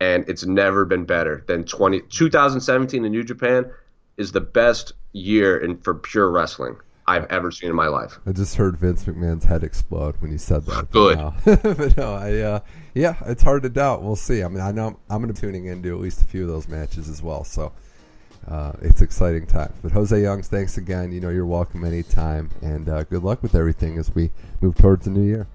and 0.00 0.28
it's 0.28 0.44
never 0.44 0.84
been 0.84 1.04
better 1.04 1.44
than 1.46 1.64
20, 1.64 2.00
2017 2.00 3.04
in 3.04 3.12
New 3.12 3.24
Japan 3.24 3.70
is 4.16 4.32
the 4.32 4.40
best 4.40 4.92
year 5.12 5.56
in 5.56 5.78
for 5.78 5.94
pure 5.94 6.30
wrestling 6.30 6.76
I've 7.06 7.26
ever 7.26 7.50
seen 7.50 7.70
in 7.70 7.76
my 7.76 7.88
life. 7.88 8.18
I 8.26 8.32
just 8.32 8.56
heard 8.56 8.76
Vince 8.76 9.04
McMahon's 9.04 9.44
head 9.44 9.62
explode 9.62 10.16
when 10.20 10.30
he 10.30 10.38
said 10.38 10.64
that. 10.66 10.90
Good. 10.90 11.18
But 11.18 11.64
no, 11.64 11.74
but 11.74 11.96
no 11.96 12.14
I 12.14 12.38
uh, 12.38 12.60
yeah, 12.94 13.16
it's 13.26 13.42
hard 13.42 13.62
to 13.62 13.68
doubt. 13.68 14.02
We'll 14.02 14.16
see. 14.16 14.42
I 14.42 14.48
mean, 14.48 14.60
I 14.60 14.72
know 14.72 14.88
I'm, 14.88 14.96
I'm 15.08 15.22
going 15.22 15.32
to 15.32 15.40
be 15.40 15.46
tuning 15.46 15.66
into 15.66 15.94
at 15.94 16.00
least 16.00 16.22
a 16.22 16.24
few 16.24 16.42
of 16.42 16.48
those 16.48 16.68
matches 16.68 17.08
as 17.08 17.22
well. 17.22 17.44
So 17.44 17.72
uh, 18.48 18.72
it's 18.82 19.02
exciting 19.02 19.46
times. 19.46 19.74
But 19.82 19.92
Jose 19.92 20.20
Youngs, 20.20 20.48
thanks 20.48 20.76
again. 20.76 21.12
You 21.12 21.20
know 21.20 21.30
you're 21.30 21.46
welcome 21.46 21.84
anytime, 21.84 22.50
and 22.62 22.88
uh, 22.88 23.04
good 23.04 23.22
luck 23.22 23.42
with 23.42 23.54
everything 23.54 23.98
as 23.98 24.14
we 24.14 24.30
move 24.60 24.76
towards 24.76 25.04
the 25.04 25.10
new 25.10 25.22
year. 25.22 25.46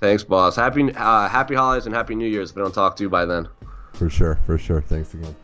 Thanks, 0.00 0.22
boss. 0.24 0.56
Happy 0.56 0.92
uh, 0.94 1.28
Happy 1.28 1.54
holidays 1.54 1.86
and 1.86 1.94
Happy 1.94 2.14
New 2.14 2.28
Year's. 2.28 2.50
If 2.50 2.56
I 2.56 2.60
don't 2.60 2.74
talk 2.74 2.96
to 2.96 3.02
you 3.02 3.10
by 3.10 3.24
then. 3.24 3.48
For 3.92 4.08
sure, 4.08 4.38
for 4.46 4.58
sure. 4.58 4.80
Thanks 4.80 5.12
again. 5.14 5.34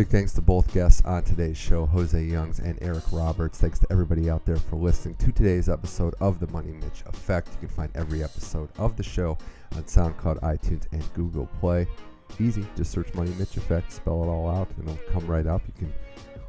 Big 0.00 0.08
thanks 0.08 0.32
to 0.32 0.40
both 0.40 0.72
guests 0.72 1.02
on 1.04 1.22
today's 1.22 1.58
show, 1.58 1.84
Jose 1.84 2.24
Youngs 2.24 2.58
and 2.58 2.78
Eric 2.80 3.04
Roberts. 3.12 3.60
Thanks 3.60 3.78
to 3.80 3.86
everybody 3.90 4.30
out 4.30 4.46
there 4.46 4.56
for 4.56 4.76
listening 4.76 5.14
to 5.16 5.30
today's 5.30 5.68
episode 5.68 6.14
of 6.20 6.40
The 6.40 6.46
Money 6.46 6.72
Mitch 6.72 7.02
Effect. 7.04 7.48
You 7.52 7.68
can 7.68 7.68
find 7.68 7.90
every 7.94 8.24
episode 8.24 8.70
of 8.78 8.96
the 8.96 9.02
show 9.02 9.36
on 9.76 9.82
SoundCloud, 9.82 10.40
iTunes, 10.40 10.86
and 10.92 11.04
Google 11.12 11.50
Play. 11.60 11.86
Easy, 12.38 12.64
just 12.78 12.92
search 12.92 13.12
Money 13.12 13.34
Mitch 13.38 13.58
Effect, 13.58 13.92
spell 13.92 14.24
it 14.24 14.28
all 14.28 14.48
out, 14.48 14.70
and 14.78 14.88
it'll 14.88 15.12
come 15.12 15.26
right 15.26 15.46
up. 15.46 15.60
You 15.66 15.74
can 15.76 15.92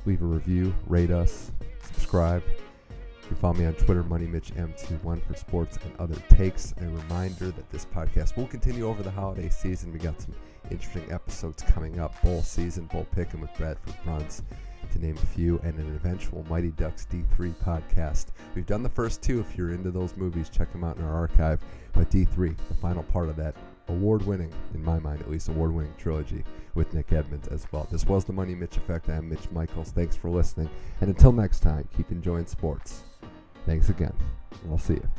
leave 0.05 0.21
a 0.21 0.25
review, 0.25 0.73
rate 0.87 1.11
us, 1.11 1.51
subscribe. 1.81 2.43
You 2.47 3.27
can 3.27 3.35
follow 3.35 3.55
me 3.55 3.65
on 3.65 3.73
Twitter, 3.73 4.01
MoneyMitchM21 4.01 5.27
for 5.27 5.33
sports 5.35 5.77
and 5.83 5.93
other 5.99 6.15
takes. 6.29 6.73
A 6.77 6.85
reminder 6.85 7.51
that 7.51 7.69
this 7.69 7.83
podcast 7.83 8.37
will 8.37 8.47
continue 8.47 8.87
over 8.87 9.03
the 9.03 9.11
holiday 9.11 9.49
season. 9.49 9.91
We 9.91 9.99
got 9.99 10.21
some 10.21 10.33
interesting 10.69 11.11
episodes 11.11 11.63
coming 11.63 11.99
up. 11.99 12.21
Bowl 12.21 12.41
season, 12.41 12.85
bowl 12.85 13.07
picking 13.11 13.41
with 13.41 13.53
Bradford 13.57 13.95
Runs, 14.05 14.43
to 14.91 14.99
name 14.99 15.17
a 15.17 15.25
few, 15.25 15.59
and 15.59 15.77
an 15.79 15.95
eventual 15.95 16.45
Mighty 16.49 16.71
Ducks 16.71 17.07
D3 17.11 17.53
podcast. 17.63 18.27
We've 18.55 18.65
done 18.65 18.83
the 18.83 18.89
first 18.89 19.21
two. 19.21 19.39
If 19.39 19.57
you're 19.57 19.71
into 19.71 19.91
those 19.91 20.15
movies, 20.17 20.49
check 20.49 20.71
them 20.71 20.83
out 20.83 20.97
in 20.97 21.03
our 21.03 21.15
archive. 21.15 21.61
But 21.93 22.11
D3, 22.11 22.55
the 22.67 22.73
final 22.75 23.03
part 23.03 23.29
of 23.29 23.35
that 23.37 23.55
award 23.87 24.25
winning, 24.25 24.51
in 24.73 24.83
my 24.83 24.99
mind 24.99 25.21
at 25.21 25.29
least, 25.29 25.49
award 25.49 25.73
winning 25.73 25.93
trilogy 25.97 26.43
with 26.75 26.93
Nick 26.93 27.11
Edmonds 27.11 27.47
as 27.49 27.65
well. 27.71 27.87
This 27.91 28.05
was 28.05 28.25
the 28.25 28.33
Money 28.33 28.55
Mitch 28.55 28.77
Effect. 28.77 29.09
I 29.09 29.15
am 29.15 29.29
Mitch 29.29 29.49
Michaels. 29.51 29.91
Thanks 29.91 30.15
for 30.15 30.29
listening. 30.29 30.69
And 31.01 31.09
until 31.09 31.31
next 31.31 31.59
time, 31.61 31.87
keep 31.95 32.11
enjoying 32.11 32.45
sports. 32.45 33.03
Thanks 33.65 33.89
again. 33.89 34.13
I'll 34.69 34.77
see 34.77 34.95
you. 34.95 35.09